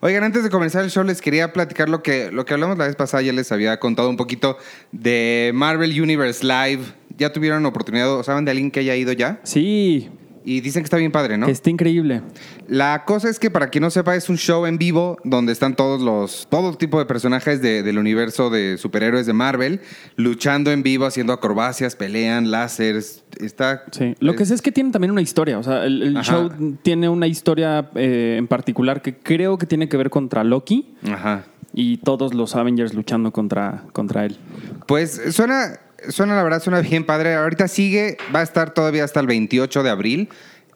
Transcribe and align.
Oigan, 0.00 0.24
antes 0.24 0.42
de 0.42 0.50
comenzar 0.50 0.84
el 0.84 0.90
show 0.90 1.04
les 1.04 1.22
quería 1.22 1.52
platicar 1.52 1.88
lo 1.88 2.02
que, 2.02 2.30
lo 2.30 2.44
que 2.44 2.54
hablamos 2.54 2.76
la 2.76 2.86
vez 2.86 2.96
pasada. 2.96 3.22
Ya 3.22 3.32
les 3.32 3.50
había 3.52 3.78
contado 3.80 4.10
un 4.10 4.16
poquito 4.16 4.58
de 4.92 5.52
Marvel 5.54 6.00
Universe 6.00 6.44
Live. 6.44 6.82
¿Ya 7.16 7.32
tuvieron 7.32 7.64
oportunidad 7.64 8.22
saben 8.22 8.44
de 8.44 8.50
alguien 8.50 8.70
que 8.70 8.80
haya 8.80 8.94
ido 8.94 9.12
ya? 9.12 9.40
Sí, 9.42 10.10
Y 10.48 10.60
dicen 10.60 10.82
que 10.82 10.84
está 10.86 10.96
bien 10.96 11.10
padre, 11.10 11.36
¿no? 11.36 11.48
está 11.48 11.70
increíble. 11.70 12.22
La 12.68 13.04
cosa 13.04 13.28
es 13.28 13.40
que 13.40 13.50
para 13.50 13.68
quien 13.68 13.82
no 13.82 13.90
sepa 13.90 14.14
es 14.14 14.28
un 14.28 14.38
show 14.38 14.64
en 14.64 14.78
vivo 14.78 15.18
donde 15.24 15.50
están 15.52 15.74
todos 15.74 16.00
los 16.00 16.46
todo 16.48 16.72
tipo 16.76 17.00
de 17.00 17.04
personajes 17.06 17.60
de- 17.60 17.82
del 17.82 17.98
universo 17.98 18.48
de 18.48 18.78
superhéroes 18.78 19.26
de 19.26 19.32
Marvel 19.32 19.80
luchando 20.14 20.70
en 20.70 20.84
vivo, 20.84 21.04
haciendo 21.04 21.32
acrobacias, 21.32 21.96
pelean, 21.96 22.52
láseres. 22.52 23.24
Está 23.40 23.82
Sí. 23.90 24.14
Lo 24.20 24.36
que 24.36 24.46
sé 24.46 24.54
es 24.54 24.62
que 24.62 24.70
tiene 24.70 24.92
también 24.92 25.10
una 25.10 25.20
historia. 25.20 25.58
O 25.58 25.62
sea, 25.64 25.84
el, 25.84 26.14
show 26.22 26.48
tiene 26.82 27.08
una 27.08 27.26
historia 27.26 27.90
eh, 27.96 28.36
en 28.38 28.46
particular 28.46 29.02
que 29.02 29.16
creo 29.18 29.58
que 29.58 29.66
tiene 29.66 29.88
que 29.88 29.96
ver 29.96 30.10
contra 30.10 30.44
Loki 30.44 30.94
Ajá. 31.10 31.44
y 31.74 31.96
todos 31.98 32.34
los 32.34 32.54
Avengers 32.54 32.94
luchando 32.94 33.32
contra, 33.32 33.82
contra 33.92 34.24
él. 34.24 34.38
Pues 34.86 35.20
suena, 35.32 35.80
suena 36.10 36.34
la 36.36 36.42
verdad, 36.42 36.62
suena 36.62 36.80
bien 36.80 37.04
padre. 37.04 37.34
Ahorita 37.34 37.68
sigue, 37.68 38.16
va 38.34 38.40
a 38.40 38.42
estar 38.42 38.72
todavía 38.74 39.04
hasta 39.04 39.20
el 39.20 39.26
28 39.26 39.82
de 39.82 39.90
abril 39.90 40.28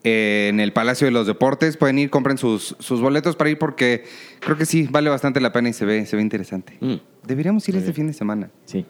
eh, 0.05 0.49
en 0.51 0.61
el 0.61 0.73
Palacio 0.73 1.07
de 1.07 1.11
los 1.11 1.27
Deportes. 1.27 1.77
Pueden 1.77 1.99
ir, 1.99 2.11
compren 2.11 2.39
sus, 2.39 2.77
sus 2.79 3.01
boletos 3.01 3.37
para 3.37 3.51
ir 3.51 3.59
porque 3.59 4.05
creo 4.41 4.57
que 4.57 4.67
sí, 4.67 4.89
vale 4.91 5.11
bastante 5.11 5.41
la 5.41 5.53
pena 5.53 5.69
y 5.69 5.73
se 5.73 5.85
ve, 5.85 6.07
se 6.07 6.17
ve 6.17 6.23
interesante. 6.23 6.77
Mm. 6.81 6.97
Deberíamos 7.27 7.69
ir 7.69 7.77
este 7.77 7.93
fin 7.93 8.07
de 8.07 8.13
semana. 8.13 8.51
Sí. 8.65 8.87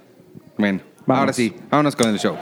Bueno, 0.57 0.81
Vamos. 1.07 1.21
ahora 1.21 1.33
sí, 1.33 1.55
vámonos 1.71 1.97
con 1.97 2.09
el 2.11 2.19
show. 2.19 2.37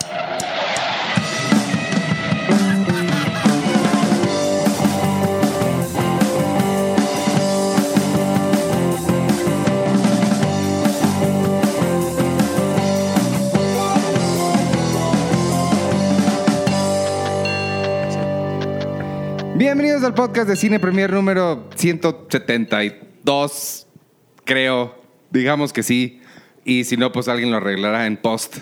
Bienvenidos 19.59 20.05
al 20.05 20.14
podcast 20.14 20.48
de 20.48 20.55
Cine 20.55 20.78
Premier 20.78 21.12
número 21.12 21.69
172, 21.75 23.89
creo. 24.45 24.95
Digamos 25.33 25.73
que 25.73 25.83
sí. 25.83 26.20
Y 26.64 26.84
si 26.84 26.97
no, 26.97 27.11
pues 27.11 27.27
alguien 27.27 27.51
lo 27.51 27.56
arreglará 27.56 28.06
en 28.06 28.17
post. 28.19 28.59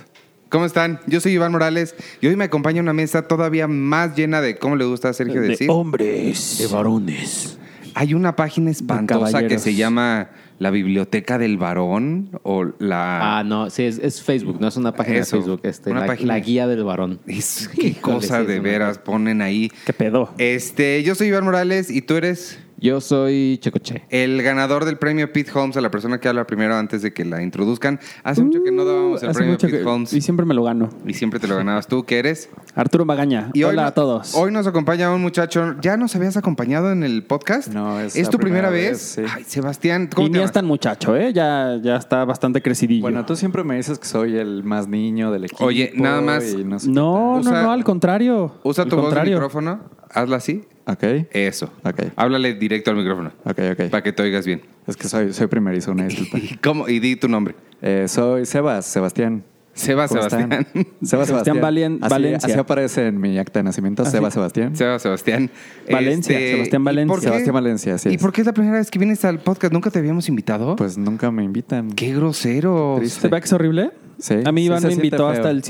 ¿Cómo 0.49 0.65
están? 0.65 1.01
Yo 1.07 1.21
soy 1.21 1.33
Iván 1.33 1.53
Morales 1.53 1.95
y 2.23 2.29
hoy 2.29 2.37
me 2.37 2.45
acompaña 2.45 2.81
una 2.81 2.95
mesa 2.95 3.29
todavía 3.29 3.69
más 3.69 4.17
llena 4.17 4.41
de, 4.41 4.57
¿cómo 4.57 4.77
le 4.77 4.87
gusta 4.87 5.11
a 5.11 5.13
Sergio 5.13 5.43
De 5.43 5.49
decir? 5.49 5.69
hombres. 5.71 6.57
De 6.61 6.67
varones. 6.67 7.59
Hay 7.93 8.15
una 8.15 8.35
página 8.35 8.71
espantosa 8.71 9.27
que 9.27 9.33
caballeros. 9.33 9.61
se 9.63 9.75
llama 9.75 10.31
La 10.59 10.71
Biblioteca 10.71 11.39
del 11.39 11.59
Varón 11.59 12.31
o 12.43 12.65
la... 12.79 13.39
Ah, 13.39 13.45
no, 13.45 13.71
sí, 13.71 13.85
es, 13.85 13.99
es 13.99 14.23
Facebook, 14.23 14.61
no 14.61 14.69
es 14.69 14.77
una 14.77 14.93
página 14.93 15.19
Eso, 15.19 15.37
de 15.37 15.43
Facebook. 15.43 15.61
Este, 15.65 15.91
una 15.91 16.01
la, 16.01 16.07
página. 16.07 16.35
la 16.35 16.41
guía 16.41 16.67
del 16.67 16.85
varón. 16.85 17.21
Es, 17.27 17.69
qué 17.75 17.89
Híjole, 17.89 18.17
cosa 18.17 18.41
sí, 18.41 18.47
de 18.47 18.61
veras 18.61 18.99
ponen 18.99 19.43
ahí. 19.43 19.71
¿Qué 19.85 19.93
pedo? 19.93 20.33
Este, 20.39 21.03
yo 21.03 21.15
soy 21.15 21.29
Iván 21.29 21.45
Morales 21.45 21.91
y 21.91 22.03
tú 22.03 22.15
eres... 22.15 22.59
Yo 22.79 23.01
soy 23.01 23.59
Checoche. 23.63 24.05
El 24.11 24.43
ganador 24.43 24.85
del 24.85 24.99
premio 24.99 25.33
Pete 25.33 25.51
Holmes, 25.55 25.77
a 25.79 25.81
la 25.81 25.91
persona 25.91 26.19
que 26.21 26.29
habla 26.29 26.47
primero 26.47 26.77
antes 26.77 27.01
de 27.01 27.13
que 27.15 27.25
la 27.25 27.43
introduzcan. 27.43 27.99
Hace 28.23 28.43
mucho 28.43 28.63
que 28.63 28.71
no 28.71 28.85
dábamos 28.85 29.23
el 29.23 29.31
Uh, 29.31 29.33
premio 29.33 29.59
Pete 29.59 29.79
que- 29.79 29.85
Holmes 29.85 30.13
Y 30.13 30.21
siempre 30.21 30.45
me 30.45 30.53
lo 30.53 30.63
gano. 30.63 30.91
y 31.07 31.15
siempre 31.15 31.41
te 31.41 31.49
lo 31.49 31.57
ganabas 31.57 31.87
tú, 31.87 32.05
que 32.05 32.19
eres. 32.19 32.51
Arturo 32.75 33.07
Magaña. 33.07 33.51
Y 33.55 33.63
Hola 33.65 33.87
a 33.87 33.95
todos. 33.95 34.35
Hoy 34.35 34.53
nos 34.53 34.67
acompaña 34.67 35.11
un 35.15 35.23
muchacho. 35.23 35.77
¿Ya 35.81 35.97
nos 35.97 36.15
habías 36.17 36.37
acompañado 36.37 36.93
en 36.93 37.03
el 37.03 37.25
podcast? 37.25 37.69
No, 37.73 37.99
es 37.99 38.15
¿Es 38.15 38.27
la 38.27 38.31
tu 38.31 38.39
primera, 38.39 38.69
primera 38.69 38.89
vez? 38.91 39.17
vez, 39.17 39.27
sí. 39.31 39.35
Ay, 39.35 39.45
Sebastián, 39.45 40.09
y 40.13 40.15
¿cómo 40.15 40.29
ni 40.29 40.35
te 40.35 40.43
es 40.43 40.53
tan 40.53 40.67
muchacho, 40.67 41.17
¿eh? 41.17 41.33
Ya, 41.33 41.79
ya 41.83 41.97
está 41.97 42.27
bastante 42.27 42.61
crecidillo. 42.61 43.01
Bueno, 43.03 43.25
tú 43.25 43.37
siempre 43.37 43.65
me 43.65 43.77
dices 43.77 43.99
que 43.99 44.07
soy 44.07 44.37
el 44.37 44.65
más 44.65 44.87
niño 44.87 45.31
del 45.33 45.47
equipo. 45.47 45.65
Oye, 45.65 45.93
nada 45.97 46.21
más- 46.21 46.53
y 46.53 46.63
no, 46.63 46.79
sé 46.79 46.89
qué 46.89 46.93
no, 46.93 47.41
no, 47.43 47.51
no, 47.63 47.73
al 47.73 47.85
contrario. 47.85 48.53
Usa 48.65 48.85
Al 48.85 48.91
tu 48.91 48.97
voz 48.97 49.05
de 49.05 49.09
contrario. 49.09 49.33
micrófono. 49.37 49.97
Hazla 50.13 50.37
así. 50.37 50.65
Ok, 50.87 51.03
Eso. 51.33 51.73
Ok. 51.85 52.05
Háblale 52.15 52.55
directo 52.55 52.91
al 52.93 52.97
micrófono. 52.97 53.33
ok, 53.45 53.59
ok. 53.73 53.91
Para 53.91 54.03
que 54.03 54.13
te 54.13 54.23
oigas 54.23 54.47
bien. 54.47 54.63
Es 54.87 54.97
que 54.97 55.09
soy, 55.09 55.33
soy 55.33 55.49
primerizo, 55.49 55.91
una 55.93 56.05
disculpa. 56.09 56.39
¿Y 56.39 56.57
cómo? 56.63 56.89
Y 56.89 57.01
di 57.01 57.17
tu 57.17 57.29
nombre. 57.29 57.55
Eh, 57.83 58.07
soy 58.09 58.47
Sebas, 58.47 58.87
Sebastián. 58.87 59.43
Seba. 59.75 60.09
Sebastián. 60.09 60.49
Sebas 61.03 61.27
Sebastián 61.27 61.27
Sebastián. 61.27 61.61
Valien- 61.61 61.99
así, 62.01 62.11
Valencia. 62.11 62.49
Así 62.49 62.59
aparece 62.59 63.09
en 63.09 63.21
mi 63.21 63.37
acta 63.39 63.59
de 63.59 63.65
nacimiento, 63.65 64.05
¿Ah, 64.05 64.07
Sebas 64.11 64.33
sí? 64.33 64.37
Sebastián. 64.39 64.75
Seba 64.77 64.99
Sebastián. 64.99 65.51
Valencia, 65.91 66.39
Sebastián 66.39 66.81
¿y 66.81 66.85
Valencia. 66.85 67.09
por 67.15 67.21
qué- 67.21 67.27
Sebastián 67.27 67.55
Valencia, 67.55 67.95
así 67.97 68.09
¿Y 68.09 68.15
es. 68.15 68.23
por 68.23 68.33
qué 68.33 68.41
es 68.41 68.47
la 68.47 68.55
primera 68.55 68.79
vez 68.79 68.91
que 68.91 68.99
vienes 68.99 69.23
al 69.27 69.39
podcast? 69.41 69.75
¿Nunca 69.75 69.91
te 69.91 69.99
habíamos 69.99 70.29
invitado? 70.31 70.77
Pues 70.77 70.97
nunca 70.97 71.31
me 71.31 71.45
invitan. 71.45 71.91
Qué 71.91 72.15
grosero. 72.15 73.01
¿Se 73.05 73.29
ve 73.29 73.39
que 73.39 73.45
es 73.45 73.53
horrible? 73.53 73.91
Sí, 74.19 74.37
A 74.47 74.51
mí 74.53 74.65
Iván 74.65 74.83
me 74.83 74.93
invitó 74.95 75.19
feo. 75.19 75.27
hasta 75.29 75.51
el 75.51 75.61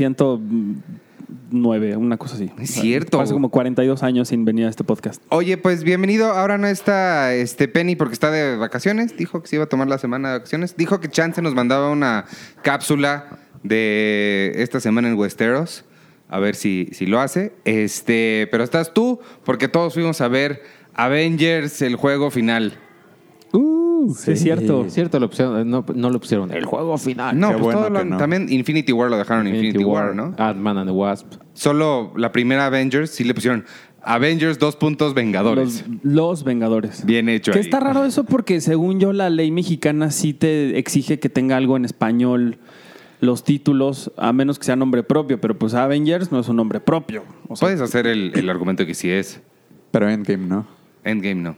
109, 1.27 1.97
una 1.97 2.17
cosa 2.17 2.37
así. 2.37 2.51
Es 2.59 2.71
cierto. 2.71 3.21
Hace 3.21 3.33
como 3.33 3.51
42 3.51 4.03
años 4.03 4.29
sin 4.29 4.45
venir 4.45 4.67
a 4.67 4.69
este 4.69 4.85
podcast. 4.85 5.23
Oye, 5.29 5.57
pues 5.57 5.83
bienvenido. 5.83 6.33
Ahora 6.33 6.59
no 6.59 6.67
está 6.67 7.35
este 7.35 7.69
Penny 7.69 7.97
porque 7.97 8.15
está 8.15 8.31
de 8.31 8.57
vacaciones. 8.57 9.17
Dijo 9.17 9.43
que 9.43 9.49
se 9.49 9.57
iba 9.57 9.65
a 9.65 9.69
tomar 9.69 9.89
la 9.89 9.99
semana 9.99 10.33
de 10.33 10.39
vacaciones. 10.39 10.77
Dijo 10.77 11.01
que 11.01 11.09
Chance 11.09 11.43
nos 11.43 11.55
mandaba 11.55 11.91
una 11.91 12.27
cápsula 12.63 13.39
de 13.63 14.53
esta 14.57 14.81
semana 14.81 15.09
en 15.09 15.15
Westeros. 15.15 15.85
A 16.29 16.39
ver 16.39 16.55
si, 16.55 16.89
si 16.93 17.07
lo 17.07 17.21
hace. 17.21 17.53
Este, 17.65 18.49
pero 18.51 18.65
estás 18.65 18.95
tú 18.95 19.21
porque 19.45 19.69
todos 19.69 19.95
fuimos 19.95 20.21
a 20.21 20.29
ver 20.29 20.63
Avengers, 20.95 21.83
el 21.83 21.97
juego 21.97 22.31
final. 22.31 22.79
Uh, 23.57 24.15
sí, 24.15 24.33
es 24.33 24.41
cierto. 24.43 24.85
Es 24.85 24.95
cierto, 24.95 25.19
lo 25.19 25.29
pusieron, 25.29 25.69
no, 25.71 25.85
no 25.95 26.11
lo 26.11 26.21
pusieron. 26.21 26.51
El 26.53 26.65
juego 26.65 26.97
final. 26.99 27.39
No, 27.39 27.49
qué 27.49 27.55
pues 27.55 27.65
bueno 27.65 27.79
todo 27.81 27.91
lo- 27.91 27.99
que 28.01 28.05
no. 28.05 28.17
también 28.19 28.47
Infinity 28.53 28.93
War 28.93 29.11
lo 29.11 29.17
dejaron 29.19 29.47
Infinity, 29.47 29.85
War, 29.85 30.15
¿no? 30.15 30.35
Ant-Man 30.39 30.79
and 30.79 30.89
the 30.91 30.95
Wasp. 30.95 31.27
Solo 31.55 32.13
la 32.17 32.33
primera 32.33 32.67
Avengers 32.67 33.11
sí 33.11 33.25
le 33.25 33.35
pusieron 33.35 33.65
Avengers 34.03 34.59
dos 34.59 34.77
puntos 34.77 35.15
Vengadores. 35.15 35.85
Los, 35.89 36.05
los 36.15 36.45
Vengadores. 36.45 37.05
Bien 37.07 37.29
hecho 37.29 37.51
Que 37.53 37.59
ahí. 37.59 37.65
está 37.65 37.81
raro 37.81 38.05
eso 38.05 38.25
porque 38.25 38.61
según 38.61 39.01
yo 39.01 39.13
la 39.13 39.31
ley 39.31 39.51
mexicana 39.51 40.11
sí 40.11 40.33
te 40.33 40.79
exige 40.79 41.19
que 41.19 41.29
tenga 41.29 41.57
algo 41.57 41.77
en 41.77 41.85
español 41.85 42.59
los 43.21 43.43
títulos, 43.45 44.13
a 44.19 44.33
menos 44.35 44.59
que 44.59 44.67
sea 44.67 44.77
nombre 44.77 45.03
propio, 45.03 45.41
pero 45.41 45.59
pues 45.59 45.73
Avengers 45.75 46.31
no 46.31 46.39
es 46.39 46.49
un 46.49 46.57
nombre 46.57 46.81
propio. 46.81 47.25
O 47.49 47.57
sea, 47.57 47.67
Puedes 47.67 47.81
hacer 47.81 48.07
el, 48.07 48.31
el 48.37 48.49
argumento 48.51 48.85
que 48.87 48.95
sí 48.95 49.11
es. 49.11 49.41
Pero 49.91 50.09
Endgame, 50.11 50.47
¿no? 50.47 50.67
Endgame 51.03 51.37
no. 51.43 51.57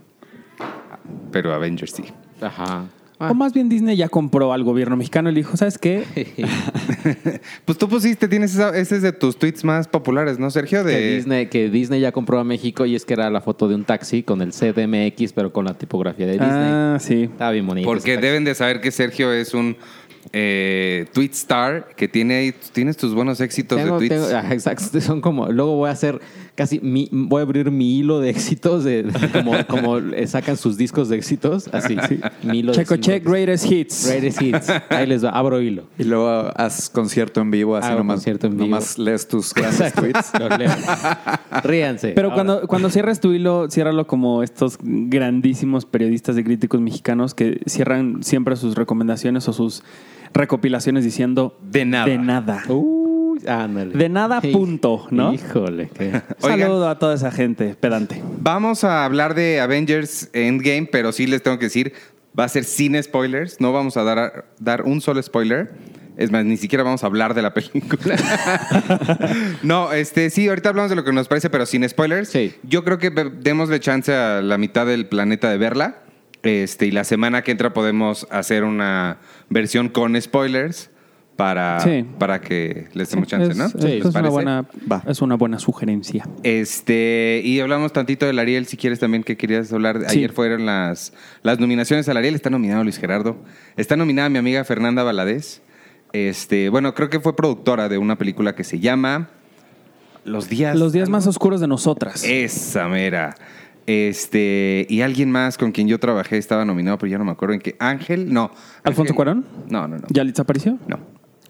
Pero 1.32 1.52
Avengers 1.54 1.92
sí. 1.92 2.04
Ajá. 2.40 2.86
O 3.20 3.34
más 3.34 3.52
bien 3.52 3.68
Disney 3.68 3.96
ya 3.96 4.08
compró 4.08 4.52
al 4.52 4.62
gobierno 4.62 4.96
mexicano 4.96 5.28
y 5.28 5.32
le 5.32 5.40
dijo, 5.40 5.56
¿sabes 5.56 5.76
qué? 5.76 6.04
Pues 7.64 7.76
tú 7.76 7.88
pusiste, 7.88 8.28
tienes 8.28 8.54
esa- 8.54 8.76
ese 8.76 8.96
es 8.96 9.02
de 9.02 9.12
tus 9.12 9.36
tweets 9.38 9.64
más 9.64 9.88
populares, 9.88 10.38
¿no, 10.38 10.50
Sergio? 10.50 10.84
De, 10.84 10.92
Que, 10.92 11.16
Disney, 11.16 11.46
que 11.46 11.68
Disney 11.68 12.00
ya 12.00 12.12
compró 12.12 12.38
a 12.38 12.44
México 12.44 12.86
y 12.86 12.94
es 12.94 13.04
que 13.04 13.14
era 13.14 13.28
la 13.30 13.40
foto 13.40 13.68
de 13.68 13.74
un 13.74 13.84
taxi 13.84 14.22
con 14.22 14.40
el 14.40 14.52
CDMX, 14.52 15.32
pero 15.32 15.52
con 15.52 15.64
la 15.64 15.74
tipografía 15.74 16.26
de 16.26 16.32
Disney. 16.32 16.48
Ah, 16.52 16.96
sí. 17.00 17.22
Estaba 17.24 17.50
bien 17.50 17.66
bonito. 17.66 17.88
Porque 17.88 18.16
deben 18.18 18.44
de 18.44 18.54
saber 18.54 18.80
que 18.80 18.90
Sergio 18.92 19.32
es 19.32 19.52
un 19.52 19.76
eh, 20.32 21.06
tweet 21.12 21.30
star 21.32 21.88
que 21.96 22.08
tiene 22.08 22.34
ahí, 22.36 22.54
tienes 22.72 22.96
tus 22.96 23.14
buenos 23.14 23.40
éxitos 23.40 23.78
Tengo- 23.78 23.98
de 23.98 24.08
tweets. 24.08 24.28
tengo- 24.30 24.52
exacto, 24.52 25.00
son 25.00 25.20
como, 25.20 25.48
luego 25.48 25.76
voy 25.76 25.88
a 25.88 25.92
hacer 25.92 26.20
casi, 26.54 26.80
mi- 26.80 27.08
voy 27.12 27.38
a 27.40 27.42
abrir 27.44 27.70
mi 27.70 27.98
hilo 27.98 28.20
de 28.20 28.30
éxitos, 28.30 28.82
de, 28.84 29.04
de 29.04 29.28
como, 29.30 29.52
como 29.68 30.00
sacan 30.26 30.56
sus 30.56 30.76
discos 30.76 31.08
de 31.08 31.16
éxitos, 31.16 31.68
así, 31.72 31.96
mi 32.42 32.58
hilo 32.58 32.72
de 32.72 32.78
Checo 32.78 32.96
check, 32.96 33.24
greatest 33.24 33.70
hits. 33.70 34.06
Greatest 34.08 34.42
hits. 34.42 34.68
Ahí 34.90 35.06
les 35.06 35.24
va, 35.24 35.30
abro 35.30 35.60
hilo. 35.62 35.84
Y 35.98 36.04
luego 36.04 36.50
haz 36.56 36.90
concierto 36.90 37.40
en 37.40 37.50
vivo, 37.50 37.76
así 37.76 37.88
Hago 37.88 37.98
nomás, 37.98 38.16
concierto 38.16 38.46
en 38.48 38.54
vivo. 38.54 38.64
nomás 38.66 38.98
lees 38.98 39.26
tus 39.28 39.54
grandes 39.54 39.80
Exacto. 39.80 40.00
tweets. 40.02 40.32
Los 40.38 40.58
leo. 40.58 40.70
Ríanse. 41.62 42.08
Pero 42.08 42.28
Ahora, 42.28 42.34
cuando, 42.34 42.66
cuando 42.68 42.90
cierras 42.90 43.20
tu 43.20 43.32
hilo, 43.32 43.70
ciérralo 43.70 44.06
como 44.06 44.42
estos 44.42 44.78
grandísimos 44.82 45.84
periodistas 45.86 46.36
y 46.38 46.44
críticos 46.44 46.80
mexicanos 46.80 47.34
que 47.34 47.60
cierran 47.66 48.22
siempre 48.22 48.56
sus 48.56 48.74
recomendaciones 48.74 49.48
o 49.48 49.52
sus 49.52 49.82
recopilaciones 50.32 51.04
diciendo 51.04 51.58
De 51.62 51.84
nada. 51.84 52.06
De 52.06 52.18
nada. 52.18 52.62
De 53.38 54.08
nada, 54.08 54.40
punto, 54.40 55.06
¿no? 55.10 55.32
Híjole. 55.32 55.90
qué-. 55.94 56.22
Saludo 56.38 56.88
a 56.88 56.98
toda 56.98 57.14
esa 57.14 57.30
gente 57.30 57.76
pedante. 57.78 58.22
Vamos 58.40 58.84
a 58.84 59.04
hablar 59.04 59.34
de 59.34 59.60
Avengers 59.60 60.28
Endgame, 60.32 60.88
pero 60.90 61.12
sí 61.12 61.26
les 61.26 61.42
tengo 61.42 61.58
que 61.58 61.66
decir, 61.66 61.92
va 62.38 62.44
a 62.44 62.48
ser 62.48 62.64
sin 62.64 63.00
spoilers. 63.02 63.60
No 63.60 63.72
vamos 63.72 63.96
a 63.96 64.02
dar, 64.02 64.46
dar 64.58 64.82
un 64.82 65.00
solo 65.00 65.22
spoiler. 65.22 65.70
Es 66.16 66.32
más, 66.32 66.44
ni 66.44 66.56
siquiera 66.56 66.82
vamos 66.82 67.04
a 67.04 67.06
hablar 67.06 67.32
de 67.32 67.42
la 67.42 67.54
película. 67.54 68.16
no, 69.62 69.92
este, 69.92 70.30
sí, 70.30 70.48
ahorita 70.48 70.70
hablamos 70.70 70.90
de 70.90 70.96
lo 70.96 71.04
que 71.04 71.12
nos 71.12 71.28
parece, 71.28 71.48
pero 71.48 71.64
sin 71.64 71.88
spoilers. 71.88 72.28
Sí. 72.28 72.54
Yo 72.64 72.82
creo 72.82 72.98
que 72.98 73.10
démosle 73.10 73.78
chance 73.78 74.12
a 74.12 74.42
la 74.42 74.58
mitad 74.58 74.84
del 74.84 75.06
planeta 75.06 75.48
de 75.48 75.58
verla. 75.58 76.02
Este, 76.42 76.86
y 76.86 76.90
la 76.92 77.04
semana 77.04 77.42
que 77.42 77.50
entra 77.50 77.72
podemos 77.72 78.26
hacer 78.30 78.64
una 78.64 79.18
versión 79.50 79.88
con 79.88 80.20
spoilers 80.20 80.90
para, 81.36 81.78
Sí. 81.80 82.04
para 82.18 82.40
que 82.40 82.88
les 82.94 83.10
demos 83.10 83.28
chance, 83.28 83.50
es, 83.52 83.56
¿no? 83.56 83.66
es- 83.66 83.72
Sí, 83.72 83.78
es 83.98 84.04
¿Les 84.04 84.14
una 84.14 84.28
buena, 84.28 84.66
Va. 84.90 85.02
es 85.06 85.20
una 85.22 85.36
buena 85.36 85.58
sugerencia. 85.58 86.28
Este, 86.42 87.40
y 87.44 87.60
hablamos 87.60 87.92
tantito 87.92 88.26
del 88.26 88.38
Ariel, 88.40 88.66
si 88.66 88.76
quieres 88.76 88.98
también 88.98 89.22
que 89.22 89.36
querías 89.36 89.72
hablar. 89.72 90.00
Sí. 90.08 90.18
Ayer 90.18 90.32
fueron 90.32 90.66
las, 90.66 91.12
las 91.42 91.60
nominaciones 91.60 92.08
al 92.08 92.16
Ariel. 92.16 92.34
Está 92.34 92.50
nominado 92.50 92.82
Luis 92.82 92.98
Gerardo. 92.98 93.36
Está 93.76 93.96
nominada 93.96 94.28
mi 94.28 94.38
amiga 94.38 94.64
Fernanda 94.64 95.02
Valadez. 95.04 95.62
Este, 96.12 96.70
bueno, 96.70 96.94
creo 96.94 97.10
que 97.10 97.20
fue 97.20 97.36
productora 97.36 97.88
de 97.88 97.98
una 97.98 98.16
película 98.16 98.54
que 98.56 98.64
se 98.64 98.80
llama 98.80 99.28
Los 100.24 100.48
días. 100.48 100.76
Los 100.76 100.92
días 100.92 101.06
algo. 101.06 101.18
más 101.18 101.26
oscuros 101.26 101.60
de 101.60 101.68
nosotras. 101.68 102.24
Esa 102.24 102.88
mera. 102.88 103.36
Este, 103.88 104.86
y 104.90 105.00
alguien 105.00 105.30
más 105.30 105.56
con 105.56 105.72
quien 105.72 105.88
yo 105.88 105.98
trabajé 105.98 106.36
estaba 106.36 106.64
nominado, 106.64 106.98
pero 106.98 107.10
ya 107.10 107.18
no 107.18 107.24
me 107.24 107.30
acuerdo 107.32 107.54
en 107.54 107.60
qué. 107.60 107.74
Ángel, 107.78 108.32
no. 108.32 108.50
¿Alfonso 108.84 109.12
Ángel- 109.12 109.16
Cuarón? 109.16 109.46
No, 109.70 109.88
no, 109.88 109.96
no. 109.96 110.04
¿Yalitza 110.10 110.42
apareció? 110.42 110.78
No. 110.86 110.98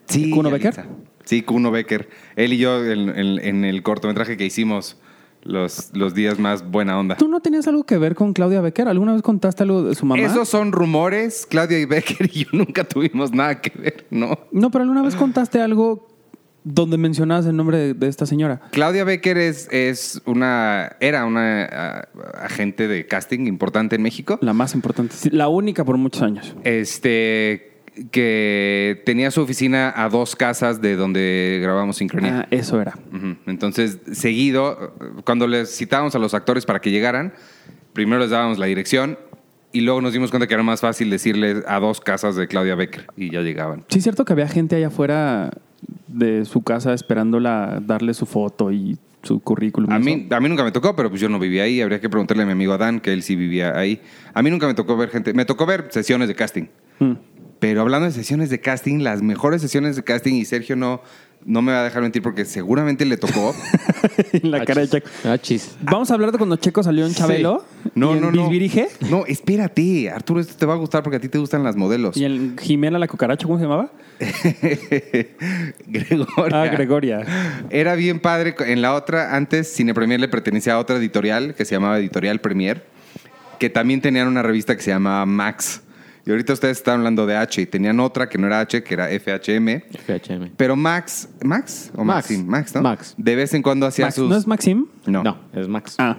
Sí. 0.06 0.30
¿Kuno 0.30 0.48
Yalitza. 0.50 0.82
Becker? 0.82 0.94
Sí, 1.24 1.42
Kuno 1.42 1.70
Becker. 1.70 2.08
Él 2.36 2.52
y 2.52 2.58
yo 2.58 2.84
en, 2.84 3.08
en- 3.10 3.38
en 3.44 3.64
el 3.64 3.82
cortometraje 3.82 4.36
que 4.36 4.46
hicimos, 4.46 4.96
los, 5.42 5.90
los 5.94 6.14
días 6.14 6.38
más 6.38 6.68
buena 6.68 6.98
onda. 6.98 7.16
¿Tú 7.16 7.28
no 7.28 7.40
tenías 7.40 7.66
algo 7.68 7.84
que 7.84 7.96
ver 7.98 8.14
con 8.14 8.32
Claudia 8.32 8.60
Becker? 8.60 8.88
¿Alguna 8.88 9.12
vez 9.12 9.22
contaste 9.22 9.62
algo 9.62 9.82
de 9.82 9.94
su 9.94 10.06
mamá? 10.06 10.22
Esos 10.22 10.48
son 10.48 10.72
rumores. 10.72 11.46
Claudia 11.48 11.78
y 11.78 11.84
Becker 11.84 12.28
y 12.32 12.44
yo 12.44 12.48
nunca 12.52 12.84
tuvimos 12.84 13.32
nada 13.32 13.60
que 13.60 13.70
ver, 13.78 14.06
¿no? 14.10 14.38
No, 14.52 14.70
pero 14.70 14.82
alguna 14.82 15.02
vez 15.02 15.14
contaste 15.16 15.60
algo 15.60 16.07
donde 16.72 16.98
mencionabas 16.98 17.46
el 17.46 17.56
nombre 17.56 17.78
de, 17.78 17.94
de 17.94 18.08
esta 18.08 18.26
señora. 18.26 18.60
Claudia 18.72 19.04
Becker 19.04 19.38
es, 19.38 19.68
es 19.70 20.20
una, 20.26 20.96
era 21.00 21.24
una 21.24 22.06
agente 22.40 22.88
de 22.88 23.06
casting 23.06 23.46
importante 23.46 23.96
en 23.96 24.02
México. 24.02 24.38
La 24.42 24.52
más 24.52 24.74
importante. 24.74 25.14
La 25.30 25.48
única 25.48 25.84
por 25.84 25.96
muchos 25.96 26.22
años. 26.22 26.54
Este, 26.64 27.80
que 28.10 29.02
tenía 29.04 29.30
su 29.30 29.40
oficina 29.40 29.92
a 29.96 30.08
dos 30.08 30.36
casas 30.36 30.80
de 30.80 30.96
donde 30.96 31.58
grabamos 31.62 31.96
Sincronía. 31.96 32.40
Ah, 32.40 32.48
eso 32.50 32.80
era. 32.80 32.98
Entonces, 33.46 33.98
seguido, 34.12 34.94
cuando 35.24 35.46
les 35.46 35.76
citábamos 35.76 36.14
a 36.14 36.18
los 36.18 36.34
actores 36.34 36.64
para 36.64 36.80
que 36.80 36.90
llegaran, 36.90 37.32
primero 37.92 38.20
les 38.20 38.30
dábamos 38.30 38.58
la 38.58 38.66
dirección 38.66 39.18
y 39.72 39.82
luego 39.82 40.00
nos 40.00 40.12
dimos 40.12 40.30
cuenta 40.30 40.46
que 40.46 40.54
era 40.54 40.62
más 40.62 40.80
fácil 40.80 41.10
decirles 41.10 41.64
a 41.66 41.78
dos 41.80 42.00
casas 42.00 42.36
de 42.36 42.46
Claudia 42.46 42.74
Becker 42.74 43.06
y 43.16 43.30
ya 43.30 43.40
llegaban. 43.40 43.84
Sí, 43.88 43.98
es 43.98 44.04
cierto 44.04 44.24
que 44.24 44.32
había 44.32 44.48
gente 44.48 44.76
allá 44.76 44.88
afuera 44.88 45.50
de 46.06 46.44
su 46.44 46.62
casa 46.62 46.94
esperándola 46.94 47.80
darle 47.84 48.14
su 48.14 48.26
foto 48.26 48.72
y 48.72 48.98
su 49.22 49.40
currículum. 49.40 49.90
A 49.90 49.98
mí, 49.98 50.26
a 50.30 50.40
mí 50.40 50.48
nunca 50.48 50.64
me 50.64 50.72
tocó, 50.72 50.94
pero 50.94 51.10
pues 51.10 51.20
yo 51.20 51.28
no 51.28 51.38
vivía 51.38 51.64
ahí. 51.64 51.80
Habría 51.80 52.00
que 52.00 52.08
preguntarle 52.08 52.44
a 52.44 52.46
mi 52.46 52.52
amigo 52.52 52.72
Adán, 52.72 53.00
que 53.00 53.12
él 53.12 53.22
sí 53.22 53.36
vivía 53.36 53.76
ahí. 53.76 54.00
A 54.34 54.42
mí 54.42 54.50
nunca 54.50 54.66
me 54.66 54.74
tocó 54.74 54.96
ver 54.96 55.10
gente. 55.10 55.34
Me 55.34 55.44
tocó 55.44 55.66
ver 55.66 55.88
sesiones 55.90 56.28
de 56.28 56.34
casting. 56.34 56.66
Mm. 56.98 57.14
Pero 57.58 57.80
hablando 57.80 58.06
de 58.06 58.12
sesiones 58.12 58.50
de 58.50 58.60
casting, 58.60 59.00
las 59.00 59.22
mejores 59.22 59.60
sesiones 59.60 59.96
de 59.96 60.04
casting, 60.04 60.34
y 60.34 60.44
Sergio 60.44 60.76
no, 60.76 61.02
no 61.48 61.62
me 61.62 61.72
va 61.72 61.80
a 61.80 61.84
dejar 61.84 62.02
mentir 62.02 62.22
porque 62.22 62.44
seguramente 62.44 63.04
le 63.06 63.16
tocó. 63.16 63.54
En 64.32 64.50
la 64.50 64.64
cara 64.64 64.82
de 64.82 64.88
Checo. 64.88 65.08
Ah, 65.24 65.38
chis. 65.38 65.76
Vamos 65.80 66.10
a 66.10 66.14
hablar 66.14 66.30
de 66.30 66.38
cuando 66.38 66.56
Checo 66.56 66.82
salió 66.82 67.06
en 67.06 67.14
Chabelo. 67.14 67.64
No, 67.94 68.10
y 68.10 68.18
en 68.18 68.20
no, 68.20 68.30
no. 68.30 68.42
Bisbirige, 68.42 68.88
No, 69.10 69.24
espérate. 69.26 70.10
Arturo, 70.10 70.40
esto 70.40 70.54
te 70.56 70.66
va 70.66 70.74
a 70.74 70.76
gustar 70.76 71.02
porque 71.02 71.16
a 71.16 71.20
ti 71.20 71.28
te 71.28 71.38
gustan 71.38 71.64
las 71.64 71.74
modelos. 71.74 72.16
Y 72.16 72.24
en 72.24 72.56
Jimena 72.58 72.98
la 72.98 73.08
cucaracha, 73.08 73.46
¿cómo 73.46 73.58
se 73.58 73.64
llamaba? 73.64 73.90
Gregoria. 75.86 76.62
Ah, 76.62 76.66
Gregoria. 76.66 77.26
Era 77.70 77.94
bien 77.94 78.20
padre. 78.20 78.54
En 78.66 78.82
la 78.82 78.94
otra, 78.94 79.34
antes, 79.34 79.68
Cine 79.68 79.94
Premier 79.94 80.20
le 80.20 80.28
pertenecía 80.28 80.74
a 80.74 80.78
otra 80.78 80.96
editorial 80.96 81.54
que 81.54 81.64
se 81.64 81.74
llamaba 81.74 81.98
Editorial 81.98 82.40
Premier, 82.40 82.84
que 83.58 83.70
también 83.70 84.00
tenían 84.00 84.28
una 84.28 84.42
revista 84.42 84.76
que 84.76 84.82
se 84.82 84.90
llamaba 84.90 85.24
Max. 85.26 85.82
Y 86.28 86.30
ahorita 86.30 86.52
ustedes 86.52 86.76
están 86.76 86.98
hablando 86.98 87.24
de 87.24 87.34
H 87.36 87.58
y 87.62 87.64
tenían 87.64 87.98
otra 88.00 88.28
que 88.28 88.36
no 88.36 88.46
era 88.46 88.60
H, 88.60 88.82
que 88.82 88.92
era 88.92 89.06
FHM. 89.08 89.80
FHM. 90.06 90.50
Pero 90.58 90.76
Max, 90.76 91.26
¿Max 91.42 91.90
o 91.96 92.04
Max. 92.04 92.28
Maxim? 92.28 92.46
Max, 92.46 92.74
¿no? 92.74 92.82
Max. 92.82 93.14
De 93.16 93.34
vez 93.34 93.54
en 93.54 93.62
cuando 93.62 93.86
hacía 93.86 94.04
Max, 94.04 94.14
sus... 94.16 94.28
¿No 94.28 94.36
es 94.36 94.46
Maxim? 94.46 94.84
No. 95.06 95.22
No, 95.22 95.38
es 95.54 95.66
Max. 95.68 95.94
Ah. 95.96 96.18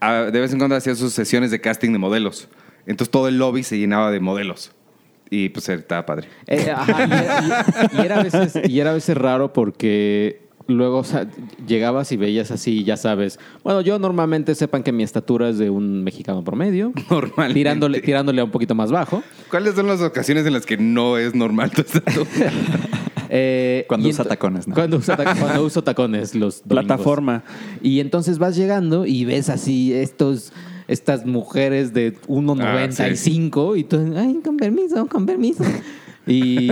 Ah, 0.00 0.28
de 0.32 0.38
vez 0.40 0.52
en 0.52 0.58
cuando 0.60 0.76
hacía 0.76 0.94
sus 0.94 1.12
sesiones 1.12 1.50
de 1.50 1.60
casting 1.60 1.90
de 1.90 1.98
modelos. 1.98 2.48
Entonces 2.86 3.10
todo 3.10 3.26
el 3.26 3.38
lobby 3.38 3.64
se 3.64 3.76
llenaba 3.76 4.12
de 4.12 4.20
modelos. 4.20 4.70
Y 5.30 5.48
pues 5.48 5.68
estaba 5.68 6.06
padre. 6.06 6.28
Eh, 6.46 6.70
ajá, 6.70 7.04
y, 7.08 7.12
era- 7.12 7.64
y- 7.92 7.96
y 7.96 8.00
era 8.06 8.20
a 8.20 8.22
veces, 8.22 8.52
y 8.70 8.78
era 8.78 8.90
a 8.90 8.94
veces 8.94 9.16
raro 9.16 9.52
porque 9.52 10.42
luego 10.70 10.98
o 10.98 11.04
sea, 11.04 11.26
llegabas 11.66 12.10
y 12.12 12.16
veías 12.16 12.50
así, 12.50 12.84
ya 12.84 12.96
sabes. 12.96 13.38
Bueno, 13.62 13.80
yo 13.80 13.98
normalmente 13.98 14.54
sepan 14.54 14.82
que 14.82 14.92
mi 14.92 15.02
estatura 15.02 15.48
es 15.48 15.58
de 15.58 15.70
un 15.70 16.02
mexicano 16.02 16.42
promedio. 16.44 16.92
Normalmente. 17.10 17.54
Tirándole, 17.54 18.00
tirándole 18.00 18.40
a 18.40 18.44
un 18.44 18.50
poquito 18.50 18.74
más 18.74 18.90
bajo. 18.90 19.22
¿Cuáles 19.50 19.74
son 19.74 19.86
las 19.86 20.00
ocasiones 20.00 20.46
en 20.46 20.52
las 20.52 20.66
que 20.66 20.76
no 20.76 21.18
es 21.18 21.34
normal 21.34 21.70
tu 21.70 21.82
estatura? 21.82 22.28
Eh, 23.32 23.84
Cuando 23.88 24.08
usa 24.08 24.24
tacones, 24.24 24.66
¿no? 24.66 24.74
Cuando, 24.74 24.96
usa 24.96 25.16
tac- 25.16 25.38
cuando 25.38 25.64
uso 25.64 25.84
tacones, 25.84 26.34
los 26.34 26.62
domingos. 26.66 26.84
Plataforma. 26.86 27.44
Y 27.80 28.00
entonces 28.00 28.38
vas 28.38 28.56
llegando 28.56 29.06
y 29.06 29.24
ves 29.24 29.48
así 29.50 29.92
estos, 29.94 30.52
estas 30.88 31.24
mujeres 31.26 31.94
de 31.94 32.16
1,95 32.22 33.78
y 33.78 33.84
tú, 33.84 34.14
ay, 34.16 34.40
con 34.44 34.56
permiso, 34.56 35.06
con 35.06 35.26
permiso. 35.26 35.62
Y, 36.26 36.70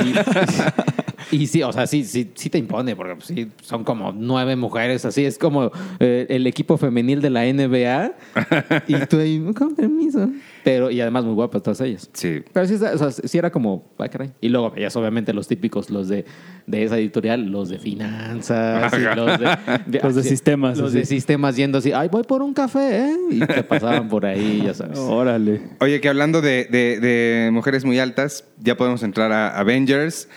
y 1.31 1.47
sí, 1.47 1.63
o 1.63 1.73
sea, 1.73 1.87
sí, 1.87 2.05
sí, 2.05 2.31
sí 2.35 2.51
te 2.51 2.59
impone, 2.59 2.95
porque 2.97 3.15
pues, 3.15 3.27
sí, 3.27 3.49
son 3.63 3.85
como 3.85 4.13
nueve 4.13 4.57
mujeres, 4.57 5.05
así 5.05 5.25
es 5.25 5.39
como 5.39 5.71
eh, 6.01 6.27
el 6.29 6.47
equipo 6.47 6.77
femenil 6.77 7.21
de 7.21 7.31
la 7.31 7.45
NBA. 7.45 8.13
Y 8.89 8.95
tú 9.07 9.19
ahí, 9.19 9.41
con 9.55 9.75
permiso. 9.75 10.29
Pero, 10.65 10.91
y 10.91 11.01
además 11.01 11.25
muy 11.25 11.35
guapas 11.35 11.63
todas 11.63 11.81
ellas. 11.81 12.09
Sí. 12.13 12.43
Pero 12.53 12.67
sí, 12.67 12.75
o 12.75 12.99
sea, 12.99 13.11
sí 13.11 13.39
era 13.39 13.51
como, 13.51 13.91
ay, 13.99 14.09
caray. 14.09 14.31
Y 14.41 14.49
luego 14.49 14.71
veías 14.71 14.95
obviamente 14.97 15.33
los 15.33 15.49
típicos, 15.49 15.89
los 15.91 16.09
de, 16.09 16.25
de 16.67 16.85
esa 16.85 16.99
editorial, 16.99 17.47
los 17.47 17.69
de 17.71 17.79
finanzas, 17.79 18.93
y 18.93 19.17
los 19.17 19.39
de, 19.87 20.01
Los 20.03 20.15
de 20.15 20.23
sistemas, 20.23 20.79
Los 20.79 20.91
así. 20.91 20.99
de 20.99 21.05
sistemas 21.07 21.57
yendo 21.57 21.79
así, 21.79 21.93
ay, 21.93 22.09
voy 22.11 22.23
por 22.25 22.43
un 22.43 22.53
café, 22.55 23.09
¿eh? 23.11 23.17
Y 23.31 23.41
te 23.41 23.63
pasaban 23.63 24.09
por 24.09 24.27
ahí, 24.27 24.63
ya 24.65 24.75
sabes. 24.75 24.99
Órale. 24.99 25.63
Oye, 25.81 26.01
que 26.01 26.09
hablando 26.09 26.41
de, 26.41 26.65
de- 26.71 27.01
de 27.01 27.51
mujeres 27.53 27.85
muy 27.85 27.99
altas, 27.99 28.45
ya 28.59 28.77
podemos 28.77 29.03
entrar 29.03 29.33
a 29.33 29.59
Avengers. 29.59 30.29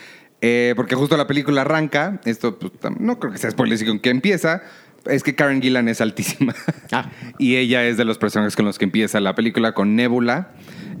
Eh, 0.44 0.74
porque 0.74 0.96
justo 0.96 1.16
la 1.16 1.26
película 1.26 1.62
arranca. 1.62 2.20
Esto 2.24 2.58
pues, 2.58 2.72
no 2.98 3.18
creo 3.18 3.32
que 3.32 3.38
sea 3.38 3.50
spoiler, 3.50 3.86
con 3.86 4.00
que 4.00 4.10
empieza. 4.10 4.62
Es 5.06 5.22
que 5.22 5.34
Karen 5.34 5.62
Gillan 5.62 5.88
es 5.88 6.00
altísima. 6.00 6.54
Ah. 6.94 7.10
y 7.38 7.56
ella 7.56 7.86
es 7.86 7.96
de 7.96 8.04
los 8.04 8.18
personajes 8.18 8.54
con 8.54 8.66
los 8.66 8.78
que 8.78 8.84
empieza 8.84 9.18
la 9.18 9.34
película, 9.34 9.72
con 9.72 9.96
Nebula. 9.96 10.50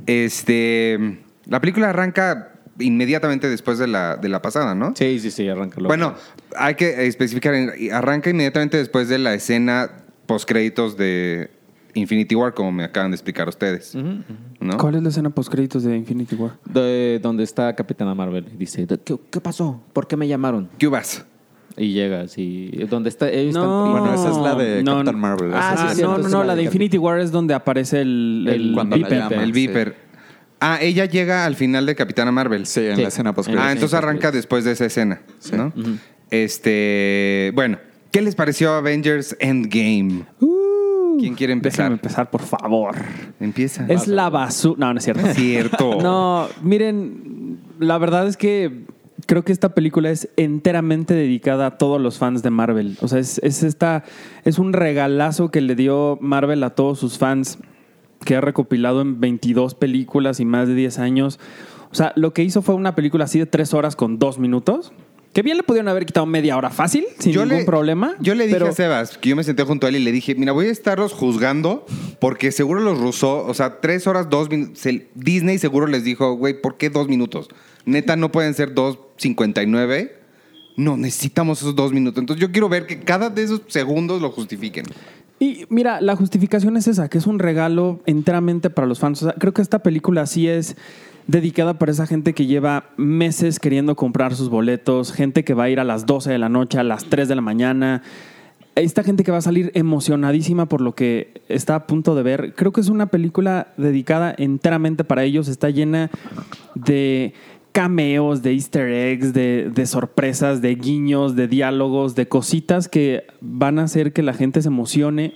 Este, 0.06 1.18
la 1.44 1.60
película 1.60 1.90
arranca 1.90 2.52
inmediatamente 2.78 3.50
después 3.50 3.76
de 3.76 3.88
la, 3.88 4.16
de 4.16 4.30
la 4.30 4.40
pasada, 4.40 4.74
¿no? 4.74 4.94
Sí, 4.96 5.18
sí, 5.18 5.30
sí, 5.30 5.46
arráncalo. 5.48 5.88
Bueno, 5.88 6.14
hay 6.56 6.76
que 6.76 7.06
especificar, 7.06 7.54
arranca 7.92 8.30
inmediatamente 8.30 8.78
después 8.78 9.10
de 9.10 9.18
la 9.18 9.34
escena 9.34 9.90
post-créditos 10.26 10.96
de 10.96 11.50
Infinity 11.94 12.34
War, 12.34 12.54
como 12.54 12.72
me 12.72 12.84
acaban 12.84 13.10
de 13.10 13.16
explicar 13.16 13.48
ustedes. 13.48 13.94
¿no? 13.94 14.76
¿Cuál 14.78 14.94
es 14.96 15.02
la 15.02 15.08
escena 15.10 15.30
post-créditos 15.30 15.82
de 15.84 15.96
Infinity 15.96 16.34
War? 16.36 16.52
De 16.64 17.18
donde 17.22 17.44
está 17.44 17.74
Capitana 17.74 18.14
Marvel. 18.14 18.46
y 18.54 18.56
Dice, 18.56 18.86
¿qué, 19.04 19.16
qué 19.30 19.40
pasó? 19.40 19.82
¿Por 19.92 20.06
qué 20.06 20.16
me 20.16 20.26
llamaron? 20.28 20.68
¿Qué 20.78 20.86
vas? 20.86 21.24
Y 21.76 21.92
llega 21.92 22.20
así, 22.22 22.70
donde 22.90 23.08
está... 23.08 23.30
Ellos 23.30 23.54
No. 23.54 23.62
están- 23.62 24.02
Bueno, 24.02 24.14
esa 24.14 24.30
es 24.30 24.36
la 24.36 24.54
de 24.54 24.82
No, 24.82 24.96
Captain 24.96 25.16
no. 25.16 25.20
Marvel. 25.22 25.50
Ah, 25.54 25.74
sí, 25.78 25.86
es- 25.88 25.96
cierto, 25.96 26.18
no, 26.18 26.28
no, 26.28 26.38
la 26.40 26.44
la 26.48 26.54
de 26.56 26.62
Infinity 26.64 26.98
War 26.98 27.18
es 27.18 27.30
donde 27.32 27.54
aparece 27.54 28.02
el, 28.02 28.46
el, 28.48 28.54
El- 28.68 28.72
cuando 28.74 28.96
la 28.96 29.04
Viper. 29.08 29.18
llama. 29.18 29.42
El 29.42 29.46
sí. 29.46 29.52
Viper. 29.52 29.96
Ah, 30.60 30.78
ella 30.80 31.06
llega 31.06 31.44
al 31.46 31.56
final 31.56 31.86
de 31.86 31.94
Capitana 31.96 32.30
Marvel. 32.30 32.66
Sí, 32.66 32.80
en 32.86 32.96
Sí. 32.96 33.02
la 33.02 33.08
escena 33.08 33.34
post 33.34 33.48
Ah, 33.56 33.72
entonces 33.72 33.94
arranca 33.98 34.30
después 34.30 34.64
de 34.64 34.72
esa 34.72 34.84
escena, 34.84 35.20
¿no? 35.56 35.72
Este, 36.30 37.52
bueno, 37.54 37.78
¿qué 38.10 38.20
les 38.22 38.34
pareció 38.34 38.72
Avengers 38.72 39.36
Endgame? 39.40 40.24
Uh, 40.40 40.61
¿Quién 41.18 41.34
quiere 41.34 41.52
empezar? 41.52 41.78
Déjame 41.78 41.94
empezar, 41.94 42.30
por 42.30 42.42
favor. 42.42 42.94
Empieza. 43.40 43.86
Es 43.88 44.06
la 44.06 44.30
basura. 44.30 44.76
No, 44.78 44.92
no 44.92 44.98
es 44.98 45.04
cierto. 45.04 45.26
Cierto. 45.34 45.98
No, 46.02 46.48
miren, 46.62 47.58
la 47.78 47.98
verdad 47.98 48.26
es 48.26 48.36
que 48.36 48.84
creo 49.26 49.44
que 49.44 49.52
esta 49.52 49.74
película 49.74 50.10
es 50.10 50.28
enteramente 50.36 51.14
dedicada 51.14 51.66
a 51.66 51.78
todos 51.78 52.00
los 52.00 52.18
fans 52.18 52.42
de 52.42 52.50
Marvel. 52.50 52.96
O 53.00 53.08
sea, 53.08 53.18
es, 53.18 53.38
es 53.42 53.62
esta, 53.62 54.04
es 54.44 54.58
un 54.58 54.72
regalazo 54.72 55.50
que 55.50 55.60
le 55.60 55.74
dio 55.74 56.18
Marvel 56.20 56.62
a 56.64 56.70
todos 56.70 56.98
sus 56.98 57.18
fans, 57.18 57.58
que 58.24 58.36
ha 58.36 58.40
recopilado 58.40 59.00
en 59.00 59.20
22 59.20 59.74
películas 59.74 60.40
y 60.40 60.44
más 60.44 60.68
de 60.68 60.74
10 60.74 60.98
años. 60.98 61.38
O 61.90 61.94
sea, 61.94 62.12
lo 62.16 62.32
que 62.32 62.42
hizo 62.42 62.62
fue 62.62 62.74
una 62.74 62.94
película 62.94 63.24
así 63.24 63.38
de 63.38 63.46
3 63.46 63.74
horas 63.74 63.96
con 63.96 64.18
2 64.18 64.38
minutos. 64.38 64.92
Que 65.32 65.40
bien 65.42 65.56
le 65.56 65.62
pudieron 65.62 65.88
haber 65.88 66.04
quitado 66.04 66.26
media 66.26 66.56
hora 66.58 66.68
fácil, 66.68 67.06
sin 67.18 67.32
ningún 67.32 67.48
le- 67.48 67.64
problema. 67.64 68.14
Yo 68.20 68.34
le 68.34 68.44
dije 68.46 68.58
pero- 68.58 68.70
a 68.70 68.72
Sebas, 68.72 69.16
que 69.16 69.30
yo 69.30 69.36
me 69.36 69.44
senté 69.44 69.62
junto 69.64 69.86
a 69.86 69.88
él 69.88 69.96
y 69.96 70.00
le 70.00 70.12
dije, 70.12 70.34
mira, 70.34 70.52
voy 70.52 70.66
a 70.66 70.70
estarlos 70.70 71.12
juzgando 71.14 71.86
porque 72.20 72.52
seguro 72.52 72.80
los 72.80 72.98
rusó, 72.98 73.46
o 73.46 73.54
sea, 73.54 73.80
tres 73.80 74.06
horas, 74.06 74.28
dos 74.28 74.50
minutos. 74.50 74.82
Disney 75.14 75.56
seguro 75.58 75.86
les 75.86 76.04
dijo, 76.04 76.34
güey, 76.34 76.60
¿por 76.60 76.76
qué 76.76 76.90
dos 76.90 77.08
minutos? 77.08 77.48
Neta, 77.86 78.14
no 78.16 78.30
pueden 78.30 78.52
ser 78.54 78.74
dos 78.74 78.98
cincuenta 79.16 79.62
y 79.62 79.66
nueve. 79.66 80.16
No, 80.76 80.96
necesitamos 80.96 81.60
esos 81.60 81.74
dos 81.76 81.92
minutos. 81.92 82.20
Entonces 82.20 82.40
yo 82.40 82.52
quiero 82.52 82.68
ver 82.68 82.86
que 82.86 83.00
cada 83.00 83.30
de 83.30 83.42
esos 83.42 83.62
segundos 83.68 84.20
lo 84.22 84.30
justifiquen. 84.30 84.84
Y 85.38 85.64
mira, 85.70 86.00
la 86.00 86.14
justificación 86.14 86.76
es 86.76 86.86
esa, 86.88 87.08
que 87.08 87.18
es 87.18 87.26
un 87.26 87.38
regalo 87.38 88.00
enteramente 88.06 88.70
para 88.70 88.86
los 88.86 88.98
fans. 89.00 89.22
O 89.22 89.26
sea, 89.26 89.34
creo 89.38 89.52
que 89.52 89.60
esta 89.62 89.80
película 89.82 90.26
sí 90.26 90.46
es 90.46 90.76
dedicada 91.26 91.78
para 91.78 91.92
esa 91.92 92.06
gente 92.06 92.32
que 92.32 92.46
lleva 92.46 92.84
meses 92.96 93.60
queriendo 93.60 93.96
comprar 93.96 94.34
sus 94.34 94.48
boletos, 94.48 95.12
gente 95.12 95.44
que 95.44 95.54
va 95.54 95.64
a 95.64 95.70
ir 95.70 95.80
a 95.80 95.84
las 95.84 96.06
12 96.06 96.30
de 96.30 96.38
la 96.38 96.48
noche, 96.48 96.78
a 96.78 96.84
las 96.84 97.04
3 97.04 97.28
de 97.28 97.34
la 97.34 97.42
mañana. 97.42 98.02
Esta 98.74 99.02
gente 99.02 99.22
que 99.22 99.30
va 99.30 99.38
a 99.38 99.42
salir 99.42 99.70
emocionadísima 99.74 100.66
por 100.66 100.80
lo 100.80 100.94
que 100.94 101.42
está 101.48 101.74
a 101.74 101.86
punto 101.86 102.14
de 102.14 102.22
ver. 102.22 102.54
Creo 102.54 102.72
que 102.72 102.80
es 102.80 102.88
una 102.88 103.06
película 103.06 103.68
dedicada 103.76 104.34
enteramente 104.36 105.04
para 105.04 105.24
ellos. 105.24 105.48
Está 105.48 105.68
llena 105.70 106.10
de 106.74 107.34
cameos, 107.72 108.42
de 108.42 108.52
easter 108.52 108.88
eggs, 108.88 109.32
de, 109.32 109.70
de 109.74 109.86
sorpresas, 109.86 110.62
de 110.62 110.74
guiños, 110.74 111.36
de 111.36 111.48
diálogos, 111.48 112.14
de 112.14 112.28
cositas 112.28 112.88
que 112.88 113.24
van 113.40 113.78
a 113.78 113.84
hacer 113.84 114.12
que 114.12 114.22
la 114.22 114.32
gente 114.32 114.62
se 114.62 114.68
emocione. 114.68 115.34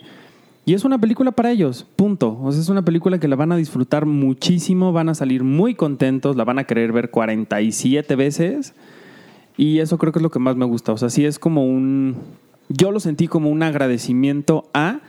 Y 0.68 0.74
es 0.74 0.84
una 0.84 0.98
película 0.98 1.30
para 1.30 1.52
ellos, 1.52 1.86
punto. 1.94 2.36
O 2.42 2.50
sea, 2.50 2.60
es 2.60 2.68
una 2.68 2.84
película 2.84 3.20
que 3.20 3.28
la 3.28 3.36
van 3.36 3.52
a 3.52 3.56
disfrutar 3.56 4.04
muchísimo, 4.04 4.92
van 4.92 5.08
a 5.08 5.14
salir 5.14 5.44
muy 5.44 5.76
contentos, 5.76 6.34
la 6.34 6.42
van 6.42 6.58
a 6.58 6.64
querer 6.64 6.90
ver 6.90 7.10
47 7.12 8.16
veces. 8.16 8.74
Y 9.56 9.78
eso 9.78 9.96
creo 9.96 10.12
que 10.12 10.18
es 10.18 10.24
lo 10.24 10.32
que 10.32 10.40
más 10.40 10.56
me 10.56 10.64
gusta. 10.64 10.92
O 10.92 10.98
sea, 10.98 11.08
sí 11.08 11.24
es 11.24 11.38
como 11.38 11.64
un... 11.64 12.16
Yo 12.68 12.90
lo 12.90 12.98
sentí 12.98 13.28
como 13.28 13.48
un 13.48 13.62
agradecimiento 13.62 14.68
a 14.74 15.02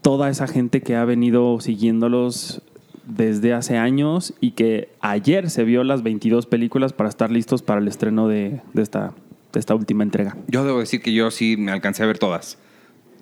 toda 0.00 0.30
esa 0.30 0.46
gente 0.46 0.80
que 0.80 0.94
ha 0.94 1.04
venido 1.04 1.58
siguiéndolos 1.58 2.62
desde 3.04 3.52
hace 3.52 3.78
años 3.78 4.34
y 4.40 4.52
que 4.52 4.90
ayer 5.00 5.50
se 5.50 5.64
vio 5.64 5.82
las 5.82 6.04
22 6.04 6.46
películas 6.46 6.92
para 6.92 7.08
estar 7.08 7.32
listos 7.32 7.62
para 7.62 7.80
el 7.80 7.88
estreno 7.88 8.28
de, 8.28 8.60
esta, 8.76 9.12
esta 9.54 9.74
última 9.74 10.04
entrega. 10.04 10.36
Yo 10.46 10.64
debo 10.64 10.78
decir 10.78 11.02
que 11.02 11.12
yo 11.12 11.32
sí 11.32 11.56
me 11.56 11.72
alcancé 11.72 12.04
a 12.04 12.06
ver 12.06 12.18
todas, 12.20 12.58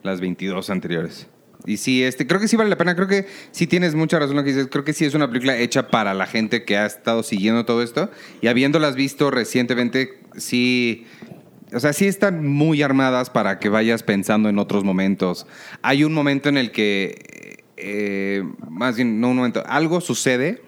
las 0.03 0.21
22 0.21 0.69
anteriores. 0.69 1.29
Y 1.67 1.77
sí, 1.77 2.03
este, 2.03 2.27
creo 2.27 2.41
que 2.41 2.49
sí 2.49 2.57
vale 2.57 2.71
la 2.71 2.79
pena. 2.79 2.95
Creo 2.95 3.09
que 3.09 3.27
sí 3.51 3.67
tienes 3.67 3.95
mucha 3.95 4.19
razón 4.19 4.37
lo 4.37 4.45
que 4.45 4.51
dices. 4.51 4.69
Creo 4.71 4.85
que 4.85 4.93
sí 4.93 5.05
es 5.05 5.15
una 5.15 5.27
película 5.29 5.57
hecha 5.57 5.89
para 5.89 6.15
la 6.15 6.27
gente 6.27 6.65
que 6.65 6.77
ha 6.79 6.87
estado 6.87 7.23
siguiendo 7.23 7.65
todo 7.65 7.83
esto. 7.83 8.11
Y 8.41 8.47
habiéndolas 8.47 8.95
visto 8.95 9.31
recientemente, 9.31 10.21
sí. 10.37 11.07
O 11.75 11.81
sea, 11.81 11.93
sí 11.93 12.07
están 12.07 12.47
muy 12.47 12.81
armadas 12.83 13.29
para 13.29 13.59
que 13.59 13.69
vayas 13.69 14.03
pensando 14.03 14.49
en 14.49 14.59
otros 14.59 14.85
momentos. 14.85 15.47
Hay 15.83 16.05
un 16.05 16.15
momento 16.15 16.49
en 16.49 16.57
el 16.57 16.71
que. 16.73 17.65
eh, 17.77 18.43
más 18.71 18.97
bien, 18.97 19.21
no 19.21 19.29
un 19.31 19.37
momento. 19.37 19.63
Algo 19.67 20.01
sucede 20.01 20.63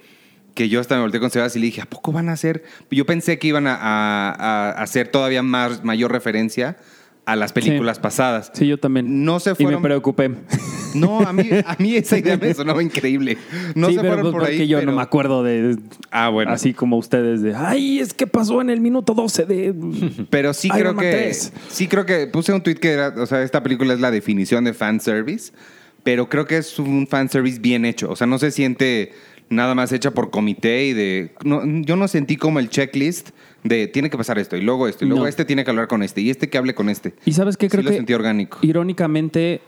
que 0.55 0.69
yo 0.69 0.81
hasta 0.81 0.97
me 0.97 1.03
volteé 1.03 1.21
con 1.21 1.31
Sebas 1.31 1.55
y 1.57 1.61
le 1.61 1.67
dije, 1.67 1.81
¿a 1.81 1.87
poco 1.87 2.13
van 2.13 2.29
a 2.29 2.33
hacer? 2.33 2.65
Yo 2.91 3.07
pensé 3.07 3.39
que 3.39 3.47
iban 3.49 3.67
a, 3.69 3.77
a- 3.77 4.71
hacer 4.73 5.09
todavía 5.09 5.43
más, 5.43 5.85
mayor 5.85 6.13
referencia 6.13 6.77
a 7.33 7.37
las 7.37 7.53
películas 7.53 7.97
Sí. 7.99 8.03
pasadas. 8.03 8.51
Sí, 8.55 8.67
yo 8.67 8.79
también. 8.79 9.25
No 9.25 9.39
se 9.41 9.51
Y 9.51 9.53
me 9.53 9.57
fueron- 9.65 9.83
preocupé. 9.83 10.31
No, 10.93 11.21
a 11.21 11.33
mí, 11.33 11.49
a 11.65 11.77
mí 11.79 11.95
esa 11.95 12.19
idea 12.19 12.37
me 12.37 12.53
sonaba 12.53 12.83
increíble. 12.83 13.39
No 13.77 13.87
sí, 13.91 13.95
se 13.95 14.01
pero 14.01 14.15
fueron 14.15 14.23
pues 14.23 14.33
por 14.33 14.41
porque 14.43 14.63
ahí. 14.63 14.67
yo 14.67 14.79
pero- 14.79 14.91
no 14.91 14.97
me 14.97 15.03
acuerdo 15.03 15.45
de... 15.45 15.77
Ah, 16.11 16.31
bueno. 16.31 16.51
Así 16.51 16.75
como 16.75 16.97
ustedes 16.99 17.43
de... 17.43 17.55
Ay, 17.55 18.01
es 18.01 18.13
que 18.13 18.27
pasó 18.27 18.61
en 18.61 18.71
el 18.71 18.81
minuto 18.81 19.15
12 19.15 19.45
de... 19.45 19.73
Pero 20.31 20.53
sí 20.53 20.69
creo 20.69 20.97
que. 20.97 21.09
3. 21.13 21.53
Sí 21.69 21.87
creo 21.87 22.05
que 22.07 22.27
puse 22.27 22.53
un 22.53 22.61
tweet 22.63 22.75
que 22.75 22.91
era. 22.91 23.15
O 23.19 23.27
sea, 23.27 23.45
esta 23.45 23.63
película 23.63 23.95
es 23.95 24.01
la 24.01 24.11
definición 24.11 24.65
de 24.65 24.75
fanservice. 24.75 25.53
Pero 26.03 26.29
creo 26.29 26.47
que 26.47 26.57
es 26.57 26.77
un 26.81 27.07
fanservice 27.07 27.61
bien 27.61 27.85
hecho. 27.85 28.11
O 28.11 28.17
sea, 28.17 28.27
no 28.27 28.41
se 28.41 28.51
siente 28.51 29.13
nada 29.49 29.77
más 29.77 29.93
hecha 29.93 30.11
por 30.11 30.31
comité 30.31 30.87
y 30.87 30.93
de. 30.93 31.31
no, 31.45 31.63
yo 31.83 31.95
no 31.95 32.09
sentí 32.09 32.37
como 32.37 32.59
el 32.59 32.69
checklist 32.69 33.31
de 33.65 33.87
tiene 33.89 34.11
que 34.11 34.17
pasar 34.17 34.39
esto 34.39 34.57
y 34.57 34.63
luego 34.63 34.89
esto 34.89 35.05
y 35.05 35.09
luego 35.09 35.25
No. 35.25 35.29
este 35.29 35.45
tiene 35.45 35.65
que 35.65 35.71
hablar 35.71 35.89
con 35.89 36.03
este 36.03 36.21
y 36.21 36.31
este 36.31 36.49
que 36.49 36.59
hable 36.59 36.75
con 36.75 36.89
este. 36.89 37.15
Y 37.27 37.33
sabes 37.33 37.57
qué 37.57 37.67
Sí 37.67 37.71
creo 37.73 37.83
lo 37.85 37.91
que... 37.91 37.97
sentí 37.97 38.15
orgánico. 38.15 38.59
Irónicamente, 38.63 39.61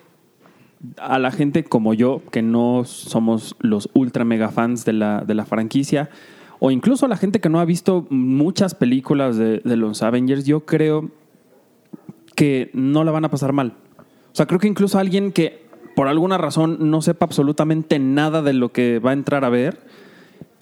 a 0.99 1.19
la 1.19 1.31
gente 1.31 1.65
como 1.65 1.95
yo, 1.95 2.23
que 2.31 2.43
no 2.43 2.85
somos 2.85 3.57
los 3.61 3.89
ultra 3.95 4.25
mega 4.25 4.49
fans 4.51 4.85
de 4.85 4.93
la, 4.95 5.23
de 5.27 5.35
la 5.35 5.45
franquicia, 5.45 6.11
o 6.59 6.71
incluso 6.71 7.07
a 7.07 7.09
la 7.09 7.17
gente 7.17 7.41
que 7.41 7.49
no 7.49 7.61
ha 7.61 7.65
visto 7.65 8.07
muchas 8.11 8.75
películas 8.75 9.37
de, 9.37 9.61
de 9.65 9.77
los 9.77 10.03
Avengers, 10.03 10.45
yo 10.45 10.65
creo 10.65 11.11
que 12.35 12.71
no 12.73 13.05
la 13.05 13.11
van 13.11 13.25
a 13.25 13.31
pasar 13.31 13.53
mal. 13.53 13.75
O 13.99 14.35
sea, 14.35 14.47
creo 14.47 14.59
que 14.59 14.69
incluso 14.69 14.99
alguien 14.99 15.33
que 15.33 15.63
por 15.95 16.09
alguna 16.09 16.39
razón 16.39 16.91
no 16.91 17.03
sepa 17.03 17.27
absolutamente 17.27 17.99
nada 17.99 18.41
de 18.43 18.55
lo 18.55 18.73
que 18.73 18.99
va 18.99 19.11
a 19.11 19.13
entrar 19.13 19.45
a 19.45 19.51
ver, 19.51 19.81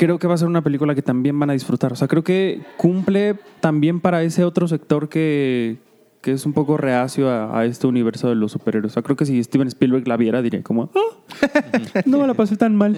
creo 0.01 0.19
que 0.19 0.27
va 0.27 0.33
a 0.33 0.39
ser 0.39 0.49
una 0.49 0.63
película 0.63 0.95
que 0.95 1.03
también 1.03 1.39
van 1.39 1.51
a 1.51 1.53
disfrutar. 1.53 1.93
O 1.93 1.95
sea, 1.97 2.09
creo 2.09 2.25
que 2.25 2.63
cumple 2.79 3.37
también 3.61 4.01
para 4.01 4.23
ese 4.23 4.45
otro 4.45 4.67
sector 4.67 5.11
que, 5.11 5.77
que 6.23 6.33
es 6.33 6.47
un 6.47 6.55
poco 6.55 6.79
reacio 6.79 7.29
a, 7.29 7.59
a 7.59 7.67
este 7.67 7.87
universo 7.87 8.31
de 8.31 8.35
los 8.35 8.53
superhéroes. 8.53 8.93
O 8.93 8.95
sea, 8.95 9.03
creo 9.03 9.15
que 9.17 9.27
si 9.27 9.45
Steven 9.45 9.69
Spielberg 9.69 10.09
la 10.09 10.17
viera, 10.17 10.41
diría 10.41 10.63
como, 10.63 10.89
"Ah, 10.95 12.01
no 12.07 12.19
me 12.19 12.27
la 12.27 12.33
pasé 12.33 12.57
tan 12.57 12.75
mal. 12.77 12.97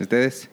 ¿Ustedes? 0.00 0.48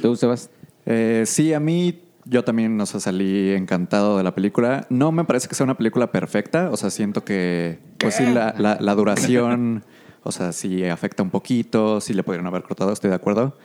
¿Tú, 0.00 0.14
Sebas? 0.14 0.50
Eh, 0.86 1.24
sí, 1.26 1.52
a 1.52 1.58
mí 1.58 1.98
yo 2.26 2.44
también, 2.44 2.80
o 2.80 2.86
sea, 2.86 3.00
salí 3.00 3.50
encantado 3.50 4.18
de 4.18 4.22
la 4.22 4.32
película. 4.36 4.86
No 4.88 5.10
me 5.10 5.24
parece 5.24 5.48
que 5.48 5.56
sea 5.56 5.64
una 5.64 5.76
película 5.76 6.12
perfecta, 6.12 6.70
o 6.70 6.76
sea, 6.76 6.90
siento 6.90 7.24
que, 7.24 7.80
pues 7.98 8.14
sí, 8.14 8.24
la, 8.24 8.54
la- 8.56 8.78
la 8.80 8.94
duración, 8.94 9.82
o 10.22 10.30
sea, 10.30 10.52
sí 10.52 10.84
afecta 10.84 11.24
un 11.24 11.30
poquito, 11.30 12.00
sí 12.00 12.14
le 12.14 12.22
pudieron 12.22 12.46
haber 12.46 12.62
cortado, 12.62 12.92
estoy 12.92 13.10
de 13.10 13.16
acuerdo. 13.16 13.56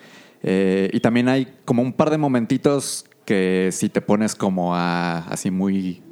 Eh, 0.48 0.92
y 0.94 1.00
también 1.00 1.28
hay 1.28 1.48
como 1.66 1.82
un 1.82 1.92
par 1.92 2.12
de 2.12 2.20
momentitos 2.20 3.06
que 3.26 3.70
si 3.72 3.90
te 3.90 4.00
pones 4.00 4.36
como 4.36 4.76
a, 4.76 5.18
así 5.28 5.50
muy, 5.50 6.04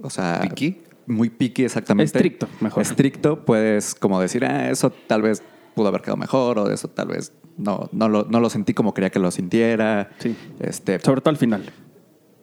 o 0.00 0.08
sea... 0.10 0.40
¿Picky? 0.42 0.78
Muy 1.08 1.28
picky, 1.28 1.64
exactamente. 1.64 2.16
Estricto, 2.16 2.46
mejor. 2.60 2.82
Estricto, 2.82 3.44
puedes 3.44 3.96
como 3.96 4.20
decir, 4.20 4.44
ah, 4.44 4.70
eso 4.70 4.90
tal 4.90 5.22
vez 5.22 5.42
pudo 5.74 5.88
haber 5.88 6.02
quedado 6.02 6.18
mejor 6.18 6.58
o 6.58 6.70
eso 6.70 6.86
tal 6.86 7.08
vez 7.08 7.32
no, 7.56 7.88
no, 7.90 8.08
lo, 8.08 8.24
no 8.24 8.38
lo 8.38 8.48
sentí 8.48 8.74
como 8.74 8.94
quería 8.94 9.10
que 9.10 9.18
lo 9.18 9.30
sintiera. 9.32 10.10
Sí. 10.18 10.36
Este, 10.60 11.00
Sobre 11.00 11.20
todo 11.20 11.30
al 11.30 11.36
final. 11.36 11.64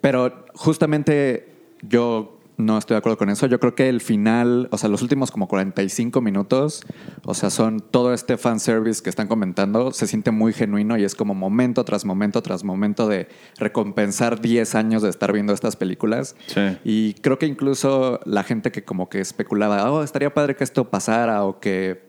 pero 0.01 0.45
justamente 0.53 1.48
yo 1.81 2.35
no 2.58 2.78
estoy 2.78 2.96
de 2.96 3.00
acuerdo 3.00 3.18
con 3.18 3.30
eso. 3.30 3.48
Yo 3.48 3.60
creo 3.60 3.76
que 3.76 3.90
el 3.90 4.02
final, 4.02 4.68
o 4.72 4.78
sea, 4.78 4.90
los 4.90 5.02
últimos 5.02 5.32
como 5.32 5.48
45 5.48 6.22
minutos, 6.22 6.86
o 7.26 7.34
sea, 7.34 7.50
son 7.50 7.80
todo 7.80 8.14
este 8.14 8.38
fanservice 8.38 9.04
que 9.04 9.10
están 9.10 9.28
comentando, 9.28 9.92
se 9.92 10.08
siente 10.08 10.32
muy 10.32 10.54
genuino 10.54 10.98
y 10.98 11.04
es 11.04 11.16
como 11.16 11.34
momento 11.34 11.84
tras 11.84 12.06
momento 12.06 12.42
tras 12.42 12.64
momento 12.64 13.08
de 13.08 13.28
recompensar 13.58 14.42
10 14.42 14.76
años 14.76 15.02
de 15.02 15.10
estar 15.10 15.34
viendo 15.34 15.54
estas 15.54 15.76
películas. 15.76 16.36
Sí. 16.48 16.78
Y 16.84 17.14
creo 17.16 17.40
que 17.40 17.46
incluso 17.46 18.20
la 18.26 18.44
gente 18.44 18.72
que 18.72 18.84
como 18.84 19.10
que 19.10 19.20
especulaba, 19.20 19.92
oh, 19.92 20.04
estaría 20.04 20.34
padre 20.34 20.56
que 20.56 20.64
esto 20.64 20.90
pasara 20.90 21.44
o 21.44 21.60
que 21.60 22.06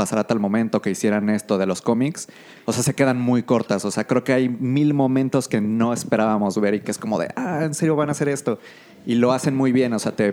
pasara 0.00 0.24
tal 0.24 0.40
momento, 0.40 0.80
que 0.80 0.90
hicieran 0.90 1.28
esto 1.28 1.58
de 1.58 1.66
los 1.66 1.82
cómics, 1.82 2.28
o 2.64 2.72
sea, 2.72 2.82
se 2.82 2.94
quedan 2.94 3.20
muy 3.20 3.42
cortas. 3.42 3.84
O 3.84 3.90
sea, 3.90 4.06
creo 4.06 4.24
que 4.24 4.32
hay 4.32 4.48
mil 4.48 4.94
momentos 4.94 5.46
que 5.46 5.60
no 5.60 5.92
esperábamos 5.92 6.58
ver 6.58 6.72
y 6.72 6.80
que 6.80 6.90
es 6.90 6.96
como 6.96 7.18
de, 7.18 7.28
ah, 7.36 7.64
¿en 7.64 7.74
serio 7.74 7.96
van 7.96 8.08
a 8.08 8.12
hacer 8.12 8.30
esto? 8.30 8.58
Y 9.06 9.14
lo 9.16 9.32
hacen 9.32 9.56
muy 9.56 9.72
bien, 9.72 9.92
o 9.92 9.98
sea, 9.98 10.12
te, 10.12 10.32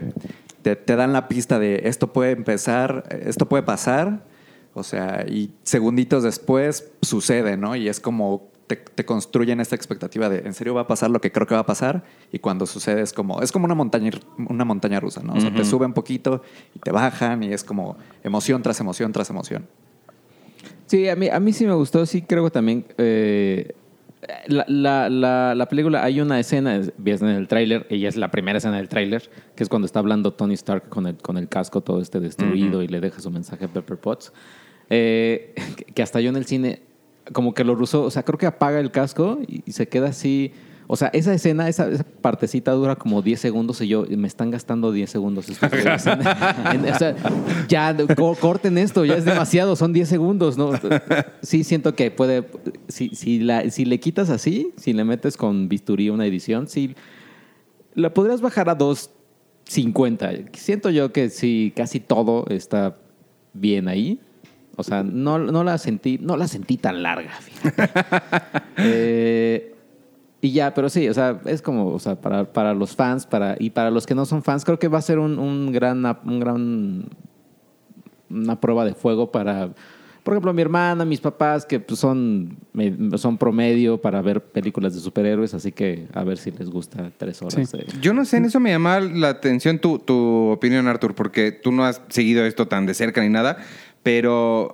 te, 0.61 0.75
te 0.75 0.95
dan 0.95 1.13
la 1.13 1.27
pista 1.27 1.59
de 1.59 1.81
esto 1.85 2.11
puede 2.13 2.31
empezar, 2.31 3.03
esto 3.25 3.47
puede 3.47 3.63
pasar, 3.63 4.23
o 4.73 4.83
sea, 4.83 5.25
y 5.27 5.51
segunditos 5.63 6.23
después 6.23 6.91
sucede, 7.01 7.57
¿no? 7.57 7.75
Y 7.75 7.87
es 7.87 7.99
como 7.99 8.49
te, 8.67 8.75
te 8.75 9.05
construyen 9.05 9.61
esta 9.61 9.75
expectativa 9.75 10.27
de, 10.27 10.39
¿en 10.39 10.53
serio 10.53 10.73
va 10.73 10.81
a 10.81 10.87
pasar 10.87 11.09
lo 11.09 11.21
que 11.21 11.31
creo 11.31 11.47
que 11.47 11.53
va 11.55 11.61
a 11.61 11.65
pasar? 11.65 12.03
Y 12.33 12.39
cuando 12.39 12.65
sucede 12.65 13.01
es 13.01 13.13
como, 13.13 13.41
es 13.41 13.51
como 13.53 13.63
una 13.65 13.75
montaña, 13.75 14.11
una 14.49 14.65
montaña 14.65 14.99
rusa, 14.99 15.21
¿no? 15.23 15.35
O 15.35 15.39
sea, 15.39 15.51
te 15.51 15.61
Ujú. 15.61 15.69
sube 15.71 15.85
un 15.85 15.93
poquito 15.93 16.41
y 16.75 16.79
te 16.79 16.91
bajan 16.91 17.43
y 17.43 17.53
es 17.53 17.63
como 17.63 17.95
emoción 18.23 18.61
tras 18.61 18.79
emoción 18.81 19.13
tras 19.13 19.29
emoción. 19.29 19.65
Sí, 20.85 21.07
a 21.09 21.15
mí, 21.15 21.29
a 21.29 21.39
mí 21.39 21.53
sí 21.53 21.65
me 21.65 21.73
gustó. 21.73 22.05
Sí, 22.05 22.21
creo 22.21 22.43
que 22.43 22.51
también. 22.51 22.85
eh, 22.97 23.73
la, 24.47 24.65
la, 24.67 25.09
la, 25.09 25.55
la 25.55 25.65
película, 25.67 26.03
hay 26.03 26.19
una 26.21 26.39
escena, 26.39 26.81
ves 26.97 27.21
en 27.21 27.29
el 27.29 27.47
tráiler, 27.47 27.85
ella 27.89 28.09
es 28.09 28.17
la 28.17 28.29
primera 28.31 28.57
escena 28.57 28.77
del 28.77 28.89
tráiler, 28.89 29.29
que 29.55 29.63
es 29.63 29.69
cuando 29.69 29.85
está 29.85 29.99
hablando 29.99 30.33
Tony 30.33 30.53
Stark 30.55 30.89
con 30.89 31.07
el, 31.07 31.15
con 31.17 31.37
el 31.37 31.47
casco 31.47 31.81
todo 31.81 32.01
este 32.01 32.19
destruido 32.19 32.81
y 32.83 32.87
le 32.87 32.99
deja 32.99 33.19
su 33.21 33.31
mensaje 33.31 33.65
a 33.65 33.67
Pepper 33.67 33.97
Potts. 33.97 34.33
Eh, 34.89 35.53
que- 35.95 36.01
hasta 36.03 36.19
yo 36.21 36.29
en 36.29 36.35
el 36.35 36.45
cine, 36.45 36.81
como 37.33 37.53
que 37.53 37.63
lo 37.63 37.75
rusó, 37.75 38.03
o 38.03 38.11
sea, 38.11 38.23
creo 38.23 38.37
que 38.37 38.45
apaga 38.45 38.79
el 38.79 38.91
casco 38.91 39.39
y, 39.47 39.61
y 39.65 39.71
se 39.73 39.87
queda 39.87 40.07
así. 40.09 40.51
O 40.89 40.95
sea, 40.95 41.09
esa 41.09 41.33
escena, 41.33 41.67
esa, 41.67 41.89
esa 41.89 42.05
partecita 42.21 42.71
dura 42.71 42.95
como 42.95 43.21
10 43.21 43.39
segundos 43.41 43.81
y 43.81 43.89
yo, 43.89 44.05
me 44.09 44.27
están 44.27 44.51
gastando 44.51 44.93
10 44.93 45.09
segundos. 45.09 45.49
estos 45.49 45.69
o 45.73 46.97
sea, 46.97 47.15
ya, 47.67 47.95
co- 48.15 48.35
corten 48.35 48.77
esto, 48.77 49.03
ya 49.03 49.15
es 49.15 49.25
demasiado, 49.25 49.75
son 49.75 49.91
10 49.91 50.07
segundos, 50.07 50.57
¿no? 50.57 50.71
Sí 51.41 51.65
siento 51.65 51.93
que 51.93 52.09
puede, 52.09 52.45
si, 52.87 53.09
si, 53.09 53.39
la, 53.39 53.69
si 53.69 53.83
le 53.83 53.99
quitas 53.99 54.29
así, 54.29 54.71
si 54.77 54.93
le 54.93 55.03
metes 55.03 55.35
con 55.35 55.67
bisturí 55.67 56.09
una 56.09 56.25
edición, 56.25 56.67
sí, 56.69 56.95
la 57.93 58.13
podrías 58.13 58.39
bajar 58.39 58.69
a 58.69 58.77
2.50. 58.77 60.49
Siento 60.55 60.89
yo 60.89 61.11
que 61.11 61.29
sí, 61.29 61.73
casi 61.75 61.99
todo 61.99 62.45
está 62.49 62.95
bien 63.53 63.87
ahí. 63.89 64.19
O 64.77 64.83
sea, 64.83 65.03
no, 65.03 65.39
no 65.39 65.63
la 65.63 65.77
sentí, 65.79 66.19
no 66.21 66.37
la 66.37 66.47
sentí 66.47 66.77
tan 66.77 67.01
larga, 67.03 67.31
fíjate. 67.41 67.89
Eh, 68.79 69.73
y 70.41 70.51
ya, 70.51 70.73
pero 70.73 70.89
sí, 70.89 71.07
o 71.09 71.13
sea, 71.13 71.39
es 71.45 71.61
como, 71.61 71.87
o 71.87 71.99
sea, 71.99 72.15
para, 72.21 72.45
para 72.51 72.73
los 72.73 72.95
fans 72.95 73.25
para, 73.25 73.55
y 73.59 73.71
para 73.71 73.89
los 73.91 74.05
que 74.05 74.15
no 74.15 74.25
son 74.25 74.43
fans, 74.43 74.63
creo 74.65 74.77
que 74.79 74.87
va 74.87 74.99
a 74.99 75.01
ser 75.01 75.19
un, 75.19 75.39
un 75.39 75.71
gran, 75.71 76.05
un 76.25 76.39
gran 76.39 77.05
una 78.29 78.59
prueba 78.59 78.83
de 78.85 78.93
fuego 78.93 79.31
para, 79.31 79.69
por 80.23 80.33
ejemplo, 80.33 80.51
mi 80.53 80.61
hermana, 80.61 81.05
mis 81.05 81.21
papás, 81.21 81.65
que 81.65 81.79
pues, 81.79 81.99
son, 81.99 82.57
me- 82.73 83.17
son 83.17 83.37
promedio 83.37 83.99
para 84.01 84.21
ver 84.21 84.41
películas 84.43 84.93
de 84.93 84.99
superhéroes, 84.99 85.53
así 85.53 85.71
que 85.71 86.07
a 86.13 86.23
ver 86.25 86.37
si 86.37 86.51
les 86.51 86.69
gusta 86.69 87.11
tres 87.17 87.41
horas. 87.41 87.69
Sí. 87.69 87.77
de- 87.77 87.85
Yo 88.01 88.13
no 88.13 88.25
sé, 88.25 88.37
en 88.37 88.45
eso 88.45 88.59
me 88.59 88.71
llama 88.71 88.99
la 88.99 89.29
atención 89.29 89.79
tu, 89.79 89.99
tu 89.99 90.49
opinión, 90.51 90.87
Arthur, 90.87 91.15
porque 91.15 91.51
tú 91.53 91.71
no 91.71 91.85
has 91.85 92.01
seguido 92.09 92.45
esto 92.45 92.67
tan 92.67 92.85
de 92.85 92.93
cerca 92.93 93.21
ni 93.21 93.29
nada, 93.29 93.57
pero, 94.03 94.73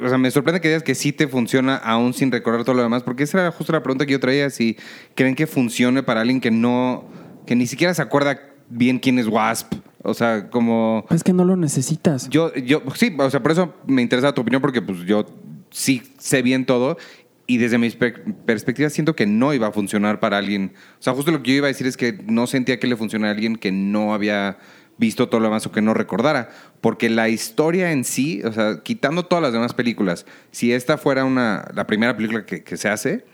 o 0.00 0.08
sea, 0.08 0.18
me 0.18 0.30
sorprende 0.30 0.60
que 0.60 0.68
digas 0.68 0.82
que 0.82 0.94
sí 0.94 1.12
te 1.12 1.28
funciona 1.28 1.76
aún 1.76 2.14
sin 2.14 2.30
recordar 2.32 2.64
todo 2.64 2.74
lo 2.76 2.82
demás, 2.82 3.02
porque 3.02 3.24
esa 3.24 3.40
era 3.40 3.50
justo 3.52 3.72
la 3.72 3.82
pregunta 3.82 4.06
que 4.06 4.12
yo 4.12 4.20
traía, 4.20 4.50
si 4.50 4.76
creen 5.14 5.34
que 5.34 5.46
funcione 5.46 6.02
para 6.02 6.20
alguien 6.20 6.40
que 6.40 6.50
no, 6.50 7.04
que 7.46 7.56
ni 7.56 7.66
siquiera 7.66 7.94
se 7.94 8.02
acuerda 8.02 8.40
bien 8.70 8.98
quién 8.98 9.18
es 9.18 9.26
Wasp, 9.26 9.72
o 10.02 10.14
sea, 10.14 10.50
como... 10.50 11.04
Es 11.10 11.24
que 11.24 11.32
no 11.32 11.44
lo 11.44 11.56
necesitas. 11.56 12.28
Yo, 12.28 12.54
yo, 12.54 12.82
sí, 12.94 13.14
o 13.18 13.30
sea, 13.30 13.42
por 13.42 13.52
eso 13.52 13.74
me 13.86 14.02
interesa 14.02 14.32
tu 14.32 14.42
opinión, 14.42 14.62
porque 14.62 14.82
pues 14.82 15.00
yo 15.00 15.26
sí 15.70 16.02
sé 16.18 16.42
bien 16.42 16.64
todo 16.66 16.96
y 17.46 17.56
desde 17.56 17.78
mi 17.78 17.88
per- 17.90 18.22
perspectiva 18.44 18.90
siento 18.90 19.16
que 19.16 19.26
no 19.26 19.54
iba 19.54 19.66
a 19.68 19.72
funcionar 19.72 20.20
para 20.20 20.36
alguien. 20.38 20.72
O 20.98 21.02
sea, 21.02 21.14
justo 21.14 21.30
lo 21.30 21.42
que 21.42 21.50
yo 21.52 21.56
iba 21.56 21.66
a 21.66 21.68
decir 21.68 21.86
es 21.86 21.96
que 21.96 22.12
no 22.26 22.46
sentía 22.46 22.78
que 22.78 22.86
le 22.86 22.96
funcionara 22.96 23.30
a 23.30 23.34
alguien 23.34 23.56
que 23.56 23.72
no 23.72 24.12
había 24.14 24.58
visto 24.98 25.28
todo 25.28 25.40
lo 25.40 25.46
demás 25.46 25.66
o 25.66 25.72
que 25.72 25.80
no 25.80 25.94
recordara. 25.94 26.50
Porque 26.80 27.08
la 27.08 27.28
historia 27.28 27.92
en 27.92 28.04
sí, 28.04 28.42
o 28.44 28.52
sea, 28.52 28.82
quitando 28.82 29.24
todas 29.24 29.42
las 29.42 29.52
demás 29.52 29.72
películas, 29.72 30.26
si 30.50 30.72
esta 30.72 30.98
fuera 30.98 31.24
una, 31.24 31.68
la 31.74 31.86
primera 31.86 32.16
película 32.16 32.44
que, 32.44 32.62
que 32.62 32.76
se 32.76 32.88
hace, 32.88 33.24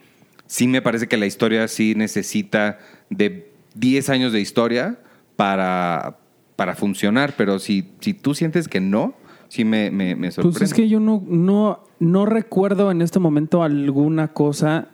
sí 0.47 0.69
me 0.69 0.83
parece 0.83 1.09
que 1.09 1.17
la 1.17 1.27
historia 1.27 1.67
sí 1.69 1.95
necesita 1.97 2.79
de 3.11 3.51
10 3.75 4.09
años 4.11 4.33
de 4.33 4.41
historia 4.41 4.99
para, 5.37 6.19
para 6.57 6.75
funcionar, 6.75 7.35
pero 7.37 7.59
si, 7.59 7.91
si 8.01 8.15
tú 8.15 8.35
sientes 8.35 8.69
que 8.69 8.81
no, 8.81 9.15
sí 9.49 9.65
me, 9.65 9.91
me, 9.91 10.15
me 10.15 10.31
sorprende. 10.31 10.59
Pues 10.59 10.71
es 10.71 10.75
que 10.75 10.89
yo 10.89 11.01
no, 11.01 11.23
no, 11.27 11.85
no 11.99 12.27
recuerdo 12.27 12.91
en 12.91 13.03
este 13.03 13.19
momento 13.19 13.63
alguna 13.63 14.29
cosa 14.29 14.89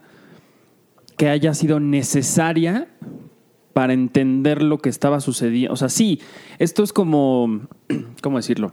que 1.17 1.29
haya 1.29 1.53
sido 1.53 1.79
necesaria 1.79 2.87
para 3.73 3.93
entender 3.93 4.61
lo 4.61 4.77
que 4.79 4.89
estaba 4.89 5.19
sucediendo. 5.19 5.73
O 5.73 5.77
sea, 5.77 5.89
sí, 5.89 6.19
esto 6.59 6.83
es 6.83 6.93
como, 6.93 7.61
¿cómo 8.21 8.37
decirlo? 8.37 8.71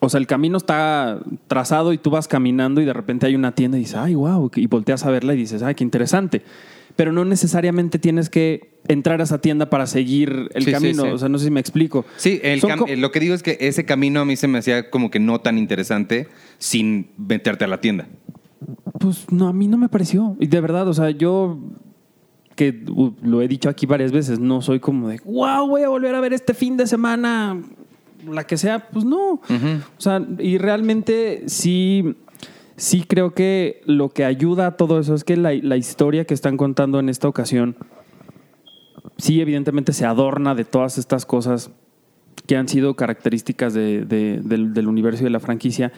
O 0.00 0.08
sea, 0.08 0.20
el 0.20 0.26
camino 0.28 0.56
está 0.58 1.18
trazado 1.48 1.92
y 1.92 1.98
tú 1.98 2.10
vas 2.10 2.28
caminando 2.28 2.80
y 2.80 2.84
de 2.84 2.92
repente 2.92 3.26
hay 3.26 3.34
una 3.34 3.52
tienda 3.54 3.76
y 3.78 3.80
dices, 3.80 3.96
ay, 3.96 4.14
wow, 4.14 4.50
y 4.54 4.66
volteas 4.68 5.04
a 5.04 5.10
verla 5.10 5.34
y 5.34 5.38
dices, 5.38 5.62
ay, 5.62 5.74
qué 5.74 5.82
interesante. 5.82 6.42
Pero 6.94 7.12
no 7.12 7.24
necesariamente 7.24 7.98
tienes 7.98 8.28
que 8.30 8.78
entrar 8.88 9.20
a 9.20 9.24
esa 9.24 9.40
tienda 9.40 9.70
para 9.70 9.86
seguir 9.86 10.50
el 10.54 10.64
Sí, 10.64 10.72
camino. 10.72 11.04
sí. 11.04 11.08
O 11.10 11.18
sea, 11.18 11.28
no 11.28 11.38
sé 11.38 11.46
si 11.46 11.50
me 11.50 11.60
explico. 11.60 12.04
Sí, 12.16 12.40
el 12.42 12.60
lo 13.00 13.10
que 13.12 13.20
digo 13.20 13.34
es 13.34 13.42
que 13.42 13.56
ese 13.60 13.84
camino 13.84 14.20
a 14.20 14.24
mí 14.24 14.36
se 14.36 14.48
me 14.48 14.58
hacía 14.58 14.90
como 14.90 15.10
que 15.10 15.20
no 15.20 15.40
tan 15.40 15.58
interesante 15.58 16.28
sin 16.58 17.10
meterte 17.16 17.64
a 17.64 17.68
la 17.68 17.80
tienda. 17.80 18.08
Pues 18.98 19.30
no, 19.32 19.48
a 19.48 19.52
mí 19.52 19.68
no 19.68 19.78
me 19.78 19.88
pareció. 19.88 20.36
Y 20.40 20.46
de 20.46 20.60
verdad, 20.60 20.88
o 20.88 20.94
sea, 20.94 21.10
yo 21.10 21.58
que 22.58 22.82
uh, 22.90 23.12
lo 23.22 23.40
he 23.40 23.46
dicho 23.46 23.68
aquí 23.68 23.86
varias 23.86 24.10
veces, 24.10 24.40
no 24.40 24.60
soy 24.62 24.80
como 24.80 25.08
de, 25.08 25.20
wow, 25.24 25.68
voy 25.68 25.82
a 25.82 25.88
volver 25.88 26.12
a 26.16 26.20
ver 26.20 26.32
este 26.32 26.54
fin 26.54 26.76
de 26.76 26.88
semana, 26.88 27.56
la 28.28 28.44
que 28.44 28.56
sea, 28.56 28.88
pues 28.90 29.04
no. 29.04 29.34
O 29.34 29.40
sea, 29.98 30.20
y 30.40 30.58
realmente 30.58 31.44
sí, 31.46 32.16
sí 32.76 33.04
creo 33.06 33.32
que 33.32 33.80
lo 33.86 34.08
que 34.08 34.24
ayuda 34.24 34.66
a 34.66 34.76
todo 34.76 34.98
eso 34.98 35.14
es 35.14 35.22
que 35.22 35.36
la, 35.36 35.54
la 35.54 35.76
historia 35.76 36.24
que 36.24 36.34
están 36.34 36.56
contando 36.56 36.98
en 36.98 37.08
esta 37.08 37.28
ocasión, 37.28 37.76
sí, 39.18 39.40
evidentemente 39.40 39.92
se 39.92 40.04
adorna 40.04 40.54
de 40.56 40.64
todas 40.64 40.98
estas 40.98 41.26
cosas 41.26 41.70
que 42.46 42.56
han 42.56 42.66
sido 42.68 42.94
características 42.96 43.72
de- 43.72 44.04
de- 44.04 44.40
del, 44.42 44.74
del 44.74 44.88
universo 44.88 45.22
y 45.22 45.24
de 45.24 45.30
la 45.30 45.40
franquicia, 45.40 45.92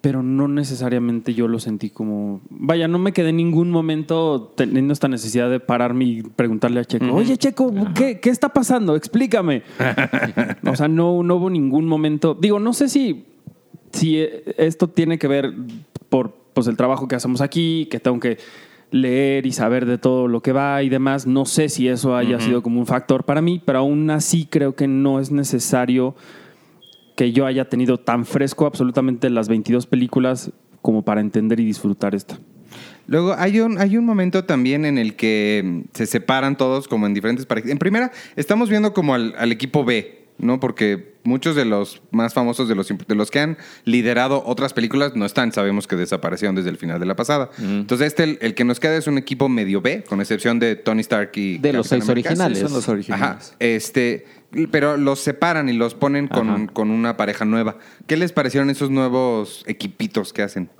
pero 0.00 0.22
no 0.22 0.48
necesariamente 0.48 1.34
yo 1.34 1.46
lo 1.46 1.58
sentí 1.58 1.90
como... 1.90 2.40
Vaya, 2.48 2.88
no 2.88 2.98
me 2.98 3.12
quedé 3.12 3.30
en 3.30 3.36
ningún 3.36 3.70
momento 3.70 4.52
teniendo 4.56 4.92
esta 4.92 5.08
necesidad 5.08 5.50
de 5.50 5.60
pararme 5.60 6.04
y 6.04 6.22
preguntarle 6.22 6.80
a 6.80 6.84
Checo, 6.84 7.12
oye 7.14 7.36
Checo, 7.36 7.72
¿qué, 7.94 8.18
qué 8.18 8.30
está 8.30 8.48
pasando? 8.48 8.96
Explícame. 8.96 9.62
o 10.66 10.74
sea, 10.74 10.88
no, 10.88 11.22
no 11.22 11.36
hubo 11.36 11.50
ningún 11.50 11.86
momento... 11.86 12.34
Digo, 12.34 12.58
no 12.58 12.72
sé 12.72 12.88
si, 12.88 13.26
si 13.92 14.18
eh, 14.18 14.54
esto 14.56 14.88
tiene 14.88 15.18
que 15.18 15.28
ver 15.28 15.52
por 16.08 16.34
pues, 16.54 16.66
el 16.66 16.76
trabajo 16.76 17.06
que 17.06 17.16
hacemos 17.16 17.42
aquí, 17.42 17.86
que 17.90 18.00
tengo 18.00 18.20
que 18.20 18.38
leer 18.90 19.46
y 19.46 19.52
saber 19.52 19.86
de 19.86 19.98
todo 19.98 20.28
lo 20.28 20.40
que 20.40 20.52
va 20.52 20.82
y 20.82 20.88
demás. 20.88 21.26
No 21.26 21.44
sé 21.44 21.68
si 21.68 21.88
eso 21.88 22.16
haya 22.16 22.40
sido 22.40 22.62
como 22.62 22.80
un 22.80 22.86
factor 22.86 23.24
para 23.24 23.40
mí, 23.40 23.60
pero 23.64 23.80
aún 23.80 24.10
así 24.10 24.46
creo 24.50 24.74
que 24.74 24.88
no 24.88 25.20
es 25.20 25.30
necesario 25.30 26.14
que 27.20 27.32
yo 27.32 27.44
haya 27.44 27.68
tenido 27.68 27.98
tan 27.98 28.24
fresco 28.24 28.64
absolutamente 28.64 29.28
las 29.28 29.46
22 29.46 29.86
películas 29.86 30.52
como 30.80 31.02
para 31.02 31.20
entender 31.20 31.60
y 31.60 31.66
disfrutar 31.66 32.14
esta. 32.14 32.38
Luego 33.06 33.34
hay 33.36 33.60
un, 33.60 33.76
hay 33.76 33.98
un 33.98 34.06
momento 34.06 34.46
también 34.46 34.86
en 34.86 34.96
el 34.96 35.16
que 35.16 35.60
mm, 35.62 35.80
se 35.92 36.06
separan 36.06 36.56
todos 36.56 36.88
como 36.88 37.06
en 37.06 37.12
diferentes. 37.12 37.46
En 37.66 37.76
primera, 37.76 38.10
estamos 38.36 38.70
viendo 38.70 38.94
como 38.94 39.12
al 39.14 39.52
equipo 39.52 39.84
B, 39.84 40.19
¿no? 40.40 40.60
Porque 40.60 41.14
muchos 41.22 41.54
de 41.54 41.64
los 41.64 42.02
más 42.10 42.32
famosos, 42.34 42.68
de 42.68 42.74
los, 42.74 42.88
de 42.88 43.14
los 43.14 43.30
que 43.30 43.40
han 43.40 43.58
liderado 43.84 44.42
otras 44.46 44.72
películas, 44.72 45.14
no 45.14 45.26
están. 45.26 45.52
Sabemos 45.52 45.86
que 45.86 45.96
desaparecieron 45.96 46.54
desde 46.54 46.70
el 46.70 46.76
final 46.78 46.98
de 46.98 47.06
la 47.06 47.14
pasada. 47.16 47.50
Entonces, 47.58 48.08
este, 48.08 48.24
el, 48.24 48.38
el 48.40 48.54
que 48.54 48.64
nos 48.64 48.80
queda 48.80 48.96
es 48.96 49.06
un 49.06 49.18
equipo 49.18 49.48
medio 49.48 49.80
B, 49.80 50.04
con 50.08 50.20
excepción 50.20 50.58
de 50.58 50.76
Tony 50.76 51.00
Stark 51.00 51.30
y 51.34 51.58
De 51.58 51.72
los 51.72 51.86
seis 51.88 52.04
América. 52.04 52.30
originales. 52.30 52.58
Sí, 52.58 52.64
son 52.64 52.72
los 52.72 52.84
Ajá. 52.84 52.92
originales. 52.92 53.54
Este, 53.58 54.26
pero 54.70 54.96
los 54.96 55.20
separan 55.20 55.68
y 55.68 55.74
los 55.74 55.94
ponen 55.94 56.26
con, 56.26 56.48
Ajá. 56.50 56.66
con 56.72 56.90
una 56.90 57.16
pareja 57.16 57.44
nueva. 57.44 57.76
¿Qué 58.06 58.16
les 58.16 58.32
parecieron 58.32 58.70
esos 58.70 58.90
nuevos 58.90 59.62
equipitos 59.66 60.32
que 60.32 60.42
hacen? 60.42 60.70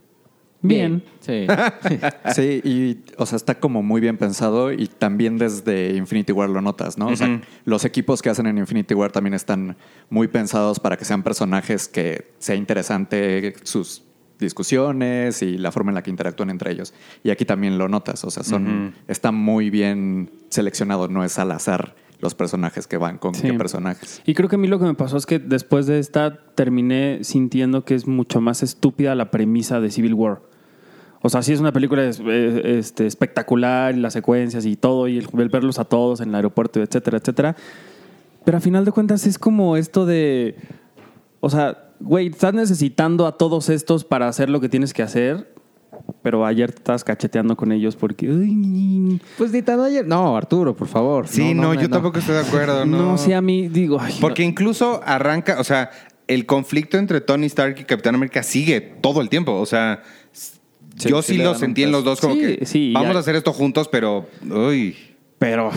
Bien. 0.63 1.03
Sí. 1.21 1.47
Sí, 2.35 2.61
y 2.65 2.99
o 3.17 3.27
sea, 3.27 3.37
está 3.37 3.59
como 3.59 3.83
muy 3.83 4.01
bien 4.01 4.17
pensado 4.17 4.73
y 4.73 4.87
también 4.87 5.39
desde 5.39 5.97
Infinity 5.97 6.33
War 6.33 6.49
lo 6.51 6.61
notas, 6.61 6.99
¿no? 6.99 7.09
O 7.09 7.17
sea, 7.17 7.41
los 7.65 7.85
equipos 7.85 8.23
que 8.23 8.31
hacen 8.31 8.47
en 8.47 8.59
Infinity 8.59 8.95
War 8.95 9.11
también 9.11 9.35
están 9.35 9.77
muy 10.11 10.29
pensados 10.29 10.79
para 10.81 10.97
que 10.97 11.05
sean 11.05 11.23
personajes 11.23 11.89
que 11.89 12.33
sea 12.39 12.55
interesante 12.57 13.55
sus 13.63 14.03
discusiones 14.39 15.43
y 15.43 15.59
la 15.59 15.73
forma 15.73 15.91
en 15.91 15.95
la 15.97 16.03
que 16.03 16.11
interactúan 16.11 16.51
entre 16.51 16.73
ellos. 16.73 16.95
Y 17.23 17.31
aquí 17.31 17.45
también 17.45 17.79
lo 17.79 17.89
notas, 17.89 18.25
o 18.25 18.31
sea, 18.31 18.43
son 18.43 18.95
está 19.09 19.33
muy 19.33 19.71
bien 19.71 20.31
seleccionado, 20.51 21.09
no 21.09 21.25
es 21.25 21.39
al 21.39 21.53
azar 21.53 21.95
los 22.21 22.35
personajes 22.35 22.87
que 22.87 22.99
van 22.99 23.17
con 23.17 23.35
Sí. 23.35 23.43
qué 23.49 23.55
personajes. 23.55 24.21
Y 24.27 24.35
creo 24.35 24.49
que 24.49 24.57
a 24.57 24.59
mí 24.59 24.69
lo 24.69 24.79
que 24.79 24.85
me 24.85 24.95
pasó 24.95 25.17
es 25.17 25.25
que 25.25 25.39
después 25.39 25.87
de 25.87 25.99
esta 25.99 26.39
terminé 26.55 27.21
sintiendo 27.23 27.85
que 27.87 27.95
es 27.95 28.07
mucho 28.07 28.43
más 28.43 28.63
estúpida 28.63 29.15
la 29.15 29.31
premisa 29.31 29.81
de 29.81 29.91
Civil 29.91 30.13
War. 30.15 30.43
O 31.23 31.29
sea, 31.29 31.43
sí 31.43 31.53
es 31.53 31.61
una 31.61 31.73
película 31.73 32.03
es- 32.05 32.21
este, 32.21 33.07
espectacular, 33.07 33.95
las 33.97 34.13
secuencias 34.15 34.65
y 34.65 34.77
todo, 34.77 35.07
y 35.09 35.19
el, 35.19 35.29
el 35.39 35.49
verlos 35.49 35.79
a 35.79 35.85
todos 35.85 36.21
en 36.21 36.31
el 36.31 36.35
aeropuerto, 36.37 36.81
etcétera, 36.83 37.19
etcétera. 37.19 37.57
Pero 38.45 38.57
a 38.57 38.61
final 38.61 38.85
de 38.87 38.93
cuentas 38.93 39.27
es 39.27 39.39
como 39.39 39.77
esto 39.77 40.07
de... 40.07 40.57
O 41.41 41.51
sea, 41.51 41.91
güey, 42.01 42.29
estás 42.29 42.55
necesitando 42.55 43.27
a 43.27 43.37
todos 43.37 43.69
estos 43.69 44.05
para 44.05 44.29
hacer 44.29 44.49
lo 44.49 44.61
que 44.61 44.71
tienes 44.71 44.95
que 44.95 45.03
hacer, 45.03 45.53
pero 46.23 46.47
ayer 46.47 46.73
te 46.73 46.79
estás 46.79 47.05
cacheteando 47.05 47.55
con 47.57 47.71
ellos 47.73 47.97
porque... 47.97 48.27
"Ay, 48.27 49.21
Pues 49.37 49.53
ni 49.53 49.61
tan 49.61 49.81
ayer. 49.81 50.07
No, 50.07 50.37
Arturo, 50.39 50.75
por 50.75 50.89
favor. 50.89 51.29
Sí, 51.29 51.53
no, 51.53 51.75
yo 51.75 51.91
tampoco 51.91 52.19
estoy 52.19 52.37
de 52.37 52.41
acuerdo. 52.41 52.87
no, 52.87 52.97
No, 53.13 53.19
sí, 53.19 53.35
a 53.35 53.43
mí 53.43 53.69
digo... 53.69 53.99
ay, 54.01 54.17
Porque 54.23 54.43
incluso 54.43 55.03
arranca, 55.05 55.61
o 55.61 55.65
sea, 55.65 55.91
el 56.27 56.47
conflicto 56.47 56.97
entre 56.97 57.21
Tony 57.21 57.47
Stark 57.47 57.77
y 57.81 57.85
Capitán 57.85 58.15
América 58.15 58.43
sigue 58.43 58.81
todo 58.81 59.21
el 59.21 59.29
tiempo. 59.29 59.53
O 59.61 59.67
sea, 59.67 60.03
Sí, 61.01 61.09
yo 61.09 61.23
sí 61.23 61.33
sí 61.35 61.39
lo 61.43 61.55
sentí 61.55 61.83
en 61.83 61.93
los 61.93 62.05
dos 62.05 62.21
como 62.21 62.35
Sí, 62.35 62.41
que 62.41 62.67
sí, 62.67 62.93
vamos 62.93 63.11
ya. 63.13 63.17
a 63.17 63.21
hacer 63.21 63.37
esto 63.37 63.53
juntos, 63.53 63.89
pero 63.89 64.27
uy. 64.51 64.95
Pero... 65.39 65.71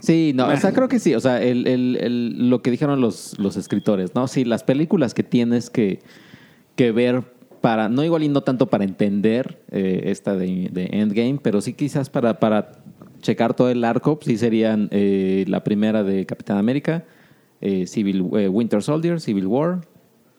Sí, 0.00 0.32
no, 0.34 0.48
o 0.48 0.56
sea, 0.58 0.72
creo 0.72 0.86
que 0.88 0.98
sí. 0.98 1.14
O 1.14 1.20
sea, 1.20 1.42
el, 1.42 1.66
el- 1.66 1.96
el- 1.98 2.50
lo 2.50 2.60
que 2.60 2.70
dijeron 2.70 3.00
los, 3.00 3.38
los 3.38 3.56
escritores, 3.56 4.14
¿no? 4.14 4.28
Sí, 4.28 4.44
las 4.44 4.62
películas 4.62 5.14
que 5.14 5.22
tienes 5.22 5.70
que, 5.70 6.00
que 6.76 6.92
ver 6.92 7.22
para, 7.62 7.88
no 7.88 8.04
igual 8.04 8.22
y 8.22 8.28
no 8.28 8.42
tanto 8.42 8.66
para 8.68 8.84
entender 8.84 9.62
eh, 9.70 10.02
esta 10.06 10.36
de, 10.36 10.68
de 10.70 10.90
Endgame, 10.92 11.38
pero 11.42 11.62
sí 11.62 11.72
quizás 11.72 12.10
para, 12.10 12.38
para 12.38 12.72
checar 13.22 13.54
todo 13.54 13.70
el 13.70 13.82
arco, 13.82 14.18
sí 14.22 14.36
serían 14.36 14.88
eh, 14.90 15.46
la 15.48 15.64
primera 15.64 16.04
de 16.04 16.26
Capitán 16.26 16.58
América, 16.58 17.04
eh, 17.62 17.86
Civil, 17.86 18.26
eh, 18.36 18.48
Winter 18.48 18.82
Soldier, 18.82 19.18
Civil 19.22 19.46
War, 19.46 19.80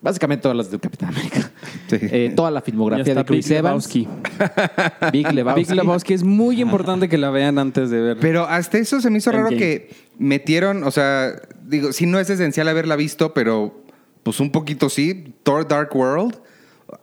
básicamente 0.05 0.43
todas 0.43 0.55
las 0.55 0.71
de 0.71 0.79
Capitán 0.79 1.09
América. 1.09 1.51
Sí. 1.87 1.97
Eh, 2.01 2.33
toda 2.35 2.49
la 2.49 2.61
filmografía 2.61 3.13
de 3.13 3.25
Chris 3.25 3.47
Big 3.47 3.57
Evans. 3.57 3.93
Lebowski. 3.93 4.07
Big 5.11 5.31
Lebowski. 5.31 5.59
Big 5.65 5.75
Lebowski 5.75 6.13
es 6.15 6.23
muy 6.23 6.59
importante 6.61 7.07
que 7.09 7.17
la 7.19 7.29
vean 7.29 7.59
antes 7.59 7.91
de 7.91 7.99
ver. 8.01 8.17
Pero 8.19 8.45
hasta 8.45 8.79
eso 8.79 8.99
se 9.01 9.09
me 9.11 9.19
hizo 9.19 9.31
raro 9.31 9.49
Endgame. 9.49 9.59
que 9.59 9.89
metieron, 10.17 10.83
o 10.83 10.89
sea, 10.89 11.33
digo, 11.63 11.93
sí 11.93 12.07
no 12.07 12.19
es 12.19 12.29
esencial 12.31 12.67
haberla 12.69 12.95
visto, 12.95 13.33
pero 13.35 13.83
pues 14.23 14.39
un 14.39 14.51
poquito 14.51 14.89
sí. 14.89 15.35
Thor 15.43 15.67
Dark 15.67 15.95
World. 15.95 16.35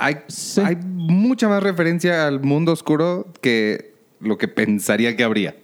Hay, 0.00 0.16
Sí. 0.26 0.60
hay 0.64 0.76
mucha 0.76 1.48
más 1.48 1.62
referencia 1.62 2.26
al 2.26 2.40
mundo 2.40 2.72
oscuro 2.72 3.28
que 3.40 3.94
lo 4.20 4.36
que 4.36 4.48
pensaría 4.48 5.16
que 5.16 5.22
habría. 5.22 5.54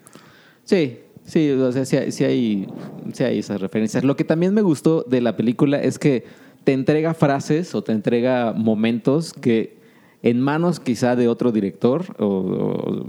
Sí, 0.63 0.99
sí, 1.25 1.51
o 1.51 1.73
sea, 1.73 1.85
sí, 1.85 1.97
hay- 1.97 2.13
sí 2.13 2.23
hay, 2.25 2.69
sí 3.13 3.25
hay 3.25 3.39
esas 3.41 3.61
referencias. 3.61 4.05
Lo 4.05 4.15
que 4.15 4.23
también 4.25 4.55
me 4.55 4.63
gustó 4.63 5.03
de 5.03 5.21
la 5.21 5.37
película 5.37 5.81
es 5.83 5.99
que 5.99 6.25
te 6.69 6.75
entrega 6.75 7.15
frases 7.15 7.75
o 7.75 7.81
te 7.83 7.93
entrega 7.93 8.53
momentos 8.53 9.33
que 9.33 9.79
en 10.23 10.39
manos 10.43 10.81
quizá 10.81 11.17
de 11.17 11.27
otro 11.27 11.51
director 11.51 12.05
o, 12.19 12.27
o- 12.27 13.07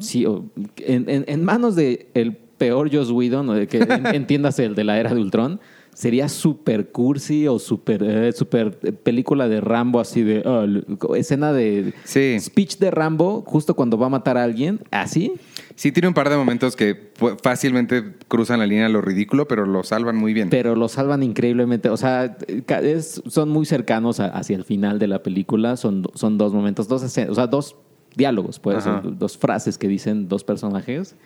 sí, 0.00 0.24
o 0.24 0.44
en, 0.76 1.10
en- 1.10 1.24
en 1.26 1.44
manos 1.44 1.74
de 1.74 2.06
el 2.14 2.36
peor 2.36 2.94
Joss 2.94 3.10
Whedon, 3.10 3.66
que 3.66 3.78
en- 3.78 4.06
entiéndase 4.14 4.64
el 4.66 4.76
de 4.76 4.84
la 4.84 5.00
era 5.00 5.12
de 5.12 5.20
Ultron, 5.20 5.58
sería 5.92 6.28
super 6.28 6.90
cursi 6.92 7.48
o 7.48 7.58
super, 7.58 8.04
eh, 8.04 8.32
super 8.32 8.70
película 9.02 9.48
de 9.48 9.60
Rambo 9.60 9.98
así 9.98 10.22
de 10.22 10.42
l- 10.42 10.84
escena 11.16 11.52
de 11.52 11.92
Sí. 12.04 12.36
speech 12.38 12.78
de 12.78 12.92
Rambo 12.92 13.42
justo 13.44 13.74
cuando 13.74 13.98
va 13.98 14.06
a 14.06 14.10
matar 14.10 14.38
a 14.38 14.44
alguien, 14.44 14.78
así. 14.92 15.32
Sí, 15.76 15.92
tiene 15.92 16.08
un 16.08 16.14
par 16.14 16.28
de 16.30 16.36
momentos 16.36 16.76
que 16.76 17.12
fácilmente 17.42 18.14
cruzan 18.28 18.58
la 18.60 18.66
línea 18.66 18.86
a 18.86 18.88
lo 18.88 19.00
ridículo, 19.00 19.48
pero 19.48 19.66
lo 19.66 19.82
salvan 19.82 20.16
muy 20.16 20.32
bien. 20.32 20.50
Pero 20.50 20.76
lo 20.76 20.88
salvan 20.88 21.22
increíblemente. 21.22 21.88
O 21.88 21.96
sea, 21.96 22.36
es- 22.82 23.22
son 23.26 23.48
muy 23.48 23.64
cercanos 23.66 24.20
a- 24.20 24.26
hacia 24.26 24.56
el 24.56 24.64
final 24.64 24.98
de 24.98 25.06
la 25.08 25.22
película. 25.22 25.76
Son, 25.76 26.04
son 26.14 26.38
dos 26.38 26.52
momentos, 26.52 26.88
dos 26.88 27.02
escenas, 27.02 27.30
o 27.30 27.34
sea, 27.34 27.46
dos 27.46 27.76
diálogos, 28.16 28.58
pues, 28.58 28.84
dos 29.18 29.38
frases 29.38 29.78
que 29.78 29.88
dicen 29.88 30.28
dos 30.28 30.44
personajes. 30.44 31.16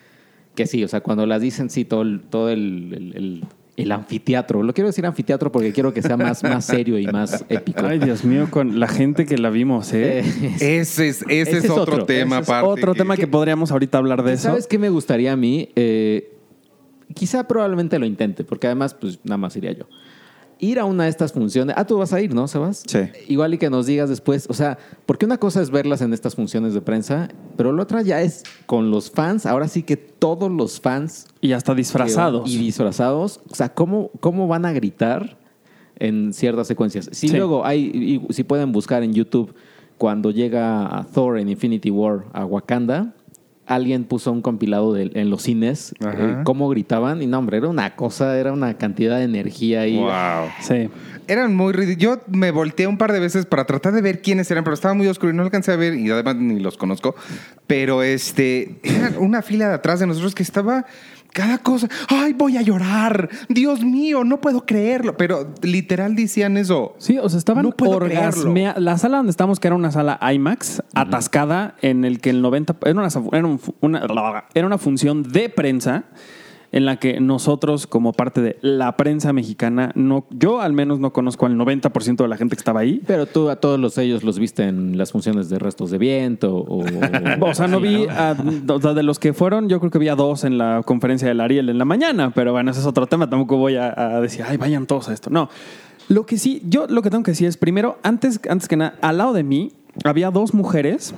Que 0.55 0.67
sí, 0.67 0.83
o 0.85 0.89
sea, 0.89 1.01
cuando 1.03 1.27
las 1.27 1.41
dicen, 1.43 1.69
sí, 1.69 1.85
todo 1.85 2.03
el, 2.03 2.21
todo 2.23 2.49
el, 2.49 2.95
el- 2.95 3.17
el- 3.17 3.45
el 3.77 3.93
anfiteatro. 3.93 4.63
Lo 4.63 4.73
quiero 4.73 4.87
decir 4.89 5.05
anfiteatro 5.07 5.53
porque 5.53 5.73
quiero 5.73 5.93
que 5.93 6.01
sea 6.03 6.17
más, 6.17 6.43
más 6.43 6.65
serio 6.65 6.99
y 6.99 7.07
más 7.07 7.45
épico. 7.49 7.85
Ay, 7.85 7.99
Dios 7.99 8.25
mío, 8.25 8.49
con 8.51 8.81
la 8.81 8.89
gente 8.89 9.27
que 9.27 9.37
la 9.39 9.51
vimos, 9.51 9.93
¿eh? 9.93 10.21
Eh, 10.21 10.79
ese 10.81 11.09
es, 11.09 11.23
ese 11.23 11.41
Ese 11.43 11.59
es 11.59 11.65
es 11.65 11.71
otro, 11.71 11.95
otro. 11.95 12.07
tema 12.07 12.39
Ese 12.39 12.53
es 12.53 12.59
otro 12.63 12.93
que- 12.93 12.99
tema 12.99 13.17
que 13.17 13.27
podríamos 13.27 13.71
ahorita 13.73 13.99
hablar 13.99 14.23
de 14.23 14.33
eso. 14.35 14.45
¿Sabes 14.45 14.67
qué 14.67 14.79
me 14.79 14.89
gustaría 14.89 15.33
a 15.33 15.37
mí? 15.37 15.69
Eh, 15.77 16.33
quizá 17.15 17.47
probablemente 17.47 17.99
lo 17.99 18.07
intente, 18.07 18.45
porque 18.45 18.67
además, 18.67 18.95
pues 18.95 19.21
nada 19.25 19.37
más 19.39 19.55
iría 19.57 19.73
yo. 19.73 19.87
Ir 20.59 20.79
a 20.79 20.85
una 20.87 21.05
de 21.05 21.11
estas 21.11 21.33
funciones. 21.33 21.75
Ah, 21.79 21.87
tú 21.87 21.99
vas 21.99 22.13
a 22.15 22.21
ir, 22.21 22.35
¿no, 22.35 22.49
Sebas? 22.49 22.83
Sí. 22.87 22.99
Igual 23.29 23.53
y 23.55 23.59
que 23.59 23.69
nos 23.69 23.85
digas 23.87 24.09
después. 24.09 24.47
O 24.49 24.55
sea, 24.55 24.79
porque 25.05 25.27
una 25.27 25.37
cosa 25.39 25.61
es 25.61 25.71
verlas 25.71 26.01
en 26.01 26.15
estas 26.15 26.35
funciones 26.35 26.73
de 26.73 26.81
prensa, 26.81 27.29
pero 27.59 27.73
la 27.73 27.83
otra 27.83 28.01
ya 28.03 28.23
es 28.23 28.43
con 28.65 28.91
los 28.91 29.11
fans. 29.11 29.45
Ahora 29.45 29.69
sí 29.69 29.83
que 29.83 29.97
todos 29.99 30.51
los 30.51 30.81
fans. 30.81 31.27
Y 31.43 31.53
hasta 31.53 31.75
disfrazados. 31.75 32.51
Y 32.51 32.57
disfrazados. 32.57 33.41
O 33.51 33.55
sea, 33.55 33.75
¿cómo, 33.75 34.11
cómo 34.21 34.49
van 34.49 34.65
a 34.65 34.73
gritar 34.73 35.37
en 35.99 36.33
ciertas 36.33 36.67
secuencias? 36.67 37.11
Si 37.13 37.29
Sí. 37.29 37.37
luego 37.37 37.67
hay, 37.67 38.21
y- 38.29 38.33
si 38.33 38.43
pueden 38.43 38.73
buscar 38.73 39.03
en 39.03 39.13
YouTube, 39.13 39.55
cuando 39.99 40.31
llega 40.31 40.87
a 40.99 41.05
Thor 41.05 41.39
en 41.39 41.49
Infinity 41.51 41.91
War 41.91 42.25
a 42.33 42.45
Wakanda, 42.47 43.15
alguien 43.67 44.05
puso 44.05 44.31
un 44.33 44.43
compilado 44.43 44.93
de- 44.93 45.11
en 45.15 45.29
los 45.31 45.43
cines, 45.43 45.95
eh, 46.01 46.37
cómo 46.45 46.69
gritaban, 46.69 47.21
y 47.23 47.27
no, 47.27 47.39
hombre, 47.39 47.59
era 47.59 47.69
una 47.69 47.97
cosa, 47.97 48.39
era 48.39 48.53
una 48.53 48.75
cantidad 48.79 49.19
de 49.19 49.25
energía 49.25 49.81
ahí. 49.83 49.97
Wow. 49.99 50.51
Sí. 50.61 50.89
Eran 51.29 51.57
muy 51.57 51.73
ridículos. 51.73 51.97
Yo 51.99 52.21
me 52.29 52.53
volteé 52.53 52.87
un 52.87 52.99
par 52.99 53.13
de 53.13 53.19
veces 53.19 53.47
para 53.47 53.65
tratar 53.65 53.93
de 53.93 54.01
ver 54.03 54.23
quiénes 54.23 54.49
eran, 54.51 54.63
pero 54.63 54.75
estaba 54.75 54.95
muy 54.95 55.09
oscuro 55.09 55.33
y 55.33 55.37
no 55.37 55.43
alcancé 55.43 55.73
a 55.73 55.77
ver 55.77 55.95
y 55.95 56.09
además 56.11 56.37
ni 56.37 56.61
los 56.61 56.77
conozco. 56.77 57.17
Pero 57.67 58.03
este, 58.05 58.79
era 58.85 59.13
una 59.19 59.43
fila 59.43 59.69
de 59.69 59.75
atrás 59.75 59.99
de 59.99 60.07
nosotros 60.07 60.35
que 60.37 60.45
estaba 60.45 60.87
cada 61.37 61.59
cosa. 61.59 61.87
¡Ay, 62.09 62.33
voy 62.33 62.57
a 62.57 62.63
llorar! 62.63 63.29
¡Dios 63.51 63.85
mío, 63.85 64.25
no 64.25 64.41
puedo 64.41 64.65
creerlo! 64.65 65.19
Pero 65.19 65.53
literal 65.61 66.17
decían 66.17 66.57
eso. 66.57 66.95
Sí, 66.97 67.19
o 67.19 67.29
sea, 67.29 67.37
estaban 67.39 67.63
No 67.65 67.71
orgasmea- 68.43 68.77
La 68.79 68.97
sala 68.97 69.19
donde 69.19 69.31
estábamos, 69.31 69.61
que 69.61 69.69
era 69.69 69.75
una 69.77 69.93
sala 69.93 70.19
IMAX, 70.33 70.83
atascada, 70.95 71.75
en 71.83 72.07
el 72.07 72.21
que 72.21 72.31
el 72.31 72.41
90... 72.41 72.77
Era 72.87 72.93
una, 72.99 73.09
era 73.33 73.47
un- 73.47 73.61
una- 73.81 74.45
era 74.55 74.67
una 74.67 74.79
función 74.79 75.23
de 75.25 75.51
prensa 75.51 76.05
en 76.73 76.85
la 76.85 76.97
que 76.97 77.21
nosotros, 77.21 77.87
como 77.87 78.13
parte 78.13 78.41
de 78.41 78.59
la 78.61 78.97
prensa 78.97 79.33
mexicana, 79.33 79.93
no, 79.95 80.27
yo 80.31 80.61
al 80.61 80.73
menos 80.73 80.99
no 80.99 81.13
conozco 81.13 81.47
al 81.47 81.57
90% 81.57 82.17
de 82.17 82.29
la 82.29 82.37
gente 82.37 82.57
que 82.57 82.61
estaba 82.61 82.81
ahí. 82.81 83.01
Pero 83.07 83.27
tú 83.27 83.49
a 83.51 83.57
todos 83.57 83.79
los 83.79 83.97
ellos 83.99 84.25
los 84.25 84.39
viste 84.39 84.65
en 84.65 84.99
las 84.99 85.13
funciones 85.13 85.49
de 85.49 85.59
restos 85.59 85.91
de 85.91 85.99
viento 85.99 86.57
o... 86.57 86.85
O 87.41 87.55
sea, 87.55 87.67
no 87.69 87.81
vi, 87.81 88.07
a- 88.09 88.35
de 88.35 89.03
los 89.03 89.19
que 89.19 89.33
fueron, 89.33 89.69
yo 89.69 89.79
creo 89.81 89.91
que 89.91 89.99
vi 89.99 90.09
a 90.09 90.15
dos 90.17 90.45
en 90.45 90.59
la 90.59 90.83
conferencia 90.85 91.29
del 91.29 91.41
Ariel 91.41 91.69
en 91.69 91.79
la 91.79 91.85
mañana, 91.85 92.33
pero 92.35 92.53
bueno, 92.53 92.71
ese 92.71 92.81
es 92.81 92.87
otro 92.87 93.07
tema, 93.07 93.29
tampoco 93.31 93.57
voy 93.57 93.77
a, 93.77 93.93
a 94.17 94.21
decir, 94.21 94.45
ay, 94.47 94.57
vayan 94.57 94.87
todos 94.87 95.09
a 95.09 95.13
esto. 95.13 95.31
No, 95.31 95.49
lo 96.09 96.27
que 96.27 96.37
sí, 96.39 96.63
yo 96.69 96.87
lo 96.89 97.03
que 97.03 97.11
tengo 97.11 97.23
que 97.25 97.31
decir 97.33 97.47
es, 97.49 97.57
primero, 97.57 97.99
antes, 98.03 98.41
antes 98.49 98.69
que 98.69 98.77
nada, 98.77 98.95
al 99.01 99.19
lado 99.19 99.33
de 99.33 99.43
mí 99.43 99.73
había 100.05 100.31
dos 100.31 100.53
mujeres 100.55 101.15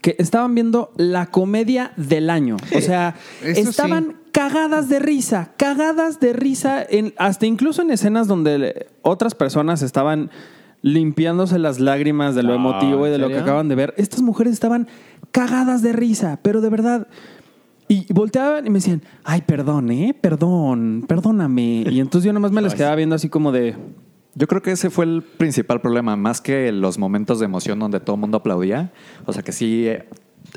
que 0.00 0.16
estaban 0.18 0.54
viendo 0.54 0.92
la 0.96 1.26
comedia 1.26 1.92
del 1.96 2.30
año. 2.30 2.56
O 2.76 2.80
sea, 2.80 3.16
Eso 3.42 3.70
estaban 3.70 4.04
sí. 4.08 4.16
cagadas 4.32 4.88
de 4.88 4.98
risa, 4.98 5.52
cagadas 5.56 6.20
de 6.20 6.32
risa, 6.32 6.84
en, 6.88 7.14
hasta 7.16 7.46
incluso 7.46 7.82
en 7.82 7.90
escenas 7.90 8.28
donde 8.28 8.86
otras 9.02 9.34
personas 9.34 9.82
estaban 9.82 10.30
limpiándose 10.82 11.58
las 11.58 11.78
lágrimas 11.80 12.34
de 12.34 12.42
lo 12.42 12.50
No, 12.50 12.54
emotivo 12.56 13.06
y 13.06 13.10
de 13.10 13.16
¿en 13.16 13.20
lo 13.20 13.28
que 13.28 13.38
acaban 13.38 13.68
de 13.68 13.74
ver. 13.74 13.94
Estas 13.96 14.20
mujeres 14.20 14.52
estaban 14.52 14.88
cagadas 15.30 15.82
de 15.82 15.92
risa, 15.92 16.40
pero 16.42 16.60
de 16.60 16.68
verdad. 16.68 17.08
Y 17.88 18.12
volteaban 18.12 18.66
y 18.66 18.70
me 18.70 18.78
decían, 18.78 19.02
ay, 19.22 19.42
perdón, 19.42 19.90
¿eh? 19.90 20.16
Perdón, 20.18 21.04
perdóname. 21.06 21.84
Y 21.90 22.00
entonces 22.00 22.26
yo 22.26 22.32
nomás 22.32 22.50
me 22.50 22.62
les 22.62 22.74
quedaba 22.74 22.96
viendo 22.96 23.14
así 23.14 23.28
como 23.28 23.52
de, 23.52 23.76
Yo 24.34 24.46
creo 24.46 24.62
que 24.62 24.72
ese 24.72 24.90
fue 24.90 25.04
el 25.04 25.22
principal 25.22 25.80
problema, 25.80 26.16
más 26.16 26.40
que 26.40 26.72
los 26.72 26.98
momentos 26.98 27.38
de 27.38 27.44
emoción 27.44 27.78
donde 27.78 28.00
todo 28.00 28.16
el 28.16 28.20
mundo 28.20 28.38
aplaudía. 28.38 28.92
O 29.26 29.32
sea 29.32 29.42
que 29.42 29.52
sí, 29.52 29.86
eh, 29.88 30.08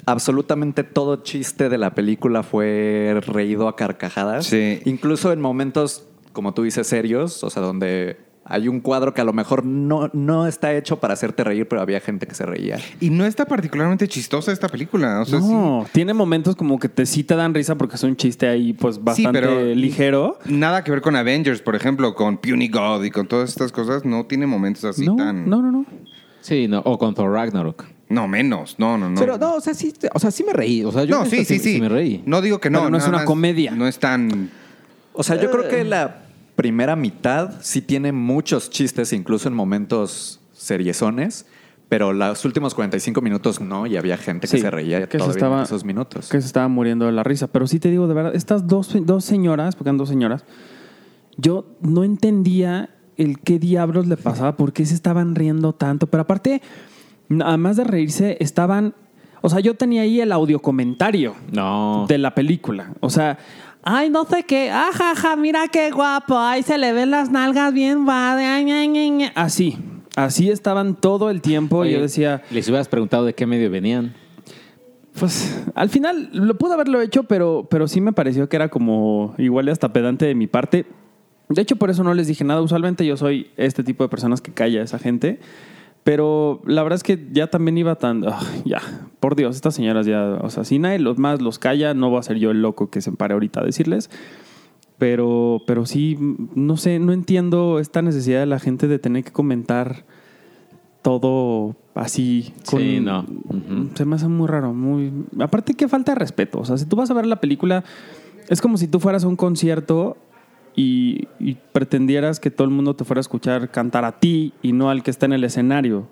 absolutamente 0.06 0.84
todo 0.84 1.18
chiste 1.18 1.70
de 1.70 1.78
la 1.78 1.94
película 1.94 2.44
fue 2.44 3.20
reído 3.28 3.68
a 3.68 3.76
carcajadas. 3.76 4.46
Sí. 4.46 4.80
Incluso 4.86 5.34
en 5.34 5.42
momentos, 5.42 6.08
como 6.32 6.54
tú 6.54 6.64
dices, 6.64 6.88
serios, 6.88 7.44
o 7.44 7.50
sea, 7.50 7.62
donde 7.62 8.18
hay 8.48 8.68
un 8.68 8.80
cuadro 8.80 9.16
que 9.16 9.22
a 9.22 9.24
lo 9.24 9.34
mejor 9.34 9.66
no, 9.66 10.12
no 10.14 10.46
está 10.46 10.72
hecho 10.76 11.00
para 11.00 11.16
hacerte 11.16 11.44
reír, 11.44 11.68
pero 11.68 11.82
había 11.82 12.00
gente 12.00 12.28
que 12.28 12.36
se 12.36 12.46
reía. 12.46 12.78
Y 13.00 13.10
no 13.10 13.26
está 13.26 13.46
particularmente 13.46 14.08
chistosa 14.08 14.52
esta 14.52 14.70
película. 14.70 15.22
O 15.22 15.26
sea, 15.26 15.42
sí. 15.42 15.48
no, 15.48 15.88
tiene 15.92 16.14
momentos 16.14 16.56
como 16.56 16.78
que 16.78 16.88
te 16.88 17.08
sí 17.08 17.24
te 17.24 17.36
dan 17.36 17.56
risa 17.56 17.74
porque 17.74 17.96
es 17.96 18.04
un 18.04 18.16
chiste 18.16 18.48
ahí 18.48 18.74
pues 18.74 19.04
bastante 19.04 19.42
pero- 19.42 19.74
ligero. 19.74 20.38
Nada 20.46 20.84
que 20.84 20.92
ver 20.92 21.02
con 21.02 21.16
Avengers, 21.16 21.60
por 21.62 21.76
ejemplo, 21.76 22.14
con 22.14 22.38
Puny 22.38 22.70
God 22.70 23.04
y 23.04 23.10
con 23.10 23.28
todas 23.28 23.50
estas 23.50 23.72
cosas. 23.72 24.06
No 24.06 24.26
tiene 24.26 24.46
momentos 24.46 24.86
así 24.86 25.08
no, 25.08 25.16
tan. 25.16 25.50
no, 25.50 25.64
no, 25.64 25.72
no. 25.72 25.86
Sí, 26.42 26.68
no, 26.68 26.82
o 26.86 27.00
con 27.00 27.16
Thor 27.16 27.32
Ragnarok. 27.32 27.84
No, 28.10 28.28
menos. 28.28 28.76
No, 28.78 28.96
no, 29.00 29.10
no. 29.10 29.20
Pero 29.20 29.40
no, 29.40 29.56
o 29.56 29.60
sea, 29.62 29.74
sí, 29.74 29.92
o 30.14 30.20
sea, 30.20 30.30
sí 30.30 30.44
me 30.44 30.54
reí. 30.54 30.84
O 30.84 30.92
sea, 30.92 31.04
yo 31.04 31.18
no, 31.18 31.26
sí, 31.26 31.44
sí, 31.46 31.58
sí. 31.58 31.82
me 31.82 31.90
reí. 31.90 32.22
No 32.28 32.42
digo 32.42 32.60
que 32.60 32.70
no. 32.70 32.82
Pero 32.82 32.92
no 32.92 32.98
es 32.98 33.08
una 33.08 33.18
más 33.18 33.26
comedia. 33.26 33.72
No 33.72 33.88
es 33.88 33.98
tan. 33.98 34.52
O 35.14 35.24
sea, 35.24 35.42
yo 35.42 35.50
creo 35.50 35.68
que 35.68 35.84
la 35.84 36.25
primera 36.56 36.96
mitad 36.96 37.52
sí 37.62 37.82
tiene 37.82 38.12
muchos 38.12 38.70
chistes, 38.70 39.14
incluso 39.14 39.48
en 39.48 39.54
momentos 39.56 40.40
seriezones, 40.54 41.46
pero 41.90 42.14
los 42.14 42.44
últimos 42.46 42.74
45 42.74 43.22
minutos 43.22 43.62
no, 43.62 43.86
y 43.86 43.96
había 43.98 44.18
gente 44.18 44.48
que 44.48 44.58
Sí, 44.58 44.62
se 44.62 44.72
reía 44.72 45.02
que 45.08 45.12
se 45.14 45.18
todavía 45.20 45.34
estaba- 45.36 45.58
en 45.58 45.64
esos 45.64 45.84
minutos. 45.86 46.30
Que 46.30 46.42
se 46.42 46.48
estaba 46.48 46.68
muriendo 46.68 47.06
de 47.06 47.12
la 47.12 47.24
risa. 47.24 47.48
Pero 47.48 47.68
sí 47.68 47.80
te 47.80 47.90
digo, 47.92 48.08
de 48.08 48.14
verdad, 48.14 48.36
estas 48.36 48.68
dos, 48.68 48.96
dos 49.06 49.24
señoras, 49.26 49.76
porque 49.76 49.90
eran 49.90 49.98
dos 49.98 50.10
señoras, 50.10 50.46
yo 51.38 51.66
no 51.82 52.04
entendía 52.04 52.90
el 53.18 53.40
qué 53.40 53.60
diablos 53.60 54.08
le 54.08 54.18
pasaba, 54.18 54.58
por 54.58 54.74
qué 54.74 54.86
se 54.86 54.96
estaban 54.96 55.36
riendo 55.36 55.74
tanto. 55.74 56.08
Pero 56.08 56.22
aparte, 56.22 56.62
además 57.44 57.78
de 57.78 57.84
reírse, 57.84 58.38
estaban. 58.40 58.94
O 59.42 59.50
sea, 59.50 59.60
yo 59.60 59.76
tenía 59.76 60.02
ahí 60.02 60.22
el 60.22 60.32
audio 60.32 60.60
comentario 60.60 61.36
No. 61.52 62.06
de 62.10 62.18
la 62.18 62.34
película. 62.34 62.94
O 63.00 63.10
sea, 63.12 63.38
ay, 63.86 64.10
no 64.10 64.26
sé 64.26 64.44
qué, 64.44 64.70
ajaja, 64.72 65.36
mira 65.38 65.68
qué 65.70 65.92
guapo, 65.92 66.38
ay, 66.38 66.64
se 66.64 66.78
le 66.78 66.92
ven 66.92 67.12
las 67.12 67.30
nalgas 67.32 67.74
bien, 67.74 68.08
va, 68.08 68.36
de, 68.36 68.44
ay, 68.44 68.70
ay, 68.70 68.98
ay, 68.98 69.22
ay". 69.24 69.32
así. 69.36 69.78
Así 70.18 70.50
estaban 70.50 70.96
todo 70.96 71.30
el 71.30 71.42
tiempo. 71.42 71.84
y 71.86 71.92
yo 71.92 72.02
decía, 72.02 72.42
Les 72.50 72.68
hubieras 72.70 72.88
preguntado 72.88 73.26
de 73.26 73.34
qué 73.34 73.46
medio 73.46 73.70
venían. 73.70 74.14
pues 75.20 75.62
al 75.76 75.90
final 75.90 76.30
lo 76.32 76.58
pude 76.58 76.74
haberlo 76.74 77.02
hecho, 77.02 77.24
pero, 77.24 77.68
pero 77.70 77.88
sí 77.88 78.00
me 78.02 78.14
pareció 78.14 78.48
que 78.50 78.56
era 78.56 78.70
como 78.70 79.36
igual 79.38 79.68
y 79.68 79.72
hasta 79.72 79.92
pedante 79.94 80.26
de 80.26 80.34
mi 80.36 80.48
parte. 80.48 80.86
De 81.50 81.62
hecho, 81.62 81.76
por 81.76 81.90
eso 81.90 82.04
no 82.04 82.14
les 82.14 82.28
dije 82.28 82.44
nada. 82.44 82.62
Usualmente 82.62 83.06
yo 83.06 83.18
soy 83.18 83.52
este 83.58 83.84
tipo 83.84 84.04
de 84.04 84.10
personas 84.10 84.42
que 84.42 84.52
calla 84.54 84.80
a 84.82 84.84
esa 84.84 85.00
gente. 85.00 85.40
Pero 86.06 86.62
la 86.68 86.84
verdad 86.84 86.98
es 86.98 87.04
que 87.04 87.30
ya 87.32 87.48
también 87.48 87.80
iba 87.80 87.96
tan... 87.96 88.24
ah, 88.28 88.40
ya, 88.64 88.80
por 89.20 89.36
Dios, 89.36 89.56
estas 89.56 89.74
señoras 89.74 90.06
ya... 90.06 90.38
O 90.44 90.52
sea, 90.52 90.64
si 90.64 90.78
nadie 90.78 91.00
los 91.00 91.18
más 91.18 91.42
los 91.42 91.58
calla, 91.58 91.96
no 91.96 92.12
voy 92.12 92.20
a 92.20 92.22
ser 92.22 92.38
yo 92.38 92.52
el 92.52 92.62
loco 92.62 92.92
que 92.92 93.02
se 93.02 93.12
pare 93.12 93.34
ahorita 93.34 93.62
a 93.62 93.64
decirles. 93.64 94.12
Pero, 95.00 95.64
pero 95.66 95.88
sí, 95.88 96.16
no 96.54 96.78
sé, 96.78 97.00
no 97.00 97.12
entiendo 97.12 97.80
esta 97.80 98.04
necesidad 98.04 98.42
de 98.42 98.46
la 98.46 98.60
gente 98.60 98.88
de 98.88 99.00
tener 99.00 99.24
que 99.24 99.32
comentar 99.32 100.06
todo 101.02 101.76
así. 101.96 102.54
Sí, 102.62 103.00
no. 103.00 103.26
Se 103.96 104.06
me 104.06 104.18
hace 104.18 104.28
muy 104.28 104.48
raro, 104.48 104.76
muy... 104.76 105.12
Aparte 105.40 105.74
que 105.74 105.88
falta 105.88 106.12
de 106.12 106.20
respeto. 106.20 106.60
O 106.60 106.66
sea, 106.66 106.78
si 106.78 106.86
tú 106.86 106.98
vas 106.98 107.10
a 107.10 107.16
ver 107.16 107.26
la 107.26 107.42
película, 107.42 107.84
es 108.48 108.62
como 108.62 108.78
si 108.78 108.88
tú 108.88 109.00
fueras 109.00 109.24
a 109.24 109.28
un 109.28 109.38
concierto 109.38 110.18
y, 110.76 111.28
y 111.40 111.58
pretendieras 111.72 112.40
que 112.40 112.52
todo 112.52 112.66
el 112.66 112.74
mundo 112.74 112.96
te 112.96 113.06
fuera 113.06 113.20
a 113.20 113.22
escuchar 113.22 113.72
cantar 113.72 114.06
a 114.06 114.20
ti 114.20 114.54
y 114.62 114.74
no 114.74 114.90
al 114.90 115.04
que 115.04 115.12
está 115.12 115.26
en 115.26 115.34
el 115.34 115.44
escenario. 115.44 116.08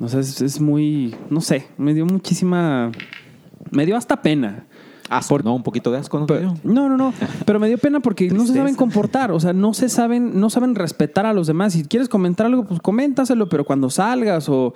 O 0.00 0.08
sea, 0.08 0.20
es, 0.20 0.40
es 0.40 0.60
muy... 0.60 1.14
No 1.30 1.40
sé, 1.40 1.66
me 1.76 1.94
dio 1.94 2.06
muchísima... 2.06 2.92
Me 3.70 3.86
dio 3.86 3.96
hasta 3.96 4.22
pena. 4.22 4.66
Asco, 5.08 5.38
¿no? 5.38 5.54
Un 5.54 5.62
poquito 5.62 5.90
de 5.90 5.98
asco, 5.98 6.18
¿no? 6.18 6.26
dio? 6.26 6.54
No, 6.62 6.88
no, 6.88 6.96
no. 6.96 7.14
Pero 7.46 7.58
me 7.58 7.68
dio 7.68 7.78
pena 7.78 8.00
porque 8.00 8.28
no 8.28 8.46
se 8.46 8.54
saben 8.54 8.74
comportar. 8.74 9.32
O 9.32 9.40
sea, 9.40 9.52
no 9.52 9.72
se 9.74 9.88
saben, 9.88 10.38
no 10.38 10.50
saben 10.50 10.74
respetar 10.74 11.26
a 11.26 11.32
los 11.32 11.46
demás. 11.46 11.72
Si 11.72 11.84
quieres 11.84 12.08
comentar 12.08 12.46
algo, 12.46 12.64
pues 12.64 12.80
coméntaselo, 12.80 13.48
pero 13.48 13.64
cuando 13.64 13.88
salgas 13.88 14.48
o, 14.48 14.74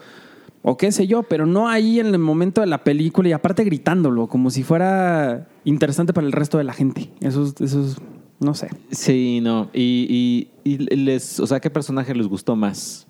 o 0.63 0.77
qué 0.79 0.91
sé 0.91 1.07
yo, 1.07 1.23
pero 1.23 1.45
no 1.45 1.69
ahí 1.69 2.01
en 2.01 2.07
el 2.07 2.19
momento 2.19 2.63
de 2.63 2.67
la 2.67 2.83
película 2.83 3.29
y 3.29 3.33
aparte 3.33 3.65
gritándolo, 3.65 4.27
como 4.27 4.51
si 4.51 4.63
fuera 4.63 5.49
interesante 5.65 6.15
para 6.15 6.27
el 6.27 6.33
resto 6.33 6.57
de 6.57 6.65
la 6.65 6.73
gente. 6.73 7.11
Eso 7.21 7.45
es, 7.45 7.61
eso 7.61 7.85
es 7.85 7.97
no 8.43 8.55
sé. 8.55 8.69
Sí, 8.91 9.41
no. 9.43 9.71
Y, 9.73 10.49
y, 10.65 10.71
y 10.75 10.79
les, 10.97 11.41
o 11.41 11.47
sea, 11.47 11.61
¿qué 11.61 11.71
personaje 11.71 12.15
les 12.15 12.27
gustó 12.27 12.57
más? 12.57 13.07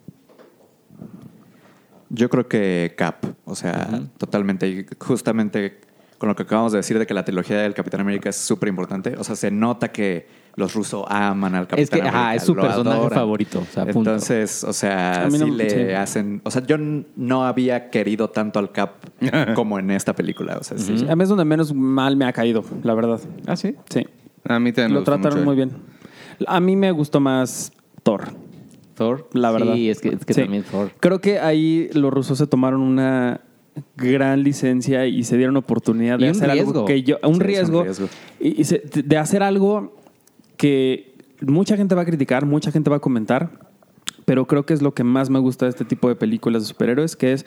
Yo 2.10 2.28
creo 2.28 2.46
que 2.46 2.94
Cap, 2.96 3.24
o 3.44 3.54
sea, 3.54 4.02
totalmente. 4.18 4.68
Y 4.68 4.86
justamente 4.98 5.80
con 6.18 6.28
lo 6.28 6.36
que 6.36 6.42
acabamos 6.42 6.70
de 6.72 6.78
decir 6.78 6.98
de 6.98 7.06
que 7.06 7.14
la 7.14 7.24
trilogía 7.24 7.56
del 7.62 7.74
Capitán 7.74 8.00
América 8.00 8.28
es 8.28 8.36
súper 8.36 8.68
importante. 8.68 9.14
O 9.18 9.24
sea, 9.24 9.34
se 9.34 9.50
nota 9.50 9.90
que 9.90 10.28
los 10.54 10.74
rusos 10.74 11.04
aman 11.08 11.54
al 11.54 11.62
Capitán 11.66 11.82
Es 11.82 11.90
que, 11.90 12.00
América. 12.00 12.20
ajá, 12.20 12.34
es 12.34 12.42
su 12.44 12.54
personaje 12.54 12.98
adoran. 12.98 13.18
favorito, 13.18 13.60
o 13.60 13.64
sea, 13.64 13.84
punto. 13.86 13.98
Entonces, 14.10 14.62
o 14.62 14.72
sea, 14.74 15.26
no- 15.30 15.38
sí 15.38 15.50
le 15.50 15.70
sí. 15.70 15.92
hacen. 15.94 16.42
O 16.44 16.50
sea, 16.50 16.64
yo 16.66 16.76
no 16.78 17.44
había 17.46 17.88
querido 17.90 18.28
tanto 18.28 18.58
al 18.58 18.70
Cap 18.72 19.04
como 19.56 19.78
en 19.78 19.90
esta 19.90 20.14
película. 20.14 20.58
O 20.60 20.62
sea, 20.64 20.76
sí. 20.76 21.06
A 21.08 21.16
mí 21.16 21.22
es 21.22 21.28
donde 21.30 21.46
menos 21.46 21.72
mal 21.74 22.14
me 22.16 22.26
ha 22.26 22.32
caído, 22.34 22.62
la 22.82 22.94
verdad. 22.94 23.18
¿Ah, 23.46 23.56
sí? 23.56 23.74
Sí. 23.88 24.06
A 24.44 24.58
mí 24.58 24.72
también 24.72 24.88
me 24.90 24.94
Lo 24.94 25.00
gustó 25.00 25.12
trataron 25.12 25.38
mucho 25.38 25.46
muy 25.46 25.56
bien. 25.56 25.70
A 26.46 26.60
mí 26.60 26.76
me 26.76 26.90
gustó 26.90 27.20
más 27.20 27.72
Thor. 28.02 28.34
Thor. 28.94 29.28
La 29.32 29.50
verdad. 29.50 29.74
Sí, 29.74 29.88
es 29.90 30.00
que, 30.00 30.08
es 30.10 30.24
que 30.24 30.34
Sí. 30.34 30.42
también 30.42 30.64
Thor. 30.64 30.90
Creo 31.00 31.20
que 31.20 31.38
ahí 31.38 31.88
los 31.94 32.12
rusos 32.12 32.38
se 32.38 32.46
tomaron 32.46 32.80
una 32.80 33.40
gran 33.96 34.42
licencia 34.42 35.06
y 35.06 35.24
se 35.24 35.36
dieron 35.38 35.56
oportunidad 35.56 36.18
de 36.18 36.28
hacer 36.28 36.50
algo 36.50 36.64
riesgo. 36.72 36.84
que 36.84 37.02
yo 37.02 37.16
un 37.22 37.22
Sí, 37.22 37.28
es 37.30 37.34
un 37.36 37.40
riesgo, 37.40 37.82
riesgo. 37.84 38.08
y, 38.40 38.60
y 38.60 38.64
se- 38.64 38.82
de 38.84 39.16
hacer 39.16 39.42
algo 39.42 39.96
que 40.58 41.14
mucha 41.40 41.76
gente 41.76 41.94
va 41.94 42.02
a 42.02 42.04
criticar, 42.04 42.44
mucha 42.44 42.70
gente 42.70 42.90
va 42.90 42.96
a 42.96 43.00
comentar, 43.00 43.50
pero 44.26 44.46
creo 44.46 44.66
que 44.66 44.74
es 44.74 44.82
lo 44.82 44.92
que 44.94 45.04
más 45.04 45.30
me 45.30 45.38
gusta 45.38 45.64
de 45.66 45.70
este 45.70 45.84
tipo 45.86 46.08
de 46.08 46.16
películas 46.16 46.62
de 46.62 46.68
superhéroes, 46.68 47.16
que 47.16 47.32
es 47.32 47.46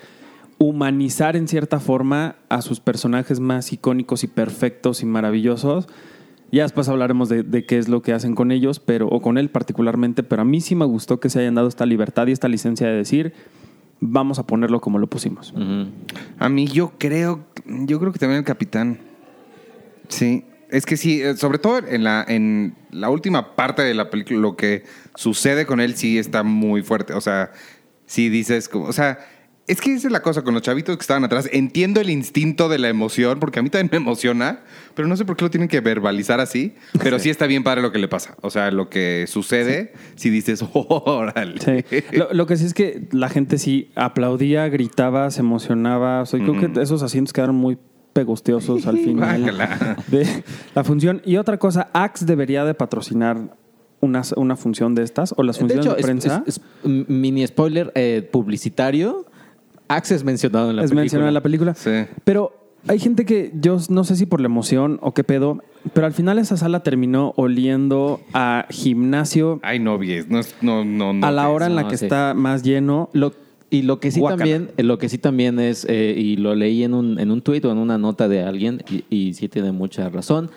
humanizar 0.57 1.35
en 1.35 1.47
cierta 1.47 1.79
forma 1.79 2.37
a 2.49 2.61
sus 2.61 2.79
personajes 2.79 3.39
más 3.39 3.71
icónicos 3.71 4.23
y 4.23 4.27
perfectos 4.27 5.03
y 5.03 5.05
maravillosos. 5.05 5.87
Ya 6.55 6.63
después 6.63 6.87
hablaremos 6.87 7.27
de, 7.27 7.43
de 7.43 7.65
qué 7.65 7.77
es 7.77 7.89
lo 7.89 8.01
que 8.01 8.13
hacen 8.13 8.33
con 8.33 8.49
ellos, 8.49 8.79
pero, 8.79 9.09
o 9.09 9.21
con 9.21 9.37
él 9.37 9.49
particularmente, 9.49 10.23
pero 10.23 10.43
a 10.43 10.45
mí 10.45 10.61
sí 10.61 10.73
me 10.73 10.85
gustó 10.85 11.19
que 11.19 11.29
se 11.29 11.41
hayan 11.41 11.55
dado 11.55 11.67
esta 11.67 11.85
libertad 11.85 12.27
y 12.27 12.31
esta 12.31 12.47
licencia 12.47 12.87
de 12.87 12.93
decir, 12.93 13.33
vamos 13.99 14.39
a 14.39 14.47
ponerlo 14.47 14.79
como 14.79 14.97
lo 14.97 15.07
pusimos. 15.07 15.53
A 16.39 16.47
mí 16.47 16.67
yo 16.67 16.93
creo, 16.97 17.45
yo 17.65 17.99
creo 17.99 18.13
que 18.13 18.19
también 18.19 18.39
el 18.39 18.45
capitán. 18.45 18.99
Sí, 20.07 20.45
es 20.69 20.85
que 20.85 20.95
sí, 20.95 21.21
eh, 21.21 21.35
sobre 21.35 21.57
todo 21.57 21.79
en 21.85 22.05
la, 22.05 22.23
en 22.25 22.77
la 22.89 23.09
última 23.09 23.57
parte 23.57 23.81
de 23.81 23.93
la 23.93 24.09
película, 24.09 24.39
lo 24.39 24.55
que 24.55 24.85
sucede 25.13 25.65
con 25.65 25.81
él 25.81 25.97
sí 25.97 26.17
está 26.17 26.43
muy 26.43 26.83
fuerte. 26.83 27.11
O 27.11 27.19
sea, 27.19 27.51
sí 28.05 28.29
dices 28.29 28.69
como, 28.69 28.85
o 28.85 28.93
sea, 28.93 29.19
es 29.67 29.81
que 29.81 29.93
esa 29.93 30.07
es 30.07 30.11
la 30.11 30.21
cosa 30.21 30.43
con 30.43 30.53
los 30.53 30.61
chavitos 30.61 30.95
que 30.95 31.01
estaban 31.01 31.23
atrás. 31.23 31.49
Entiendo 31.51 31.99
el 31.99 32.09
instinto 32.09 32.69
de 32.69 32.77
la 32.77 32.87
emoción, 32.87 33.39
porque 33.39 33.59
a 33.59 33.63
mí 33.63 33.69
también 33.69 33.89
me 33.91 33.97
emociona, 33.97 34.59
pero 34.93 35.07
no 35.07 35.17
sé 35.17 35.25
por 35.25 35.35
qué 35.35 35.45
lo 35.45 35.49
tienen 35.49 35.67
que 35.67 35.81
verbalizar 35.81 36.39
así. 36.39 36.75
Pero 37.01 37.17
sí, 37.17 37.29
está 37.29 37.47
bien 37.47 37.63
padre 37.63 37.81
lo 37.81 37.91
que 37.91 37.97
le 37.97 38.07
pasa. 38.07 38.35
O 38.41 38.51
sea, 38.51 38.69
lo 38.69 38.89
que 38.89 39.25
sucede, 39.27 39.93
si 40.15 40.29
dices, 40.29 40.63
órale. 40.73 41.59
Sí. 41.61 42.03
Lo, 42.11 42.31
lo 42.31 42.45
que 42.45 42.57
sí 42.57 42.65
es 42.65 42.73
que 42.73 43.07
la 43.11 43.29
gente 43.29 43.57
sí 43.57 43.91
aplaudía, 43.95 44.67
gritaba, 44.69 45.31
se 45.31 45.39
emocionaba. 45.39 46.21
O 46.21 46.25
sea, 46.25 46.39
creo 46.39 46.59
que 46.59 46.81
esos 46.81 47.01
asientos 47.01 47.33
quedaron 47.33 47.55
muy 47.55 47.77
pegostiosos 48.13 48.87
al 48.87 48.97
final 48.97 49.45
de 50.07 50.43
la 50.73 50.83
función. 50.83 51.21
Y 51.25 51.37
otra 51.37 51.57
cosa, 51.57 51.89
Axe 51.91 52.25
debería 52.25 52.63
de 52.65 52.73
patrocinar 52.75 53.57
una, 53.99 54.21
una 54.37 54.55
función 54.55 54.95
de 54.95 55.03
estas 55.03 55.33
o 55.35 55.43
las 55.43 55.57
funciones 55.57 55.85
de, 55.85 55.91
hecho, 55.91 56.01
prensa. 56.01 56.43
es, 56.45 56.57
es 56.57 56.61
un 56.83 57.05
mini 57.09 57.45
spoiler 57.45 57.91
eh, 57.95 58.27
publicitario. 58.31 59.25
Axe 59.87 60.15
es 60.15 60.23
mencionado 60.23 60.69
en 60.69 60.75
la 60.77 60.81
es 60.83 60.89
película. 60.89 61.01
mencionado 61.01 61.27
en 61.29 61.33
la 61.33 61.41
película. 61.41 61.75
Sí. 61.75 61.91
Pero 62.23 62.53
hay 62.87 62.99
gente 62.99 63.25
que 63.25 63.51
yo 63.59 63.77
no 63.89 64.03
sé 64.03 64.15
si 64.15 64.25
por 64.25 64.41
la 64.41 64.45
emoción 64.47 64.99
o 65.01 65.13
qué 65.13 65.23
pedo, 65.23 65.61
pero 65.93 66.05
al 66.07 66.13
final 66.13 66.37
esa 66.39 66.57
sala 66.57 66.81
terminó 66.83 67.33
oliendo 67.37 68.19
a 68.33 68.65
gimnasio 68.69 69.59
Ay, 69.63 69.79
no, 69.79 69.97
no, 69.97 70.39
es- 70.39 70.55
no, 70.61 70.83
no, 70.85 71.13
no. 71.13 71.25
a 71.25 71.31
la 71.31 71.49
hora 71.49 71.65
en 71.67 71.75
la 71.75 71.83
no, 71.83 71.87
que 71.89 71.97
sí. 71.97 72.05
está 72.05 72.33
más 72.33 72.63
lleno. 72.63 73.09
Lo- 73.13 73.33
y 73.71 73.81
lo 73.81 73.99
que 73.99 74.11
sí 74.11 74.21
también, 74.21 74.69
eh, 74.77 74.83
lo 74.83 74.97
que 74.99 75.09
sí 75.09 75.17
también 75.17 75.59
es, 75.59 75.85
eh, 75.89 76.13
y 76.15 76.37
lo 76.37 76.53
leí 76.55 76.83
en 76.83 76.93
un, 76.93 77.19
en 77.19 77.31
un 77.31 77.41
tuit 77.41 77.65
o 77.65 77.71
en 77.71 77.77
una 77.79 77.97
nota 77.97 78.27
de 78.27 78.43
alguien, 78.43 78.83
y, 78.89 79.03
y 79.09 79.33
sí 79.33 79.49
tiene 79.49 79.71
mucha 79.71 80.07
razón. 80.09 80.49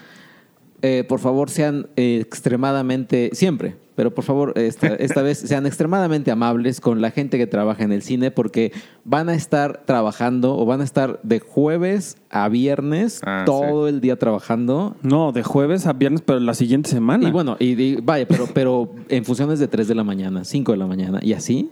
eh, 0.83 1.05
por 1.09 1.19
favor, 1.19 1.51
sean 1.51 1.89
eh, 1.97 2.21
extremadamente, 2.23 3.31
siempre, 3.33 3.77
pero 3.99 4.15
por 4.15 4.23
favor, 4.23 4.53
esta, 4.57 4.87
esta 4.95 5.23
vez 5.23 5.39
sean 5.39 5.67
extremadamente 5.67 6.31
amables 6.31 6.81
con 6.81 7.01
la 7.01 7.11
gente 7.11 7.37
que 7.37 7.49
trabaja 7.49 7.83
en 7.83 7.91
el 7.91 8.01
cine, 8.03 8.31
porque 8.31 8.71
van 9.03 9.29
a 9.29 9.35
estar 9.35 9.83
trabajando 9.87 10.57
o 10.57 10.65
van 10.65 10.83
a 10.83 10.85
estar 10.85 11.19
de 11.25 11.41
jueves 11.41 12.17
a 12.31 12.49
viernes 12.49 13.21
Ah, 13.25 13.43
todo 13.45 13.89
el 13.89 14.01
día 14.01 14.17
trabajando. 14.17 14.95
No, 15.03 15.33
de 15.33 15.43
jueves 15.43 15.87
a 15.87 15.95
viernes, 15.95 16.23
pero 16.25 16.39
la 16.39 16.55
siguiente 16.55 16.89
semana. 16.91 17.29
Y 17.29 17.33
bueno, 17.33 17.57
y, 17.59 17.73
y 17.83 17.97
vaya, 17.97 18.29
pero, 18.29 18.47
pero 18.55 18.89
en 19.09 19.25
funciones 19.25 19.59
de 19.59 19.67
3 19.67 19.89
de 19.89 19.97
la 19.97 20.05
mañana, 20.05 20.45
5 20.45 20.71
de 20.71 20.79
la 20.79 20.87
mañana 20.87 21.19
y 21.21 21.33
así. 21.33 21.69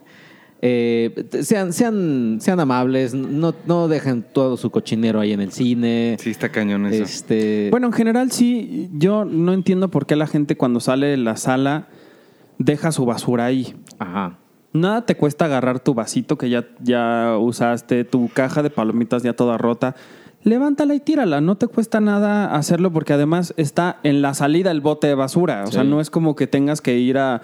eh, 0.63 1.27
sean, 1.43 1.73
sean, 1.73 2.39
sean 2.41 2.59
amables, 2.59 3.15
no, 3.15 3.55
no 3.67 3.87
dejen 3.87 4.25
todo 4.33 4.57
su 4.57 4.71
cochinero 4.71 5.21
ahí 5.21 5.33
en 5.33 5.41
el 5.43 5.53
cine. 5.53 6.17
Sí, 6.19 6.31
está 6.31 6.49
cañón 6.49 6.87
eso. 6.87 7.05
Este, 7.05 7.69
Bueno, 7.71 7.87
en 7.87 7.93
general 7.93 8.33
sí, 8.33 8.89
yo 8.95 9.25
no 9.25 9.53
entiendo 9.53 9.91
por 9.93 10.07
qué 10.07 10.17
la 10.17 10.27
gente 10.27 10.57
cuando 10.57 10.81
sale 10.81 11.07
de 11.07 11.19
la 11.19 11.37
sala 11.37 11.87
deja 12.59 12.93
su 12.93 13.05
basura 13.07 13.45
ahí. 13.47 13.75
ajá. 13.99 14.39
Nada 14.73 15.07
te 15.07 15.17
cuesta 15.17 15.47
agarrar 15.47 15.81
tu 15.81 15.95
vasito 15.95 16.37
que 16.37 16.51
ya, 16.51 16.67
ya 16.83 17.39
usaste, 17.41 18.05
tu 18.05 18.29
caja 18.29 18.63
de 18.63 18.69
palomitas 18.69 19.23
ya 19.23 19.33
toda 19.33 19.57
rota. 19.57 19.97
Levántala 20.43 20.95
y 20.95 21.01
tírala. 21.01 21.41
No 21.41 21.57
te 21.57 21.67
cuesta 21.67 21.99
nada 22.01 22.55
hacerlo 22.55 22.93
porque 22.93 23.15
además 23.15 23.55
está 23.57 23.99
en 24.03 24.21
la 24.21 24.35
salida 24.35 24.71
el 24.71 24.83
bote 24.83 25.07
de 25.07 25.15
basura. 25.15 25.65
O 25.67 25.73
sea, 25.73 25.83
no 25.83 25.99
es 26.03 26.11
como 26.11 26.37
que 26.37 26.47
tengas 26.47 26.83
que 26.83 26.99
ir 26.99 27.17
a, 27.17 27.41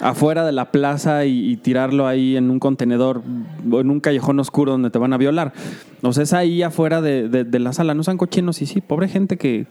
afuera 0.00 0.44
de 0.44 0.52
la 0.52 0.70
plaza 0.70 1.24
y, 1.24 1.50
y 1.50 1.56
tirarlo 1.56 2.06
ahí 2.06 2.36
en 2.36 2.50
un 2.50 2.58
contenedor 2.58 3.22
o 3.72 3.80
en 3.80 3.90
un 3.90 4.00
callejón 4.00 4.38
oscuro 4.38 4.72
donde 4.72 4.90
te 4.90 4.98
van 4.98 5.14
a 5.14 5.16
violar. 5.16 5.54
O 6.02 6.12
sea, 6.12 6.24
es 6.24 6.34
ahí 6.34 6.62
afuera 6.62 7.00
de, 7.00 7.30
de- 7.30 7.44
de 7.44 7.58
la 7.60 7.72
sala. 7.72 7.94
No 7.94 8.02
sean 8.02 8.18
cochinos. 8.18 8.60
Y 8.60 8.66
sí, 8.66 8.82
pobre 8.82 9.08
gente 9.08 9.38
que, 9.38 9.66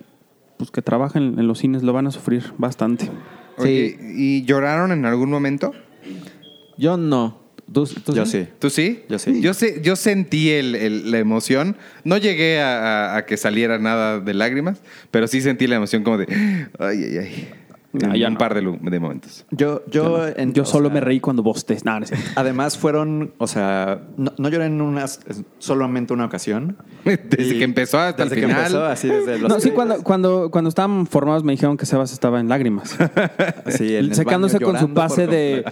pues, 0.57 0.71
que 0.71 0.81
trabaja 0.81 1.19
en, 1.19 1.45
los 1.47 1.59
cines 1.59 1.83
lo 1.83 1.93
van 1.93 2.07
a 2.07 2.11
sufrir 2.11 2.43
bastante. 2.57 3.09
Oye, 3.57 3.97
¿y 4.15 4.43
lloraron 4.45 4.91
en 4.91 5.05
algún 5.05 5.29
momento? 5.29 5.71
Yo 6.77 6.97
no. 6.97 7.39
¿Tú, 7.71 7.85
tú 7.85 8.13
Yo 8.13 8.25
sí. 8.25 8.47
¿Tú 8.59 8.69
sí? 8.69 9.03
Yo 9.09 9.19
sí. 9.19 9.41
Yo, 9.41 9.53
sé, 9.53 9.81
yo 9.83 9.95
sentí 9.97 10.51
el- 10.51 10.73
el- 10.75 11.11
la 11.11 11.17
emoción. 11.19 11.75
No 12.05 12.17
llegué 12.17 12.61
a, 12.61 13.13
a- 13.13 13.17
a 13.17 13.25
que 13.25 13.35
saliera 13.35 13.77
nada 13.77 14.19
de 14.19 14.33
lágrimas, 14.33 14.81
pero 15.11 15.27
sí 15.27 15.41
sentí 15.41 15.67
la 15.67 15.75
emoción 15.75 16.03
como 16.03 16.17
de... 16.17 16.27
Ay, 16.79 17.03
ay, 17.03 17.17
ay. 17.17 17.49
No, 17.93 18.15
ya 18.15 18.27
un 18.27 18.33
no. 18.33 18.37
par 18.39 18.53
de, 18.53 18.61
momentos. 18.99 19.45
Yo, 19.49 19.81
yo, 19.87 20.27
en- 20.27 20.53
Yo 20.53 20.65
solo 20.65 20.89
sea, 20.89 20.93
me 20.95 20.99
reí 21.01 21.19
cuando 21.19 21.41
vos 21.41 21.65
No, 21.85 21.97
no 21.99 22.03
es 22.03 22.09
cierto. 22.09 22.29
Además 22.35 22.77
fueron, 22.77 23.33
o 23.37 23.47
sea, 23.47 24.01
no, 24.17 24.33
no 24.37 24.49
lloré 24.49 24.65
en 24.65 24.81
unas, 24.81 25.21
solamente 25.57 26.13
una 26.13 26.25
ocasión. 26.25 26.77
Desde 27.05 27.55
Y 27.55 27.57
que 27.57 27.63
empezó 27.63 27.97
hasta 27.99 28.23
el 28.23 28.29
desde 28.29 28.41
que 28.41 28.47
final. 28.47 28.61
empezó, 28.65 28.85
así 28.85 29.07
desde 29.07 29.39
los 29.39 29.49
No, 29.49 29.59
sí, 29.59 29.71
cuando, 29.71 30.03
cuando, 30.03 30.51
cuando 30.51 30.67
estaban 30.69 31.07
formados 31.07 31.43
me 31.43 31.53
dijeron 31.53 31.77
que 31.77 31.85
Sebas 31.85 32.11
estaba 32.11 32.39
en 32.39 32.49
lágrimas. 32.49 32.95
en 33.95 33.95
el 33.95 34.15
Secándose 34.15 34.57
baño 34.59 34.67
con 34.73 34.79
su 34.79 34.93
pase 34.93 35.25
de 35.27 35.63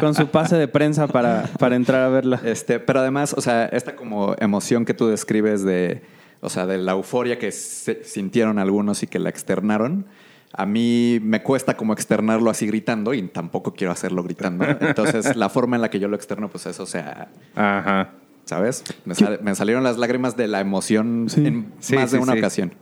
con 0.00 0.14
su 0.14 0.28
pase 0.28 0.56
de 0.56 0.68
prensa 0.68 1.06
para, 1.06 1.44
para 1.58 1.76
entrar 1.76 2.02
a 2.02 2.08
verla. 2.08 2.40
Este, 2.44 2.80
pero 2.80 3.00
además, 3.00 3.34
o 3.36 3.40
sea, 3.40 3.66
esta 3.66 3.94
como 3.94 4.34
emoción 4.38 4.84
que 4.84 4.94
tú 4.94 5.06
describes 5.08 5.62
de, 5.64 6.02
o 6.40 6.48
sea, 6.48 6.66
de 6.66 6.78
la 6.78 6.92
euforia 6.92 7.38
que 7.38 7.52
se- 7.52 8.02
sintieron 8.04 8.58
algunos 8.58 9.02
y 9.02 9.06
que 9.06 9.18
la 9.18 9.28
externaron, 9.28 10.06
a 10.52 10.66
mí 10.66 11.20
me 11.22 11.42
cuesta 11.42 11.76
como 11.76 11.92
externarlo 11.92 12.50
así 12.50 12.66
gritando 12.66 13.12
y 13.14 13.22
tampoco 13.28 13.74
quiero 13.74 13.92
hacerlo 13.92 14.22
gritando. 14.22 14.64
Entonces, 14.80 15.36
la 15.36 15.48
forma 15.48 15.76
en 15.76 15.82
la 15.82 15.90
que 15.90 16.00
yo 16.00 16.08
lo 16.08 16.16
externo, 16.16 16.48
pues 16.48 16.66
eso, 16.66 16.82
o 16.84 16.86
sea, 16.86 17.28
Ajá. 17.54 18.10
¿sabes? 18.44 18.82
Me, 19.04 19.14
sal- 19.14 19.40
me 19.42 19.54
salieron 19.54 19.84
las 19.84 19.98
lágrimas 19.98 20.36
de 20.36 20.48
la 20.48 20.60
emoción 20.60 21.26
Sí. 21.28 21.46
en 21.46 21.72
Sí, 21.80 21.94
más 21.96 22.10
de 22.10 22.18
una 22.18 22.32
sí. 22.32 22.38
ocasión. 22.38 22.72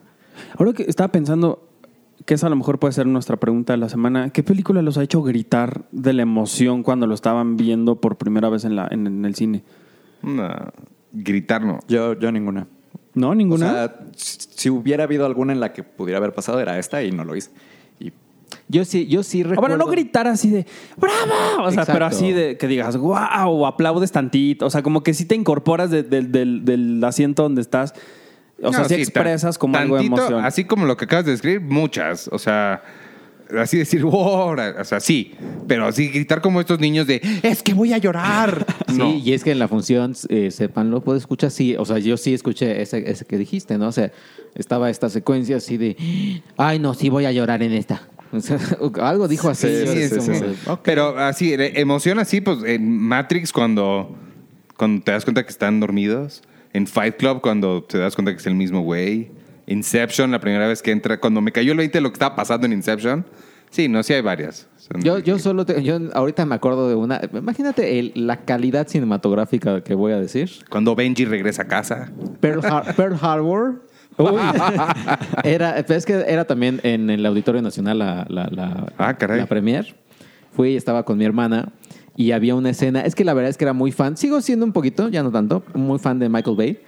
Ahora 0.59 0.73
que 0.73 0.85
estaba 0.85 1.09
pensando 1.11 1.69
que 2.25 2.35
esa 2.35 2.47
a 2.49 2.51
lo 2.51 2.57
mejor 2.57 2.79
puede 2.79 2.93
ser 2.93 3.07
nuestra 3.07 3.37
pregunta 3.37 3.73
de 3.73 3.77
la 3.79 3.89
semana, 3.89 4.31
¿qué 4.31 4.43
película 4.43 4.83
los 4.83 4.99
ha 4.99 5.03
hecho 5.03 5.23
gritar 5.23 5.85
de 5.93 6.13
la 6.13 6.23
emoción 6.23 6.83
cuando 6.83 7.07
lo 7.07 7.15
estaban 7.15 7.57
viendo 7.57 8.01
por 8.01 8.17
primera 8.17 8.49
vez 8.49 8.65
en, 8.65 8.75
la, 8.77 8.89
en, 8.91 9.07
en 9.07 9.25
el 9.25 9.35
cine? 9.35 9.63
No, 10.23 10.49
gritar 11.13 11.65
no. 11.65 11.79
Yo, 11.89 12.15
yo 12.15 12.33
ninguna. 12.33 12.67
¿No? 13.17 13.31
O 13.31 13.35
¿Ninguna? 13.35 13.71
sea, 13.73 13.97
si 14.15 14.71
hubiera 14.71 15.03
habido 15.05 15.27
alguna 15.27 15.53
en 15.53 15.59
la 15.59 15.73
que 15.73 15.83
pudiera 15.83 16.19
haber 16.19 16.33
pasado, 16.33 16.61
era 16.61 16.79
esta 16.79 17.03
y 17.03 17.11
no 17.11 17.25
lo 17.25 17.35
hice. 17.35 17.51
Y 17.99 18.13
Yo 18.69 18.85
sí, 18.85 19.09
yo 19.09 19.23
sí 19.25 19.41
O 19.41 19.49
recuerdo. 19.49 19.61
bueno, 19.63 19.77
no 19.85 19.91
gritar 19.91 20.29
así 20.29 20.51
de 20.51 20.67
¡Bravo! 20.97 21.17
O 21.65 21.71
sea, 21.71 21.81
Exacto. 21.83 21.93
pero 21.95 22.07
así 22.07 22.31
de 22.33 22.57
que 22.59 22.69
digas 22.69 22.97
¡Wow! 22.97 23.17
O 23.49 23.67
aplaudes 23.67 24.13
tantito. 24.13 24.67
O 24.67 24.71
sea, 24.71 24.83
como 24.83 25.03
que 25.03 25.15
sí 25.15 25.25
te 25.25 25.35
incorporas 25.35 25.91
de- 25.91 26.03
de- 26.05 26.23
del, 26.23 26.65
del 26.65 27.03
asiento 27.03 27.43
donde 27.43 27.63
estás 27.63 27.95
O 28.63 28.71
sea, 28.73 28.83
No, 28.83 28.89
sí, 28.89 28.95
expresas 28.95 29.59
como 29.59 29.77
algo 29.77 29.97
de 29.99 30.05
emoción. 30.05 30.45
Así 30.45 30.65
como 30.65 30.87
lo 30.87 30.97
que 30.97 31.07
acabas 31.07 31.25
de 31.25 31.33
describir, 31.33 31.61
muchas. 31.63 32.29
O 32.33 32.39
sea, 32.39 32.83
así 33.59 33.79
decir, 33.79 34.03
wow, 34.05 34.55
o 34.81 34.85
sea, 34.85 35.01
sí. 35.01 35.33
Pero 35.67 35.87
así 35.87 36.09
gritar 36.09 36.41
como 36.41 36.61
estos 36.61 36.81
niños 36.81 37.07
de, 37.07 37.21
es 37.43 37.63
que 37.63 37.75
voy 37.75 37.93
a 37.93 37.99
llorar. 37.99 38.67
Sí, 38.89 38.99
No. 38.99 39.13
y 39.15 39.33
es 39.33 39.43
que 39.45 39.51
en 39.51 39.59
la 39.59 39.69
función, 39.69 40.15
eh, 40.29 40.51
sepanlo, 40.51 41.03
puedo 41.03 41.19
escuchar, 41.19 41.51
sí, 41.51 41.75
o 41.77 41.85
sea, 41.85 41.99
yo 41.99 42.17
sí 42.17 42.33
escuché 42.33 42.81
ese, 42.81 43.11
ese 43.11 43.25
que 43.25 43.37
dijiste, 43.37 43.77
¿no? 43.79 43.89
O 43.89 43.93
sea, 43.93 44.13
estaba 44.55 44.89
esta 44.91 45.11
secuencia 45.11 45.57
así 45.57 45.77
de, 45.77 45.97
ay, 46.57 46.79
no, 46.79 46.95
sí 46.95 47.09
voy 47.11 47.25
a 47.27 47.33
llorar 47.33 47.63
en 47.63 47.73
esta. 47.73 48.09
O 48.33 48.41
sea, 48.41 48.59
algo 49.03 49.29
dijo 49.29 49.49
así. 49.49 49.69
Sí, 49.69 49.87
sí, 49.87 50.09
sí, 50.09 50.17
como 50.27 50.35
sí. 50.39 50.79
Pero 50.83 51.19
así, 51.19 51.53
eh, 51.55 51.81
emoción 51.81 52.19
así, 52.19 52.41
pues 52.41 52.59
en 52.65 52.99
Matrix 53.01 53.53
cuando, 53.53 54.17
cuando 54.77 55.03
te 55.03 55.13
das 55.13 55.25
cuenta 55.25 55.45
que 55.45 55.51
están 55.51 55.79
dormidos. 55.81 56.43
En 56.73 56.87
Fight 56.87 57.17
Club 57.17 57.41
cuando 57.41 57.83
te 57.85 57.99
das 57.99 58.15
cuenta 58.15 58.33
que 58.33 58.39
es 58.39 58.47
el 58.47 58.55
mismo 58.55 58.81
güey. 58.83 59.31
Inception, 59.67 60.31
la 60.31 60.41
primera 60.41 60.67
vez 60.69 60.83
que 60.83 60.91
entra, 60.93 61.19
cuando 61.19 61.41
me 61.41 61.53
cayó 61.53 61.73
el 61.73 61.79
20 61.79 61.99
de 61.99 62.03
lo 62.03 62.11
que 62.11 62.15
estaba 62.15 62.37
pasando 62.37 62.67
en 62.67 62.73
Inception. 62.73 63.25
Sí, 63.71 63.89
no, 63.89 64.03
sí 64.03 64.13
hay 64.13 64.23
varias. 64.23 64.69
Son- 64.77 65.03
Yo, 65.03 65.19
yo 65.19 65.39
solo, 65.41 65.67
te- 65.67 65.83
yo 65.83 65.99
ahorita 66.15 66.47
me 66.47 66.55
acuerdo 66.55 66.89
de 66.89 66.95
una, 66.95 67.21
imagínate 67.33 67.99
el- 67.99 68.13
la 68.15 68.45
calidad 68.45 68.87
cinematográfica 68.87 69.83
que 69.83 69.95
voy 69.95 70.13
a 70.13 70.21
decir. 70.21 70.51
Cuando 70.71 70.95
Benji 70.95 71.25
regresa 71.25 71.63
a 71.63 71.67
casa. 71.67 72.13
Pearl, 72.41 72.61
Har- 72.65 72.95
Pearl 72.97 73.19
Harbor. 73.21 73.83
era, 75.45 75.75
pero 75.87 75.99
es 75.99 76.07
que 76.07 76.25
era 76.27 76.45
también 76.45 76.81
en 76.85 77.11
el 77.11 77.25
Auditorio 77.27 77.61
Nacional 77.61 77.99
la, 77.99 78.27
la, 78.29 78.49
la, 78.51 78.93
Ah, 78.99 79.15
caray. 79.19 79.39
la 79.39 79.47
premier. 79.47 79.95
Fui 80.53 80.71
y 80.71 80.77
estaba 80.77 81.05
con 81.05 81.19
mi 81.19 81.25
hermana 81.25 81.73
y 82.17 82.31
había 82.33 82.55
una 82.55 82.71
escena. 82.71 83.03
Es 83.03 83.15
que 83.15 83.25
la 83.25 83.35
verdad 83.35 83.51
es 83.51 83.59
que 83.59 83.65
era 83.65 83.75
muy 83.75 83.93
fan. 83.93 84.17
Sigo 84.17 84.41
siendo 84.41 84.65
un 84.65 84.73
poquito, 84.73 85.09
ya 85.11 85.23
no 85.23 85.31
tanto, 85.31 85.65
muy 85.75 85.99
fan 85.99 86.19
de 86.19 86.29
Michael 86.31 86.57
Bay. 86.57 86.79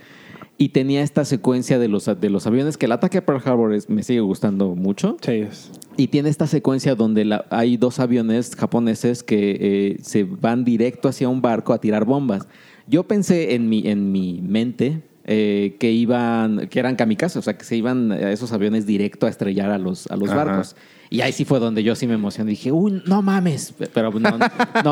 Y 0.61 0.71
tenía 0.71 1.03
esta 1.03 1.25
secuencia 1.25 1.79
de 1.79 1.87
los, 1.87 2.07
de 2.07 2.31
los 2.31 2.47
aviones 2.49 2.77
que 2.77 2.87
el 2.87 2.93
ataque 2.93 3.19
a 3.19 3.25
Pearl 3.25 3.41
Harbor 3.45 3.73
es- 3.75 3.89
me 3.89 4.03
sigue 4.03 4.21
gustando 4.21 4.75
mucho. 4.75 5.17
Sí, 5.23 5.33
es- 5.33 5.71
Y 5.97 6.09
tiene 6.09 6.29
esta 6.29 6.47
secuencia 6.49 6.97
donde 6.97 7.25
la- 7.25 7.45
hay 7.51 7.77
dos 7.77 8.01
aviones 8.01 8.55
japoneses 8.57 9.23
que 9.23 9.57
eh, 9.61 9.97
se 10.03 10.25
van 10.25 10.65
directo 10.65 11.09
hacia 11.09 11.29
un 11.29 11.41
barco 11.43 11.73
a 11.73 11.81
tirar 11.81 12.05
bombas. 12.05 12.49
Yo 12.89 13.05
pensé 13.05 13.55
en 13.55 13.69
mi, 13.69 13.87
en 13.87 14.11
mi 14.13 14.41
mente 14.43 15.03
eh, 15.31 15.77
que 15.79 15.93
iban, 15.93 16.69
que 16.69 16.79
eran 16.81 16.97
kamikazes, 16.97 17.37
o 17.37 17.43
sea, 17.43 17.57
que 17.59 17.65
se 17.65 17.77
iban 17.77 18.11
a 18.13 18.33
esos 18.33 18.51
aviones 18.53 18.87
directo 18.87 19.27
a 19.27 19.29
estrellar 19.29 19.71
a 19.71 19.77
los, 19.79 20.07
a 20.07 20.17
los 20.17 20.31
Ajá. 20.31 20.43
barcos. 20.45 20.75
Y 21.11 21.21
ahí 21.21 21.33
sí 21.33 21.45
fue 21.45 21.59
donde 21.59 21.83
yo 21.83 21.95
sí 21.95 22.07
me 22.07 22.15
emocioné. 22.15 22.51
Dije, 22.51 22.73
uy, 22.73 23.03
no 23.07 23.21
mames. 23.23 23.75
Pero 23.93 24.11
no, 24.11 24.31
no, 24.31 24.39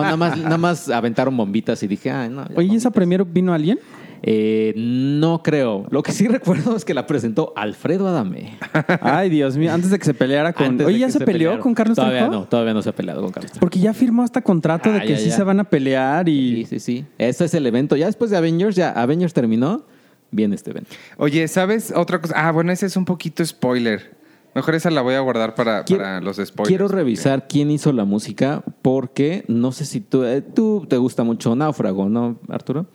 nada, 0.02 0.16
más, 0.16 0.36
nada 0.38 0.58
más 0.58 0.88
aventaron 0.90 1.34
bombitas 1.36 1.82
y 1.82 1.86
dije, 1.88 2.10
ay, 2.10 2.28
no. 2.28 2.42
Oye, 2.54 2.68
¿y 2.72 2.76
esa 2.76 2.90
bombitas". 2.90 2.92
premier 2.92 3.24
vino 3.24 3.52
alguien? 3.54 3.78
Eh, 4.22 4.72
no 4.76 5.42
creo. 5.42 5.86
Lo 5.90 6.02
que 6.02 6.12
sí 6.12 6.26
recuerdo 6.28 6.76
es 6.76 6.84
que 6.84 6.94
la 6.94 7.06
presentó 7.06 7.52
Alfredo 7.56 8.08
Adame. 8.08 8.56
Ay, 9.00 9.28
Dios 9.30 9.56
mío, 9.56 9.72
antes 9.72 9.90
de 9.90 9.98
que 9.98 10.04
se 10.04 10.14
peleara 10.14 10.52
con. 10.52 10.66
Antes 10.66 10.86
Oye, 10.86 10.94
de 10.96 11.00
¿ya 11.00 11.10
se, 11.10 11.18
peleó 11.20 11.32
pelearon. 11.32 11.60
con 11.60 11.74
Carlos 11.74 11.96
Todavía 11.96 12.20
Trejo? 12.26 12.32
no, 12.32 12.44
todavía 12.48 12.74
no 12.74 12.82
se 12.82 12.88
ha 12.90 12.94
peleado 12.94 13.20
con 13.22 13.30
Carlos 13.30 13.52
Trejo. 13.52 13.60
Porque 13.60 13.78
ya 13.78 13.92
firmó 13.94 14.22
hasta 14.22 14.42
contrato 14.42 14.90
de 14.90 14.98
Ah, 14.98 15.02
que 15.02 15.08
ya, 15.10 15.18
sí 15.18 15.28
ya. 15.28 15.36
se 15.36 15.42
van 15.42 15.60
a 15.60 15.64
pelear 15.64 16.28
y. 16.28 16.64
Sí, 16.64 16.78
sí, 16.78 16.80
sí. 16.80 17.04
Ese 17.18 17.44
es 17.44 17.54
el 17.54 17.66
evento. 17.66 17.96
Ya 17.96 18.06
después 18.06 18.30
de 18.30 18.36
Avengers, 18.36 18.74
ya 18.76 18.90
Avengers 18.90 19.32
terminó, 19.34 19.84
viene 20.30 20.54
este 20.54 20.70
evento. 20.70 20.90
Oye, 21.18 21.46
¿sabes 21.48 21.92
otra 21.94 22.20
cosa? 22.20 22.34
Ah, 22.36 22.52
bueno, 22.52 22.72
ese 22.72 22.86
es 22.86 22.96
un 22.96 23.04
poquito 23.04 23.44
spoiler. 23.44 24.16
Mejor 24.54 24.74
esa 24.74 24.90
la 24.90 25.02
voy 25.02 25.12
a 25.12 25.20
guardar 25.20 25.54
para, 25.54 25.84
Quiero- 25.84 26.02
para 26.02 26.20
los 26.22 26.36
spoilers. 26.38 26.68
Quiero 26.68 26.88
revisar 26.88 27.46
quién 27.46 27.70
hizo 27.70 27.92
la 27.92 28.06
música 28.06 28.62
porque 28.80 29.44
no 29.48 29.70
sé 29.70 29.84
si 29.84 30.00
tú, 30.00 30.24
eh, 30.24 30.40
tú 30.40 30.86
te 30.88 30.96
gusta 30.96 31.24
mucho 31.24 31.54
Náufrago, 31.54 32.08
¿no, 32.08 32.38
Arturo? 32.48 32.86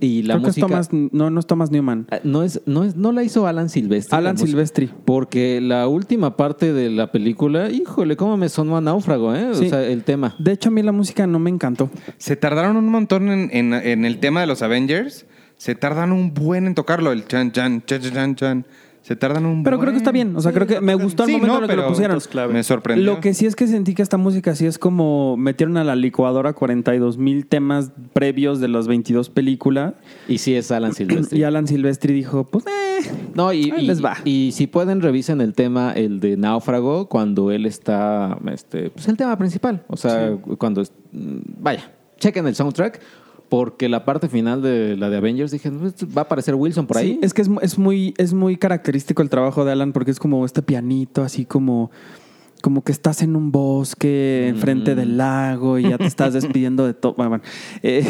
Y 0.00 0.22
la 0.22 0.34
Creo 0.34 0.44
que 0.44 0.50
es 0.50 0.56
música 0.58 0.66
Thomas. 0.68 0.88
No, 1.12 1.30
no 1.30 1.40
es 1.40 1.46
Thomas 1.46 1.70
Newman. 1.70 2.06
eh, 2.10 2.20
no 2.24 2.42
es 2.42 2.60
no 2.66 2.84
es 2.84 2.94
no 2.96 3.12
la 3.12 3.22
hizo 3.24 3.46
Alan 3.46 3.68
Silvestri. 3.68 4.16
Alan. 4.16 4.38
Silvestri. 4.38 4.90
Porque 5.04 5.60
la 5.60 5.88
última 5.88 6.36
parte 6.36 6.72
de 6.72 6.90
la 6.90 7.10
película, 7.12 7.70
híjole, 7.70 8.16
cómo 8.16 8.36
me 8.36 8.48
sonó 8.48 8.76
a 8.76 8.80
Náufrago, 8.80 9.34
¿eh? 9.34 9.48
Sí. 9.54 9.66
O 9.66 9.68
sea, 9.70 9.84
el 9.84 10.04
tema. 10.04 10.34
De 10.38 10.52
hecho, 10.52 10.68
a 10.68 10.72
mí 10.72 10.82
la 10.82 10.92
música 10.92 11.26
no 11.26 11.38
me 11.38 11.50
encantó. 11.50 11.90
Se 12.16 12.36
tardaron 12.36 12.76
un 12.76 12.88
montón 12.88 13.28
en, 13.28 13.50
en- 13.52 13.74
en 13.74 14.04
el 14.04 14.18
tema 14.18 14.40
de 14.40 14.46
los 14.46 14.62
Avengers. 14.62 15.26
Se 15.56 15.74
tardan 15.74 16.12
un 16.12 16.34
buen 16.34 16.66
en 16.68 16.74
tocarlo, 16.76 17.10
el 17.10 17.26
chan, 17.26 17.50
chan, 17.50 17.82
chan, 17.84 18.00
chan, 18.00 18.12
chan, 18.14 18.34
chan. 18.36 18.66
Se 19.02 19.16
tardan 19.16 19.46
un 19.46 19.62
Pero 19.62 19.76
buen. 19.78 19.86
creo 19.86 19.92
que 19.92 19.98
está 19.98 20.12
bien. 20.12 20.36
O 20.36 20.40
sea, 20.40 20.52
creo 20.52 20.66
que 20.66 20.80
me 20.82 20.94
gustó 20.94 21.22
el 21.22 21.28
Sí, 21.28 21.32
momento 21.36 21.52
no, 21.54 21.58
en 21.58 21.64
el 21.64 21.70
que 21.70 21.76
lo 21.76 21.88
pusieron. 21.88 22.18
Me 22.52 22.62
sorprendió. 22.62 23.04
Lo 23.06 23.20
que 23.20 23.32
sí 23.32 23.46
es 23.46 23.56
que 23.56 23.66
sentí 23.66 23.94
que 23.94 24.02
esta 24.02 24.16
música 24.18 24.54
sí 24.54 24.66
es 24.66 24.78
como 24.78 25.36
metieron 25.38 25.76
a 25.78 25.84
la 25.84 25.96
licuadora 25.96 26.52
42 26.52 27.16
mil 27.16 27.46
temas 27.46 27.90
previos 28.12 28.60
de 28.60 28.68
las 28.68 28.86
22 28.86 29.30
películas. 29.30 29.94
Y 30.28 30.38
sí 30.38 30.54
es 30.54 30.70
Alan 30.70 30.92
Silvestri. 30.94 31.38
Y 31.40 31.44
Alan 31.44 31.66
Silvestri 31.66 32.12
dijo, 32.12 32.44
pues, 32.44 32.66
eh. 32.66 33.10
No, 33.34 33.52
y, 33.52 33.70
Ahí 33.70 33.84
y- 33.84 33.86
les 33.86 34.04
va. 34.04 34.16
y 34.24 34.50
si 34.52 34.66
pueden, 34.66 35.00
revisen 35.00 35.40
el 35.40 35.54
tema, 35.54 35.92
el 35.92 36.20
de 36.20 36.36
Náufrago, 36.36 37.08
cuando 37.08 37.50
él 37.52 37.64
está, 37.64 38.36
este, 38.52 38.90
pues 38.90 39.08
el 39.08 39.16
tema 39.16 39.38
principal. 39.38 39.84
O 39.86 39.96
sea, 39.96 40.36
cuando, 40.58 40.82
mm, 40.82 41.38
vaya, 41.60 41.90
chequen 42.18 42.46
el 42.46 42.54
soundtrack, 42.56 43.00
porque 43.48 43.88
la 43.88 44.04
parte 44.04 44.28
final 44.28 44.62
de 44.62 44.96
la 44.96 45.08
de 45.10 45.16
Avengers, 45.16 45.50
dije, 45.50 45.70
"Pues, 45.70 45.94
va 46.16 46.22
a 46.22 46.24
aparecer 46.24 46.54
Wilson 46.54 46.86
por 46.86 46.98
ahí. 46.98 47.14
Sí, 47.14 47.20
es 47.22 47.34
que 47.34 47.42
es, 47.42 47.50
es 47.62 47.78
muy, 47.78 48.14
es 48.18 48.32
muy 48.34 48.56
característico 48.56 49.22
el 49.22 49.30
trabajo 49.30 49.64
de 49.64 49.72
Alan 49.72 49.92
porque 49.92 50.10
es 50.10 50.18
como 50.18 50.44
este 50.44 50.62
pianito, 50.62 51.22
así 51.22 51.44
como, 51.44 51.90
como 52.60 52.82
que 52.82 52.90
estás 52.92 53.22
en 53.22 53.36
un 53.36 53.52
bosque 53.52 54.48
enfrente 54.48 54.94
del 54.96 55.16
lago 55.16 55.78
y 55.78 55.88
ya 55.88 55.96
te 55.96 56.06
estás 56.06 56.32
despidiendo 56.34 56.84
de 56.86 56.92
todo. 56.94 57.14
Bueno, 57.14 57.30
bueno, 57.30 57.44
eh, 57.84 58.04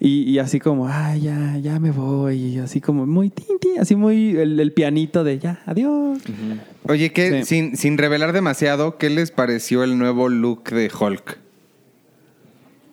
y, 0.00 0.22
y 0.30 0.38
así 0.40 0.58
como, 0.58 0.88
ay, 0.88 1.20
ya, 1.22 1.56
ya 1.58 1.78
me 1.78 1.90
voy. 1.92 2.36
Y 2.36 2.58
así 2.58 2.80
como 2.80 3.06
muy 3.06 3.30
tinti, 3.30 3.76
así 3.78 3.94
muy 3.94 4.36
el, 4.36 4.58
el 4.58 4.72
pianito 4.72 5.22
de 5.24 5.38
ya, 5.38 5.62
adiós. 5.66 6.18
Oye, 6.88 7.12
que 7.12 7.44
Sí. 7.44 7.44
sin, 7.44 7.76
sin 7.76 7.96
revelar 7.96 8.32
demasiado, 8.32 8.98
¿qué 8.98 9.08
les 9.08 9.30
pareció 9.30 9.84
el 9.84 9.96
nuevo 9.98 10.28
look 10.28 10.64
de 10.70 10.90
Hulk? 10.98 11.38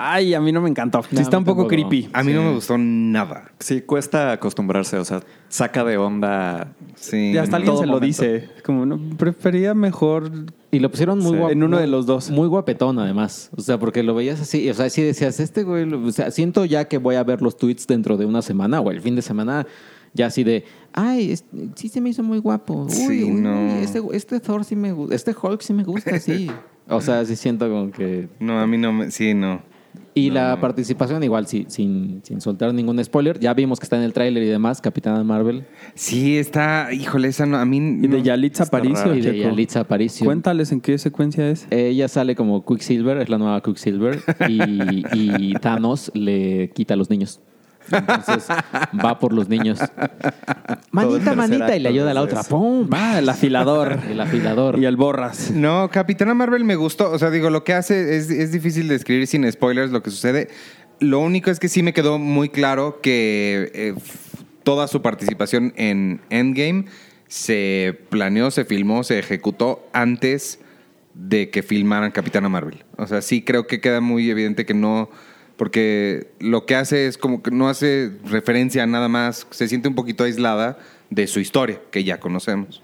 Ay, 0.01 0.33
a 0.33 0.39
mí 0.39 0.53
no 0.53 0.61
me 0.61 0.69
encantó. 0.69 1.03
Sí 1.03 1.09
No, 1.15 1.19
está 1.21 1.37
un 1.37 1.43
poco 1.43 1.63
tampoco. 1.67 1.89
creepy. 1.89 2.09
A 2.13 2.23
mí 2.23 2.31
no 2.31 2.41
me 2.41 2.53
gustó 2.53 2.77
nada. 2.77 3.51
Sí, 3.59 3.81
cuesta 3.81 4.31
acostumbrarse, 4.31 4.95
o 4.97 5.03
sea, 5.03 5.21
saca 5.49 5.83
de 5.83 5.97
onda. 5.97 6.73
Sí. 6.95 7.31
Y 7.33 7.37
hasta 7.37 7.57
en 7.57 7.63
alguien 7.63 7.73
todo 7.73 7.81
se 7.81 7.87
lo 7.87 7.99
dice. 7.99 8.49
Como, 8.63 8.85
no, 8.85 8.97
prefería 9.17 9.73
mejor 9.73 10.31
Y 10.71 10.79
lo 10.79 10.89
pusieron 10.89 11.19
muy 11.19 11.31
Sí. 11.33 11.37
guapo. 11.37 11.51
En 11.51 11.63
uno 11.63 11.77
de 11.79 11.87
los 11.87 12.05
dos. 12.05 12.29
Muy 12.31 12.47
guapetón, 12.47 12.97
además. 12.99 13.49
O 13.57 13.61
sea, 13.61 13.77
porque 13.77 14.01
lo 14.03 14.15
veías 14.15 14.39
así. 14.39 14.69
O 14.69 14.73
sea, 14.73 14.89
sí 14.89 15.01
decías, 15.01 15.39
este 15.41 15.63
güey. 15.63 15.91
O 15.93 16.11
sea, 16.13 16.31
siento 16.31 16.63
ya 16.63 16.85
que 16.87 16.97
voy 16.97 17.15
a 17.15 17.23
ver 17.23 17.41
los 17.41 17.57
tweets 17.57 17.85
dentro 17.85 18.15
de 18.15 18.25
una 18.25 18.41
semana 18.41 18.79
o 18.79 18.91
el 18.91 19.01
fin 19.01 19.15
de 19.17 19.21
semana. 19.21 19.67
Ya 20.13 20.27
así 20.27 20.43
de, 20.45 20.63
ay, 20.93 21.31
es- 21.33 21.43
sí 21.75 21.89
se 21.89 21.99
me 21.99 22.09
hizo 22.09 22.23
muy 22.23 22.39
guapo. 22.39 22.85
Uy, 22.85 22.91
Sí, 22.91 23.23
uy, 23.25 23.31
no. 23.41 23.51
uy, 23.53 23.83
este, 23.83 24.01
este 24.13 24.39
Thor 24.39 24.63
sí 24.63 24.75
me 24.77 24.91
gusta. 24.93 25.13
Este 25.13 25.35
Hulk 25.39 25.61
sí 25.61 25.73
me 25.73 25.83
gusta, 25.83 26.17
sí. 26.19 26.49
O 26.91 27.01
sea, 27.01 27.23
sí 27.25 27.35
siento 27.35 27.69
como 27.69 27.91
que. 27.91 28.29
No, 28.39 28.59
a 28.59 28.65
mí 28.65 28.77
no 28.79 28.91
me... 28.91 29.11
Sí, 29.11 29.35
no. 29.35 29.61
Y 30.19 30.29
No, 30.29 30.35
la 30.35 30.59
participación, 30.59 31.23
igual, 31.23 31.47
sí, 31.47 31.65
sin, 31.69 32.21
sin 32.23 32.41
soltar 32.41 32.73
ningún 32.73 33.03
spoiler. 33.03 33.39
Ya 33.39 33.53
vimos 33.53 33.79
que 33.79 33.85
está 33.85 33.97
en 33.97 34.03
el 34.03 34.13
tráiler 34.13 34.43
y 34.43 34.47
demás, 34.47 34.81
Capitana 34.81 35.23
Marvel. 35.23 35.65
Sí, 35.95 36.37
está... 36.37 36.93
Híjole, 36.93 37.29
esa 37.29 37.45
no... 37.45 37.57
A 37.57 37.65
mí... 37.65 37.77
Y 37.77 38.07
de. 38.07 38.21
Yalitza 38.21 38.63
Aparicio, 38.63 39.15
y 39.15 39.21
de 39.21 39.31
Checo. 39.31 39.49
Yalitza 39.49 39.79
Aparicio. 39.81 40.25
Cuéntales 40.25 40.71
en 40.71 40.81
qué 40.81 40.97
secuencia 40.97 41.49
es. 41.49 41.67
Ella 41.71 42.07
sale 42.07 42.35
como 42.35 42.65
Quicksilver, 42.65 43.17
es 43.17 43.29
la 43.29 43.37
nueva 43.37 43.61
Quicksilver, 43.61 44.19
y, 44.47 45.03
y 45.13 45.53
Thanos 45.53 46.11
le 46.13 46.71
quita 46.71 46.95
a 46.95 46.97
los 46.97 47.09
niños. 47.09 47.39
Entonces 47.91 48.47
va 49.03 49.19
por 49.19 49.33
los 49.33 49.49
niños. 49.49 49.79
Manita, 50.91 51.33
manita, 51.35 51.75
y 51.75 51.79
le 51.79 51.89
ayuda 51.89 52.11
a 52.11 52.13
la 52.13 52.21
otra. 52.21 52.43
¡Pum! 52.43 52.89
Va, 52.91 53.19
el 53.19 53.29
afilador. 53.29 53.99
El 54.09 54.19
afilador. 54.19 54.79
y 54.79 54.85
el 54.85 54.97
borras. 54.97 55.51
No, 55.51 55.89
Capitana 55.89 56.33
Marvel 56.33 56.63
me 56.63 56.75
gustó. 56.75 57.11
O 57.11 57.19
sea, 57.19 57.29
digo, 57.29 57.49
lo 57.49 57.63
que 57.63 57.73
hace 57.73 58.17
es, 58.17 58.29
es 58.29 58.51
difícil 58.51 58.87
describir 58.87 59.27
sin 59.27 59.49
spoilers 59.51 59.91
lo 59.91 60.01
que 60.01 60.09
sucede. 60.09 60.49
Lo 60.99 61.19
único 61.19 61.49
es 61.51 61.59
que 61.59 61.69
sí 61.69 61.83
me 61.83 61.93
quedó 61.93 62.17
muy 62.17 62.49
claro 62.49 62.99
que 63.01 63.71
eh, 63.73 63.93
toda 64.63 64.87
su 64.87 65.01
participación 65.01 65.73
en 65.77 66.21
Endgame 66.29 66.85
se 67.27 67.97
planeó, 68.09 68.51
se 68.51 68.65
filmó, 68.65 69.03
se 69.03 69.19
ejecutó 69.19 69.87
antes 69.93 70.59
de 71.13 71.49
que 71.49 71.63
filmaran 71.63 72.11
Capitana 72.11 72.49
Marvel. 72.49 72.83
O 72.97 73.07
sea, 73.07 73.21
sí 73.21 73.43
creo 73.43 73.67
que 73.67 73.81
queda 73.81 74.01
muy 74.01 74.29
evidente 74.29 74.65
que 74.65 74.73
no... 74.73 75.09
Porque 75.59 76.31
lo 76.39 76.65
que 76.65 76.75
hace 76.75 77.07
es 77.07 77.17
como 77.17 77.43
que 77.43 77.51
no 77.51 77.67
hace 77.67 78.13
referencia 78.23 78.83
a 78.83 78.87
nada 78.87 79.09
más, 79.09 79.45
se 79.49 79.67
siente 79.67 79.89
un 79.89 79.93
poquito 79.93 80.23
aislada 80.23 80.77
de 81.09 81.27
su 81.27 81.41
historia, 81.41 81.81
que 81.91 82.05
ya 82.05 82.17
conocemos. 82.21 82.81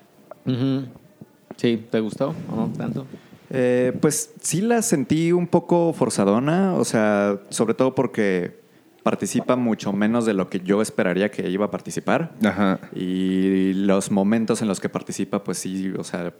Sí, 1.55 1.85
¿te 1.89 2.01
gustó 2.01 2.35
o 2.51 2.55
no 2.57 2.73
tanto? 2.77 3.07
Eh, 3.49 3.97
pues 4.01 4.33
sí 4.41 4.59
la 4.59 4.81
sentí 4.81 5.31
un 5.31 5.47
poco 5.47 5.93
forzadona, 5.93 6.73
o 6.73 6.83
sea, 6.83 7.39
sobre 7.47 7.75
todo 7.75 7.95
porque 7.95 8.59
participa 9.03 9.55
mucho 9.55 9.93
menos 9.93 10.25
de 10.25 10.33
lo 10.33 10.49
que 10.49 10.59
yo 10.59 10.81
esperaría 10.81 11.31
que 11.31 11.49
iba 11.49 11.67
a 11.67 11.71
participar. 11.71 12.33
Ajá. 12.43 12.81
Y 12.93 13.71
los 13.71 14.11
momentos 14.11 14.61
en 14.61 14.67
los 14.67 14.81
que 14.81 14.89
participa, 14.89 15.45
pues 15.45 15.59
sí, 15.59 15.93
o 15.97 16.03
sea, 16.03 16.33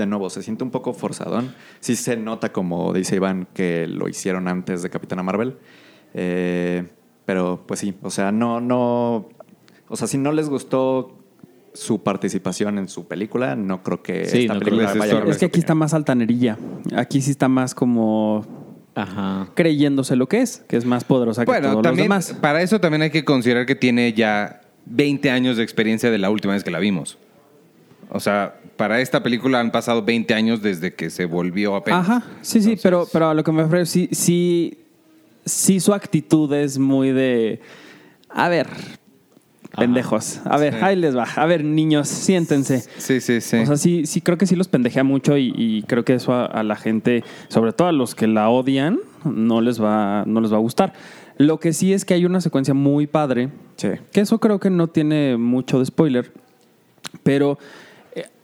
de 0.00 0.06
nuevo, 0.06 0.28
se 0.30 0.42
siente 0.42 0.64
un 0.64 0.70
poco 0.70 0.92
forzadón. 0.92 1.54
Sí 1.78 1.94
se 1.94 2.16
nota, 2.16 2.52
como 2.52 2.92
dice 2.92 3.16
Iván, 3.16 3.46
que 3.54 3.86
lo 3.86 4.08
hicieron 4.08 4.48
antes 4.48 4.82
de 4.82 4.90
Capitana 4.90 5.22
Marvel. 5.22 5.56
Eh, 6.14 6.88
pero 7.24 7.62
pues 7.66 7.78
sí, 7.80 7.94
o 8.02 8.10
sea, 8.10 8.32
no, 8.32 8.60
no. 8.60 9.28
O 9.88 9.96
sea, 9.96 10.08
si 10.08 10.18
no 10.18 10.32
les 10.32 10.48
gustó 10.48 11.16
su 11.72 12.02
participación 12.02 12.78
en 12.78 12.88
su 12.88 13.06
película, 13.06 13.54
no 13.54 13.82
creo 13.84 14.02
que 14.02 14.24
Sí, 14.26 14.42
esta 14.42 14.54
no 14.54 14.60
creo 14.60 14.70
película 14.70 14.92
que 14.92 14.94
les 14.94 14.98
vaya 14.98 15.12
a 15.12 15.16
estorbe. 15.16 15.30
Es 15.32 15.38
que 15.38 15.44
aquí 15.46 15.60
está 15.60 15.74
más 15.76 15.94
altanerilla. 15.94 16.58
Aquí 16.96 17.20
sí 17.22 17.30
está 17.30 17.48
más 17.48 17.74
como 17.76 18.44
Ajá. 18.96 19.48
creyéndose 19.54 20.16
lo 20.16 20.28
que 20.28 20.40
es, 20.42 20.64
que 20.68 20.76
es 20.76 20.84
más 20.84 21.04
poderosa 21.04 21.44
que 21.44 21.50
Bueno, 21.50 21.70
todos 21.70 21.82
también 21.82 22.08
los 22.08 22.26
demás. 22.26 22.40
para 22.40 22.60
eso 22.62 22.80
también 22.80 23.02
hay 23.02 23.10
que 23.10 23.24
considerar 23.24 23.66
que 23.66 23.76
tiene 23.76 24.12
ya 24.12 24.62
20 24.86 25.30
años 25.30 25.56
de 25.56 25.62
experiencia 25.62 26.10
de 26.10 26.18
la 26.18 26.30
última 26.30 26.54
vez 26.54 26.64
que 26.64 26.72
la 26.72 26.80
vimos. 26.80 27.18
O 28.10 28.18
sea, 28.18 28.59
para 28.80 28.98
esta 29.02 29.22
película 29.22 29.60
han 29.60 29.70
pasado 29.70 30.02
20 30.02 30.32
años 30.32 30.62
desde 30.62 30.94
que 30.94 31.10
se 31.10 31.26
volvió 31.26 31.76
apenas. 31.76 32.08
Ajá, 32.08 32.22
sí, 32.40 32.62
sí, 32.62 32.78
pero, 32.82 33.06
pero 33.12 33.28
a 33.28 33.34
lo 33.34 33.44
que 33.44 33.52
me 33.52 33.62
refiero, 33.64 33.84
sí, 33.84 34.08
sí, 34.10 34.78
sí 35.44 35.80
su 35.80 35.92
actitud 35.92 36.50
es 36.54 36.78
muy 36.78 37.12
de, 37.12 37.60
a 38.30 38.48
ver, 38.48 38.68
pendejos, 39.76 40.40
a 40.46 40.56
ver, 40.56 40.72
Sí. 40.74 40.78
ahí 40.82 40.96
les 40.96 41.14
va, 41.14 41.24
a 41.24 41.44
ver, 41.44 41.62
niños, 41.62 42.08
siéntense. 42.08 42.80
Sí, 42.96 43.20
sí, 43.20 43.42
sí. 43.42 43.58
O 43.58 43.66
sea, 43.66 43.76
sí, 43.76 44.06
sí 44.06 44.22
creo 44.22 44.38
que 44.38 44.46
sí 44.46 44.56
los 44.56 44.68
pendejea 44.68 45.04
mucho 45.04 45.36
y, 45.36 45.52
y 45.56 45.82
creo 45.82 46.04
que 46.06 46.14
eso 46.14 46.32
a, 46.32 46.46
a 46.46 46.62
la 46.62 46.76
gente, 46.76 47.22
sobre 47.48 47.72
todo 47.74 47.88
a 47.88 47.92
los 47.92 48.14
que 48.14 48.26
la 48.26 48.48
odian, 48.48 48.98
no 49.24 49.60
les 49.60 49.78
va, 49.80 50.24
no 50.26 50.40
les 50.40 50.50
va 50.52 50.56
a 50.56 50.60
gustar. 50.60 50.94
Lo 51.36 51.60
que 51.60 51.74
sí 51.74 51.92
es 51.92 52.06
que 52.06 52.14
hay 52.14 52.24
una 52.24 52.40
secuencia 52.40 52.72
muy 52.72 53.06
padre, 53.06 53.50
Sí. 53.76 53.88
que 54.12 54.20
eso 54.22 54.38
creo 54.40 54.58
que 54.58 54.70
no 54.70 54.88
tiene 54.88 55.36
mucho 55.36 55.78
de 55.78 55.84
spoiler, 55.86 56.32
pero 57.22 57.58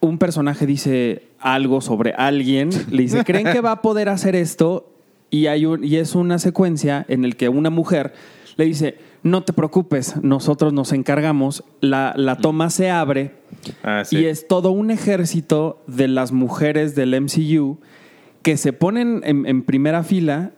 un 0.00 0.18
personaje 0.18 0.66
dice 0.66 1.22
algo 1.40 1.80
sobre 1.80 2.12
alguien, 2.12 2.70
le 2.90 3.02
dice, 3.02 3.24
¿creen 3.26 3.46
que 3.52 3.60
va 3.60 3.72
a 3.72 3.82
poder 3.82 4.08
hacer 4.08 4.36
esto? 4.36 4.92
Y, 5.30 5.46
hay 5.46 5.66
un, 5.66 5.84
y 5.84 5.96
es 5.96 6.14
una 6.14 6.38
secuencia 6.38 7.04
en 7.08 7.24
el 7.24 7.36
que 7.36 7.48
una 7.48 7.70
mujer 7.70 8.12
le 8.56 8.64
dice, 8.64 8.96
no 9.22 9.42
te 9.42 9.52
preocupes, 9.52 10.22
nosotros 10.22 10.72
nos 10.72 10.92
encargamos, 10.92 11.64
la, 11.80 12.14
la 12.16 12.36
toma 12.36 12.70
se 12.70 12.90
abre 12.90 13.32
Ah, 13.82 14.02
sí. 14.04 14.18
y 14.18 14.24
es 14.26 14.46
todo 14.46 14.70
un 14.70 14.90
ejército 14.90 15.82
de 15.86 16.08
las 16.08 16.32
mujeres 16.32 16.94
del 16.94 17.20
MCU 17.20 17.78
que 18.42 18.56
se 18.56 18.72
ponen 18.72 19.22
en, 19.24 19.46
en 19.46 19.62
primera 19.62 20.04
fila 20.04 20.52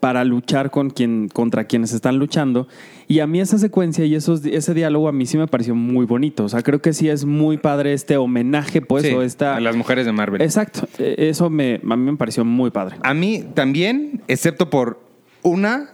para 0.00 0.24
luchar 0.24 0.70
con 0.70 0.90
quien, 0.90 1.28
contra 1.28 1.64
quienes 1.64 1.92
están 1.92 2.18
luchando. 2.18 2.68
Y 3.08 3.20
a 3.20 3.26
mí 3.26 3.40
esa 3.40 3.58
secuencia 3.58 4.04
y 4.04 4.14
esos, 4.14 4.44
ese 4.44 4.74
diálogo 4.74 5.08
a 5.08 5.12
mí 5.12 5.26
sí 5.26 5.38
me 5.38 5.46
pareció 5.46 5.74
muy 5.74 6.06
bonito. 6.06 6.44
O 6.44 6.48
sea, 6.48 6.62
creo 6.62 6.82
que 6.82 6.92
sí 6.92 7.08
es 7.08 7.24
muy 7.24 7.56
padre 7.56 7.92
este 7.92 8.16
homenaje, 8.16 8.82
pues, 8.82 9.04
Sí, 9.04 9.12
o 9.12 9.22
esta... 9.22 9.56
a 9.56 9.60
las 9.60 9.76
mujeres 9.76 10.06
de 10.06 10.12
Marvel. 10.12 10.42
Exacto. 10.42 10.86
Eh, 10.98 11.28
Eso 11.30 11.50
me, 11.50 11.80
a 11.88 11.96
mí 11.96 12.10
me 12.10 12.16
pareció 12.16 12.44
muy 12.44 12.70
padre. 12.70 12.96
A 13.02 13.14
mí 13.14 13.44
también, 13.54 14.22
excepto 14.28 14.70
por 14.70 15.00
una 15.42 15.90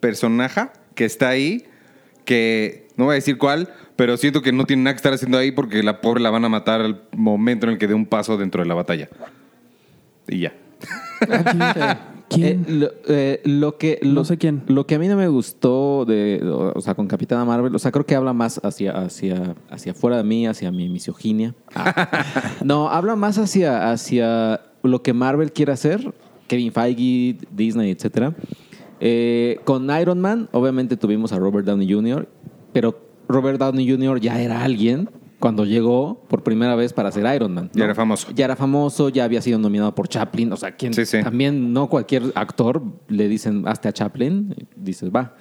personaje 0.00 0.62
que 0.94 1.04
está 1.04 1.28
ahí, 1.28 1.64
que 2.24 2.88
no 2.96 3.06
voy 3.06 3.12
a 3.12 3.14
decir 3.16 3.38
cuál, 3.38 3.68
pero 3.96 4.16
siento 4.16 4.42
que 4.42 4.52
no 4.52 4.64
tiene 4.64 4.82
nada 4.82 4.94
que 4.94 4.98
estar 4.98 5.12
haciendo 5.12 5.38
ahí 5.38 5.52
porque 5.52 5.82
la 5.82 6.00
pobre 6.00 6.20
la 6.20 6.30
van 6.30 6.44
a 6.44 6.48
matar 6.48 6.80
al 6.80 7.02
momento 7.12 7.66
en 7.66 7.72
el 7.72 7.78
que 7.78 7.86
dé 7.86 7.94
un 7.94 8.06
paso 8.06 8.36
dentro 8.36 8.62
de 8.62 8.68
la 8.68 8.74
batalla. 8.74 9.08
Y 10.28 10.40
ya. 10.40 10.54
¿Quién? 12.34 12.64
Eh, 12.68 12.72
lo, 12.72 12.90
eh, 13.08 13.40
lo 13.44 13.78
que 13.78 14.00
No 14.02 14.24
sé 14.24 14.38
quién. 14.38 14.62
Lo 14.66 14.86
que 14.86 14.94
a 14.94 14.98
mí 14.98 15.08
no 15.08 15.16
me 15.16 15.28
gustó 15.28 16.04
de, 16.04 16.40
o 16.42 16.80
sea, 16.80 16.94
con 16.94 17.06
Capitana 17.06 17.44
Marvel, 17.44 17.74
o 17.74 17.78
sea, 17.78 17.92
creo 17.92 18.06
que 18.06 18.14
habla 18.14 18.32
más 18.32 18.60
hacia 18.62 18.92
hacia 18.92 19.54
hacia 19.70 19.94
fuera 19.94 20.16
de 20.16 20.24
mí, 20.24 20.46
hacia 20.46 20.70
mi 20.70 20.88
misoginia. 20.88 21.54
Ah. 21.74 22.24
no, 22.64 22.88
habla 22.88 23.16
más 23.16 23.38
hacia 23.38 23.90
hacia 23.90 24.60
lo 24.82 25.02
que 25.02 25.12
Marvel 25.12 25.52
quiere 25.52 25.72
hacer, 25.72 26.14
Kevin 26.46 26.72
Feige, 26.72 27.38
Disney, 27.50 27.90
etcétera. 27.90 28.34
Eh, 29.00 29.60
con 29.64 29.90
Iron 30.00 30.20
Man, 30.20 30.48
obviamente 30.52 30.96
tuvimos 30.96 31.32
a 31.32 31.38
Robert 31.38 31.66
Downey 31.66 31.92
Jr., 31.92 32.28
pero 32.72 32.98
Robert 33.28 33.58
Downey 33.58 33.88
Jr. 33.88 34.20
ya 34.20 34.40
era 34.40 34.62
alguien 34.62 35.08
cuando 35.40 35.64
llegó 35.64 36.22
por 36.28 36.42
primera 36.42 36.74
vez 36.74 36.92
para 36.92 37.10
ser 37.12 37.32
Iron 37.34 37.52
Man. 37.54 37.70
Ya 37.74 37.84
era 37.84 37.94
famoso. 37.94 38.28
Ya 38.34 38.44
era 38.46 38.56
famoso, 38.56 39.08
ya 39.10 39.24
había 39.24 39.42
sido 39.42 39.58
nominado 39.58 39.94
por 39.94 40.08
Chaplin. 40.08 40.52
O 40.52 40.56
sea, 40.56 40.74
quien 40.76 40.94
Sí, 40.94 41.04
sí. 41.04 41.22
también 41.22 41.72
no 41.72 41.88
cualquier 41.88 42.32
actor 42.34 42.82
le 43.08 43.28
dicen 43.28 43.66
hazte 43.68 43.88
a 43.88 43.92
Chaplin, 43.92 44.54
dices 44.76 45.10
va. 45.14 45.34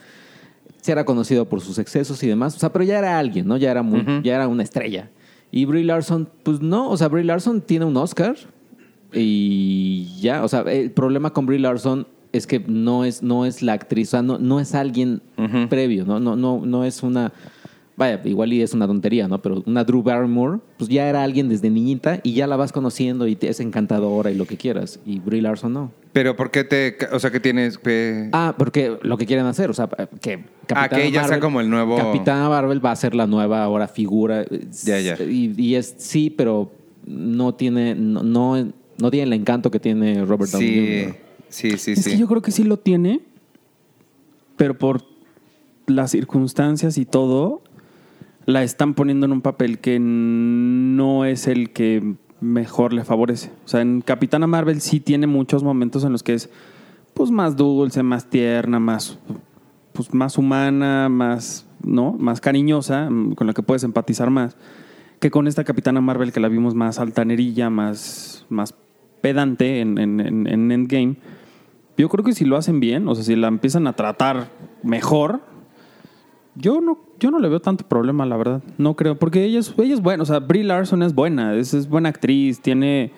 Se 0.82 0.92
era 0.92 1.06
conocido 1.06 1.48
por 1.48 1.62
sus 1.62 1.78
excesos 1.80 2.22
y 2.24 2.28
demás. 2.28 2.56
O 2.56 2.60
sea, 2.60 2.74
pero 2.74 2.84
ya 2.84 3.00
era 3.00 3.18
alguien, 3.18 3.48
¿no? 3.48 3.56
Ya 3.56 3.72
era 3.72 3.82
muy, 3.84 4.04
ya 4.24 4.36
era 4.36 4.48
una 4.50 4.64
estrella. 4.64 5.10
Y 5.50 5.66
Brie 5.66 5.84
Larson, 5.86 6.28
pues 6.44 6.62
no. 6.62 6.90
O 6.90 6.98
sea, 6.98 7.08
Brie 7.08 7.24
Larson 7.24 7.62
tiene 7.62 7.86
un 7.86 7.96
Oscar 7.96 8.36
y 9.14 10.20
ya. 10.20 10.44
O 10.44 10.48
sea, 10.48 10.62
el 10.62 10.92
problema 10.92 11.32
con 11.32 11.46
Brie 11.46 11.60
Larson 11.60 12.08
es 12.32 12.48
que 12.48 12.60
no 12.60 13.06
es, 13.06 13.22
no 13.22 13.46
es 13.46 13.62
la 13.62 13.74
actriz, 13.74 14.10
o 14.10 14.12
sea, 14.12 14.22
no, 14.24 14.40
no 14.40 14.60
es 14.60 14.74
alguien 14.74 15.22
previo, 15.70 16.04
¿no? 16.06 16.20
No, 16.20 16.36
no, 16.36 16.66
no 16.66 16.84
es 16.84 17.04
una. 17.04 17.32
Vaya, 17.96 18.20
igual 18.26 18.52
y 18.54 18.62
es 18.64 18.74
una 18.74 18.88
tontería, 18.88 19.28
¿no? 19.28 19.40
Pero 19.42 19.62
una 19.68 19.84
Drew 19.84 20.02
Barrymore, 20.02 20.60
pues 20.78 20.90
ya 20.90 21.08
era 21.08 21.22
alguien 21.24 21.48
desde 21.48 21.70
niñita 21.70 22.20
y 22.24 22.34
ya 22.34 22.48
la 22.48 22.56
vas 22.56 22.72
conociendo 22.72 23.28
y 23.28 23.36
te- 23.36 23.50
es 23.50 23.60
encantadora 23.60 24.32
y 24.32 24.36
lo 24.36 24.46
que 24.48 24.58
quieras. 24.58 25.00
Y 25.06 25.20
Brie 25.20 25.44
Larson 25.44 25.74
no. 25.74 25.92
Pero 26.12 26.36
¿por 26.36 26.50
qué 26.50 26.64
te... 26.64 26.98
O 27.12 27.20
sea, 27.20 27.30
¿qué 27.30 27.40
tienes? 27.40 27.78
que- 27.78 28.30
Ah, 28.32 28.56
porque 28.58 28.98
lo 29.04 29.16
que 29.18 29.28
quieren 29.28 29.46
hacer, 29.46 29.70
o 29.70 29.74
sea, 29.76 29.88
que 30.22 30.44
Ah, 30.74 30.90
que 30.90 31.06
ella 31.06 31.24
sea 31.28 31.40
como 31.40 31.62
el 31.62 31.70
nuevo- 31.70 31.96
Capitana 31.98 32.50
Marvel 32.50 32.84
va 32.84 32.92
a 32.92 32.96
ser 32.96 33.14
la 33.14 33.28
nueva 33.28 33.64
ahora 33.64 33.88
figura. 33.88 34.44
Ya, 34.86 35.00
ya. 35.00 35.16
Y, 35.24 35.54
y 35.56 35.76
es 35.76 35.94
sí, 36.00 36.32
pero 36.32 36.72
no 37.06 37.54
tiene 37.54 37.94
no, 37.94 38.24
no, 38.24 38.72
no 38.98 39.12
tiene 39.12 39.24
el 39.26 39.34
encanto 39.34 39.70
que 39.70 39.80
tiene 39.80 40.26
Robert 40.26 40.50
Downey 40.52 40.70
Sí, 40.70 41.04
Jr. 41.04 41.16
sí, 41.50 41.78
sí, 41.78 41.92
Es 41.92 42.04
sí. 42.06 42.12
que 42.12 42.18
yo 42.18 42.28
creo 42.28 42.42
que 42.42 42.50
sí 42.52 42.64
lo 42.64 42.78
tiene, 42.78 43.20
pero 44.58 44.78
por 44.78 45.04
las 45.86 46.12
circunstancias 46.12 46.98
y 46.98 47.06
todo, 47.06 47.62
la 48.46 48.64
están 48.64 48.94
poniendo 48.94 49.26
en 49.26 49.32
un 49.32 49.42
papel 49.42 49.80
que 49.80 50.00
no 50.00 51.26
es 51.26 51.48
el 51.48 51.72
que 51.72 52.16
mejor 52.42 52.94
le 52.94 53.04
favorece. 53.06 53.52
O 53.66 53.68
sea, 53.68 53.82
en 53.82 54.02
Capitana 54.02 54.48
Marvel 54.48 54.82
sí 54.82 55.00
tiene 55.00 55.28
muchos 55.28 55.64
momentos 55.64 56.04
en 56.04 56.12
los 56.12 56.24
que 56.24 56.34
es 56.34 56.50
pues 57.14 57.32
más 57.32 57.56
dulce, 57.56 58.04
más 58.04 58.30
tierna, 58.30 58.80
más 58.80 59.18
pues 59.94 60.14
más 60.14 60.38
humana, 60.40 61.08
más, 61.10 61.68
¿no? 61.84 62.14
Más 62.14 62.42
cariñosa, 62.42 63.08
con 63.36 63.46
la 63.48 63.54
que 63.54 63.62
puedes 63.62 63.84
empatizar 63.84 64.30
más. 64.32 64.58
Que 65.20 65.30
con 65.30 65.48
esta 65.48 65.64
Capitana 65.64 66.02
Marvel 66.02 66.32
que 66.34 66.40
la 66.40 66.48
vimos 66.50 66.74
más 66.74 66.98
altanerilla, 67.00 67.70
más, 67.70 68.46
más 68.50 68.74
pedante 69.22 69.80
en- 69.82 70.00
en- 70.00 70.20
en 70.48 70.72
Endgame. 70.72 71.16
Yo 71.96 72.10
creo 72.10 72.26
que 72.26 72.34
si 72.34 72.44
lo 72.44 72.58
hacen 72.58 72.80
bien, 72.80 73.08
o 73.08 73.14
sea, 73.14 73.24
si 73.24 73.36
la 73.36 73.48
empiezan 73.48 73.86
a 73.86 73.94
tratar 73.94 74.50
mejor, 74.82 75.42
yo 76.56 76.82
no, 76.82 77.00
yo 77.20 77.32
no 77.32 77.40
le 77.40 77.50
veo 77.50 77.60
tanto 77.60 77.88
problema, 77.88 78.26
la 78.26 78.38
verdad. 78.38 78.62
No 78.78 78.96
creo, 78.96 79.18
porque 79.18 79.44
ella 79.44 79.60
es, 79.60 79.74
ella 79.78 79.94
es 79.94 80.02
buena, 80.02 80.24
o 80.24 80.26
sea, 80.26 80.40
Brie 80.40 80.64
Larson 80.64 81.04
es 81.04 81.14
buena, 81.16 81.56
es, 81.56 81.74
es 81.74 81.88
buena 81.88 82.10
actriz, 82.10 82.62
tiene, 82.62 83.12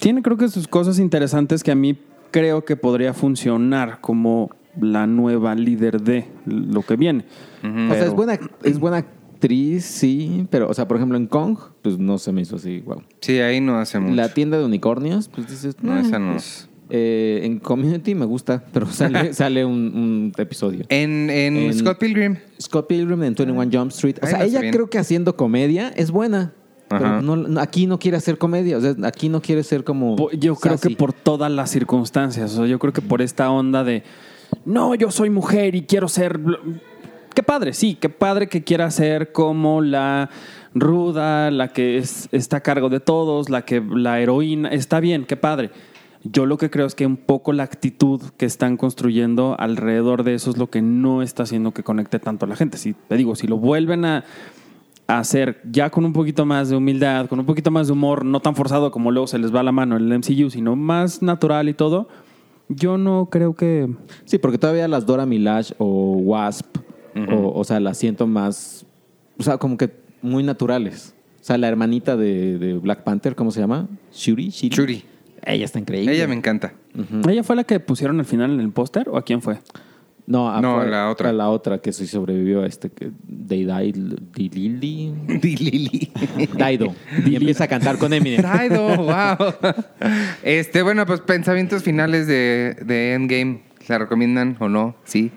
tiene 0.00 0.22
creo 0.22 0.36
que 0.36 0.48
sus 0.48 0.66
cosas 0.68 0.98
interesantes 0.98 1.62
que 1.62 1.70
a 1.70 1.74
mí 1.74 1.96
creo 2.30 2.64
que 2.64 2.76
podría 2.76 3.14
funcionar 3.14 4.00
como 4.00 4.50
la 4.80 5.06
nueva 5.06 5.54
líder 5.54 6.00
de 6.02 6.26
lo 6.46 6.82
que 6.82 6.96
viene. 6.96 7.24
O 7.62 7.94
sea, 7.94 8.06
es 8.06 8.12
buena, 8.14 8.38
es 8.64 8.78
buena 8.80 8.96
actriz, 8.98 9.84
sí, 9.84 10.46
pero, 10.50 10.68
o 10.68 10.74
sea, 10.74 10.88
por 10.88 10.96
ejemplo, 10.96 11.16
en 11.16 11.26
Kong, 11.26 11.56
pues 11.82 11.98
no 11.98 12.18
se 12.18 12.32
me 12.32 12.42
hizo 12.42 12.56
así, 12.56 12.80
wow. 12.80 13.02
Sí, 13.20 13.38
ahí 13.38 13.60
no 13.60 13.78
hace 13.78 14.00
mucho. 14.00 14.14
La 14.16 14.28
tienda 14.34 14.58
de 14.58 14.64
unicornios, 14.64 15.28
pues 15.28 15.48
dices, 15.48 15.76
No, 15.82 15.94
"Nah". 15.94 16.00
esa 16.00 16.18
no 16.18 16.34
es. 16.36 16.68
Eh, 16.90 17.40
en 17.44 17.58
Community 17.60 18.14
me 18.14 18.26
gusta, 18.26 18.62
pero 18.72 18.86
sale, 18.86 19.32
sale 19.34 19.64
un, 19.64 19.72
un 19.72 20.32
episodio. 20.36 20.84
En, 20.88 21.30
en, 21.30 21.56
En- 21.56 21.74
Scott 21.74 21.98
Pilgrim. 21.98 22.36
Scott 22.60 22.86
Pilgrim 22.88 23.22
en 23.22 23.34
21 23.34 23.70
Jump 23.72 23.90
Street. 23.90 24.16
O 24.22 24.26
Ahí 24.26 24.32
sea, 24.32 24.44
ella 24.44 24.60
bien. 24.60 24.72
creo 24.72 24.90
que 24.90 24.98
haciendo 24.98 25.36
comedia 25.36 25.88
es 25.96 26.10
buena. 26.10 26.52
Pero 26.88 27.22
no- 27.22 27.36
no- 27.36 27.60
aquí 27.60 27.86
no 27.86 27.98
quiere 27.98 28.18
hacer 28.18 28.36
comedia. 28.38 28.76
O 28.76 28.80
sea, 28.80 28.94
aquí 29.04 29.28
no 29.30 29.40
quiere 29.40 29.62
ser 29.62 29.82
como. 29.84 30.16
Yo 30.32 30.54
creo 30.56 30.76
sassy. 30.76 30.90
que 30.90 30.96
por 30.96 31.12
todas 31.14 31.50
las 31.50 31.70
circunstancias. 31.70 32.52
O 32.52 32.56
sea, 32.58 32.66
yo 32.66 32.78
creo 32.78 32.92
que 32.92 33.00
por 33.02 33.22
esta 33.22 33.50
onda 33.50 33.82
de 33.82 34.02
no, 34.66 34.94
yo 34.94 35.10
soy 35.10 35.30
mujer 35.30 35.74
y 35.74 35.82
quiero 35.82 36.06
ser. 36.08 36.38
bl-". 36.38 36.58
Qué 37.34 37.42
padre, 37.42 37.72
sí, 37.72 37.96
qué 37.98 38.10
padre 38.10 38.46
que 38.48 38.62
quiera 38.62 38.90
ser 38.92 39.32
como 39.32 39.80
la 39.80 40.30
ruda, 40.74 41.50
la 41.50 41.68
que 41.68 41.96
es- 41.98 42.28
está 42.30 42.58
a 42.58 42.60
cargo 42.60 42.88
de 42.90 43.00
todos, 43.00 43.48
la 43.48 43.64
que 43.64 43.80
la 43.80 44.20
heroína. 44.20 44.68
Está 44.68 45.00
bien, 45.00 45.24
qué 45.24 45.36
padre. 45.36 45.70
Yo 46.24 46.46
lo 46.46 46.56
que 46.56 46.70
creo 46.70 46.86
es 46.86 46.94
que 46.94 47.04
un 47.06 47.18
poco 47.18 47.52
la 47.52 47.64
actitud 47.64 48.20
que 48.38 48.46
están 48.46 48.78
construyendo 48.78 49.56
alrededor 49.58 50.24
de 50.24 50.34
eso 50.34 50.50
es 50.50 50.56
lo 50.56 50.70
que 50.70 50.80
no 50.80 51.20
está 51.20 51.42
haciendo 51.42 51.72
que 51.72 51.82
conecte 51.82 52.18
tanto 52.18 52.46
a 52.46 52.48
la 52.48 52.56
gente. 52.56 52.78
Si 52.78 52.94
te 52.94 53.16
digo, 53.16 53.36
si 53.36 53.46
lo 53.46 53.58
vuelven 53.58 54.06
a, 54.06 54.24
a 55.06 55.18
hacer 55.18 55.60
ya 55.70 55.90
con 55.90 56.06
un 56.06 56.14
poquito 56.14 56.46
más 56.46 56.70
de 56.70 56.76
humildad, 56.76 57.26
con 57.26 57.40
un 57.40 57.46
poquito 57.46 57.70
más 57.70 57.88
de 57.88 57.92
humor, 57.92 58.24
no 58.24 58.40
tan 58.40 58.54
forzado 58.54 58.90
como 58.90 59.10
luego 59.10 59.26
se 59.26 59.38
les 59.38 59.54
va 59.54 59.62
la 59.62 59.72
mano 59.72 59.96
en 59.96 60.10
el 60.10 60.18
MCU, 60.18 60.48
sino 60.48 60.76
más 60.76 61.20
natural 61.20 61.68
y 61.68 61.74
todo, 61.74 62.08
yo 62.68 62.96
no 62.96 63.28
creo 63.30 63.54
que... 63.54 63.94
Sí, 64.24 64.38
porque 64.38 64.56
todavía 64.56 64.88
las 64.88 65.04
Dora 65.04 65.26
Milaje 65.26 65.74
o 65.76 66.16
Wasp, 66.16 66.78
o, 67.30 67.52
o 67.54 67.64
sea, 67.64 67.78
las 67.80 67.98
siento 67.98 68.26
más. 68.26 68.86
O 69.38 69.42
sea, 69.42 69.58
como 69.58 69.76
que 69.76 69.92
muy 70.22 70.42
naturales. 70.42 71.14
O 71.40 71.44
sea, 71.44 71.58
la 71.58 71.68
hermanita 71.68 72.16
de, 72.16 72.58
de 72.58 72.72
Black 72.78 73.04
Panther, 73.04 73.36
¿cómo 73.36 73.50
se 73.50 73.60
llama? 73.60 73.86
Shuri. 74.12 74.48
Shuri. 74.48 74.74
Shuri. 74.74 75.04
Ella 75.46 75.64
está 75.64 75.78
increíble. 75.78 76.12
Ella 76.14 76.26
me 76.26 76.34
encanta. 76.34 76.72
¿Ella 77.28 77.42
fue 77.44 77.56
la 77.56 77.64
que 77.64 77.80
pusieron 77.80 78.18
al 78.20 78.26
final 78.26 78.52
en 78.52 78.60
el 78.60 78.70
póster 78.72 79.08
o 79.08 79.16
a 79.16 79.22
quién 79.22 79.42
fue? 79.42 79.58
No, 80.26 80.50
a- 80.50 80.60
No, 80.62 80.76
fue- 80.80 80.88
la 80.90 81.10
otra. 81.10 81.28
a 81.30 81.32
La 81.34 81.50
otra 81.50 81.78
que 81.78 81.92
sí 81.92 82.06
sobrevivió 82.06 82.62
a 82.62 82.66
este. 82.66 82.90
Dilili. 83.26 85.14
Di 85.40 85.56
Lili. 85.56 86.12
Daido. 86.56 86.94
Y 87.26 87.36
empieza 87.36 87.64
a 87.64 87.68
cantar 87.68 87.98
con 87.98 88.12
Eminem. 88.12 88.40
Traido, 88.40 88.96
wow. 88.96 89.36
Este, 90.42 90.82
bueno, 90.82 91.04
pues 91.06 91.20
pensamientos 91.20 91.82
finales 91.82 92.26
de, 92.26 92.76
de 92.84 93.14
Endgame. 93.14 93.62
¿La 93.88 93.98
recomiendan 93.98 94.56
o 94.60 94.68
no? 94.68 94.96
Sí. 95.04 95.30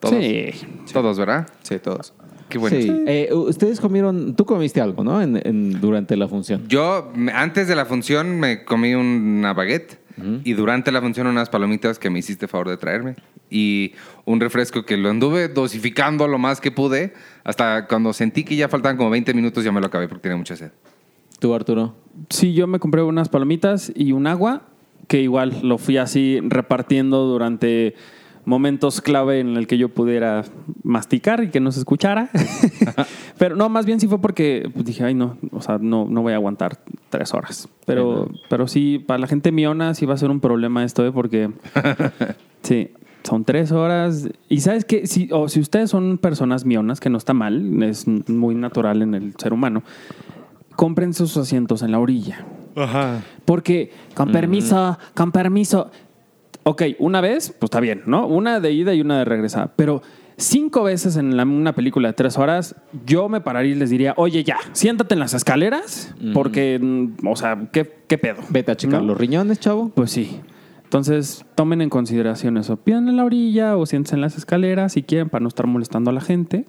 Todos. 0.00 0.14
Sí. 0.22 0.50
Todos, 0.92 1.18
¿verdad? 1.18 1.48
Sí, 1.62 1.78
todos. 1.78 2.12
Qué 2.48 2.58
bueno. 2.58 2.76
Sí. 2.80 2.90
Eh, 3.06 3.28
ustedes 3.32 3.80
comieron. 3.80 4.34
Tú 4.34 4.44
comiste 4.44 4.80
algo, 4.80 5.04
¿no? 5.04 5.20
En, 5.22 5.40
en- 5.44 5.80
durante 5.80 6.16
la 6.16 6.28
función. 6.28 6.66
Yo, 6.68 7.12
antes 7.34 7.68
de 7.68 7.76
la 7.76 7.84
función, 7.86 8.38
me 8.40 8.64
comí 8.64 8.94
una 8.94 9.52
baguette 9.52 9.98
y 10.42 10.54
durante 10.54 10.90
la 10.90 11.00
función 11.00 11.28
unas 11.28 11.48
palomitas 11.48 12.00
que 12.00 12.10
me 12.10 12.18
hiciste 12.18 12.48
favor 12.48 12.68
de 12.68 12.76
traerme 12.76 13.14
y 13.50 13.92
un 14.24 14.40
refresco 14.40 14.84
que 14.84 14.96
lo 14.96 15.10
anduve 15.10 15.46
dosificando 15.46 16.26
lo 16.26 16.38
más 16.38 16.60
que 16.60 16.72
pude 16.72 17.12
hasta 17.44 17.86
cuando 17.86 18.12
sentí 18.12 18.42
que 18.42 18.56
ya 18.56 18.68
faltaban 18.68 18.96
como 18.96 19.10
20 19.10 19.32
minutos 19.32 19.62
ya 19.62 19.70
me 19.70 19.80
lo 19.80 19.86
acabé 19.86 20.08
porque 20.08 20.22
tenía 20.22 20.36
mucha 20.36 20.56
sed. 20.56 20.72
Tú, 21.38 21.54
Arturo. 21.54 21.94
Sí, 22.30 22.52
yo 22.52 22.66
me 22.66 22.80
compré 22.80 23.00
unas 23.02 23.28
palomitas 23.28 23.92
y 23.94 24.10
un 24.10 24.26
agua, 24.26 24.62
que 25.06 25.22
igual 25.22 25.60
lo 25.62 25.78
fui 25.78 25.98
así 25.98 26.40
repartiendo 26.42 27.24
durante 27.26 27.94
momentos 28.48 29.02
clave 29.02 29.40
en 29.40 29.58
el 29.58 29.66
que 29.66 29.76
yo 29.76 29.90
pudiera 29.90 30.42
masticar 30.82 31.44
y 31.44 31.50
que 31.50 31.60
no 31.60 31.70
se 31.70 31.80
escuchara. 31.80 32.30
Pero 33.38 33.56
no, 33.56 33.68
más 33.68 33.84
bien 33.84 34.00
sí 34.00 34.08
fue 34.08 34.20
porque 34.20 34.70
pues, 34.72 34.86
dije, 34.86 35.04
ay 35.04 35.14
no, 35.14 35.36
o 35.52 35.60
sea, 35.60 35.76
no, 35.78 36.06
no 36.08 36.22
voy 36.22 36.32
a 36.32 36.36
aguantar 36.36 36.78
tres 37.10 37.34
horas. 37.34 37.68
Pero, 37.84 38.28
pero 38.48 38.66
sí, 38.66 38.98
para 38.98 39.18
la 39.18 39.26
gente 39.26 39.52
miona 39.52 39.94
sí 39.94 40.06
va 40.06 40.14
a 40.14 40.16
ser 40.16 40.30
un 40.30 40.40
problema 40.40 40.82
esto, 40.84 41.06
¿eh? 41.06 41.12
porque 41.12 41.50
sí, 42.62 42.90
son 43.22 43.44
tres 43.44 43.70
horas. 43.70 44.28
Y 44.48 44.60
sabes 44.60 44.84
que 44.84 45.06
si, 45.06 45.28
o 45.30 45.48
si 45.48 45.60
ustedes 45.60 45.90
son 45.90 46.18
personas 46.18 46.64
mionas, 46.64 47.00
que 47.00 47.10
no 47.10 47.18
está 47.18 47.34
mal, 47.34 47.82
es 47.82 48.08
muy 48.08 48.54
natural 48.54 49.02
en 49.02 49.14
el 49.14 49.34
ser 49.36 49.52
humano, 49.52 49.82
compren 50.74 51.12
sus 51.12 51.36
asientos 51.36 51.82
en 51.82 51.92
la 51.92 51.98
orilla. 51.98 52.46
Porque, 53.44 53.92
con 54.14 54.30
permiso, 54.32 54.98
con 55.14 55.32
permiso. 55.32 55.90
Ok, 56.68 56.82
una 56.98 57.22
vez, 57.22 57.48
pues 57.58 57.68
está 57.68 57.80
bien, 57.80 58.02
¿no? 58.04 58.26
Una 58.26 58.60
de 58.60 58.72
ida 58.72 58.92
y 58.92 59.00
una 59.00 59.18
de 59.18 59.24
regresada. 59.24 59.72
Pero 59.74 60.02
cinco 60.36 60.82
veces 60.82 61.16
en 61.16 61.34
la- 61.36 61.44
una 61.44 61.72
película 61.74 62.08
de 62.08 62.12
tres 62.14 62.36
horas, 62.36 62.76
yo 63.06 63.30
me 63.30 63.40
pararía 63.40 63.72
y 63.72 63.78
les 63.78 63.88
diría, 63.88 64.12
oye, 64.18 64.44
ya, 64.44 64.58
siéntate 64.72 65.14
en 65.14 65.20
las 65.20 65.32
escaleras, 65.32 66.14
porque, 66.34 66.78
mm, 66.78 67.26
o 67.26 67.36
sea, 67.36 67.68
¿qué, 67.72 67.90
qué 68.06 68.18
pedo? 68.18 68.36
Vete 68.50 68.72
a 68.72 68.76
checar 68.76 69.00
¿No? 69.00 69.06
los 69.08 69.16
riñones, 69.18 69.60
chavo. 69.60 69.88
Pues 69.94 70.10
sí. 70.10 70.40
Entonces, 70.84 71.44
tomen 71.54 71.80
en 71.80 71.88
consideración 71.90 72.58
eso. 72.58 72.76
Pidan 72.76 73.08
en 73.08 73.16
la 73.16 73.24
orilla 73.24 73.76
o 73.78 73.86
siéntense 73.86 74.16
en 74.16 74.20
las 74.20 74.36
escaleras 74.36 74.92
si 74.92 75.02
quieren 75.02 75.30
para 75.30 75.42
no 75.42 75.48
estar 75.48 75.66
molestando 75.66 76.10
a 76.10 76.14
la 76.14 76.20
gente, 76.20 76.66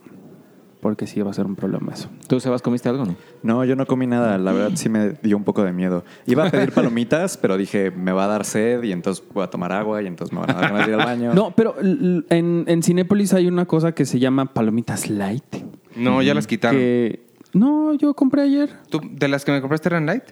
porque 0.79 1.07
sí 1.07 1.21
va 1.21 1.31
a 1.31 1.33
ser 1.33 1.45
un 1.45 1.55
problema 1.55 1.93
eso. 1.93 2.09
¿Tú, 2.27 2.39
Sebas, 2.39 2.61
comiste 2.61 2.87
algo, 2.89 3.05
no? 3.05 3.15
No, 3.43 3.65
yo 3.65 3.75
no 3.75 3.85
comí 3.85 4.07
nada. 4.07 4.37
La 4.37 4.51
verdad 4.51 4.71
sí 4.75 4.89
me 4.89 5.11
dio 5.21 5.35
un 5.35 5.43
poco 5.43 5.63
de 5.63 5.73
miedo. 5.73 6.03
Iba 6.25 6.47
a 6.47 6.51
pedir 6.51 6.71
palomitas, 6.71 7.37
pero 7.37 7.57
dije, 7.57 7.91
me 7.91 8.11
va 8.11 8.25
a 8.25 8.27
dar 8.27 8.45
sed 8.45 8.83
y 8.83 8.91
entonces 8.91 9.23
voy 9.33 9.43
a 9.43 9.47
tomar 9.47 9.71
agua 9.71 10.01
y 10.01 10.07
entonces 10.07 10.33
me 10.33 10.39
van 10.39 10.51
a 10.51 10.53
dar 10.53 10.71
ganas 10.71 10.85
de 10.87 10.93
ir 10.93 10.99
al 10.99 11.05
baño. 11.05 11.33
No, 11.33 11.51
pero 11.51 11.75
en, 11.81 12.63
en 12.67 12.83
Cinépolis 12.83 13.33
hay 13.33 13.47
una 13.47 13.65
cosa 13.65 13.93
que 13.93 14.05
se 14.05 14.19
llama 14.19 14.53
palomitas 14.53 15.09
light. 15.09 15.55
No, 15.95 16.21
ya 16.21 16.33
las 16.33 16.47
quitaron. 16.47 16.79
Que, 16.79 17.27
no, 17.53 17.93
yo 17.93 18.13
compré 18.13 18.43
ayer. 18.43 18.69
¿Tú, 18.89 19.01
¿De 19.03 19.27
las 19.27 19.43
que 19.43 19.51
me 19.51 19.61
compraste 19.61 19.89
eran 19.89 20.05
light? 20.05 20.23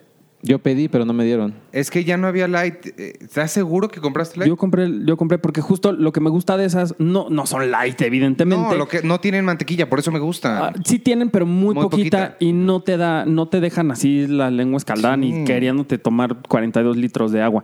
Yo 0.43 0.59
pedí, 0.59 0.87
pero 0.87 1.03
no 1.03 1.13
me 1.13 1.25
dieron. 1.25 1.55
Es 1.71 1.89
que 1.89 2.03
ya 2.03 2.15
no 2.15 2.27
había 2.27 2.47
light. 2.47 2.85
Eh, 2.97 3.13
¿Estás 3.21 3.51
seguro 3.51 3.87
que 3.89 3.99
compraste 3.99 4.37
light? 4.39 4.47
Yo 4.47 4.55
compré, 4.55 4.87
yo 5.03 5.17
compré 5.17 5.39
porque 5.39 5.61
justo 5.61 5.91
lo 5.93 6.11
que 6.11 6.19
me 6.19 6.29
gusta 6.29 6.57
de 6.57 6.65
esas 6.65 6.93
no, 6.99 7.27
no 7.31 7.47
son 7.47 7.71
light, 7.71 7.99
evidentemente. 8.01 8.63
no, 8.69 8.75
lo 8.75 8.87
que, 8.87 9.01
no 9.01 9.19
tienen 9.19 9.45
mantequilla, 9.45 9.89
por 9.89 9.97
eso 9.99 10.11
me 10.11 10.19
gusta. 10.19 10.67
Ah, 10.67 10.73
sí 10.85 10.99
tienen, 10.99 11.31
pero 11.31 11.47
muy, 11.47 11.73
Muy 11.73 11.83
poquita, 11.85 12.27
poquita. 12.33 12.37
y 12.39 12.53
no 12.53 12.81
te 12.81 12.97
da, 12.97 13.25
no 13.25 13.47
te 13.47 13.59
dejan 13.59 13.89
así 13.89 14.27
la 14.27 14.51
lengua 14.51 14.77
escaldada 14.77 15.15
Sí. 15.15 15.21
ni 15.21 15.43
queriéndote 15.43 15.97
tomar 15.97 16.37
42 16.47 16.97
litros 16.97 17.31
de 17.31 17.41
agua. 17.41 17.63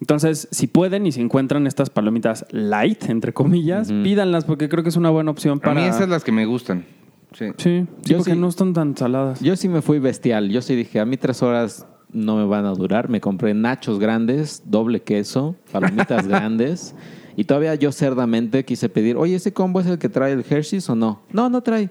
Entonces, 0.00 0.48
si 0.52 0.68
pueden 0.68 1.06
y 1.06 1.12
si 1.12 1.20
encuentran 1.20 1.66
estas 1.66 1.90
palomitas 1.90 2.46
light, 2.50 3.08
entre 3.10 3.32
comillas, 3.32 3.88
pídanlas 3.90 4.44
porque 4.44 4.68
creo 4.68 4.82
que 4.84 4.88
es 4.90 4.96
una 4.96 5.10
buena 5.10 5.30
opción 5.32 5.58
A 5.58 5.60
para. 5.60 5.74
mí 5.80 5.82
esas 5.86 5.98
son 6.02 6.10
las 6.10 6.22
que 6.24 6.32
me 6.32 6.46
gustan. 6.46 6.84
Sí. 7.32 7.46
Sí, 7.56 7.86
sí, 8.02 8.12
Yo 8.12 8.18
porque 8.18 8.32
sí. 8.34 8.38
no 8.38 8.48
están 8.48 8.74
tan 8.74 8.96
saladas. 8.96 9.40
Yo 9.40 9.56
sí 9.56 9.68
me 9.68 9.80
fui 9.80 9.98
bestial. 9.98 10.50
Yo 10.50 10.60
sí 10.60 10.76
dije, 10.76 11.00
a 11.00 11.06
mí 11.06 11.16
tres 11.16 11.42
horas 11.42 11.86
no 12.12 12.36
me 12.36 12.44
van 12.44 12.66
a 12.66 12.72
durar. 12.72 13.08
Me 13.08 13.20
compré 13.20 13.54
nachos 13.54 13.98
grandes, 13.98 14.62
doble 14.66 15.00
queso, 15.00 15.56
palomitas 15.70 16.26
grandes. 16.28 16.94
Y 17.36 17.44
todavía 17.44 17.74
yo 17.74 17.92
cerdamente 17.92 18.64
quise 18.64 18.88
pedir, 18.88 19.16
oye, 19.16 19.36
¿ese 19.36 19.52
combo 19.52 19.80
es 19.80 19.86
el 19.86 19.98
que 19.98 20.08
trae 20.08 20.32
el 20.32 20.44
Hershey's 20.48 20.88
o 20.90 20.94
no? 20.94 21.22
No, 21.32 21.48
no 21.48 21.62
trae. 21.62 21.90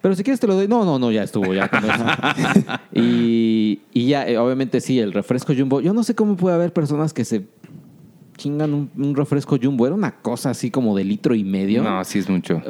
Pero 0.00 0.14
si 0.14 0.22
quieres 0.22 0.40
te 0.40 0.46
lo 0.46 0.54
doy. 0.54 0.68
No, 0.68 0.84
no, 0.84 0.98
no, 0.98 1.10
ya 1.10 1.22
estuvo, 1.24 1.52
ya 1.52 1.68
con 1.68 1.84
eso. 1.84 2.04
y, 2.94 3.80
y 3.92 4.06
ya, 4.06 4.28
eh, 4.28 4.38
obviamente 4.38 4.80
sí, 4.80 4.98
el 4.98 5.12
refresco 5.12 5.52
Jumbo. 5.56 5.80
Yo 5.80 5.92
no 5.92 6.02
sé 6.02 6.14
cómo 6.14 6.36
puede 6.36 6.54
haber 6.54 6.72
personas 6.72 7.12
que 7.12 7.24
se 7.24 7.46
chingan 8.36 8.72
un, 8.72 8.90
un 8.96 9.16
refresco 9.16 9.58
Jumbo. 9.60 9.86
Era 9.86 9.94
una 9.94 10.12
cosa 10.12 10.50
así 10.50 10.70
como 10.70 10.96
de 10.96 11.04
litro 11.04 11.34
y 11.34 11.42
medio. 11.44 11.82
No, 11.82 12.02
sí 12.04 12.20
es 12.20 12.28
mucho. 12.28 12.62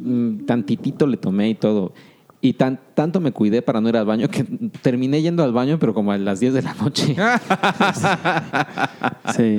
Mm, 0.00 0.44
tantitito 0.46 1.06
le 1.06 1.16
tomé 1.16 1.50
y 1.50 1.54
todo. 1.56 1.92
Y 2.40 2.52
tan, 2.52 2.78
tanto 2.94 3.18
me 3.20 3.32
cuidé 3.32 3.62
para 3.62 3.80
no 3.80 3.88
ir 3.88 3.96
al 3.96 4.06
baño 4.06 4.28
que 4.28 4.44
terminé 4.82 5.20
yendo 5.22 5.42
al 5.42 5.52
baño, 5.52 5.78
pero 5.80 5.92
como 5.92 6.12
a 6.12 6.18
las 6.18 6.38
10 6.40 6.54
de 6.54 6.62
la 6.62 6.74
noche. 6.74 7.16
Sí. 9.36 9.58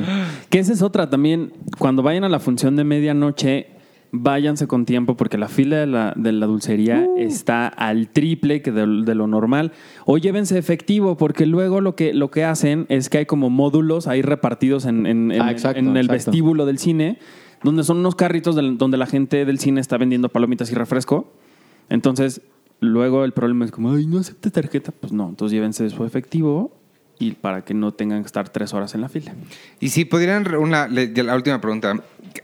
Que 0.49 0.59
esa 0.59 0.73
es 0.73 0.81
otra 0.81 1.09
también. 1.09 1.53
Cuando 1.77 2.03
vayan 2.03 2.23
a 2.23 2.29
la 2.29 2.39
función 2.39 2.75
de 2.75 2.83
medianoche, 2.83 3.67
váyanse 4.11 4.67
con 4.67 4.85
tiempo 4.85 5.15
porque 5.15 5.37
la 5.37 5.47
fila 5.47 5.77
de 5.77 5.87
la, 5.87 6.13
de 6.15 6.31
la 6.31 6.45
dulcería 6.47 7.07
está 7.17 7.67
al 7.67 8.09
triple 8.09 8.61
que 8.61 8.71
de, 8.71 8.85
de 9.05 9.15
lo 9.15 9.27
normal. 9.27 9.71
O 10.05 10.17
llévense 10.17 10.57
efectivo 10.57 11.17
porque 11.17 11.45
luego 11.45 11.81
lo 11.81 11.95
que, 11.95 12.13
lo 12.13 12.31
que 12.31 12.43
hacen 12.45 12.85
es 12.89 13.09
que 13.09 13.19
hay 13.19 13.25
como 13.25 13.49
módulos 13.49 14.07
ahí 14.07 14.21
repartidos 14.21 14.85
en, 14.85 15.05
en- 15.05 15.31
en- 15.31 15.41
Ah, 15.41 15.51
exacto, 15.51 15.79
en 15.79 15.95
el 15.95 16.05
exacto. 16.07 16.31
vestíbulo 16.31 16.65
del 16.65 16.79
cine, 16.79 17.19
donde 17.63 17.83
son 17.83 17.97
unos 17.97 18.15
carritos 18.15 18.55
del- 18.55 18.77
donde 18.77 18.97
la 18.97 19.05
gente 19.05 19.45
del 19.45 19.59
cine 19.59 19.81
está 19.81 19.97
vendiendo 19.97 20.29
palomitas 20.29 20.71
y 20.71 20.75
refresco. 20.75 21.31
Entonces, 21.89 22.41
luego 22.79 23.25
el 23.25 23.31
problema 23.33 23.65
es 23.65 23.71
como, 23.71 23.91
ay, 23.93 24.05
no 24.07 24.19
acepte 24.19 24.51
tarjeta. 24.51 24.91
Pues 24.91 25.11
no, 25.13 25.29
entonces 25.29 25.53
llévense 25.53 25.89
su 25.89 26.05
efectivo 26.05 26.75
y 27.19 27.31
para 27.33 27.63
que 27.65 27.73
no 27.73 27.91
tengan 27.93 28.21
que 28.21 28.27
estar 28.27 28.49
tres 28.49 28.73
horas 28.73 28.95
en 28.95 29.01
la 29.01 29.09
fila. 29.09 29.33
Y 29.79 29.89
si 29.89 30.05
pudieran, 30.05 30.53
una, 30.55 30.87
la 30.87 31.35
última 31.35 31.59
pregunta. 31.61 31.95
¿Qué- 32.33 32.43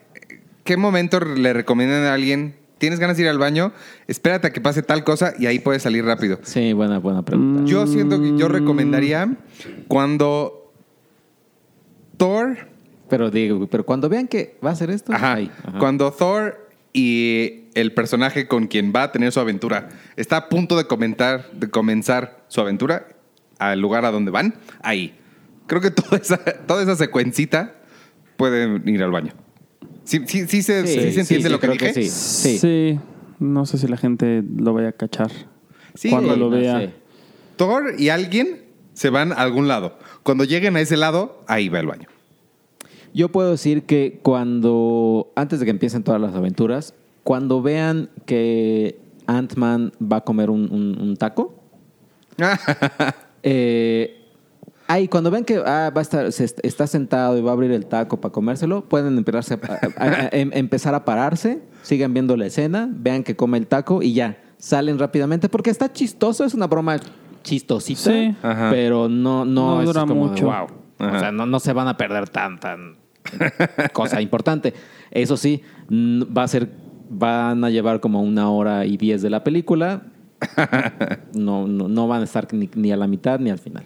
¿Qué 0.64 0.78
momento 0.78 1.20
le 1.20 1.54
recomiendan 1.54 2.04
a 2.06 2.14
alguien? 2.16 2.56
¿Tienes 2.80 3.00
ganas 3.00 3.16
de 3.18 3.24
ir 3.24 3.30
al 3.30 3.38
baño? 3.38 3.72
Espérate 4.08 4.48
a 4.48 4.50
que 4.54 4.60
pase 4.62 4.82
tal 4.84 5.04
cosa 5.04 5.34
y 5.40 5.46
ahí 5.46 5.60
puedes 5.60 5.84
salir 5.84 6.04
rápido. 6.04 6.40
Sí, 6.44 6.74
buena, 6.74 6.98
buena 7.00 7.22
pregunta. 7.24 7.64
Yo 7.66 7.86
siento 7.88 8.20
que 8.22 8.36
yo 8.38 8.48
recomendaría 8.50 9.38
cuando 9.88 10.72
Thor, 12.18 12.58
Pero 13.10 13.30
digo, 13.30 13.68
pero 13.68 13.86
cuando 13.86 14.10
vean 14.10 14.28
que 14.28 14.58
va 14.66 14.72
a 14.72 14.74
hacer 14.74 14.90
esto, 14.90 15.14
ajá, 15.14 15.36
ahí, 15.36 15.52
ajá. 15.66 15.78
cuando 15.80 16.12
Thor 16.12 16.65
y 16.98 17.66
el 17.74 17.92
personaje 17.94 18.48
con 18.48 18.68
quien 18.68 18.94
va 18.96 19.04
a 19.04 19.12
tener 19.12 19.34
su 19.34 19.42
aventura 19.42 19.90
está 20.16 20.38
a 20.38 20.48
punto 20.50 20.78
de 20.78 20.86
comentar, 20.86 21.52
de 21.52 21.70
comenzar 21.70 22.46
su 22.48 22.62
aventura 22.62 23.10
al 23.60 23.82
lugar 23.82 24.06
a 24.06 24.12
donde 24.12 24.32
van, 24.32 24.56
ahí. 24.82 25.14
Creo 25.68 25.82
que 25.82 25.92
toda 25.92 26.16
esa, 26.16 26.38
toda 26.38 26.84
esa 26.84 26.96
secuencita 26.96 27.76
pueden 28.38 28.88
ir 28.88 29.04
al 29.04 29.12
baño. 29.12 29.34
Sí, 30.06 30.22
sí, 30.26 30.48
sí 30.48 30.62
se, 30.62 30.88
sí 30.88 31.12
se 31.12 31.20
entiende 31.20 31.50
sí, 31.50 31.54
lo 31.54 31.60
que 31.60 31.68
dije. 31.68 31.94
sí. 31.94 32.08
Sí. 32.08 32.60
Sí, 32.60 33.00
no 33.40 33.66
sé 33.66 33.78
si 33.78 33.88
la 33.88 33.98
gente 33.98 34.42
lo 34.56 34.74
vaya 34.74 34.90
a 34.90 34.94
cachar. 34.94 35.32
Sí, 35.96 36.10
Cuando 36.10 36.34
sí, 36.34 36.40
lo 36.40 36.50
no 36.50 36.58
vea. 36.58 36.80
sé. 36.80 36.94
Thor 37.58 37.96
y 37.98 38.08
alguien 38.08 38.64
se 38.94 39.10
van 39.10 39.34
a 39.34 39.36
algún 39.36 39.68
lado. 39.68 40.00
Cuando 40.24 40.46
lleguen 40.46 40.78
a 40.78 40.80
ese 40.80 40.96
lado, 40.96 41.44
ahí 41.50 41.68
va 41.68 41.82
el 41.82 41.88
baño. 41.88 42.08
Yo 43.16 43.30
puedo 43.32 43.50
decir 43.52 43.84
que 43.84 44.20
cuando, 44.22 45.32
antes 45.36 45.60
de 45.60 45.66
que 45.66 45.72
empiecen 45.72 46.04
todas 46.04 46.20
las 46.22 46.36
aventuras, 46.36 46.94
cuando 47.24 47.62
vean 47.62 48.10
que 48.26 49.00
Ant-Man 49.26 49.94
va 50.04 50.18
a 50.18 50.22
comer 50.22 50.50
un, 50.52 50.70
un- 50.72 51.00
un 51.02 51.16
taco, 51.16 51.56
eh, 53.44 54.22
ahí 54.88 55.08
cuando 55.08 55.32
ven 55.32 55.46
que 55.46 55.58
ah, 55.66 55.92
va 55.96 56.00
a 56.00 56.02
estar, 56.02 56.32
se 56.32 56.44
est- 56.44 56.60
está 56.64 56.88
sentado 56.88 57.38
y 57.38 57.42
va 57.42 57.52
a 57.52 57.54
abrir 57.54 57.72
el 57.72 57.86
taco 57.86 58.20
para 58.20 58.32
comérselo, 58.32 58.84
pueden 58.84 59.18
empezarse 59.18 59.54
a- 59.56 59.60
a- 59.74 60.04
a- 60.06 60.10
a- 60.26 60.30
em- 60.32 60.52
empezar 60.54 60.94
a 60.96 61.06
pararse, 61.06 61.62
sigan 61.84 62.14
viendo 62.14 62.36
la 62.38 62.48
escena, 62.48 62.90
vean 62.92 63.24
que 63.24 63.36
come 63.36 63.58
el 63.58 63.68
taco 63.68 64.02
y 64.02 64.14
ya, 64.14 64.38
salen 64.58 65.00
rápidamente 65.00 65.50
porque 65.50 65.70
está 65.70 65.92
chistoso, 65.92 66.44
es 66.44 66.54
una 66.54 66.68
broma 66.68 66.98
chistosita, 67.44 68.12
Sí. 68.12 68.36
Ajá. 68.42 68.70
pero 68.72 69.08
no, 69.08 69.46
no, 69.46 69.76
No 69.76 69.80
es 69.82 69.86
dura 69.88 70.02
como 70.02 70.26
de, 70.26 70.30
mucho. 70.32 70.46
wow. 70.46 70.68
O 70.98 71.20
sea, 71.20 71.32
no, 71.32 71.46
no 71.46 71.60
se 71.60 71.74
van 71.74 71.88
a 71.88 71.98
perder 71.98 72.30
tan, 72.30 72.60
tan 72.60 72.96
cosa 73.94 74.22
importante. 74.22 74.74
Eso 75.12 75.38
sí, 75.38 75.62
va 75.92 76.44
a 76.44 76.48
ser, 76.48 76.70
van 77.10 77.64
a 77.64 77.70
llevar 77.70 78.00
como 78.00 78.22
una 78.22 78.50
hora 78.50 78.86
y 78.86 78.98
diez 78.98 79.22
de 79.22 79.30
la 79.30 79.44
película. 79.44 80.04
No, 81.34 81.68
no, 81.68 81.88
no 81.88 82.08
van 82.08 82.22
a 82.22 82.24
estar 82.26 82.48
ni, 82.54 82.92
a 82.92 82.98
la 82.98 83.08
mitad 83.08 83.40
ni 83.40 83.50
al 83.50 83.60
final. 83.60 83.84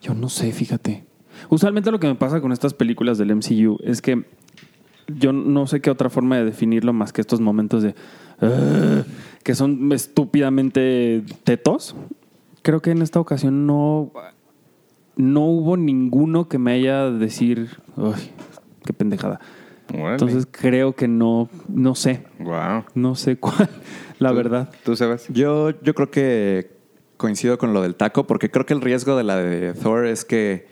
Yo 0.00 0.14
no 0.14 0.28
sé, 0.28 0.52
fíjate. 0.52 1.04
Usualmente 1.48 1.90
lo 1.90 2.00
que 2.00 2.06
me 2.06 2.14
pasa 2.14 2.40
con 2.40 2.52
estas 2.52 2.74
películas 2.74 3.18
del 3.18 3.34
MCU 3.34 3.78
es 3.82 4.00
que 4.02 4.24
yo 5.08 5.32
no 5.32 5.66
sé 5.66 5.80
qué 5.80 5.90
otra 5.90 6.10
forma 6.10 6.36
de 6.36 6.44
definirlo 6.44 6.92
más 6.92 7.12
que 7.12 7.20
estos 7.20 7.40
momentos 7.40 7.82
de 7.82 7.94
que 9.42 9.54
son 9.54 9.92
estúpidamente 9.92 11.22
tetos. 11.44 11.94
Creo 12.62 12.80
que 12.80 12.90
en 12.90 13.02
esta 13.02 13.20
ocasión 13.20 13.66
no, 13.66 14.12
no 15.16 15.42
hubo 15.46 15.76
ninguno 15.76 16.48
que 16.48 16.58
me 16.58 16.72
haya 16.72 17.10
decir, 17.10 17.70
uy, 17.96 18.14
qué 18.84 18.92
pendejada. 18.92 19.40
Órale. 19.92 20.12
Entonces 20.12 20.46
creo 20.50 20.94
que 20.94 21.06
no, 21.08 21.48
no 21.68 21.94
sé, 21.94 22.22
Wow. 22.38 22.84
no 22.94 23.14
sé 23.14 23.36
cuál, 23.36 23.68
la 24.18 24.30
¿Tú- 24.30 24.36
verdad. 24.36 24.70
¿Tú, 24.84 24.96
Sebas? 24.96 25.28
Yo, 25.28 25.70
yo 25.82 25.94
creo 25.94 26.10
que 26.10 26.70
coincido 27.18 27.58
con 27.58 27.72
lo 27.74 27.82
del 27.82 27.94
taco, 27.94 28.26
porque 28.26 28.50
creo 28.50 28.64
que 28.66 28.74
el 28.74 28.80
riesgo 28.80 29.16
de 29.16 29.24
la 29.24 29.36
de 29.36 29.74
Thor 29.74 30.06
es 30.06 30.24
que, 30.24 30.66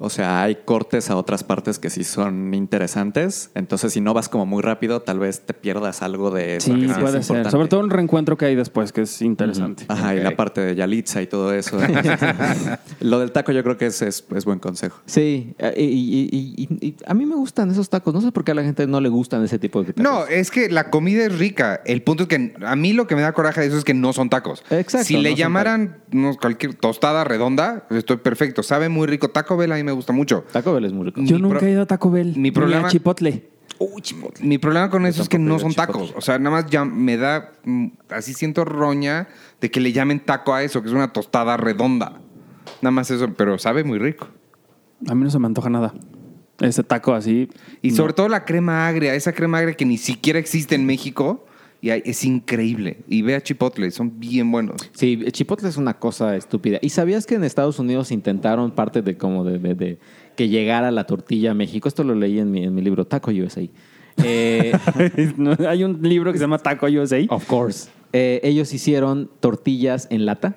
o 0.00 0.10
sea, 0.10 0.42
hay 0.42 0.58
cortes 0.64 1.10
a 1.10 1.16
otras 1.16 1.42
partes 1.44 1.78
que 1.80 1.90
sí 1.90 2.04
son 2.04 2.54
interesantes. 2.54 3.50
Entonces, 3.54 3.92
si 3.92 4.00
no 4.00 4.14
vas 4.14 4.28
como 4.28 4.46
muy 4.46 4.62
rápido, 4.62 5.02
tal 5.02 5.18
vez 5.18 5.40
te 5.40 5.54
pierdas 5.54 6.02
algo 6.02 6.30
de. 6.30 6.60
Sí, 6.60 6.72
que 6.72 6.86
es 6.86 6.92
puede 6.98 7.10
ser. 7.22 7.22
importante. 7.22 7.50
Sobre 7.50 7.68
todo 7.68 7.80
el 7.80 7.90
reencuentro 7.90 8.36
que 8.36 8.44
hay 8.46 8.54
después, 8.54 8.92
que 8.92 9.02
es 9.02 9.20
interesante. 9.22 9.84
Ajá, 9.88 10.14
y 10.14 10.20
la 10.20 10.36
parte 10.36 10.60
de 10.60 10.74
Yalitza 10.76 11.20
y 11.20 11.26
todo 11.26 11.52
eso. 11.52 11.78
lo 13.00 13.18
del 13.20 13.32
taco 13.32 13.52
yo 13.52 13.62
creo 13.62 13.76
que 13.76 13.86
es, 13.86 14.02
es, 14.02 14.24
es 14.34 14.44
buen 14.44 14.58
consejo. 14.58 15.00
Sí, 15.06 15.54
eh, 15.58 15.74
y, 15.76 16.28
y- 16.30 16.68
y- 16.86 16.96
a 17.06 17.14
mí 17.14 17.26
me 17.26 17.34
gustan 17.34 17.70
esos 17.70 17.88
tacos. 17.90 18.14
No 18.14 18.20
sé 18.20 18.32
por 18.32 18.44
qué 18.44 18.52
a 18.52 18.54
la 18.54 18.62
gente 18.62 18.86
no 18.86 19.00
le 19.00 19.08
gustan 19.08 19.44
ese 19.44 19.58
tipo 19.58 19.82
de 19.82 19.92
tacos. 19.92 20.02
No, 20.02 20.26
es 20.26 20.50
que 20.50 20.68
la 20.68 20.90
comida 20.90 21.24
es 21.26 21.38
rica. 21.38 21.80
El 21.84 22.02
punto 22.02 22.24
es 22.24 22.28
que 22.28 22.54
a 22.64 22.76
mí 22.76 22.92
lo 22.92 23.06
que 23.06 23.14
me 23.16 23.22
da 23.22 23.32
coraje 23.32 23.60
de 23.62 23.66
eso 23.68 23.78
es 23.78 23.84
que 23.84 23.94
no 23.94 24.12
son 24.12 24.30
tacos. 24.30 24.62
Exacto, 24.70 25.06
Si 25.06 25.16
le 25.16 25.30
no 25.30 25.36
llamaran 25.36 25.98
no, 26.10 26.36
cualquier 26.36 26.74
tostada 26.74 27.24
redonda, 27.24 27.86
estoy 27.90 28.18
perfecto. 28.18 28.62
Sabe 28.62 28.88
muy 28.88 29.06
rico. 29.06 29.28
Taco 29.28 29.56
Bell 29.56 29.72
a 29.72 29.76
mí 29.76 29.82
me 29.88 29.94
gusta 29.94 30.12
mucho. 30.12 30.44
Taco 30.52 30.72
Bell 30.74 30.84
es 30.84 30.92
muy 30.92 31.06
rico. 31.06 31.20
Yo 31.22 31.36
Mi 31.36 31.42
nunca 31.42 31.58
pro- 31.58 31.66
he 31.68 31.70
ido 31.72 31.82
a 31.82 31.86
Taco 31.86 32.10
Bell. 32.10 32.28
mi 32.36 32.42
ni 32.44 32.50
problema- 32.50 32.86
a 32.88 32.90
Chipotle. 32.90 33.48
Mi 34.40 34.58
problema 34.58 34.90
con 34.90 35.06
eso 35.06 35.22
es 35.22 35.28
que 35.28 35.36
tampoco 35.38 35.54
no 35.54 35.58
son 35.60 35.74
tacos. 35.74 36.12
O 36.16 36.20
sea, 36.20 36.38
nada 36.38 36.56
más 36.56 36.66
ya 36.70 36.84
me 36.84 37.16
da. 37.16 37.52
mm, 37.64 37.86
Así 38.10 38.34
siento 38.34 38.64
roña 38.64 39.28
de 39.60 39.70
que 39.70 39.78
le 39.80 39.92
llamen 39.92 40.18
taco 40.20 40.52
a 40.52 40.62
eso, 40.64 40.82
que 40.82 40.88
es 40.88 40.94
una 40.94 41.12
tostada 41.12 41.56
redonda. 41.56 42.20
Nada 42.82 42.90
más 42.90 43.10
eso, 43.10 43.32
pero 43.34 43.56
sabe 43.58 43.84
muy 43.84 43.98
rico. 43.98 44.28
A 45.08 45.14
mí 45.14 45.22
no 45.24 45.30
se 45.30 45.38
me 45.38 45.46
antoja 45.46 45.70
nada. 45.70 45.94
Ese 46.60 46.82
taco 46.82 47.14
así. 47.14 47.48
Y 47.82 47.90
no. 47.90 47.96
sobre 47.96 48.14
todo 48.14 48.28
la 48.28 48.44
crema 48.44 48.88
agria, 48.88 49.14
esa 49.14 49.32
crema 49.32 49.58
agria 49.58 49.74
que 49.74 49.84
ni 49.84 49.96
siquiera 49.96 50.40
existe 50.40 50.74
en 50.74 50.84
México. 50.84 51.46
Y 51.80 51.90
hay- 51.90 52.02
es 52.04 52.24
increíble. 52.24 52.98
Y 53.08 53.22
ve 53.22 53.36
a 53.36 53.40
Chipotle, 53.40 53.90
son 53.92 54.18
bien 54.18 54.50
buenos. 54.50 54.76
Sí, 54.92 55.22
Chipotle 55.30 55.68
es 55.68 55.76
una 55.76 55.94
cosa 55.94 56.34
estúpida. 56.36 56.78
¿Y 56.82 56.88
sabías 56.90 57.24
que 57.26 57.36
en 57.36 57.44
Estados 57.44 57.78
Unidos 57.78 58.10
intentaron 58.10 58.72
parte 58.72 59.00
de 59.02 59.16
como 59.16 59.44
de, 59.44 59.58
de- 59.58 59.74
de 59.74 59.98
que 60.36 60.48
llegara 60.48 60.90
la 60.90 61.04
tortilla 61.04 61.52
a 61.52 61.54
México? 61.54 61.86
Esto 61.88 62.02
lo 62.04 62.14
leí 62.16 62.38
en 62.40 62.50
mi, 62.50 62.64
en 62.64 62.74
mi 62.74 62.82
libro 62.82 63.06
Taco 63.06 63.30
USA. 63.30 63.62
Eh, 64.24 64.72
Hay 65.68 65.84
un 65.84 66.00
libro 66.02 66.32
que 66.32 66.38
se 66.38 66.44
llama 66.44 66.58
Taco 66.58 66.86
USA. 66.86 67.18
of 67.30 67.46
course. 67.46 67.88
Eh, 68.12 68.40
ellos 68.42 68.72
hicieron 68.72 69.30
tortillas 69.40 70.08
en 70.10 70.26
lata. 70.26 70.56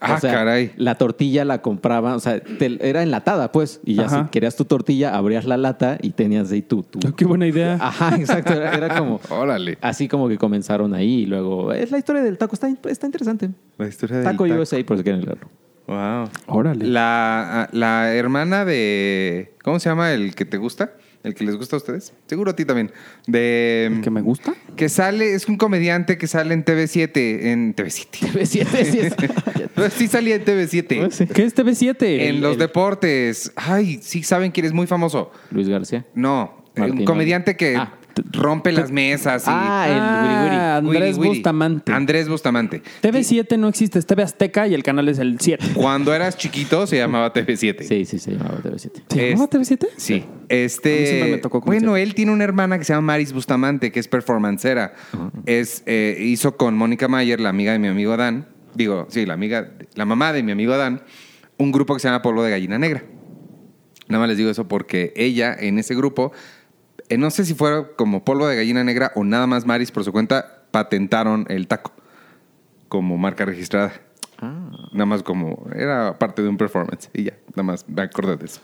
Ah, 0.00 0.18
caray. 0.20 0.72
La 0.76 0.94
tortilla 0.96 1.44
la 1.44 1.60
compraban, 1.62 2.14
o 2.14 2.20
sea, 2.20 2.40
te- 2.40 2.78
era 2.88 3.02
enlatada, 3.02 3.52
pues. 3.52 3.80
Y 3.84 3.94
ya 3.96 4.06
Ajá. 4.06 4.24
si 4.24 4.30
querías 4.30 4.56
tu 4.56 4.64
tortilla, 4.64 5.14
abrías 5.14 5.44
la 5.44 5.56
lata 5.56 5.98
y 6.00 6.10
tenías 6.10 6.50
ahí 6.52 6.62
tu... 6.62 6.82
tu- 6.82 7.00
Oh, 7.06 7.14
Qué 7.14 7.24
buena 7.26 7.46
idea. 7.46 7.74
Ajá, 7.80 8.16
exacto. 8.16 8.52
Era, 8.54 8.72
era 8.74 8.96
como... 8.96 9.20
Órale. 9.30 9.76
Así 9.82 10.08
como 10.08 10.28
que 10.28 10.38
comenzaron 10.38 10.94
ahí 10.94 11.20
y 11.22 11.26
luego... 11.26 11.72
Es 11.72 11.90
la 11.90 11.98
historia 11.98 12.22
del 12.22 12.38
taco, 12.38 12.54
está, 12.54 12.68
está 12.88 13.06
interesante. 13.06 13.50
La 13.78 13.88
historia 13.88 14.16
del 14.16 14.24
Taco, 14.24 14.46
taco. 14.46 14.60
USA, 14.60 14.82
por 14.84 14.96
si 14.96 15.02
quieren 15.02 15.24
leerlo. 15.24 15.48
Wow. 15.86 16.28
Órale. 16.46 16.86
La, 16.86 17.68
la 17.72 18.14
hermana 18.14 18.64
de. 18.64 19.54
¿Cómo 19.64 19.80
se 19.80 19.88
llama 19.88 20.12
el 20.12 20.34
que 20.36 20.44
te 20.44 20.56
gusta? 20.56 20.92
¿El 21.22 21.34
que 21.34 21.44
les 21.44 21.56
gusta 21.56 21.76
a 21.76 21.78
ustedes? 21.78 22.14
Seguro 22.26 22.52
a 22.52 22.56
ti 22.56 22.64
también. 22.64 22.90
De. 23.26 24.00
¿Que 24.02 24.10
me 24.10 24.22
gusta? 24.22 24.54
Que 24.76 24.88
sale, 24.88 25.34
es 25.34 25.46
un 25.48 25.58
comediante 25.58 26.16
que 26.16 26.26
sale 26.26 26.54
en 26.54 26.64
TV7. 26.64 27.10
En 27.42 27.76
TV7. 27.76 28.08
TV7, 28.32 28.84
sí 28.84 28.98
es- 29.00 29.92
sí 29.94 30.08
salía 30.08 30.36
en 30.36 30.44
TV7. 30.44 31.10
Sí. 31.10 31.26
¿Qué 31.26 31.42
es 31.44 31.54
TV7? 31.54 31.96
En 32.00 32.40
los 32.40 32.54
el- 32.54 32.58
deportes. 32.58 33.52
Ay, 33.56 33.98
sí 34.02 34.22
saben 34.22 34.50
quién 34.50 34.64
es 34.66 34.72
muy 34.72 34.86
famoso. 34.86 35.30
Luis 35.50 35.68
García. 35.68 36.06
No, 36.14 36.64
Martín 36.74 37.00
un 37.00 37.04
comediante 37.04 37.54
que 37.56 37.76
Ah. 37.76 37.92
Rompe 38.32 38.72
las 38.72 38.90
mesas 38.90 39.42
y. 39.44 39.50
Ah, 39.50 39.86
el 39.88 39.94
Ah, 40.00 40.80
Wiri 40.82 40.88
Wiri. 40.88 40.96
Andrés 40.96 41.18
Wiri. 41.18 41.28
Bustamante. 41.28 41.92
Andrés 41.92 42.28
Bustamante. 42.28 42.82
TV7 43.02 43.58
no 43.58 43.68
existe, 43.68 43.98
es 43.98 44.06
TV 44.06 44.22
Azteca 44.22 44.66
y 44.68 44.74
el 44.74 44.82
canal 44.82 45.08
es 45.08 45.18
el 45.18 45.38
7. 45.40 45.64
Cuando 45.74 46.14
eras 46.14 46.36
chiquito 46.36 46.86
se 46.86 46.96
llamaba 46.98 47.32
TV7. 47.32 47.82
Sí, 47.82 48.04
sí, 48.04 48.18
se 48.18 48.32
llamaba 48.32 48.58
TV7. 48.62 49.02
¿Se 49.08 49.30
llamaba 49.30 49.44
Este- 49.44 49.58
TV7? 49.58 49.88
Sí. 49.96 50.14
A 50.14 50.16
mí 50.18 50.24
Este. 50.48 51.06
siempre 51.06 51.30
me 51.32 51.38
tocó 51.38 51.60
con 51.60 51.66
bueno, 51.66 51.96
él 51.96 52.14
tiene 52.14 52.32
una 52.32 52.44
hermana 52.44 52.78
que 52.78 52.84
se 52.84 52.92
llama 52.92 53.06
Maris 53.12 53.32
Bustamante, 53.32 53.90
que 53.92 54.00
es 54.00 54.08
performancera. 54.08 54.94
Es, 55.46 55.82
eh, 55.86 56.16
hizo 56.20 56.56
con 56.56 56.76
Mónica 56.76 57.08
Mayer, 57.08 57.40
la 57.40 57.48
amiga 57.50 57.72
de 57.72 57.78
mi 57.78 57.88
amigo 57.88 58.12
Adán. 58.12 58.46
Digo, 58.74 59.06
sí, 59.10 59.26
la 59.26 59.34
amiga, 59.34 59.72
la 59.94 60.04
mamá 60.04 60.32
de 60.32 60.42
mi 60.42 60.52
amigo 60.52 60.72
Adán, 60.72 61.02
un 61.58 61.72
grupo 61.72 61.94
que 61.94 62.00
se 62.00 62.08
llama 62.08 62.22
Polvo 62.22 62.42
de 62.42 62.50
Gallina 62.50 62.78
Negra. 62.78 63.02
Nada 64.08 64.20
más 64.20 64.28
les 64.28 64.38
digo 64.38 64.50
eso 64.50 64.66
porque 64.66 65.12
ella 65.16 65.54
en 65.58 65.78
ese 65.78 65.94
grupo, 65.94 66.32
eh, 67.10 67.18
no 67.18 67.30
sé 67.30 67.44
si 67.44 67.54
fuera 67.54 67.88
como 67.96 68.24
Polvo 68.24 68.46
de 68.48 68.56
Gallina 68.56 68.82
Negra 68.82 69.12
o 69.14 69.22
nada 69.24 69.46
más 69.46 69.66
Maris 69.66 69.90
por 69.90 70.02
su 70.04 70.12
cuenta, 70.12 70.62
patentaron 70.70 71.44
el 71.50 71.66
taco 71.66 71.92
como 72.88 73.18
marca 73.18 73.44
registrada. 73.44 73.92
Nada 74.92 75.04
más 75.04 75.22
como 75.22 75.66
era 75.76 76.18
parte 76.18 76.40
de 76.40 76.48
un 76.48 76.56
performance 76.56 77.10
y 77.12 77.24
ya, 77.24 77.34
nada 77.50 77.62
más 77.62 77.86
me 77.86 78.00
acordé 78.00 78.38
de 78.38 78.46
eso. 78.46 78.62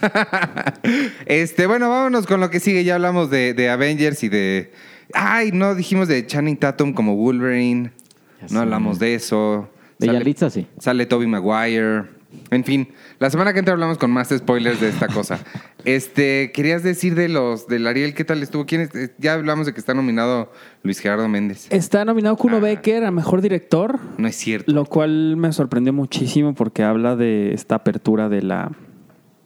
este, 1.26 1.66
bueno, 1.66 1.90
vámonos 1.90 2.26
con 2.26 2.40
lo 2.40 2.50
que 2.50 2.60
sigue. 2.60 2.84
Ya 2.84 2.94
hablamos 2.94 3.30
de, 3.30 3.54
de 3.54 3.68
Avengers 3.70 4.22
y 4.24 4.28
de. 4.28 4.72
Ay, 5.12 5.50
no 5.52 5.74
dijimos 5.74 6.08
de 6.08 6.26
Channing 6.26 6.56
Tatum 6.56 6.92
como 6.94 7.16
Wolverine. 7.16 7.90
Ya 8.38 8.44
No 8.44 8.48
sé. 8.48 8.58
hablamos 8.58 8.98
de 8.98 9.14
eso. 9.14 9.68
De 9.98 10.06
Sale- 10.06 10.18
Yalitza, 10.20 10.48
sí. 10.50 10.66
Sale 10.78 11.04
Toby 11.06 11.26
Maguire. 11.26 12.04
En 12.50 12.64
fin, 12.64 12.88
la 13.18 13.28
semana 13.30 13.52
que 13.52 13.58
entra 13.60 13.74
hablamos 13.74 13.98
con 13.98 14.10
más 14.10 14.28
spoilers 14.28 14.80
de 14.80 14.88
esta 14.88 15.08
cosa. 15.08 15.40
Este, 15.84 16.52
querías 16.52 16.82
decir 16.82 17.14
de 17.14 17.28
los 17.28 17.66
del 17.66 17.86
Ariel, 17.86 18.14
¿qué 18.14 18.24
tal 18.24 18.42
estuvo? 18.42 18.66
¿Quién 18.66 18.82
es? 18.82 18.94
Eh, 18.94 19.14
Ya 19.18 19.34
hablamos 19.34 19.66
de 19.66 19.72
que 19.74 19.80
está 19.80 19.94
nominado 19.94 20.52
Luis 20.82 21.00
Gerardo 21.00 21.28
Méndez. 21.28 21.66
Está 21.70 22.04
nominado 22.04 22.36
Kuno 22.36 22.58
Ah. 22.58 22.60
Becker 22.60 23.04
a 23.04 23.10
Mejor 23.10 23.40
Director, 23.40 23.98
No 24.18 24.28
es 24.28 24.36
cierto. 24.36 24.72
lo 24.72 24.84
cual 24.84 25.36
me 25.36 25.52
sorprendió 25.52 25.92
muchísimo 25.92 26.54
porque 26.54 26.82
habla 26.82 27.16
de 27.16 27.52
esta 27.54 27.76
apertura 27.76 28.28
de 28.28 28.42
la, 28.42 28.72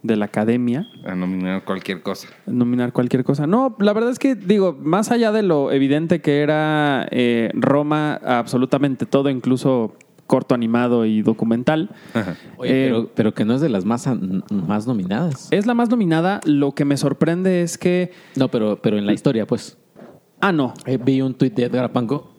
de 0.03 0.16
la 0.16 0.26
academia. 0.26 0.87
A 1.07 1.14
nominar 1.14 1.64
cualquier 1.64 2.03
cosa. 2.03 2.28
nominar 2.47 2.93
cualquier 2.93 3.24
cosa. 3.24 3.47
No, 3.47 3.76
la 3.78 3.93
verdad 3.95 4.11
es 4.11 4.18
que, 4.18 4.35
digo, 4.35 4.76
más 4.82 5.11
allá 5.11 5.32
de 5.32 5.43
lo 5.43 5.72
evidente 5.72 6.20
que 6.20 6.41
era 6.41 7.07
eh, 7.11 7.51
Roma, 7.55 8.14
absolutamente 8.24 9.07
todo, 9.07 9.30
incluso 9.30 9.97
corto 10.27 10.55
animado 10.55 11.05
y 11.05 11.22
documental, 11.22 11.91
Oye, 12.57 12.70
eh, 12.70 12.89
pero, 12.89 13.11
pero 13.14 13.35
que 13.35 13.45
no 13.45 13.55
es 13.55 13.61
de 13.61 13.68
las 13.68 13.85
más, 13.85 14.09
más 14.51 14.87
nominadas. 14.87 15.49
es 15.51 15.66
la 15.66 15.75
más 15.75 15.91
nominada. 15.91 16.41
Lo 16.45 16.72
que 16.72 16.85
me 16.85 16.97
sorprende 16.97 17.62
es 17.62 17.79
que... 17.79 18.11
No, 18.37 18.49
pero, 18.49 18.81
pero 18.81 18.99
en 18.99 19.07
la 19.07 19.12
historia, 19.12 19.47
pues. 19.47 19.77
Ah, 20.41 20.53
no. 20.53 20.75
Eh, 20.87 20.99
vi 21.03 21.20
un 21.20 21.35
tuit 21.35 21.55
de 21.55 21.64
Edgar 21.64 21.93
Panco 21.93 22.35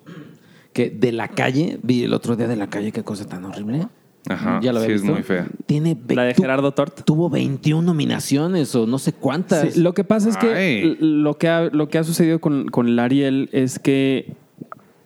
que 0.74 0.90
de 0.90 1.14
la 1.14 1.30
calle, 1.30 1.80
vi 1.84 2.04
el 2.04 2.14
otro 2.14 2.36
día 2.36 2.48
de 2.48 2.58
la 2.58 2.68
calle, 2.68 2.92
qué 2.92 3.02
cosa 3.04 3.26
tan 3.26 3.46
horrible. 3.46 3.88
Ajá, 4.28 4.60
¿Ya 4.62 4.74
lo 4.74 4.82
sí, 4.82 4.92
es 4.92 5.04
muy 5.04 5.24
fea. 5.24 5.48
Tiene 5.66 5.98
La 6.10 6.24
de 6.24 6.34
Gerardo 6.34 6.74
Tort. 6.74 7.04
Tuvo 7.06 7.30
21 7.30 7.82
nominaciones 7.82 8.76
o 8.76 8.86
no 8.86 8.98
sé 9.00 9.14
cuántas. 9.14 9.74
Sí, 9.74 9.82
lo 9.82 9.94
que 9.94 10.04
pasa 10.04 10.30
es 10.30 10.38
que 10.38 10.54
Ay. 10.54 10.98
lo 11.00 11.38
que 11.38 11.48
ha, 11.48 11.66
lo 11.66 11.88
que 11.88 11.98
ha 11.98 12.04
sucedido 12.04 12.42
con, 12.42 12.68
con 12.68 12.88
el 12.88 13.00
Ariel 13.00 13.50
es 13.54 13.80
que 13.80 14.36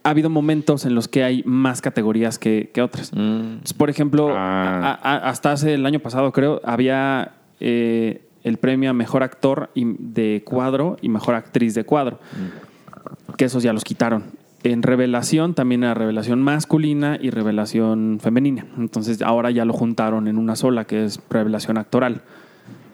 ha 0.04 0.10
habido 0.12 0.30
momentos 0.30 0.86
en 0.86 0.96
los 0.96 1.08
que 1.08 1.24
hay 1.24 1.44
más 1.46 1.82
categorías 1.82 2.40
que, 2.40 2.72
que 2.74 2.82
otras. 2.82 3.12
Mm. 3.14 3.18
Entonces, 3.18 3.74
por 3.74 3.90
ejemplo, 3.90 4.30
Ah. 4.36 4.98
a- 5.02 5.14
a- 5.16 5.30
hasta 5.30 5.52
hace 5.52 5.74
el 5.74 5.86
año 5.86 6.00
pasado, 6.00 6.32
creo, 6.32 6.62
había 6.64 7.34
eh, 7.60 8.22
el 8.44 8.58
premio 8.58 8.90
a 8.90 8.94
mejor 8.94 9.22
actor 9.24 9.70
de 9.76 10.44
cuadro 10.46 10.96
y 11.02 11.10
mejor 11.10 11.36
actriz 11.36 11.74
de 11.74 11.84
cuadro. 11.84 12.20
Que 13.38 13.46
esos 13.46 13.64
ya 13.64 13.74
los 13.74 13.84
quitaron. 13.84 14.24
En 14.64 14.82
revelación 14.84 15.54
también 15.54 15.84
era 15.84 15.94
revelación 15.94 16.42
masculina 16.42 17.18
y 17.22 17.30
revelación 17.30 18.20
femenina. 18.22 18.66
Entonces 18.78 19.22
ahora 19.22 19.52
ya 19.52 19.66
lo 19.66 19.74
juntaron 19.74 20.28
en 20.28 20.38
una 20.38 20.56
sola, 20.56 20.86
que 20.86 21.06
es 21.06 21.20
revelación 21.30 21.78
actoral. 21.78 22.22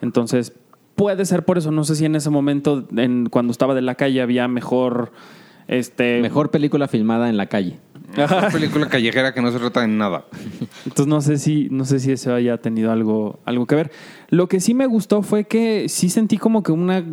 Entonces 0.02 0.54
puede 0.96 1.26
ser 1.26 1.44
por 1.44 1.58
eso. 1.58 1.72
No 1.72 1.84
sé 1.84 1.96
si 1.96 2.06
en 2.06 2.16
ese 2.16 2.30
momento, 2.30 2.88
en, 2.96 3.28
cuando 3.30 3.52
estaba 3.52 3.74
de 3.76 3.82
la 3.82 3.96
calle, 3.96 4.22
había 4.22 4.48
mejor. 4.48 5.12
Este, 5.68 6.22
Mejor 6.22 6.52
película 6.52 6.88
filmada 6.88 7.30
en 7.30 7.38
la 7.38 7.48
calle. 7.48 7.80
Una 8.18 8.50
película 8.50 8.88
callejera 8.88 9.34
que 9.34 9.42
no 9.42 9.52
se 9.52 9.60
trata 9.60 9.82
de 9.82 9.88
nada. 9.88 10.26
Entonces 10.86 11.08
no 11.08 11.22
sé 11.22 11.38
si, 11.38 11.68
no 11.72 11.86
sé 11.86 12.00
si 12.00 12.12
eso 12.12 12.34
haya 12.34 12.58
tenido 12.58 12.92
algo, 12.92 13.40
algo 13.46 13.66
que 13.66 13.76
ver. 13.76 13.92
Lo 14.30 14.48
que 14.48 14.60
sí 14.60 14.74
me 14.74 14.86
gustó 14.86 15.22
fue 15.22 15.46
que 15.46 15.90
sí 15.90 16.10
sentí 16.10 16.38
como 16.38 16.64
que 16.64 16.72
una 16.72 17.04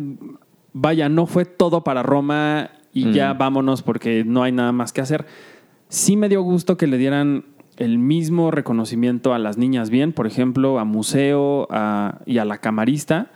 vaya, 0.71 1.09
no 1.09 1.25
fue 1.25 1.45
todo 1.45 1.83
para 1.83 2.03
Roma 2.03 2.69
y 2.93 3.11
ya 3.11 3.33
vámonos 3.33 3.81
porque 3.81 4.23
no 4.23 4.43
hay 4.43 4.51
nada 4.51 4.71
más 4.71 4.93
que 4.93 5.01
hacer. 5.01 5.25
Sí 5.89 6.15
me 6.15 6.29
dio 6.29 6.41
gusto 6.43 6.77
que 6.77 6.87
le 6.87 6.97
dieran 6.97 7.45
el 7.77 7.97
mismo 7.97 8.51
reconocimiento 8.51 9.33
a 9.33 9.39
las 9.39 9.57
niñas 9.57 9.89
bien, 9.89 10.13
por 10.13 10.27
ejemplo, 10.27 10.77
a 10.79 10.85
Museo 10.85 11.67
a- 11.71 12.19
y 12.27 12.37
a 12.37 12.45
la 12.45 12.59
camarista. 12.59 13.31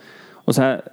O 0.45 0.53
sea, 0.53 0.83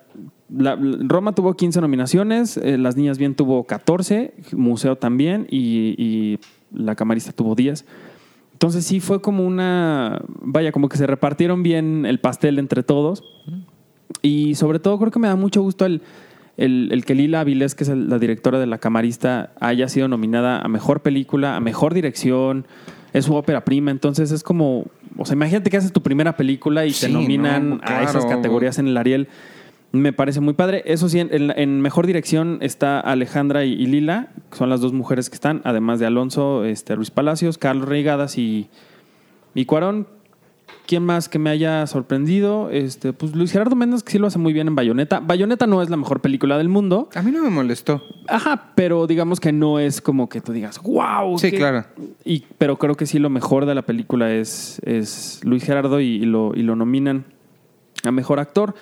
la- 0.57 0.77
Roma 0.77 1.35
tuvo 1.35 1.55
15 1.55 1.81
nominaciones, 1.81 2.57
eh, 2.57 2.79
Las 2.79 2.97
Niñas 2.97 3.19
Bien 3.19 3.35
tuvo 3.35 3.65
14, 3.65 4.35
Museo 4.53 4.97
también 4.97 5.47
y, 5.51 5.95
y 5.99 6.39
La 6.73 6.95
Camarista 6.95 7.33
tuvo 7.33 7.55
10. 7.55 7.85
Entonces 8.53 8.85
sí 8.87 9.01
fue 9.01 9.21
como 9.21 9.45
una, 9.47 10.23
vaya, 10.41 10.73
como 10.73 10.89
que 10.89 10.97
se 10.97 11.07
repartieron 11.07 11.63
bien 11.63 12.07
el 12.07 12.21
pastel 12.21 12.59
entre 12.59 12.83
todos. 12.83 13.23
Y 14.23 14.55
sobre 14.55 14.79
todo 14.79 14.99
creo 14.99 15.11
que 15.11 15.19
me 15.19 15.29
da 15.29 15.37
mucho 15.37 15.61
gusto 15.63 15.85
el, 15.87 16.01
el, 16.57 16.89
el 16.93 17.05
que 17.05 17.15
Lila 17.15 17.41
Avilés, 17.41 17.75
que 17.75 17.85
es 17.85 17.91
la 17.91 18.19
directora 18.19 18.59
de 18.59 18.67
La 18.67 18.79
Camarista, 18.79 19.53
haya 19.61 19.89
sido 19.89 20.09
nominada 20.09 20.61
a 20.61 20.69
Mejor 20.69 21.01
Película, 21.01 21.57
a 21.57 21.61
Mejor 21.61 21.95
Dirección. 21.95 22.67
Es 23.13 23.27
su 23.27 23.35
ópera 23.35 23.65
prima, 23.65 23.91
entonces 23.91 24.31
es 24.33 24.43
como... 24.43 24.87
O 25.17 25.25
sea, 25.25 25.35
imagínate 25.35 25.71
que 25.71 25.77
haces 25.77 25.93
tu 25.93 26.03
primera 26.03 26.37
película 26.37 26.85
y 26.87 26.91
Sí, 26.93 27.07
te 27.07 27.13
nominan 27.13 27.71
no, 27.71 27.81
a 27.83 28.03
esas 28.03 28.27
categorías 28.27 28.79
en 28.79 28.89
el 28.89 28.97
Ariel. 28.97 29.29
Me 29.95 30.13
parece 30.13 30.41
muy 30.41 30.55
padre. 30.55 30.83
Eso 30.87 31.09
sí, 31.09 31.21
en, 31.21 31.81
Mejor 31.81 32.09
Dirección 32.09 32.59
está 32.63 32.99
Alejandra 32.99 33.65
y, 33.65 33.75
y 33.75 33.87
Lila, 33.87 34.31
que 34.51 34.59
son 34.59 34.69
las 34.69 34.81
dos 34.81 34.93
mujeres 34.93 35.31
que 35.31 35.37
están, 35.37 35.63
además 35.63 36.01
de 36.01 36.07
Alonso 36.07 36.65
este, 36.65 36.97
Ruiz 36.97 37.13
Palacios, 37.13 37.59
Carlos 37.59 37.89
Reigadas 37.89 38.37
y, 38.37 38.69
y 39.55 39.67
Cuarón. 39.67 40.09
¿Quién 40.87 41.05
más 41.05 41.29
que 41.29 41.39
me 41.39 41.49
haya 41.49 41.87
sorprendido? 41.87 42.71
Este, 42.71 43.13
pues 43.13 43.37
Luis 43.37 43.53
Gerardo 43.53 43.77
Méndez, 43.77 44.03
que 44.03 44.11
sí 44.11 44.19
lo 44.19 44.27
hace 44.27 44.41
muy 44.41 44.53
bien 44.53 44.67
en 44.67 44.75
Bayonetta. 44.75 45.21
Bayonetta 45.21 45.69
no 45.69 45.81
es 45.81 45.89
la 45.91 45.97
mejor 45.97 46.21
película 46.21 46.59
del 46.59 46.69
mundo. 46.69 47.09
A 47.15 47.23
mí 47.23 47.31
no 47.31 47.41
me 47.43 47.51
molestó. 47.51 48.03
Ajá, 48.27 48.73
pero 48.75 49.07
digamos 49.07 49.39
que 49.39 49.53
no 49.53 49.79
es 49.79 50.01
como 50.01 50.29
que 50.29 50.41
tú 50.41 50.53
digas, 50.53 50.83
wow. 50.83 51.39
Sí, 51.39 51.53
claro. 51.53 51.85
Y, 52.25 52.45
pero 52.59 52.79
creo 52.79 52.97
que 52.97 53.07
sí 53.07 53.21
lo 53.21 53.31
mejor 53.31 53.65
de 53.65 53.77
la 53.77 53.83
película 53.83 54.33
es, 54.33 54.81
es 54.85 55.41
Luis 55.45 55.63
Gerardo 55.63 56.01
y, 56.01 56.17
y 56.17 56.25
lo, 56.25 56.53
y 56.53 56.63
lo 56.65 56.75
nominan 56.75 57.27
a 58.03 58.11
mejor 58.11 58.41
actor. 58.41 58.75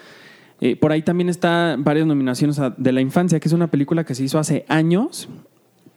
Eh, 0.64 0.76
por 0.76 0.92
ahí 0.92 1.02
también 1.02 1.28
está 1.28 1.74
varias 1.76 2.06
nominaciones 2.06 2.60
a- 2.60 2.70
de 2.70 2.92
la 2.92 3.00
infancia, 3.00 3.40
que 3.40 3.48
es 3.48 3.52
una 3.52 3.66
película 3.66 4.04
que 4.04 4.14
se 4.14 4.22
hizo 4.22 4.38
hace 4.38 4.64
años 4.68 5.28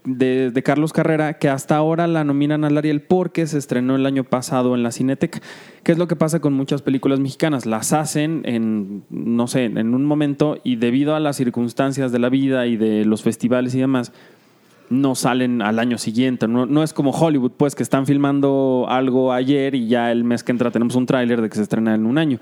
de, 0.06 0.50
de 0.50 0.64
Carlos 0.64 0.92
Carrera, 0.92 1.38
que 1.38 1.50
hasta 1.50 1.76
ahora 1.78 2.08
la 2.08 2.24
nominan 2.24 2.64
al 2.64 2.76
Ariel 2.76 3.02
porque 3.02 3.46
se 3.46 3.60
estrenó 3.60 3.96
el 3.96 4.08
año 4.08 4.24
pasado 4.24 4.74
en 4.74 4.82
la 4.82 4.92
Cineteca. 4.92 5.40
¿Qué 5.84 5.92
es 5.92 6.00
lo 6.00 6.08
que 6.08 6.16
pasa 6.16 6.40
con 6.40 6.54
muchas 6.54 6.82
películas 6.82 7.20
mexicanas? 7.20 7.68
Las 7.68 7.94
hacen 7.94 8.42
en, 8.46 9.04
no 9.12 9.46
sé, 9.46 9.66
en 9.66 9.94
un 9.94 10.04
momento 10.04 10.58
y 10.64 10.78
debido 10.78 11.14
a 11.16 11.20
las 11.20 11.36
circunstancias 11.38 12.12
de 12.12 12.18
la 12.18 12.30
vida 12.30 12.66
y 12.66 12.76
de 12.76 13.06
los 13.06 13.22
festivales 13.22 13.76
y 13.76 13.80
demás, 13.80 14.14
no 14.90 15.14
salen 15.14 15.62
al 15.62 15.78
año 15.78 16.00
siguiente. 16.00 16.48
No, 16.48 16.66
no 16.66 16.82
es 16.82 16.92
como 16.92 17.12
Hollywood, 17.12 17.52
pues, 17.56 17.76
que 17.76 17.84
están 17.84 18.08
filmando 18.08 18.88
algo 18.90 19.32
ayer 19.32 19.76
y 19.76 19.88
ya 19.88 20.12
el 20.12 20.24
mes 20.24 20.44
que 20.44 20.52
entra 20.52 20.72
tenemos 20.72 20.96
un 20.96 21.06
tráiler 21.06 21.40
de 21.42 21.50
que 21.50 21.56
se 21.56 21.62
estrena 21.64 21.94
en 21.94 22.08
un 22.08 22.18
año. 22.18 22.40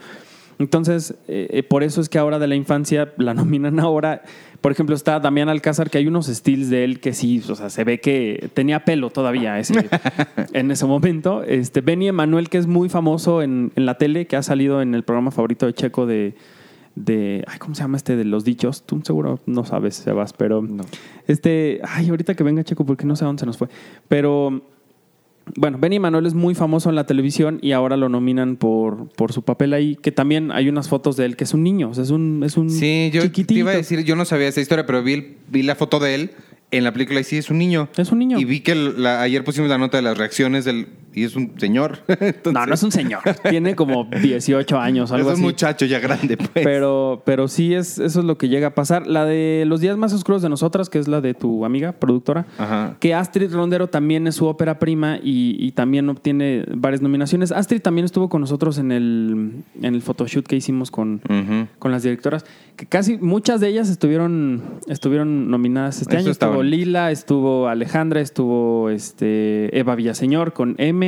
Entonces, 0.60 1.16
eh, 1.28 1.47
eh, 1.51 1.64
por 1.64 1.84
eso 1.84 2.01
es 2.01 2.10
que 2.10 2.18
ahora 2.18 2.39
de 2.39 2.47
la 2.47 2.56
infancia 2.56 3.14
la 3.18 3.34
nominan 3.34 3.80
ahora. 3.80 4.24
Por 4.62 4.72
ejemplo, 4.72 4.95
está 4.95 5.20
Damián 5.20 5.49
Alcázar, 5.49 5.89
que 5.89 5.97
hay 5.97 6.08
unos 6.08 6.28
stills 6.28 6.70
de 6.70 6.86
él 6.86 7.01
que 7.01 7.14
sí, 7.14 7.43
o 7.49 7.56
sea, 7.56 7.70
se 7.70 7.84
ve 7.84 7.99
que 7.99 8.49
tenía 8.54 8.86
pelo 8.86 9.10
todavía 9.10 9.60
ese, 9.60 9.89
en 10.54 10.72
ese 10.72 10.86
momento. 10.86 11.43
Este, 11.43 11.82
Benny 11.82 12.08
Emanuel, 12.08 12.49
que 12.49 12.60
es 12.60 12.68
muy 12.68 12.88
famoso 12.88 13.41
en, 13.41 13.74
en 13.76 13.86
la 13.86 13.97
tele, 13.97 14.26
que 14.26 14.38
ha 14.38 14.43
salido 14.43 14.82
en 14.82 14.95
el 14.95 15.04
programa 15.04 15.32
favorito 15.32 15.66
de 15.66 15.74
Checo 15.74 16.06
de, 16.06 16.36
de 16.95 17.43
ay, 17.47 17.58
¿cómo 17.60 17.76
se 17.76 17.82
llama 17.82 17.97
este 17.97 18.16
de 18.16 18.26
los 18.26 18.43
dichos? 18.43 18.84
Tú 18.84 19.01
seguro 19.04 19.39
no 19.45 19.66
sabes, 19.66 19.95
Sebas, 19.95 20.34
pero 20.34 20.66
este, 21.28 21.82
ay, 21.84 22.10
ahorita 22.10 22.36
que 22.36 22.43
venga 22.43 22.64
Checo 22.64 22.86
porque 22.86 23.06
no 23.06 23.16
sé 23.16 23.26
a 23.26 23.28
dónde 23.28 23.41
se 23.41 23.45
nos 23.45 23.58
fue, 23.58 23.68
pero 24.08 24.62
bueno, 25.56 25.78
Benny 25.80 26.00
Manuel 26.00 26.26
es 26.26 26.34
muy 26.34 26.56
famoso 26.56 26.89
en 26.89 26.96
la 26.96 27.06
televisión 27.06 27.60
y 27.62 27.72
ahora 27.74 27.98
lo 27.98 28.10
nominan 28.10 28.56
por, 28.56 29.10
por 29.10 29.34
su 29.34 29.44
papel 29.44 29.74
ahí, 29.74 29.96
que 29.96 30.12
también 30.12 30.52
hay 30.52 30.70
unas 30.70 30.88
fotos 30.89 31.18
de 31.18 31.26
él 31.26 31.36
que 31.36 31.44
es 31.44 31.54
un 31.54 31.64
niño, 31.64 31.89
o 31.89 31.94
sea, 31.94 32.04
es 32.04 32.10
un, 32.10 32.41
es 32.46 32.58
un 32.58 32.70
Sí, 32.70 33.12
yo 33.14 33.22
chiquitito. 33.24 33.48
te 33.54 33.60
iba 33.60 33.72
a 33.72 33.76
decir, 33.76 34.04
yo 34.04 34.16
no 34.16 34.26
sabía 34.26 34.48
esa 34.48 34.62
historia, 34.62 34.86
pero 34.86 35.04
vi, 35.04 35.14
el- 35.14 35.38
vi 35.50 35.64
la 35.64 35.76
foto 35.76 36.00
de 36.00 36.16
él 36.16 36.32
en 36.72 36.84
la 36.84 36.91
película 36.91 37.20
y 37.20 37.24
sí 37.24 37.38
es 37.38 37.50
un 37.52 37.60
niño. 37.60 37.88
Es 37.98 38.12
un 38.12 38.20
niño. 38.20 38.39
Y 38.39 38.46
vi 38.46 38.62
que 38.62 38.74
la- 38.74 39.22
ayer 39.22 39.44
pusimos 39.44 39.70
la 39.70 39.78
nota 39.78 39.98
de 39.98 40.04
las 40.04 40.18
reacciones 40.18 40.66
del 40.66 40.88
y 41.14 41.24
es 41.24 41.36
un 41.36 41.53
señor. 41.57 41.99
Entonces, 42.07 42.53
No, 42.53 42.66
no 42.66 42.74
es 42.74 42.84
un 42.84 42.91
señor, 42.91 43.22
tiene 43.49 43.76
como 43.76 44.05
18 44.05 44.80
años, 44.80 45.11
algo 45.11 45.30
es 45.30 45.34
un 45.36 45.41
así. 45.41 45.41
muchacho 45.43 45.86
ya 45.86 45.99
grande, 45.99 46.38
pues. 46.38 46.49
Pero, 46.53 47.22
pero 47.26 47.47
sí, 47.47 47.74
es, 47.74 47.99
eso 47.99 48.20
es 48.20 48.26
lo 48.26 48.38
que 48.38 48.49
llega 48.49 48.68
a 48.68 48.76
pasar. 48.76 49.07
La 49.07 49.26
de 49.26 49.64
Los 49.68 49.82
días 49.82 49.97
más 49.97 50.14
oscuros 50.14 50.41
de 50.41 50.49
nosotras, 50.49 50.89
que 50.89 50.99
es 50.99 51.07
la 51.07 51.22
de 51.22 51.34
tu 51.34 51.66
amiga, 51.66 51.91
productora, 51.93 52.45
Ajá. 52.57 52.95
que 52.99 53.14
Astrid 53.14 53.53
Rondero 53.53 53.88
también 53.88 54.28
es 54.28 54.36
su 54.36 54.45
ópera 54.47 54.80
prima 54.80 55.18
y, 55.22 55.55
y 55.59 55.72
también 55.72 56.09
obtiene 56.09 56.66
varias 56.76 57.01
nominaciones. 57.01 57.51
Astrid 57.51 57.82
también 57.82 58.05
estuvo 58.05 58.30
con 58.30 58.41
nosotros 58.41 58.78
en 58.78 58.91
el, 58.91 59.64
en 59.82 59.95
el 59.95 60.01
photoshoot 60.01 60.45
que 60.47 60.55
hicimos 60.55 60.91
con, 60.91 61.22
con 61.80 61.91
las 61.91 62.03
directoras, 62.03 62.45
que 62.76 62.86
casi 62.86 63.18
muchas 63.18 63.59
de 63.61 63.68
ellas 63.70 63.89
estuvieron, 63.89 64.61
estuvieron 64.88 65.49
nominadas 65.49 66.01
este 66.01 66.16
Eso 66.16 66.24
año. 66.24 66.32
Estuvo 66.32 66.49
bueno. 66.55 66.64
Lila, 66.70 67.11
estuvo 67.11 67.68
Alejandra, 67.68 68.22
estuvo 68.22 68.89
este, 68.89 69.78
Eva 69.78 69.95
Villaseñor 69.95 70.53
con 70.53 70.76
M. 70.78 71.03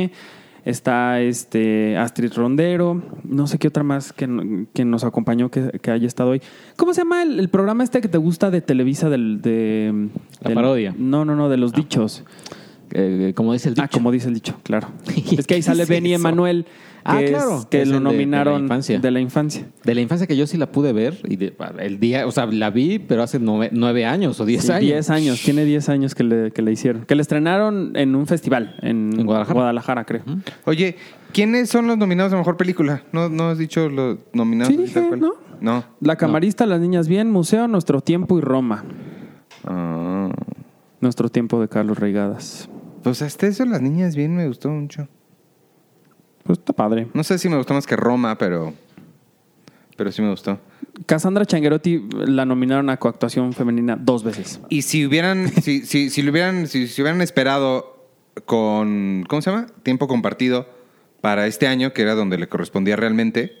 Está 0.64 1.20
este 1.20 1.96
Astrid 1.96 2.32
Rondero, 2.34 3.00
no 3.22 3.46
sé 3.46 3.56
qué 3.56 3.68
otra 3.68 3.84
más 3.84 4.12
que, 4.12 4.66
que 4.74 4.84
nos 4.84 5.04
acompañó 5.04 5.48
que, 5.48 5.78
que 5.80 5.92
haya 5.92 6.08
estado 6.08 6.30
hoy. 6.30 6.42
¿Cómo 6.74 6.92
se 6.92 7.02
llama 7.02 7.22
el, 7.22 7.38
el 7.38 7.48
programa 7.48 7.84
este 7.84 8.00
que 8.00 8.08
te 8.08 8.18
gusta 8.18 8.50
de 8.50 8.62
Televisa 8.62 9.08
del, 9.08 9.40
de 9.42 10.08
La 10.40 10.48
del- 10.48 10.54
parodia. 10.54 10.92
No, 10.98 11.24
no, 11.24 11.36
no, 11.36 11.48
de 11.48 11.56
los 11.56 11.72
dichos. 11.72 12.24
Eh, 12.90 13.32
como 13.36 13.52
dice 13.52 13.68
el 13.68 13.74
dicho. 13.76 13.84
Ah, 13.84 13.88
como 13.92 14.10
dice 14.10 14.26
el 14.26 14.34
dicho, 14.34 14.56
claro. 14.64 14.88
es 15.06 15.46
que 15.46 15.54
ahí 15.54 15.60
¿Qué 15.60 15.62
sale 15.62 15.84
Benny 15.84 16.14
eso? 16.14 16.22
Que, 17.06 17.12
Ah, 17.12 17.22
es- 17.22 17.30
claro, 17.30 17.66
que 17.70 17.82
es 17.82 17.88
lo 17.88 17.98
el 17.98 18.02
de- 18.02 18.08
de 18.08 18.10
la 18.10 18.10
nominaron 18.18 18.62
infancia. 18.64 18.98
de 18.98 19.10
la 19.12 19.20
infancia. 19.20 19.66
De 19.84 19.94
la 19.94 20.00
infancia 20.00 20.26
que 20.26 20.36
yo 20.36 20.46
sí 20.46 20.56
la 20.56 20.72
pude 20.72 20.92
ver, 20.92 21.18
y 21.28 21.36
de- 21.36 21.54
el 21.78 22.00
día, 22.00 22.26
o 22.26 22.32
sea, 22.32 22.46
la 22.46 22.70
vi, 22.70 22.98
pero 22.98 23.22
hace 23.22 23.38
nueve, 23.38 23.68
nueve 23.72 24.04
años 24.04 24.40
o 24.40 24.44
diez 24.44 24.64
Sí, 24.64 24.72
años. 24.72 24.80
10 24.82 25.10
años, 25.10 25.40
tiene 25.42 25.64
10 25.64 25.88
años 25.88 26.14
que 26.16 26.24
le, 26.24 26.50
que 26.50 26.62
le 26.62 26.72
hicieron. 26.72 27.04
Que 27.04 27.14
le 27.14 27.22
estrenaron 27.22 27.92
en 27.96 28.16
un 28.16 28.26
festival 28.26 28.76
en, 28.82 29.12
¿En 29.20 29.24
Guadalajara? 29.26 30.04
creo. 30.04 30.22
Oye, 30.64 30.96
¿quiénes 31.32 31.68
son 31.70 31.86
los 31.86 31.96
nominados 31.96 32.32
a 32.32 32.36
mejor 32.36 32.56
película? 32.56 33.02
¿No, 33.12 33.28
no 33.28 33.50
has 33.50 33.58
dicho 33.58 33.88
los 33.88 34.18
nominados? 34.32 34.74
Sí, 34.74 34.76
dije? 34.82 35.08
¿no? 35.16 35.34
No. 35.60 35.84
La 36.00 36.16
camarista, 36.16 36.66
Las 36.66 36.80
Niñas 36.80 37.06
Bien, 37.08 37.30
Museo, 37.30 37.68
Nuestro 37.68 38.00
Tiempo 38.00 38.36
y 38.36 38.40
Roma. 38.42 38.84
Ah. 39.64 40.28
Nuestro 41.00 41.28
Tiempo 41.28 41.60
de 41.60 41.68
Carlos 41.68 41.98
Reigadas. 41.98 42.68
Pues 43.02 43.22
hasta 43.22 43.46
eso 43.46 43.64
las 43.64 43.80
niñas 43.80 44.16
bien 44.16 44.34
me 44.36 44.46
gustó 44.48 44.68
mucho. 44.70 45.08
Pues 46.46 46.58
está 46.58 46.72
padre. 46.72 47.08
No 47.14 47.24
sé 47.24 47.38
si 47.38 47.48
me 47.48 47.56
gustó 47.56 47.74
más 47.74 47.86
que 47.86 47.96
Roma, 47.96 48.36
pero 48.38 48.74
pero 49.96 50.12
sí 50.12 50.22
me 50.22 50.30
gustó. 50.30 50.58
Cassandra 51.06 51.44
Changuerotti 51.44 52.06
la 52.26 52.44
nominaron 52.44 52.90
a 52.90 52.98
coactuación 52.98 53.52
femenina 53.52 53.96
dos 53.96 54.24
veces. 54.24 54.60
Y 54.68 54.82
si 54.82 55.06
hubieran 55.06 55.48
si 55.62 55.84
si 55.84 56.10
si 56.10 56.22
lo 56.22 56.30
hubieran 56.30 56.66
si, 56.66 56.86
si 56.86 57.02
hubieran 57.02 57.20
esperado 57.22 57.96
con 58.44 59.24
¿cómo 59.28 59.42
se 59.42 59.50
llama? 59.50 59.66
Tiempo 59.82 60.06
compartido 60.06 60.68
para 61.20 61.46
este 61.46 61.66
año, 61.66 61.92
que 61.92 62.02
era 62.02 62.14
donde 62.14 62.38
le 62.38 62.46
correspondía 62.46 62.94
realmente, 62.94 63.54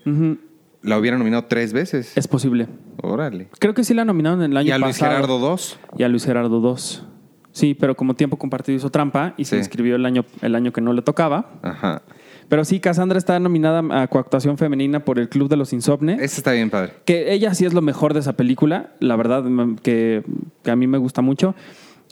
la 0.82 0.98
hubieran 0.98 1.18
nominado 1.18 1.46
tres 1.46 1.72
veces. 1.72 2.16
Es 2.16 2.28
posible. 2.28 2.68
Órale. 3.02 3.48
Creo 3.58 3.74
que 3.74 3.82
sí 3.82 3.92
la 3.92 4.04
nominaron 4.04 4.42
en 4.42 4.52
el 4.52 4.56
año 4.58 4.68
Y 4.68 4.70
a 4.70 4.78
Luis 4.78 4.98
pasado. 4.98 5.12
Gerardo 5.12 5.38
dos. 5.40 5.78
Y 5.98 6.04
a 6.04 6.08
Luis 6.08 6.24
Gerardo 6.24 6.60
2. 6.60 7.04
Sí, 7.50 7.74
pero 7.74 7.96
como 7.96 8.14
tiempo 8.14 8.36
compartido 8.36 8.76
hizo 8.76 8.90
trampa 8.90 9.34
y 9.38 9.46
se 9.46 9.56
inscribió 9.56 9.96
el 9.96 10.04
año, 10.04 10.26
el 10.42 10.54
año 10.54 10.72
que 10.72 10.80
no 10.82 10.92
le 10.92 11.02
tocaba. 11.02 11.58
Ajá. 11.62 12.02
Pero 12.48 12.64
sí, 12.64 12.80
Cassandra 12.80 13.18
está 13.18 13.38
nominada 13.40 13.82
a 14.02 14.06
coactuación 14.06 14.56
femenina 14.56 15.04
por 15.04 15.18
el 15.18 15.28
Club 15.28 15.48
de 15.48 15.56
los 15.56 15.72
Insomnes. 15.72 16.20
Ese 16.20 16.40
está 16.40 16.52
bien 16.52 16.70
padre. 16.70 16.92
Que 17.04 17.32
ella 17.32 17.54
sí 17.54 17.64
es 17.64 17.74
lo 17.74 17.82
mejor 17.82 18.14
de 18.14 18.20
esa 18.20 18.34
película, 18.34 18.90
la 19.00 19.16
verdad, 19.16 19.44
que, 19.82 20.22
que 20.62 20.70
a 20.70 20.76
mí 20.76 20.86
me 20.86 20.98
gusta 20.98 21.22
mucho. 21.22 21.54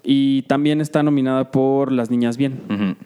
Y 0.03 0.43
también 0.43 0.81
está 0.81 1.03
nominada 1.03 1.51
por 1.51 1.91
Las 1.91 2.11
Niñas 2.11 2.37
Bien. 2.37 2.97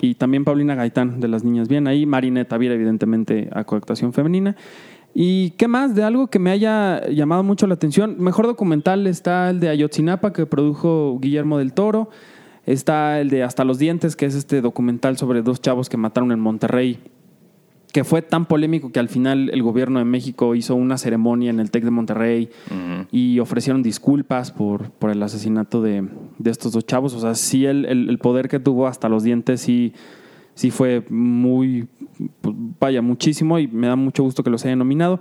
Y 0.00 0.16
también 0.16 0.44
Paulina 0.44 0.74
Gaitán 0.74 1.20
de 1.20 1.28
Las 1.28 1.44
Niñas 1.44 1.68
Bien. 1.68 1.86
Ahí 1.86 2.04
Marinette 2.06 2.48
Tavira, 2.48 2.74
evidentemente, 2.74 3.48
a 3.52 3.64
coactuación 3.64 4.12
femenina. 4.12 4.56
¿Y 5.14 5.50
qué 5.52 5.68
más? 5.68 5.94
De 5.94 6.02
algo 6.02 6.26
que 6.26 6.40
me 6.40 6.50
haya 6.50 7.06
llamado 7.08 7.44
mucho 7.44 7.68
la 7.68 7.74
atención. 7.74 8.16
Mejor 8.18 8.46
documental 8.46 9.06
está 9.06 9.48
el 9.48 9.60
de 9.60 9.68
Ayotzinapa, 9.68 10.32
que 10.32 10.44
produjo 10.44 11.18
Guillermo 11.20 11.58
del 11.58 11.72
Toro. 11.72 12.10
Está 12.66 13.20
el 13.20 13.30
de 13.30 13.42
Hasta 13.42 13.64
los 13.64 13.78
Dientes, 13.78 14.16
que 14.16 14.26
es 14.26 14.34
este 14.34 14.60
documental 14.60 15.16
sobre 15.18 15.42
dos 15.42 15.60
chavos 15.60 15.88
que 15.88 15.96
mataron 15.96 16.32
en 16.32 16.40
Monterrey. 16.40 16.98
Que 17.92 18.02
fue 18.02 18.22
tan 18.22 18.46
polémico 18.46 18.90
que 18.90 18.98
al 18.98 19.08
final 19.08 19.50
el 19.50 19.62
gobierno 19.62 20.00
de 20.00 20.04
México 20.04 20.54
hizo 20.56 20.74
una 20.74 20.98
ceremonia 20.98 21.50
en 21.50 21.60
el 21.60 21.70
TEC 21.70 21.84
de 21.84 21.90
Monterrey 21.92 22.48
y 23.12 23.38
ofrecieron 23.38 23.84
disculpas 23.84 24.50
por, 24.50 24.90
por 24.90 25.10
el 25.10 25.22
asesinato 25.22 25.80
de, 25.80 26.08
de 26.38 26.50
estos 26.50 26.72
dos 26.72 26.84
chavos. 26.86 27.14
O 27.14 27.20
sea, 27.20 27.34
sí, 27.36 27.66
el, 27.66 27.84
el- 27.84 28.08
el 28.08 28.18
poder 28.18 28.48
que 28.48 28.58
tuvo 28.58 28.88
hasta 28.88 29.08
los 29.08 29.22
dientes 29.22 29.60
sí, 29.60 29.92
sí 30.54 30.72
fue 30.72 31.04
muy, 31.08 31.86
pues, 32.40 32.56
vaya, 32.80 33.00
muchísimo 33.00 33.60
y 33.60 33.68
me 33.68 33.86
da 33.86 33.94
mucho 33.94 34.24
gusto 34.24 34.42
que 34.42 34.50
los 34.50 34.64
hayan 34.64 34.80
nominado. 34.80 35.20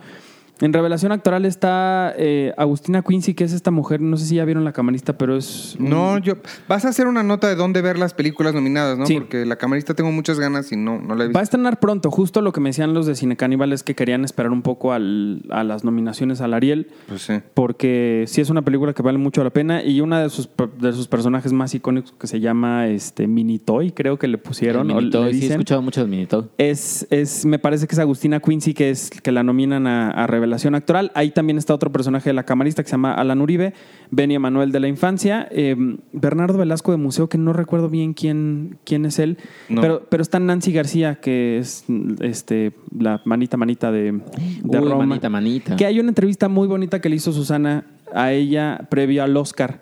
En 0.61 0.71
revelación 0.71 1.11
actoral 1.11 1.45
está 1.45 2.13
eh, 2.17 2.53
Agustina 2.57 3.01
Quincy, 3.01 3.33
que 3.33 3.43
es 3.43 3.53
esta 3.53 3.71
mujer, 3.71 3.99
no 4.01 4.15
sé 4.17 4.25
si 4.25 4.35
ya 4.35 4.45
vieron 4.45 4.63
la 4.63 4.71
camarista, 4.71 5.17
pero 5.17 5.35
es... 5.35 5.75
un- 5.79 5.89
No, 5.89 6.17
yo. 6.19 6.35
Vas 6.69 6.85
a 6.85 6.89
hacer 6.89 7.07
una 7.07 7.23
nota 7.23 7.47
de 7.49 7.55
dónde 7.55 7.81
ver 7.81 7.97
las 7.97 8.13
películas 8.13 8.53
nominadas, 8.53 8.97
¿no? 8.97 9.05
Sí. 9.05 9.15
Porque 9.15 9.45
la 9.45 9.55
camarista 9.57 9.93
tengo 9.95 10.11
muchas 10.11 10.39
ganas 10.39 10.71
y 10.71 10.77
no, 10.77 10.99
no 11.01 11.15
la 11.15 11.23
he 11.23 11.27
Va 11.27 11.39
a 11.39 11.41
visto. 11.41 11.41
estrenar 11.41 11.79
pronto, 11.79 12.11
justo 12.11 12.41
lo 12.41 12.53
que 12.53 12.61
me 12.61 12.69
decían 12.69 12.93
los 12.93 13.05
de 13.07 13.15
Cine 13.15 13.35
Caníbal 13.35 13.73
es 13.73 13.83
que 13.83 13.95
querían 13.95 14.23
esperar 14.23 14.51
un 14.51 14.61
poco 14.61 14.93
al- 14.93 15.41
a 15.49 15.63
las 15.63 15.83
nominaciones 15.83 16.39
al 16.39 16.53
Ariel, 16.53 16.87
Pues 17.07 17.23
sí. 17.23 17.33
porque 17.55 18.25
sí 18.27 18.39
es 18.39 18.49
una 18.49 18.61
película 18.61 18.93
que 18.93 19.01
vale 19.01 19.17
mucho 19.17 19.43
la 19.43 19.49
pena 19.49 19.83
y 19.83 20.01
una 20.01 20.21
de 20.21 20.29
sus, 20.29 20.47
de 20.79 20.93
sus 20.93 21.07
personajes 21.07 21.51
más 21.51 21.73
icónicos 21.73 22.13
que 22.13 22.27
se 22.27 22.39
llama 22.39 22.87
este 22.87 23.27
Minitoy, 23.27 23.91
creo 23.91 24.17
que 24.19 24.27
le 24.27 24.37
pusieron. 24.37 24.87
Minitoy, 24.87 25.33
sí, 25.33 25.47
he 25.47 25.49
escuchado 25.49 25.81
mucho 25.81 26.01
del 26.01 26.09
Minitoy. 26.11 26.45
Es, 26.59 27.07
es, 27.09 27.43
me 27.45 27.57
parece 27.59 27.87
que 27.87 27.95
es 27.95 27.99
Agustina 27.99 28.39
Quincy, 28.39 28.73
que 28.75 28.91
es 28.91 29.09
que 29.09 29.31
la 29.31 29.41
nominan 29.43 29.87
a, 29.87 30.11
a 30.11 30.27
Revelación 30.27 30.42
Actoral. 30.75 31.11
Ahí 31.15 31.31
también 31.31 31.57
está 31.57 31.73
otro 31.73 31.91
personaje 31.91 32.29
de 32.29 32.33
la 32.33 32.43
camarista 32.43 32.83
que 32.83 32.89
se 32.89 32.93
llama 32.93 33.13
Alan 33.13 33.41
Uribe, 33.41 33.73
Benny 34.11 34.35
Emanuel 34.35 34.71
de 34.71 34.79
la 34.79 34.87
Infancia, 34.87 35.47
eh, 35.51 35.75
Bernardo 36.11 36.57
Velasco 36.57 36.91
de 36.91 36.97
Museo, 36.97 37.29
que 37.29 37.37
no 37.37 37.53
recuerdo 37.53 37.89
bien 37.89 38.13
quién, 38.13 38.77
quién 38.85 39.05
es 39.05 39.19
él, 39.19 39.37
No. 39.69 39.81
pero, 39.81 40.05
pero 40.09 40.21
está 40.23 40.39
Nancy 40.39 40.71
García, 40.73 41.15
que 41.15 41.57
es 41.57 41.85
este, 42.21 42.73
la 42.97 43.21
manita 43.25 43.57
manita 43.57 43.91
de, 43.91 44.11
de 44.11 44.79
Uy, 44.79 44.89
Roma. 44.89 45.05
manita, 45.05 45.29
manita. 45.29 45.75
Que 45.75 45.85
hay 45.85 45.99
una 45.99 46.09
entrevista 46.09 46.49
muy 46.49 46.67
bonita 46.67 46.99
que 47.01 47.09
le 47.09 47.15
hizo 47.15 47.31
Susana 47.31 47.85
a 48.13 48.31
ella 48.31 48.87
previo 48.89 49.23
al 49.23 49.35
Oscar. 49.37 49.81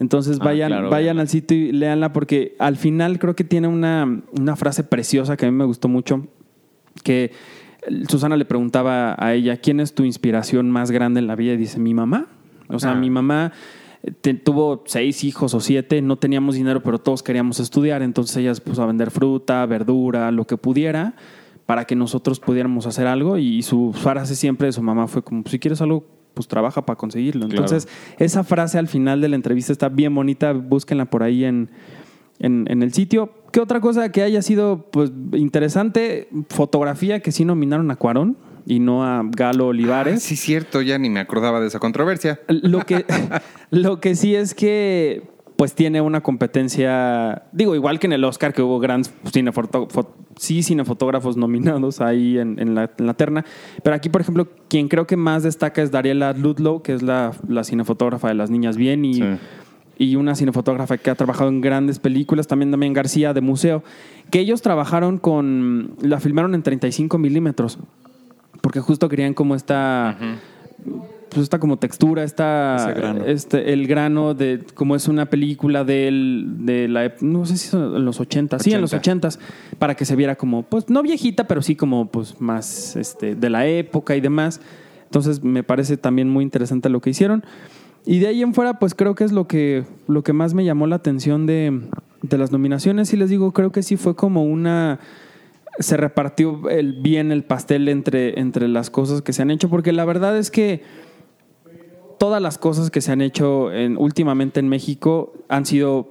Entonces 0.00 0.38
Ah, 0.40 0.44
vayan, 0.44 0.68
claro, 0.70 0.90
vayan 0.90 1.18
al 1.18 1.28
sitio 1.28 1.56
y 1.56 1.72
léanla 1.72 2.12
porque 2.12 2.54
al 2.60 2.76
final 2.76 3.18
creo 3.18 3.34
que 3.34 3.42
tiene 3.42 3.66
una, 3.66 4.22
una 4.38 4.54
frase 4.54 4.84
preciosa 4.84 5.36
que 5.36 5.44
a 5.46 5.50
mí 5.50 5.56
me 5.56 5.64
gustó 5.64 5.88
mucho, 5.88 6.26
que 7.02 7.32
Susana 8.08 8.36
le 8.36 8.44
preguntaba 8.44 9.14
a 9.18 9.34
ella, 9.34 9.56
¿quién 9.58 9.80
es 9.80 9.94
tu 9.94 10.04
inspiración 10.04 10.70
más 10.70 10.90
grande 10.90 11.20
en 11.20 11.26
la 11.26 11.36
vida? 11.36 11.52
Y 11.54 11.56
dice, 11.56 11.78
mi 11.78 11.94
mamá. 11.94 12.26
O 12.68 12.78
sea, 12.78 12.92
Ah. 12.92 12.94
mi 12.96 13.08
mamá 13.08 13.52
te- 14.20 14.34
tuvo 14.34 14.82
seis 14.86 15.24
hijos 15.24 15.54
o 15.54 15.60
siete, 15.60 16.02
no 16.02 16.16
teníamos 16.16 16.54
dinero, 16.56 16.82
pero 16.82 16.98
todos 16.98 17.22
queríamos 17.22 17.60
estudiar, 17.60 18.02
entonces 18.02 18.36
ella 18.36 18.54
se 18.54 18.60
puso 18.60 18.82
a 18.82 18.86
vender 18.86 19.10
fruta, 19.10 19.64
verdura, 19.66 20.30
lo 20.30 20.46
que 20.46 20.56
pudiera, 20.56 21.14
para 21.66 21.84
que 21.84 21.96
nosotros 21.96 22.40
pudiéramos 22.40 22.86
hacer 22.86 23.06
algo. 23.06 23.38
Y 23.38 23.62
su 23.62 23.92
frase 23.92 24.34
siempre 24.36 24.66
de 24.66 24.72
su 24.72 24.82
mamá 24.82 25.06
fue 25.06 25.22
como, 25.22 25.42
si 25.46 25.58
quieres 25.58 25.80
algo, 25.80 26.04
pues 26.34 26.46
trabaja 26.46 26.84
para 26.86 26.96
conseguirlo. 26.96 27.46
Claro. 27.48 27.64
Entonces, 27.64 27.88
esa 28.18 28.44
frase 28.44 28.78
al 28.78 28.88
final 28.88 29.20
de 29.20 29.28
la 29.28 29.36
entrevista 29.36 29.72
está 29.72 29.88
bien 29.88 30.14
bonita, 30.14 30.52
búsquenla 30.52 31.06
por 31.06 31.22
ahí 31.22 31.44
en, 31.44 31.70
en, 32.38 32.66
en 32.68 32.82
el 32.82 32.92
sitio. 32.92 33.32
¿Qué 33.52 33.60
otra 33.60 33.80
cosa 33.80 34.10
que 34.12 34.22
haya 34.22 34.42
sido 34.42 34.86
pues 34.90 35.10
interesante? 35.32 36.28
Fotografía 36.50 37.20
que 37.20 37.32
sí 37.32 37.44
nominaron 37.44 37.90
a 37.90 37.96
Cuarón 37.96 38.36
y 38.66 38.80
no 38.80 39.04
a 39.04 39.22
Galo 39.24 39.64
Ah, 39.64 39.68
Olivares. 39.68 40.22
sí, 40.22 40.36
cierto, 40.36 40.82
ya 40.82 40.98
ni 40.98 41.08
me 41.08 41.20
acordaba 41.20 41.60
de 41.60 41.68
esa 41.68 41.78
controversia. 41.78 42.40
Lo 42.48 42.80
que, 42.84 43.06
lo 43.70 44.00
que 44.00 44.14
sí 44.14 44.34
es 44.34 44.54
que 44.54 45.22
pues 45.56 45.74
tiene 45.74 46.00
una 46.00 46.20
competencia, 46.20 47.42
digo, 47.50 47.74
igual 47.74 47.98
que 47.98 48.06
en 48.06 48.12
el 48.12 48.22
Oscar, 48.22 48.52
que 48.52 48.62
hubo 48.62 48.78
grandes 48.78 49.12
sí, 50.36 50.62
cinefotógrafos 50.62 51.36
nominados 51.36 52.00
ahí 52.00 52.38
en, 52.38 52.60
en 52.60 52.76
la, 52.76 52.92
en 52.96 53.06
la 53.06 53.14
terna, 53.14 53.44
pero 53.82 53.96
aquí, 53.96 54.08
por 54.08 54.20
ejemplo, 54.20 54.46
quien 54.68 54.86
creo 54.86 55.08
que 55.08 55.16
más 55.16 55.42
destaca 55.42 55.82
es 55.82 55.90
Dariela 55.90 56.32
Ludlow, 56.32 56.82
que 56.82 56.92
es 56.94 57.02
la, 57.02 57.32
la 57.48 57.64
cinefotógrafa 57.64 58.28
de 58.28 58.34
Las 58.34 58.50
Niñas 58.50 58.76
Bien 58.76 59.04
y, 59.04 59.14
Sí. 59.14 59.24
Y 59.98 60.16
una 60.16 60.34
cinefotógrafa 60.34 60.96
que 60.96 61.10
ha 61.10 61.14
trabajado 61.14 61.50
en 61.50 61.60
grandes 61.60 61.98
películas, 61.98 62.46
también 62.46 62.70
también 62.70 62.92
García 62.92 63.34
de 63.34 63.40
Museo, 63.40 63.82
que 64.30 64.38
ellos 64.38 64.62
trabajaron 64.62 65.18
con, 65.18 65.96
la 66.00 66.20
filmaron 66.20 66.54
en 66.54 66.62
35 66.62 67.18
milímetros, 67.18 67.78
porque 68.60 68.80
justo 68.80 69.08
querían 69.08 69.34
como 69.34 69.54
esta 69.54 70.16
pues 71.28 71.42
esta 71.42 71.58
como 71.58 71.76
textura, 71.76 72.24
esta, 72.24 72.92
grano. 72.96 73.24
este, 73.26 73.72
el 73.72 73.86
grano 73.86 74.34
de 74.34 74.64
como 74.74 74.96
es 74.96 75.08
una 75.08 75.26
película 75.26 75.84
del, 75.84 76.46
de 76.60 76.88
la, 76.88 77.12
no 77.20 77.44
sé 77.44 77.56
si 77.56 77.68
son 77.68 77.96
en 77.96 78.04
los 78.04 78.20
80, 78.20 78.58
sí, 78.60 78.72
en 78.72 78.80
los 78.80 78.94
80 78.94 79.28
para 79.78 79.94
que 79.94 80.04
se 80.04 80.16
viera 80.16 80.36
como, 80.36 80.62
pues 80.62 80.88
no 80.88 81.02
viejita, 81.02 81.46
pero 81.46 81.60
sí 81.60 81.76
como 81.76 82.06
pues 82.08 82.40
más 82.40 82.96
este, 82.96 83.34
de 83.34 83.50
la 83.50 83.66
época 83.66 84.16
y 84.16 84.20
demás. 84.20 84.60
Entonces 85.04 85.42
me 85.42 85.62
parece 85.62 85.96
también 85.96 86.28
muy 86.28 86.44
interesante 86.44 86.88
lo 86.88 87.00
que 87.00 87.10
hicieron. 87.10 87.44
Y 88.10 88.20
de 88.20 88.28
ahí 88.28 88.40
en 88.42 88.54
fuera, 88.54 88.78
pues 88.78 88.94
creo 88.94 89.14
que 89.14 89.24
es 89.24 89.32
lo 89.32 89.46
que, 89.46 89.84
lo 90.06 90.22
que 90.22 90.32
más 90.32 90.54
me 90.54 90.64
llamó 90.64 90.86
la 90.86 90.96
atención 90.96 91.44
de, 91.44 91.78
de 92.22 92.38
las 92.38 92.50
nominaciones. 92.52 93.12
Y 93.12 93.18
les 93.18 93.28
digo, 93.28 93.52
creo 93.52 93.70
que 93.70 93.82
sí 93.82 93.98
fue 93.98 94.16
como 94.16 94.44
una 94.44 94.98
se 95.78 95.98
repartió 95.98 96.70
el, 96.70 96.94
bien 97.02 97.30
el 97.30 97.44
pastel 97.44 97.86
entre, 97.88 98.40
entre 98.40 98.66
las 98.66 98.88
cosas 98.88 99.20
que 99.20 99.34
se 99.34 99.42
han 99.42 99.50
hecho, 99.50 99.68
porque 99.68 99.92
la 99.92 100.06
verdad 100.06 100.38
es 100.38 100.50
que 100.50 100.82
todas 102.18 102.40
las 102.40 102.56
cosas 102.56 102.90
que 102.90 103.02
se 103.02 103.12
han 103.12 103.20
hecho 103.20 103.70
en- 103.72 103.98
últimamente 103.98 104.58
en 104.58 104.68
México 104.70 105.34
han 105.50 105.66
sido 105.66 106.08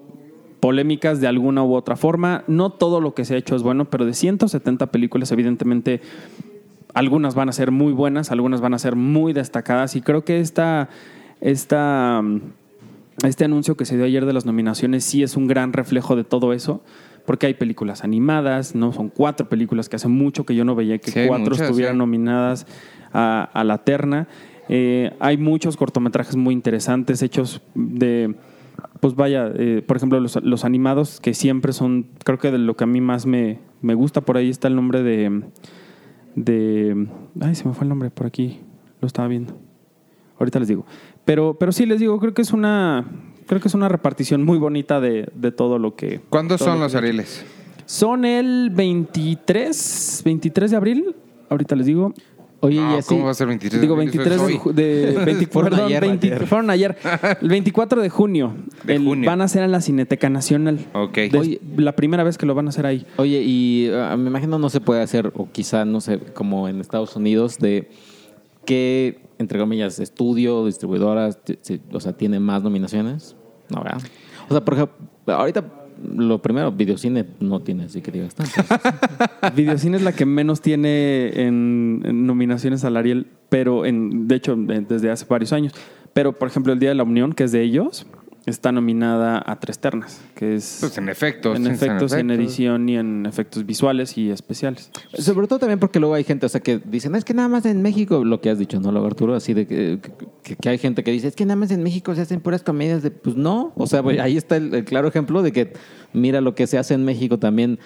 polémicas 0.60 1.20
de 1.20 1.26
alguna 1.28 1.64
u 1.64 1.74
otra 1.74 1.96
forma. 1.96 2.44
No 2.48 2.70
todo 2.70 3.02
lo 3.02 3.16
que 3.16 3.26
se 3.26 3.34
ha 3.34 3.38
hecho 3.38 3.56
es 3.56 3.64
bueno, 3.64 3.86
pero 3.86 4.06
de 4.06 4.14
170 4.14 4.86
películas, 4.92 5.32
evidentemente, 5.32 6.00
algunas 6.94 7.34
van 7.34 7.50
a 7.50 7.54
ser 7.54 7.72
muy 7.72 7.92
buenas, 7.92 8.32
algunas 8.32 8.62
van 8.62 8.76
a 8.76 8.80
ser 8.80 8.96
muy 8.96 9.34
destacadas, 9.34 9.96
y 9.96 10.02
creo 10.02 10.24
que 10.24 10.40
esta, 10.40 10.90
esta, 11.42 12.22
mm, 12.24 12.42
este 13.26 13.46
anuncio 13.46 13.76
que 13.76 13.86
se 13.86 13.96
dio 13.96 14.06
ayer 14.06 14.26
de 14.26 14.34
las 14.34 14.46
nominaciones 14.46 15.04
sí 15.04 15.24
es 15.24 15.36
un 15.36 15.48
gran 15.48 15.74
reflejo 15.74 16.16
de 16.16 16.24
todo 16.24 16.54
eso. 16.54 16.84
Porque 17.26 17.46
hay 17.46 17.56
películas 17.56 18.06
animadas, 18.06 18.74
¿no? 18.74 18.94
Son 18.94 19.10
cuatro 19.10 19.50
películas 19.50 19.90
que 19.90 19.98
hace 19.98 20.08
mucho 20.08 20.46
que 20.46 20.56
yo 20.56 20.64
no 20.64 20.76
veía 20.76 20.98
que 20.98 21.12
Sí, 21.12 21.20
cuatro 21.28 21.50
muchas, 21.50 21.62
estuvieran 21.68 21.96
sí. 21.96 22.00
nominadas 22.00 22.66
a, 23.12 23.44
a 23.44 23.64
la 23.66 23.80
terna. 23.80 24.30
Eh, 24.70 25.12
hay 25.20 25.38
muchos 25.38 25.76
cortometrajes 25.76 26.38
muy 26.38 26.54
interesantes 26.54 27.22
hechos 27.22 27.62
de, 27.76 28.36
pues 29.02 29.16
vaya, 29.16 29.52
eh, 29.56 29.84
por 29.86 29.98
ejemplo, 29.98 30.20
los, 30.22 30.42
los 30.42 30.64
animados 30.66 31.20
que 31.20 31.34
siempre 31.34 31.74
son, 31.74 32.08
creo 32.24 32.38
que 32.38 32.50
de 32.52 32.60
lo 32.60 32.76
que 32.78 32.86
a 32.86 32.88
mí 32.88 33.02
más 33.02 33.26
me, 33.26 33.60
me 33.82 33.94
gusta, 33.94 34.22
por 34.22 34.38
ahí 34.38 34.50
está 34.50 34.70
el 34.70 34.76
nombre 34.76 35.04
de, 35.04 35.44
de, 36.36 37.08
ay, 37.42 37.56
se 37.56 37.68
me 37.68 37.74
fue 37.74 37.84
el 37.84 37.90
nombre 37.90 38.10
por 38.10 38.28
aquí, 38.28 38.62
lo 39.02 39.08
estaba 39.08 39.28
viendo. 39.28 39.54
Ahorita 40.40 40.60
les 40.60 40.68
digo. 40.68 40.86
Pero, 41.28 41.56
pero 41.60 41.72
sí 41.72 41.86
les 41.86 42.00
digo, 42.00 42.18
creo 42.20 42.34
que 42.34 42.42
es 42.42 42.52
una, 42.54 43.06
creo 43.46 43.60
que 43.62 43.68
es 43.68 43.74
una 43.76 43.90
repartición 43.90 44.44
muy 44.44 44.58
bonita 44.58 45.00
de, 45.00 45.30
de 45.36 45.52
todo 45.52 45.78
lo 45.78 45.96
que. 45.96 46.22
¿Cuándo 46.30 46.58
son 46.58 46.76
lo 46.80 46.86
los 46.86 46.94
que- 46.94 46.98
Arieles? 46.98 47.46
Son 47.86 48.26
el 48.26 48.70
23, 48.74 50.22
23 50.26 50.72
de 50.72 50.78
abril. 50.78 51.16
Ahorita 51.50 51.76
les 51.76 51.86
digo. 51.86 52.14
Oye, 52.60 52.82
No, 52.82 52.96
y 52.96 52.98
así. 52.98 53.10
¿Cómo 53.10 53.26
va 53.26 53.32
a 53.32 53.34
ser 53.36 53.48
23 53.48 53.80
Digo, 53.80 53.96
de 53.96 54.02
abril? 54.04 54.20
23 54.20 54.76
de, 54.76 54.84
de 55.14 55.26
20 55.26 55.46
Fueron 55.48 55.70
perdón, 55.70 55.86
ayer, 55.88 56.02
20 56.02 56.28
ayer. 56.28 56.48
fueron 56.48 56.70
ayer. 56.72 56.98
El 57.42 57.50
24 57.50 58.02
de 58.02 58.10
junio. 58.10 58.54
De 58.84 58.96
El- 58.96 59.04
junio. 59.06 59.30
Van 59.30 59.42
a 59.42 59.48
ser 59.48 59.62
en 59.64 59.72
la 59.72 59.80
Cineteca 59.82 60.28
Nacional. 60.30 60.80
Ok. 60.94 61.18
Oye. 61.38 61.62
la 61.78 61.96
primera 61.96 62.24
vez 62.24 62.38
que 62.38 62.46
lo 62.48 62.56
van 62.56 62.66
a 62.66 62.70
hacer 62.70 62.86
ahí. 62.88 63.06
Oye, 63.18 63.44
y 63.46 63.92
ah, 63.94 64.16
me 64.18 64.30
imagino 64.30 64.58
no 64.58 64.70
se 64.70 64.82
puede 64.82 65.02
hacer, 65.04 65.32
o 65.36 65.48
quizá, 65.52 65.86
no 65.86 66.02
sé, 66.02 66.20
como 66.34 66.68
en 66.68 66.82
Estados 66.82 67.16
Unidos, 67.16 67.60
de 67.60 67.90
qué, 68.66 69.20
entre 69.40 69.60
comillas, 69.60 70.00
estudio, 70.00 70.66
distribuidoras, 70.66 71.40
o 71.92 72.00
sea, 72.00 72.14
tiene 72.14 72.40
más 72.40 72.64
nominaciones. 72.64 73.36
No, 73.70 73.84
¿verdad? 73.84 74.02
O 74.50 74.52
sea, 74.52 74.64
por 74.64 74.76
ejemplo, 74.76 74.96
ahorita 75.28 75.64
lo 76.16 76.42
primero, 76.42 76.72
videocine 76.72 77.26
no 77.40 77.62
tiene, 77.62 77.86
así 77.86 78.02
que 78.02 78.12
digas 78.12 78.36
tanto. 78.36 78.54
Videocine 79.56 79.98
es 79.98 80.04
la 80.04 80.12
que 80.12 80.26
menos 80.26 80.62
tiene 80.62 81.42
en, 81.42 82.02
en 82.06 82.26
nominaciones 82.26 82.84
al 82.84 82.98
Ariel, 82.98 83.28
pero 83.50 83.86
en, 83.86 84.28
de 84.28 84.36
hecho 84.36 84.56
desde 84.56 85.10
hace 85.10 85.26
varios 85.26 85.54
años. 85.54 85.74
Pero, 86.14 86.34
por 86.34 86.48
ejemplo, 86.48 86.74
el 86.74 86.80
Día 86.80 86.90
de 86.90 86.96
la 86.96 87.04
Unión, 87.04 87.34
que 87.34 87.44
es 87.44 87.52
de 87.52 87.62
ellos, 87.62 88.08
está 88.50 88.72
nominada 88.72 89.44
a 89.46 89.60
tres 89.60 89.78
ternas, 89.80 90.22
que 90.36 90.56
es 90.56 90.78
Pues 90.80 90.98
en 90.98 91.10
efectos. 91.10 91.56
en 91.58 91.64
sí, 91.66 91.70
efectos, 91.72 92.14
en 92.14 92.32
efectos. 92.32 92.38
edición 92.48 92.88
y 92.90 92.98
en 92.98 93.26
efectos 93.26 93.66
visuales 93.66 94.18
y 94.18 94.30
especiales. 94.32 94.90
Sobre 95.14 95.48
todo 95.48 95.60
también 95.60 95.80
porque 95.80 96.00
luego 96.00 96.16
hay 96.16 96.24
gente, 96.24 96.46
o 96.46 96.50
sea, 96.50 96.62
que 96.62 96.80
dicen, 96.84 97.16
es 97.16 97.26
que 97.26 97.34
nada 97.34 97.50
más 97.50 97.66
en 97.66 97.82
México, 97.82 98.24
lo 98.24 98.40
que 98.42 98.50
has 98.50 98.58
dicho, 98.60 98.80
¿no, 98.80 98.92
luego 98.92 99.08
Arturo? 99.08 99.36
Así 99.36 99.54
de 99.54 99.68
que, 99.68 100.00
que, 100.44 100.56
que 100.56 100.70
hay 100.70 100.78
gente 100.78 101.04
que 101.04 101.12
dice, 101.12 101.28
es 101.28 101.36
que 101.36 101.46
nada 101.46 101.58
más 101.58 101.72
en 101.72 101.84
México 101.84 102.16
se 102.16 102.22
hacen 102.22 102.40
puras 102.42 102.64
comedias 102.64 103.04
de, 103.04 103.12
pues 103.12 103.36
no. 103.36 103.74
O 103.76 103.86
sea, 103.88 104.02
ahí 104.22 104.38
está 104.38 104.56
el, 104.58 104.74
el 104.74 104.86
claro 104.86 105.08
ejemplo 105.08 105.42
de 105.44 105.52
que 105.52 105.74
mira 106.14 106.40
lo 106.42 106.56
que 106.56 106.68
se 106.68 106.78
hace 106.78 106.94
en 106.94 107.04
México 107.06 107.38
también. 107.40 107.80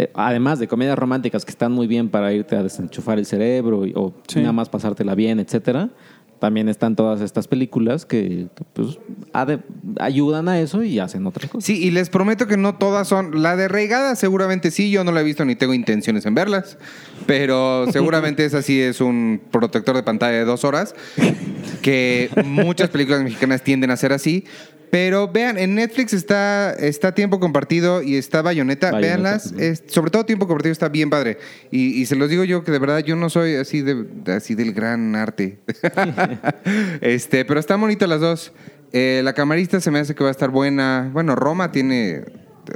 eh, 0.00 0.12
además 0.14 0.60
de 0.60 0.68
comedias 0.68 0.96
románticas 0.96 1.44
que 1.44 1.50
están 1.50 1.72
muy 1.72 1.88
bien 1.88 2.08
para 2.08 2.32
irte 2.32 2.54
a 2.54 2.62
desenchufar 2.62 3.18
el 3.18 3.26
cerebro 3.26 3.84
y- 3.84 3.92
o 3.96 4.14
Sí. 4.28 4.38
nada 4.38 4.52
más 4.52 4.68
pasártela 4.68 5.16
bien, 5.16 5.40
etcétera. 5.40 5.90
También 6.38 6.68
están 6.68 6.94
todas 6.96 7.20
estas 7.20 7.48
películas 7.48 8.06
que, 8.06 8.46
que, 8.54 8.64
pues, 8.72 8.98
ade- 9.32 9.62
ayudan 9.98 10.48
a 10.48 10.60
eso 10.60 10.82
y 10.84 10.98
hacen 11.00 11.26
otras 11.26 11.50
cosas. 11.50 11.64
Sí, 11.66 11.82
y 11.82 11.90
les 11.90 12.10
prometo 12.10 12.46
que 12.46 12.56
no 12.56 12.76
todas 12.76 13.08
son. 13.08 13.42
La 13.42 13.56
de 13.56 13.66
Reigada 13.68 14.14
seguramente 14.14 14.70
sí, 14.70 14.90
yo 14.90 15.02
no 15.04 15.10
la 15.12 15.20
he 15.20 15.24
visto 15.24 15.44
ni 15.44 15.56
tengo 15.56 15.74
intenciones 15.74 16.26
en 16.26 16.34
verlas. 16.34 16.78
Pero 17.26 17.86
seguramente 17.92 18.44
esa 18.44 18.62
sí 18.62 18.80
es 18.80 19.00
un 19.00 19.40
protector 19.50 19.96
de 19.96 20.02
pantalla 20.04 20.38
de 20.38 20.44
dos 20.44 20.64
horas. 20.64 20.94
Que 21.82 22.30
muchas 22.44 22.90
películas 22.90 23.22
mexicanas 23.22 23.62
tienden 23.62 23.90
a 23.90 23.96
ser 23.96 24.12
así. 24.12 24.44
Pero 24.90 25.28
vean, 25.30 25.58
en 25.58 25.74
Netflix 25.74 26.12
está, 26.12 26.72
está 26.72 27.12
Tiempo 27.14 27.38
Compartido 27.40 28.02
y 28.02 28.16
está. 28.16 28.42
Bayonetta, 28.42 28.92
Véanlas. 28.92 29.52
ujú. 29.52 29.60
es- 29.60 29.84
sobre 29.88 30.10
todo 30.10 30.24
Tiempo 30.24 30.46
Compartido 30.46 30.72
está 30.72 30.88
bien 30.88 31.10
padre. 31.10 31.38
Y, 31.70 32.00
y 32.00 32.06
se 32.06 32.16
los 32.16 32.30
digo 32.30 32.44
yo 32.44 32.64
que 32.64 32.72
de 32.72 32.78
verdad 32.78 33.00
yo 33.00 33.14
no 33.16 33.28
soy 33.30 33.54
así, 33.56 33.82
de, 33.82 34.06
así 34.32 34.54
del 34.54 34.72
gran 34.72 35.14
arte. 35.14 35.58
este, 37.00 37.44
pero 37.44 37.60
están 37.60 37.80
bonitas 37.80 38.08
las 38.08 38.20
dos. 38.20 38.52
Eh, 38.92 39.20
la 39.24 39.32
camarista 39.34 39.80
se 39.80 39.90
me 39.90 39.98
hace 39.98 40.14
que 40.14 40.22
va 40.24 40.30
a 40.30 40.32
estar 40.32 40.50
buena. 40.50 41.10
Bueno, 41.12 41.34
Roma 41.36 41.70
tiene, 41.72 42.22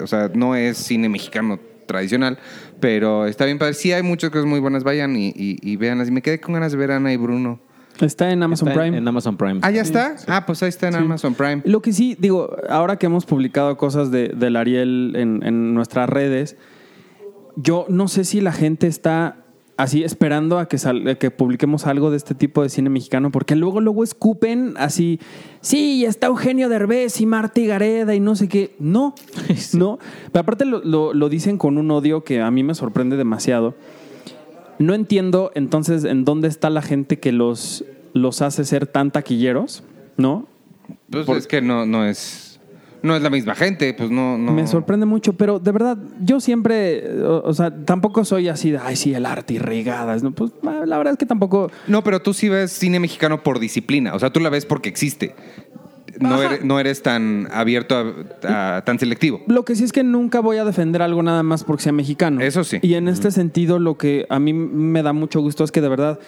o 0.00 0.06
sea, 0.06 0.30
no 0.34 0.54
es 0.54 0.76
cine 0.76 1.08
mexicano 1.08 1.58
tradicional, 1.86 2.38
pero 2.80 3.26
está 3.26 3.44
bien 3.46 3.58
padre. 3.58 3.74
Sí 3.74 3.92
hay 3.92 4.02
muchas 4.02 4.30
cosas 4.30 4.46
muy 4.46 4.60
buenas. 4.60 4.84
Vayan 4.84 5.16
y, 5.16 5.28
y, 5.28 5.58
y 5.62 5.76
véanlas. 5.76 6.08
Y 6.08 6.10
me 6.10 6.22
quedé 6.22 6.40
con 6.40 6.54
ganas 6.54 6.72
de 6.72 6.78
ver 6.78 6.90
a 6.92 6.96
Ana 6.96 7.12
y 7.12 7.16
Bruno. 7.16 7.60
Está 8.00 8.30
en 8.32 8.42
Amazon 8.42 8.68
Está 8.68 8.80
Prime. 8.80 8.96
En 8.98 9.06
Amazon 9.06 9.36
Prime. 9.36 9.60
Ah, 9.62 9.70
¿ya 9.70 9.82
está? 9.82 10.16
Ah, 10.26 10.44
pues 10.46 10.62
ahí 10.62 10.68
está 10.70 10.88
en 10.88 10.94
Amazon 10.96 11.34
Prime. 11.34 11.62
Lo 11.64 11.82
que 11.82 11.92
sí, 11.92 12.16
digo, 12.18 12.56
ahora 12.68 12.96
que 12.96 13.06
hemos 13.06 13.26
publicado 13.26 13.76
cosas 13.76 14.10
de, 14.10 14.28
del 14.28 14.56
Ariel 14.56 15.12
en, 15.16 15.42
en 15.44 15.74
nuestras 15.74 16.08
redes, 16.08 16.56
yo 17.56 17.86
no 17.88 18.08
sé 18.08 18.24
si 18.24 18.40
la 18.40 18.52
gente 18.52 18.86
está 18.86 19.36
así 19.76 20.04
esperando 20.04 20.58
a 20.58 20.68
que, 20.68 20.78
sal- 20.78 21.06
a 21.08 21.14
que 21.16 21.30
publiquemos 21.30 21.86
algo 21.86 22.10
de 22.10 22.16
este 22.16 22.34
tipo 22.34 22.62
de 22.62 22.68
cine 22.68 22.88
mexicano, 22.90 23.30
porque 23.30 23.56
luego, 23.56 23.80
luego 23.80 24.04
escupen 24.04 24.74
así, 24.76 25.18
sí, 25.60 26.04
está 26.04 26.28
Eugenio 26.28 26.68
Derbez 26.68 27.20
y 27.20 27.26
Marta 27.26 27.60
Gareda 27.62 28.14
y 28.14 28.20
no 28.20 28.36
sé 28.36 28.48
qué. 28.48 28.74
No, 28.78 29.14
no. 29.74 29.98
Pero 30.30 30.40
aparte 30.40 30.64
lo, 30.64 30.82
lo- 30.84 31.12
lo 31.14 31.28
dicen 31.28 31.58
con 31.58 31.78
un 31.78 31.90
odio 31.90 32.24
que 32.24 32.40
a 32.40 32.50
mí 32.50 32.62
me 32.62 32.74
sorprende 32.74 33.16
demasiado. 33.16 33.74
No 34.82 34.94
entiendo 34.94 35.52
entonces 35.54 36.04
en 36.04 36.24
dónde 36.24 36.48
está 36.48 36.70
la 36.70 36.82
gente 36.82 37.18
que 37.18 37.32
los, 37.32 37.84
los 38.14 38.42
hace 38.42 38.64
ser 38.64 38.86
tan 38.86 39.10
taquilleros, 39.10 39.84
¿no? 40.16 40.46
Pues 41.10 41.26
Por- 41.26 41.36
es 41.36 41.46
que 41.46 41.62
no, 41.62 41.86
no 41.86 42.04
es. 42.04 42.48
No 43.02 43.16
es 43.16 43.22
la 43.22 43.30
misma 43.30 43.56
gente, 43.56 43.94
pues 43.94 44.10
no, 44.12 44.38
no. 44.38 44.52
Me 44.52 44.64
sorprende 44.68 45.06
mucho, 45.06 45.32
pero 45.32 45.58
de 45.58 45.72
verdad, 45.72 45.98
yo 46.20 46.38
siempre, 46.38 47.20
o, 47.22 47.42
o 47.44 47.52
sea, 47.52 47.84
tampoco 47.84 48.24
soy 48.24 48.46
así 48.48 48.70
de, 48.70 48.78
ay, 48.78 48.94
sí, 48.94 49.12
el 49.12 49.26
arte 49.26 49.54
y 49.54 49.58
regadas, 49.58 50.22
¿no? 50.22 50.30
Pues 50.30 50.52
la 50.62 50.98
verdad 50.98 51.14
es 51.14 51.18
que 51.18 51.26
tampoco... 51.26 51.68
No, 51.88 52.04
pero 52.04 52.22
tú 52.22 52.32
sí 52.32 52.48
ves 52.48 52.70
cine 52.70 53.00
mexicano 53.00 53.42
por 53.42 53.58
disciplina. 53.58 54.14
O 54.14 54.20
sea, 54.20 54.30
tú 54.32 54.38
la 54.38 54.50
ves 54.50 54.66
porque 54.66 54.88
existe. 54.88 55.34
No 56.20 56.42
eres, 56.42 56.64
no 56.64 56.78
eres 56.78 57.02
tan 57.02 57.48
abierto 57.52 57.96
a, 58.44 58.76
a- 58.76 58.84
tan 58.84 58.98
selectivo. 58.98 59.40
Lo 59.46 59.64
que 59.64 59.74
sí 59.76 59.84
es 59.84 59.92
que 59.92 60.04
nunca 60.04 60.40
voy 60.40 60.58
a 60.58 60.64
defender 60.64 61.02
algo 61.02 61.22
nada 61.22 61.42
más 61.42 61.64
porque 61.64 61.82
sea 61.84 61.92
mexicano. 61.92 62.40
Eso 62.40 62.64
sí. 62.64 62.78
Y 62.82 62.94
en 62.94 63.08
este 63.08 63.30
sentido, 63.30 63.78
lo 63.78 63.96
que 63.98 64.26
a 64.28 64.38
mí 64.38 64.52
me 64.52 65.02
da 65.02 65.12
mucho 65.12 65.40
gusto 65.40 65.64
es 65.64 65.72
que 65.72 65.80
de 65.80 65.88
verdad 65.88 66.18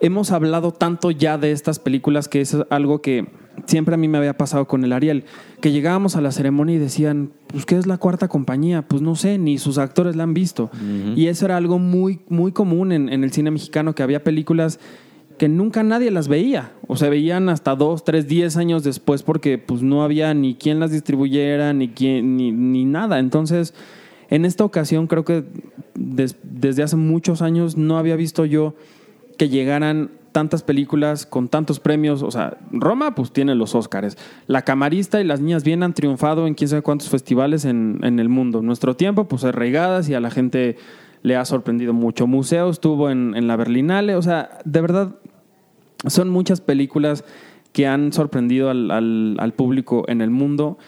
hemos 0.00 0.30
hablado 0.32 0.72
tanto 0.72 1.10
ya 1.10 1.38
de 1.38 1.52
estas 1.52 1.78
películas 1.78 2.28
que 2.28 2.40
es 2.40 2.56
algo 2.70 3.00
que 3.00 3.26
siempre 3.66 3.94
a 3.94 3.96
mí 3.96 4.08
me 4.08 4.18
había 4.18 4.36
pasado 4.36 4.66
con 4.66 4.84
el 4.84 4.92
Ariel. 4.92 5.24
Que 5.60 5.70
llegábamos 5.72 6.16
a 6.16 6.20
la 6.20 6.32
ceremonia 6.32 6.74
y 6.74 6.78
decían, 6.78 7.30
pues, 7.46 7.64
¿qué 7.64 7.78
es 7.78 7.86
la 7.86 7.96
cuarta 7.98 8.28
compañía? 8.28 8.82
Pues 8.82 9.00
no 9.02 9.14
sé, 9.14 9.38
ni 9.38 9.56
sus 9.58 9.78
actores 9.78 10.16
la 10.16 10.24
han 10.24 10.34
visto. 10.34 10.70
Y 11.16 11.28
eso 11.28 11.44
era 11.46 11.56
algo 11.56 11.78
muy, 11.78 12.20
muy 12.28 12.52
común 12.52 12.92
en, 12.92 13.08
en 13.08 13.24
el 13.24 13.32
cine 13.32 13.50
mexicano, 13.50 13.94
que 13.94 14.02
había 14.02 14.22
películas 14.24 14.78
que 15.38 15.48
nunca 15.48 15.82
nadie 15.82 16.10
las 16.10 16.28
veía. 16.28 16.72
O 16.86 16.96
se 16.96 17.08
veían 17.10 17.48
hasta 17.48 17.74
dos, 17.76 18.04
tres, 18.04 18.28
diez 18.28 18.56
años 18.56 18.84
después 18.84 19.22
porque 19.22 19.58
pues 19.58 19.82
no 19.82 20.02
había 20.02 20.32
ni 20.34 20.54
quien 20.54 20.80
las 20.80 20.90
distribuyera, 20.92 21.72
ni, 21.72 21.88
quién, 21.88 22.36
ni, 22.36 22.52
ni 22.52 22.84
nada. 22.84 23.18
Entonces, 23.18 23.74
en 24.30 24.44
esta 24.44 24.64
ocasión 24.64 25.06
creo 25.06 25.24
que 25.24 25.44
des- 25.94 26.36
desde 26.42 26.82
hace 26.82 26.96
muchos 26.96 27.42
años 27.42 27.76
no 27.76 27.98
había 27.98 28.16
visto 28.16 28.44
yo 28.44 28.74
que 29.38 29.48
llegaran 29.48 30.10
tantas 30.32 30.62
películas 30.62 31.26
con 31.26 31.48
tantos 31.48 31.78
premios. 31.78 32.22
O 32.22 32.30
sea, 32.30 32.58
Roma 32.72 33.14
pues 33.14 33.30
tiene 33.32 33.54
los 33.54 33.74
Óscares. 33.74 34.16
La 34.46 34.62
Camarista 34.62 35.20
y 35.20 35.24
Las 35.24 35.40
Niñas 35.40 35.62
Bien 35.64 35.82
han 35.82 35.94
triunfado 35.94 36.46
en 36.46 36.54
quién 36.54 36.68
sabe 36.68 36.82
cuántos 36.82 37.08
festivales 37.08 37.64
en, 37.64 38.00
en 38.02 38.18
el 38.18 38.28
mundo. 38.28 38.60
Nuestro 38.62 38.96
tiempo 38.96 39.28
pues 39.28 39.44
es 39.44 39.54
regadas 39.54 40.08
y 40.08 40.14
a 40.14 40.20
la 40.20 40.30
gente 40.30 40.76
le 41.22 41.36
ha 41.36 41.44
sorprendido 41.44 41.92
mucho. 41.92 42.26
Museo 42.26 42.68
estuvo 42.68 43.10
en, 43.10 43.34
en 43.36 43.46
la 43.46 43.56
Berlinale. 43.56 44.16
O 44.16 44.22
sea, 44.22 44.58
de 44.64 44.80
verdad 44.80 45.14
son 46.06 46.28
muchas 46.30 46.60
películas 46.60 47.24
que 47.72 47.86
han 47.86 48.12
sorprendido 48.12 48.70
al, 48.70 48.90
al- 48.90 49.52
público 49.54 50.04
en 50.06 50.20
el 50.20 50.30
mundo 50.30 50.78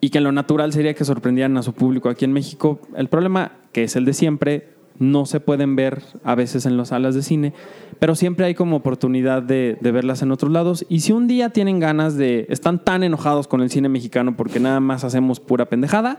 y 0.00 0.10
que 0.10 0.20
lo 0.20 0.32
natural 0.32 0.72
sería 0.72 0.94
que 0.94 1.04
sorprendieran 1.04 1.56
a 1.56 1.62
su 1.62 1.72
público 1.72 2.08
aquí 2.08 2.24
en 2.24 2.32
México. 2.32 2.80
El 2.96 3.08
problema, 3.08 3.52
que 3.72 3.84
es 3.84 3.96
el 3.96 4.04
de 4.04 4.12
siempre, 4.12 4.68
no 4.98 5.26
se 5.26 5.40
pueden 5.40 5.76
ver 5.76 6.02
a 6.22 6.34
veces 6.34 6.66
en 6.66 6.76
las 6.76 6.88
salas 6.88 7.14
de 7.14 7.22
cine, 7.22 7.52
pero 7.98 8.14
siempre 8.14 8.46
hay 8.46 8.54
como 8.54 8.76
oportunidad 8.76 9.42
de, 9.42 9.78
de 9.80 9.92
verlas 9.92 10.22
en 10.22 10.30
otros 10.32 10.52
lados. 10.52 10.84
Y 10.88 11.00
si 11.00 11.12
un 11.12 11.26
día 11.26 11.50
tienen 11.50 11.80
ganas 11.80 12.16
de, 12.16 12.46
están 12.48 12.78
tan 12.78 13.02
enojados 13.02 13.48
con 13.48 13.60
el 13.60 13.70
cine 13.70 13.88
mexicano 13.88 14.36
porque 14.36 14.60
nada 14.60 14.80
más 14.80 15.04
hacemos 15.04 15.40
pura 15.40 15.66
pendejada, 15.66 16.18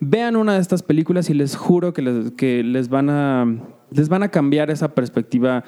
vean 0.00 0.36
una 0.36 0.54
de 0.54 0.60
estas 0.60 0.82
películas 0.82 1.30
y 1.30 1.34
les 1.34 1.56
juro 1.56 1.92
que 1.92 2.02
les, 2.02 2.30
que 2.32 2.62
les, 2.62 2.88
van, 2.88 3.08
a, 3.10 3.46
les 3.90 4.08
van 4.08 4.22
a 4.22 4.28
cambiar 4.28 4.70
esa 4.70 4.94
perspectiva 4.94 5.64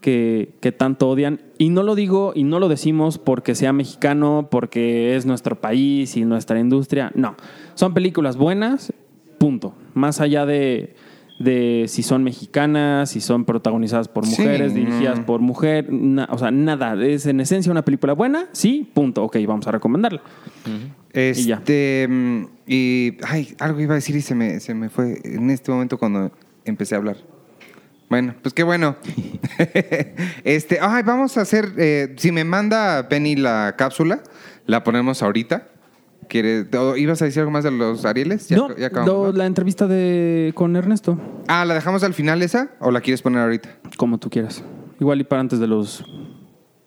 que, 0.00 0.54
que 0.60 0.72
tanto 0.72 1.08
odian. 1.08 1.40
Y 1.58 1.68
no 1.70 1.82
lo 1.82 1.94
digo 1.94 2.32
y 2.34 2.44
no 2.44 2.58
lo 2.58 2.68
decimos 2.68 3.18
porque 3.18 3.54
sea 3.54 3.72
mexicano, 3.72 4.48
porque 4.50 5.16
es 5.16 5.26
nuestro 5.26 5.60
país 5.60 6.16
y 6.16 6.24
nuestra 6.24 6.58
industria. 6.58 7.12
No, 7.14 7.36
son 7.74 7.92
películas 7.94 8.36
buenas, 8.36 8.92
punto. 9.38 9.74
Más 9.94 10.20
allá 10.20 10.46
de, 10.46 10.94
de 11.38 11.84
si 11.88 12.02
son 12.02 12.24
mexicanas, 12.24 13.10
si 13.10 13.20
son 13.20 13.44
protagonizadas 13.44 14.08
por 14.08 14.24
Sí, 14.26 14.40
mujeres, 14.42 14.74
dirigidas 14.74 15.18
no. 15.20 15.26
por 15.26 15.40
mujer, 15.40 15.92
na- 15.92 16.28
o 16.30 16.38
sea, 16.38 16.50
nada. 16.50 16.94
Es 17.04 17.26
en 17.26 17.40
esencia 17.40 17.70
una 17.72 17.84
película 17.84 18.12
buena, 18.14 18.46
sí, 18.52 18.88
punto. 18.94 19.22
Ok, 19.24 19.36
vamos 19.46 19.66
a 19.66 19.72
recomendarla. 19.72 20.22
Y 21.12 21.32
ya. 21.44 21.56
Este. 21.56 22.06
mm, 22.08 22.42
Y. 22.66 23.16
Ay, 23.26 23.48
algo 23.58 23.80
iba 23.80 23.94
a 23.94 23.96
decir 23.96 24.14
y 24.16 24.20
se 24.20 24.34
me, 24.34 24.60
se 24.60 24.74
me 24.74 24.88
fue 24.88 25.18
en 25.24 25.50
este 25.50 25.72
momento 25.72 25.98
cuando 25.98 26.30
empecé 26.64 26.94
a 26.94 26.98
hablar. 26.98 27.16
Bueno, 28.10 28.34
pues 28.42 28.52
qué 28.52 28.62
bueno. 28.64 28.96
este, 30.44 30.78
ay, 30.80 31.02
vamos 31.02 31.36
a 31.38 31.42
hacer. 31.42 31.72
eh, 31.78 32.14
si 32.18 32.32
me 32.32 32.44
manda 32.44 33.08
Penny 33.08 33.36
la 33.36 33.74
cápsula, 33.78 34.22
la 34.66 34.82
ponemos 34.84 35.22
ahorita. 35.22 35.68
¿Quieres, 36.28 36.66
o 36.76 36.96
¿Ibas 36.96 37.22
a 37.22 37.24
decir 37.24 37.40
algo 37.40 37.50
más 37.50 37.64
de 37.64 37.70
los 37.72 38.04
Arieles? 38.04 38.48
Ya, 38.48 38.56
no, 38.56 38.76
ya 38.76 38.86
acabamos, 38.88 39.12
do- 39.14 39.32
¿no? 39.32 39.38
la 39.38 39.46
entrevista 39.46 39.88
de, 39.88 40.52
con 40.54 40.76
Ernesto, 40.76 41.18
Ah, 41.48 41.64
¿la 41.64 41.74
dejamos 41.74 42.04
al 42.04 42.14
final 42.14 42.40
esa 42.42 42.70
o 42.78 42.90
la 42.92 43.00
quieres 43.00 43.20
poner 43.22 43.40
ahorita? 43.40 43.68
como 43.96 44.18
tú 44.18 44.30
quieras. 44.30 44.62
Igual 45.00 45.20
y 45.20 45.24
para 45.24 45.40
antes 45.40 45.58
de 45.58 45.66
los, 45.66 46.04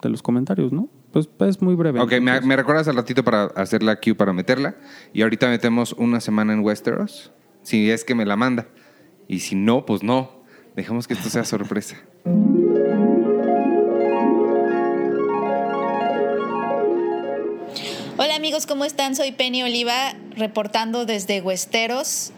de 0.01 0.09
los 0.09 0.21
comentarios, 0.21 0.71
¿no? 0.71 0.87
Pues 1.11 1.29
es 1.41 1.61
muy 1.61 1.75
breve. 1.75 1.99
Ok, 1.99 2.13
me 2.21 2.55
recuerdas 2.55 2.87
al 2.87 2.95
ratito 2.95 3.23
para 3.23 3.43
hacer 3.55 3.83
la 3.83 3.99
queue 3.99 4.15
para 4.15 4.33
meterla. 4.33 4.75
Y 5.13 5.21
ahorita 5.21 5.47
metemos 5.47 5.93
una 5.93 6.19
semana 6.19 6.53
en 6.53 6.61
Westeros. 6.61 7.31
Si 7.61 7.91
es 7.91 8.03
que 8.03 8.15
me 8.15 8.25
la 8.25 8.35
manda. 8.35 8.67
Y 9.27 9.39
si 9.39 9.55
no, 9.55 9.85
pues 9.85 10.01
no. 10.03 10.42
Dejemos 10.75 11.07
que 11.07 11.13
esto 11.13 11.29
sea 11.29 11.45
sorpresa. 11.45 11.97
Hola 18.17 18.35
amigos, 18.35 18.65
¿cómo 18.65 18.83
están? 18.83 19.15
Soy 19.15 19.33
Penny 19.33 19.61
Oliva 19.61 20.15
reportando 20.35 21.05
desde 21.05 21.41
Westeros. 21.41 22.31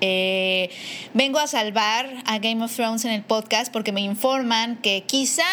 Eh, 0.00 0.70
vengo 1.12 1.38
a 1.38 1.46
salvar 1.46 2.08
a 2.24 2.38
Game 2.38 2.64
of 2.64 2.74
Thrones 2.74 3.04
en 3.04 3.12
el 3.12 3.22
podcast 3.22 3.70
porque 3.70 3.92
me 3.92 4.00
informan 4.00 4.80
que 4.80 5.04
quizá 5.06 5.46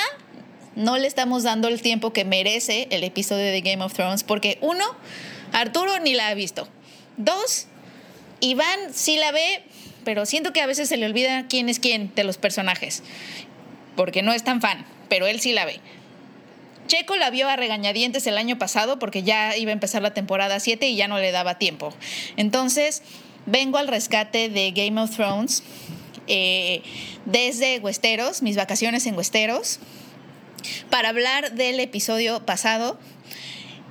no 0.75 0.97
le 0.97 1.07
estamos 1.07 1.43
dando 1.43 1.67
el 1.67 1.81
tiempo 1.81 2.13
que 2.13 2.23
merece 2.23 2.87
el 2.91 3.03
episodio 3.03 3.45
de 3.45 3.61
Game 3.61 3.83
of 3.83 3.93
Thrones 3.93 4.23
porque 4.23 4.57
uno, 4.61 4.85
Arturo 5.51 5.99
ni 5.99 6.13
la 6.13 6.29
ha 6.29 6.33
visto. 6.35 6.69
Dos, 7.17 7.67
Iván 8.39 8.93
sí 8.93 9.17
la 9.17 9.31
ve, 9.33 9.63
pero 10.09 10.25
siento 10.25 10.53
que 10.53 10.61
a 10.61 10.65
veces 10.65 10.89
se 10.89 10.97
le 10.97 11.05
olvida 11.05 11.45
quién 11.47 11.69
es 11.69 11.77
quién 11.77 12.11
de 12.15 12.23
los 12.23 12.39
personajes 12.39 13.03
porque 13.95 14.23
no 14.23 14.33
es 14.33 14.43
tan 14.43 14.59
fan, 14.59 14.87
pero 15.07 15.27
él 15.27 15.39
sí 15.39 15.53
la 15.53 15.65
ve. 15.65 15.79
Checo 16.87 17.15
la 17.15 17.29
vio 17.29 17.47
a 17.47 17.55
regañadientes 17.55 18.25
el 18.25 18.39
año 18.39 18.57
pasado 18.57 18.97
porque 18.97 19.21
ya 19.21 19.55
iba 19.55 19.69
a 19.69 19.73
empezar 19.73 20.01
la 20.01 20.15
temporada 20.15 20.59
7 20.59 20.89
y 20.89 20.95
ya 20.95 21.07
no 21.07 21.19
le 21.19 21.31
daba 21.31 21.59
tiempo. 21.59 21.93
Entonces, 22.35 23.03
vengo 23.45 23.77
al 23.77 23.87
rescate 23.87 24.49
de 24.49 24.71
Game 24.71 24.99
of 24.99 25.15
Thrones 25.15 25.61
eh, 26.25 26.81
desde 27.25 27.77
Westeros, 27.81 28.41
mis 28.41 28.55
vacaciones 28.55 29.05
en 29.05 29.15
Westeros, 29.15 29.77
para 30.89 31.09
hablar 31.09 31.51
del 31.51 31.79
episodio 31.79 32.43
pasado. 32.47 32.99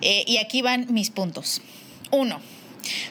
Eh, 0.01 0.25
y 0.27 0.39
aquí 0.39 0.63
van 0.63 0.93
mis 0.93 1.11
puntos. 1.11 1.63
Uno, 2.11 2.41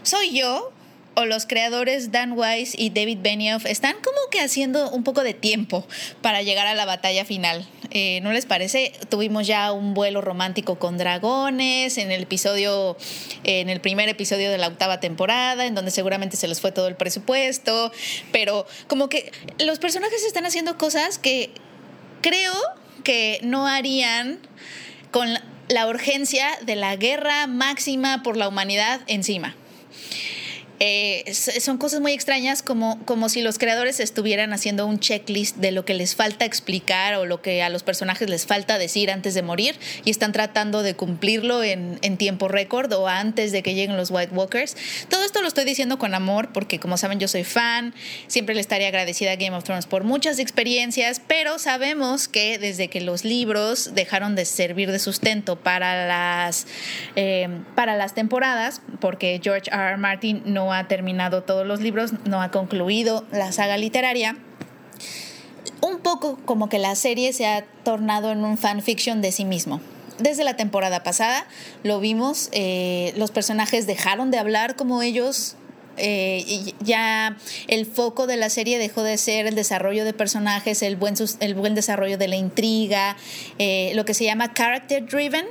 ¿soy 0.03 0.37
yo 0.37 0.73
o 1.17 1.25
los 1.25 1.47
creadores 1.47 2.11
Dan 2.11 2.33
Wise 2.33 2.75
y 2.79 2.91
David 2.91 3.17
Benioff 3.21 3.65
están 3.65 3.95
como 4.03 4.17
que 4.29 4.39
haciendo 4.39 4.91
un 4.91 5.03
poco 5.03 5.23
de 5.23 5.33
tiempo 5.33 5.83
para 6.21 6.43
llegar 6.43 6.67
a 6.67 6.75
la 6.75 6.85
batalla 6.85 7.25
final? 7.25 7.67
Eh, 7.89 8.19
¿No 8.21 8.31
les 8.31 8.45
parece? 8.45 8.93
Tuvimos 9.09 9.47
ya 9.47 9.71
un 9.71 9.95
vuelo 9.95 10.21
romántico 10.21 10.77
con 10.77 10.99
dragones 10.99 11.97
en 11.97 12.11
el 12.11 12.21
episodio, 12.21 12.97
en 13.43 13.69
el 13.69 13.81
primer 13.81 14.09
episodio 14.09 14.51
de 14.51 14.59
la 14.59 14.67
octava 14.67 14.99
temporada, 14.99 15.65
en 15.65 15.73
donde 15.73 15.89
seguramente 15.89 16.37
se 16.37 16.47
les 16.47 16.61
fue 16.61 16.71
todo 16.71 16.87
el 16.87 16.95
presupuesto, 16.95 17.91
pero 18.31 18.67
como 18.85 19.09
que 19.09 19.31
los 19.57 19.79
personajes 19.79 20.23
están 20.23 20.45
haciendo 20.45 20.77
cosas 20.77 21.17
que 21.17 21.49
creo 22.21 22.53
que 23.03 23.39
no 23.41 23.65
harían 23.65 24.37
con 25.09 25.29
la 25.67 25.87
urgencia 25.87 26.47
de 26.61 26.75
la 26.75 26.95
guerra 26.95 27.47
máxima 27.47 28.21
por 28.21 28.37
la 28.37 28.47
humanidad 28.47 29.01
encima. 29.07 29.55
Eh, 30.79 31.33
son 31.33 31.77
cosas 31.77 32.01
muy 32.01 32.11
extrañas 32.11 32.61
como, 32.61 33.03
como 33.05 33.29
si 33.29 33.41
los 33.41 33.57
creadores 33.57 33.99
estuvieran 33.99 34.53
haciendo 34.53 34.85
un 34.85 34.99
checklist 34.99 35.57
de 35.57 35.71
lo 35.71 35.85
que 35.85 35.93
les 35.93 36.15
falta 36.15 36.45
explicar 36.45 37.15
o 37.15 37.25
lo 37.25 37.41
que 37.41 37.63
a 37.63 37.69
los 37.69 37.83
personajes 37.83 38.29
les 38.29 38.45
falta 38.45 38.77
decir 38.77 39.09
antes 39.09 39.33
de 39.33 39.41
morir 39.41 39.75
y 40.05 40.11
están 40.11 40.33
tratando 40.33 40.83
de 40.83 40.95
cumplirlo 40.95 41.63
en, 41.63 41.97
en 42.01 42.17
tiempo 42.17 42.47
récord 42.47 42.91
o 42.93 43.07
antes 43.07 43.51
de 43.51 43.63
que 43.63 43.73
lleguen 43.73 43.97
los 43.97 44.11
White 44.11 44.33
Walkers. 44.33 44.77
Todo 45.09 45.23
esto 45.23 45.41
lo 45.41 45.47
estoy 45.47 45.65
diciendo 45.65 45.97
con 45.97 46.13
amor 46.13 46.49
porque 46.53 46.79
como 46.79 46.97
saben 46.97 47.19
yo 47.19 47.27
soy 47.27 47.43
fan, 47.43 47.93
siempre 48.27 48.53
le 48.53 48.61
estaría 48.61 48.87
agradecida 48.87 49.31
a 49.31 49.35
Game 49.35 49.55
of 49.55 49.63
Thrones 49.63 49.87
por 49.87 50.03
muchas 50.03 50.37
experiencias, 50.37 51.21
pero 51.25 51.57
sabemos 51.57 52.27
que 52.27 52.59
desde 52.59 52.87
que 52.89 53.01
los 53.01 53.25
libros 53.25 53.95
dejaron 53.95 54.35
de 54.35 54.45
servir 54.45 54.91
de 54.91 54.99
sustento 54.99 55.55
para 55.55 56.07
las, 56.07 56.67
eh, 57.15 57.49
para 57.75 57.95
las 57.95 58.13
temporadas, 58.13 58.81
porque 58.99 59.39
George 59.43 59.69
R. 59.71 59.89
R. 59.89 59.97
Martin 59.97 60.43
no 60.45 60.66
ha 60.73 60.87
terminado 60.87 61.43
todos 61.43 61.65
los 61.65 61.81
libros, 61.81 62.11
no 62.25 62.41
ha 62.41 62.51
concluido 62.51 63.25
la 63.31 63.51
saga 63.51 63.77
literaria. 63.77 64.37
Un 65.81 65.99
poco 65.99 66.39
como 66.45 66.69
que 66.69 66.79
la 66.79 66.95
serie 66.95 67.33
se 67.33 67.45
ha 67.45 67.65
tornado 67.83 68.31
en 68.31 68.43
un 68.43 68.57
fanfiction 68.57 69.21
de 69.21 69.31
sí 69.31 69.45
mismo. 69.45 69.81
Desde 70.19 70.43
la 70.43 70.55
temporada 70.55 71.03
pasada 71.03 71.45
lo 71.83 71.99
vimos, 71.99 72.49
eh, 72.51 73.13
los 73.17 73.31
personajes 73.31 73.85
dejaron 73.85 74.31
de 74.31 74.39
hablar 74.39 74.75
como 74.75 75.01
ellos 75.01 75.55
eh, 75.97 76.73
ya 76.79 77.37
el 77.67 77.85
foco 77.87 78.27
de 78.27 78.37
la 78.37 78.49
serie 78.49 78.77
dejó 78.77 79.01
de 79.01 79.17
ser 79.17 79.47
el 79.47 79.55
desarrollo 79.55 80.05
de 80.05 80.13
personajes, 80.13 80.83
el 80.83 80.95
buen, 80.95 81.15
el 81.39 81.55
buen 81.55 81.75
desarrollo 81.75 82.17
de 82.17 82.27
la 82.27 82.35
intriga, 82.35 83.17
eh, 83.57 83.91
lo 83.95 84.05
que 84.05 84.13
se 84.13 84.23
llama 84.23 84.53
character 84.53 85.05
driven. 85.05 85.45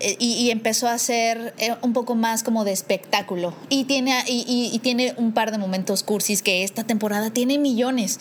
Eh, 0.00 0.16
y, 0.20 0.50
empezó 0.50 0.86
a 0.86 0.96
ser 0.96 1.54
eh, 1.58 1.74
un 1.82 1.92
poco 1.92 2.14
más 2.14 2.44
como 2.44 2.64
de 2.64 2.72
espectáculo. 2.72 3.52
Y 3.68 3.84
tiene, 3.84 4.22
y, 4.28 4.78
tiene 4.78 5.14
un 5.16 5.32
par 5.32 5.50
de 5.50 5.58
momentos 5.58 6.04
cursis 6.04 6.42
que 6.42 6.62
esta 6.62 6.84
temporada 6.84 7.30
tiene 7.30 7.58
millones. 7.58 8.20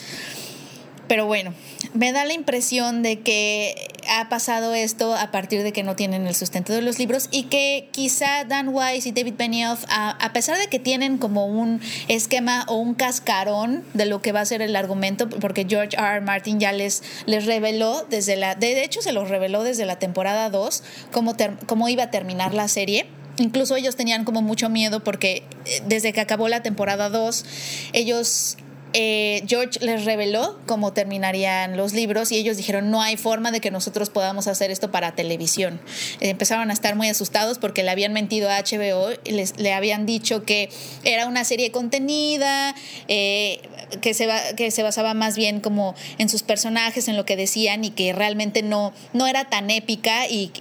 Pero 1.08 1.28
bueno, 1.28 1.54
me 1.98 2.12
da 2.12 2.26
la 2.26 2.34
impresión 2.34 3.02
de 3.02 3.20
que 3.22 3.90
ha 4.08 4.30
pasado 4.30 4.74
esto 4.74 5.16
a 5.16 5.32
partir 5.32 5.64
de 5.64 5.74
que 5.74 5.84
no 5.84 5.96
tienen 5.96 6.28
el 6.28 6.36
sustento 6.36 6.72
de 6.72 6.82
los 6.82 7.00
libros 7.00 7.28
y 7.32 7.44
que 7.44 7.90
quizá 7.92 8.44
Dan 8.46 8.70
Weiss 8.70 9.08
y 9.08 9.12
David 9.12 9.34
Benioff, 9.38 9.84
a, 9.90 10.32
pesar 10.32 10.58
de 10.60 10.68
que 10.68 10.80
tienen 10.80 11.18
como 11.18 11.48
un 11.48 11.82
esquema 12.08 12.66
o 12.68 12.76
un 12.76 12.94
cascarón 12.94 13.84
de 13.94 14.06
lo 14.06 14.22
que 14.22 14.32
va 14.32 14.42
a 14.42 14.46
ser 14.46 14.62
el 14.62 14.76
argumento, 14.76 15.28
porque 15.28 15.66
George 15.68 15.98
R. 15.98 16.18
R. 16.18 16.22
Martin 16.22 16.60
ya 16.60 16.72
les, 16.72 17.02
les 17.26 17.46
reveló 17.46 18.06
desde 18.10 18.36
la, 18.36 18.54
de 18.54 18.84
hecho 18.84 19.02
se 19.02 19.12
los 19.12 19.30
reveló 19.30 19.64
desde 19.64 19.86
la 19.86 19.98
temporada 19.98 20.50
2 20.50 20.84
cómo, 21.12 21.36
cómo 21.66 21.90
iba 21.90 22.04
a 22.04 22.12
terminar 22.12 22.54
la 22.54 22.68
serie. 22.68 23.08
Incluso 23.40 23.76
ellos 23.76 23.96
tenían 23.96 24.24
como 24.24 24.42
mucho 24.42 24.70
miedo 24.70 25.04
porque 25.04 25.44
eh, 25.66 25.82
desde 25.88 26.14
que 26.14 26.22
acabó 26.22 26.48
la 26.48 26.64
temporada 26.64 27.10
2, 27.10 27.46
ellos 27.94 28.58
eh, 28.94 29.44
George 29.48 29.80
les 29.82 30.06
reveló 30.06 30.58
cómo 30.66 30.94
terminarían 30.94 31.78
los 31.78 31.94
libros 31.94 32.32
y 32.32 32.38
ellos 32.38 32.58
dijeron 32.58 32.90
no 32.90 33.02
hay 33.02 33.18
forma 33.18 33.52
de 33.52 33.60
que 33.60 33.72
nosotros 33.72 34.10
podamos 34.10 34.48
hacer 34.48 34.72
esto 34.72 34.92
para 34.92 35.14
televisión. 35.14 35.80
empezaron 36.20 36.70
a 36.70 36.74
estar 36.74 36.96
muy 36.96 37.10
asustados 37.10 37.60
porque 37.60 37.84
le 37.84 37.92
habían 37.92 38.14
mentido 38.14 38.50
a 38.50 38.60
HBO 38.60 39.10
y 39.24 39.32
les, 39.32 39.58
le 39.60 39.74
habían 39.74 40.06
dicho 40.06 40.44
que 40.44 40.70
era 41.04 41.28
una 41.28 41.44
serie 41.44 41.72
contenida, 41.72 42.76
eh, 43.08 43.62
que, 44.02 44.14
se 44.14 44.28
que 44.56 44.72
se 44.72 44.84
basaba 44.84 45.14
más 45.14 45.36
bien 45.36 45.60
como 45.60 45.96
en 46.18 46.30
sus 46.30 46.44
personajes, 46.44 47.08
en 47.08 47.18
lo 47.18 47.26
que 47.26 47.36
decían 47.36 47.84
y 47.84 47.92
que 47.92 48.14
realmente 48.14 48.64
no, 48.64 48.94
no 49.14 49.28
era 49.28 49.50
tan 49.50 49.70
épica 49.70 50.28
y, 50.28 50.52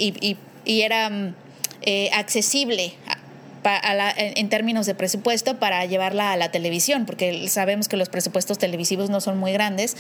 era 0.66 1.10
mm, 1.10 1.34
eh, 3.66 3.70
accesible 3.72 4.36
en 4.36 4.48
términos 4.48 4.86
de 4.86 4.94
presupuesto 4.94 5.58
para 5.58 5.84
llevarla 5.86 6.32
a 6.32 6.36
la 6.36 6.50
televisión, 6.50 7.06
porque 7.06 7.48
sabemos 7.48 7.88
que 7.88 7.96
los 7.96 8.08
presupuestos 8.08 8.58
televisivos 8.58 9.10
no 9.10 9.20
son 9.20 9.38
muy 9.38 9.52
grandes, 9.52 9.96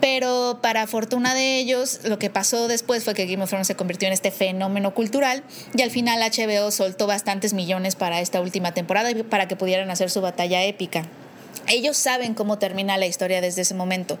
pero 0.00 0.58
para 0.62 0.86
fortuna 0.86 1.34
de 1.34 1.58
ellos, 1.58 2.00
lo 2.04 2.18
que 2.18 2.30
pasó 2.30 2.68
después 2.68 3.04
fue 3.04 3.14
que 3.14 3.26
Game 3.26 3.42
of 3.42 3.48
Thrones 3.48 3.66
se 3.66 3.74
convirtió 3.74 4.06
en 4.06 4.12
este 4.12 4.30
fenómeno 4.30 4.94
cultural 4.94 5.42
y 5.74 5.82
al 5.82 5.90
final 5.90 6.20
HBO 6.20 6.70
soltó 6.70 7.06
bastantes 7.06 7.52
millones 7.52 7.96
para 7.96 8.20
esta 8.20 8.40
última 8.40 8.72
temporada 8.72 9.10
para 9.28 9.48
que 9.48 9.56
pudieran 9.56 9.90
hacer 9.90 10.10
su 10.10 10.20
batalla 10.20 10.62
épica. 10.64 11.04
Ellos 11.68 11.96
saben 11.96 12.34
cómo 12.34 12.58
termina 12.58 12.96
la 12.98 13.06
historia 13.06 13.40
desde 13.40 13.62
ese 13.62 13.74
momento 13.74 14.18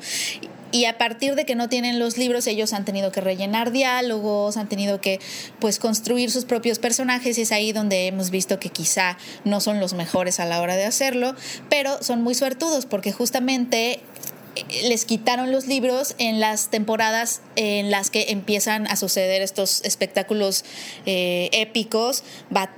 y 0.72 0.84
a 0.84 0.98
partir 0.98 1.34
de 1.34 1.44
que 1.44 1.54
no 1.54 1.68
tienen 1.68 1.98
los 1.98 2.16
libros, 2.16 2.46
ellos 2.46 2.72
han 2.72 2.84
tenido 2.84 3.12
que 3.12 3.20
rellenar 3.20 3.72
diálogos, 3.72 4.56
han 4.56 4.68
tenido 4.68 5.00
que 5.00 5.20
pues 5.58 5.78
construir 5.78 6.30
sus 6.30 6.44
propios 6.44 6.78
personajes 6.78 7.38
y 7.38 7.42
es 7.42 7.52
ahí 7.52 7.72
donde 7.72 8.06
hemos 8.06 8.30
visto 8.30 8.58
que 8.58 8.70
quizá 8.70 9.18
no 9.44 9.60
son 9.60 9.80
los 9.80 9.94
mejores 9.94 10.40
a 10.40 10.46
la 10.46 10.60
hora 10.60 10.76
de 10.76 10.84
hacerlo, 10.84 11.34
pero 11.68 12.02
son 12.02 12.22
muy 12.22 12.34
suertudos 12.34 12.86
porque 12.86 13.12
justamente 13.12 14.00
les 14.84 15.04
quitaron 15.04 15.52
los 15.52 15.66
libros 15.66 16.14
en 16.18 16.40
las 16.40 16.70
temporadas 16.70 17.40
en 17.56 17.90
las 17.90 18.10
que 18.10 18.30
empiezan 18.30 18.86
a 18.86 18.96
suceder 18.96 19.42
estos 19.42 19.82
espectáculos 19.84 20.64
eh, 21.06 21.48
épicos, 21.52 22.24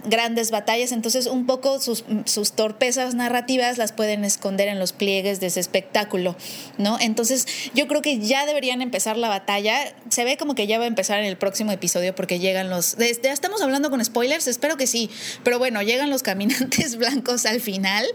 grandes 0.05 0.51
batallas. 0.51 0.93
Entonces, 0.93 1.27
un 1.27 1.47
poco 1.47 1.81
sus, 1.81 2.05
sus, 2.25 2.53
torpezas 2.53 3.15
narrativas 3.15 3.79
las 3.79 3.93
pueden 3.93 4.25
esconder 4.25 4.69
en 4.69 4.79
los 4.79 4.93
pliegues 4.93 5.41
de 5.41 5.47
ese 5.47 5.61
espectáculo, 5.61 6.37
¿no? 6.79 6.99
Entonces, 7.01 7.47
yo 7.75 7.89
creo 7.89 8.03
que 8.03 8.19
ya 8.19 8.47
deberían 8.47 8.83
empezar 8.83 9.17
la 9.17 9.29
batalla. 9.29 9.95
Se 10.11 10.25
ve 10.25 10.37
como 10.37 10.55
que 10.55 10.67
ya 10.67 10.79
va 10.79 10.85
a 10.85 10.89
empezar 10.89 11.19
en 11.19 11.25
el 11.25 11.37
próximo 11.37 11.73
episodio 11.73 12.15
porque 12.15 12.39
llegan 12.39 12.71
los. 12.71 12.97
Ya 12.97 13.33
estamos 13.33 13.63
hablando 13.63 13.91
con 13.91 14.05
spoilers, 14.05 14.47
espero 14.47 14.77
que 14.77 14.87
sí. 14.87 15.11
Pero 15.43 15.59
bueno, 15.59 15.83
llegan 15.83 16.11
los 16.11 16.23
caminantes 16.23 16.97
blancos 16.99 17.47
al 17.47 17.61
final. 17.61 18.07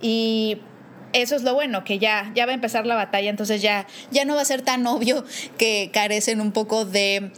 Y 0.00 0.58
eso 1.22 1.36
es 1.36 1.42
lo 1.42 1.54
bueno, 1.54 1.84
que 1.84 1.98
ya, 1.98 2.30
ya 2.34 2.46
va 2.46 2.52
a 2.52 2.54
empezar 2.54 2.86
la 2.86 2.94
batalla, 2.94 3.30
entonces 3.30 3.62
ya, 3.62 3.86
ya 4.10 4.24
no 4.24 4.34
va 4.34 4.42
a 4.42 4.44
ser 4.44 4.62
tan 4.62 4.86
obvio 4.86 5.24
que 5.58 5.90
carecen 5.92 6.40
un 6.40 6.52
poco 6.52 6.84
de 6.84 7.30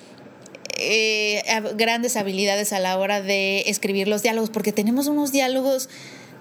eh, 0.79 1.43
grandes 1.75 2.17
habilidades 2.17 2.73
a 2.73 2.81
la 2.81 2.99
hora 2.99 3.21
de 3.21 3.61
escribir 3.67 4.09
los 4.09 4.23
diálogos, 4.23 4.51
porque 4.51 4.73
tenemos 4.73 5.07
unos 5.07 5.33
diálogos 5.33 5.89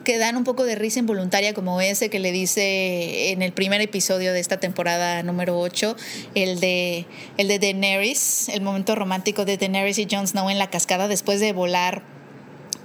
que 0.04 0.18
dan 0.18 0.38
un 0.38 0.46
poco 0.46 0.64
de 0.64 0.76
risa 0.76 1.00
involuntaria, 1.00 1.54
como 1.54 1.82
ese 1.82 2.10
que 2.10 2.20
le 2.20 2.32
dice 2.32 3.32
en 3.32 3.42
el 3.42 3.52
primer 3.52 3.82
episodio 3.82 4.32
de 4.32 4.40
esta 4.40 4.58
temporada 4.58 5.22
número 5.22 5.60
8, 5.60 5.98
el 6.34 6.60
de, 6.62 7.06
el 7.38 7.50
de 7.50 7.60
Daenerys, 7.60 8.48
el 8.50 8.62
momento 8.62 8.96
romántico 8.96 9.44
de 9.44 9.58
Daenerys 9.58 9.98
y 10.00 10.08
Jon 10.10 10.26
Snow 10.26 10.50
en 10.50 10.60
la 10.60 10.70
cascada 10.70 11.08
después 11.08 11.40
de 11.40 11.52
volar. 11.52 12.04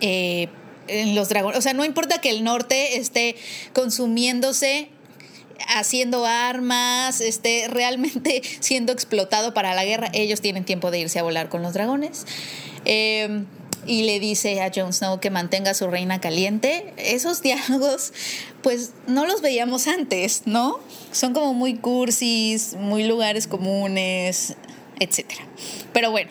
Eh, 0.00 0.48
en 0.88 1.14
los 1.14 1.28
dragones. 1.28 1.58
O 1.58 1.62
sea, 1.62 1.74
no 1.74 1.84
importa 1.84 2.20
que 2.20 2.30
el 2.30 2.44
norte 2.44 2.96
esté 2.96 3.36
consumiéndose 3.72 4.88
haciendo 5.68 6.26
armas, 6.26 7.20
esté 7.20 7.68
realmente 7.68 8.42
siendo 8.60 8.92
explotado 8.92 9.54
para 9.54 9.74
la 9.74 9.84
guerra, 9.84 10.10
ellos 10.12 10.40
tienen 10.40 10.64
tiempo 10.64 10.90
de 10.90 11.00
irse 11.00 11.18
a 11.18 11.22
volar 11.22 11.48
con 11.48 11.62
los 11.62 11.74
dragones. 11.74 12.26
Em, 12.84 13.46
y 13.84 14.04
le 14.04 14.20
dice 14.20 14.60
a 14.60 14.70
Jon 14.72 14.92
Snow 14.92 15.18
que 15.18 15.30
mantenga 15.30 15.72
a 15.72 15.74
su 15.74 15.88
reina 15.88 16.20
caliente. 16.20 16.92
Esos 16.96 17.42
diálogos, 17.42 18.12
pues 18.62 18.92
no 19.06 19.26
los 19.26 19.40
veíamos 19.40 19.88
antes, 19.88 20.42
¿no? 20.46 20.78
Son 21.10 21.32
como 21.34 21.52
muy 21.54 21.74
cursis, 21.74 22.74
muy 22.74 23.04
lugares 23.04 23.46
comunes, 23.46 24.56
etc. 25.00 25.26
Pero 25.92 26.10
bueno, 26.10 26.30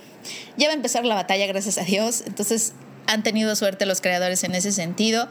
ya 0.58 0.68
va 0.68 0.74
a 0.74 0.76
empezar 0.76 1.06
la 1.06 1.16
batalla, 1.16 1.46
gracias 1.48 1.78
a 1.78 1.84
Dios. 1.84 2.24
Entonces 2.26 2.74
han 3.08 3.24
tenido 3.24 3.56
suerte 3.56 3.86
los 3.86 4.02
creadores 4.02 4.44
en 4.44 4.56
ese 4.56 4.72
sentido. 4.72 5.28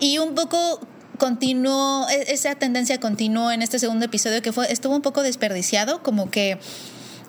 Y 0.00 0.18
un 0.18 0.34
poco 0.34 0.80
continuó, 1.18 2.08
e-, 2.08 2.32
esa 2.32 2.54
tendencia 2.54 2.98
continuó 3.00 3.50
en 3.50 3.62
este 3.62 3.78
segundo 3.78 4.04
episodio 4.04 4.42
que 4.42 4.52
fue, 4.52 4.70
estuvo 4.72 4.94
un 4.94 5.02
poco 5.02 5.22
desperdiciado, 5.22 6.02
como 6.02 6.30
que 6.30 6.58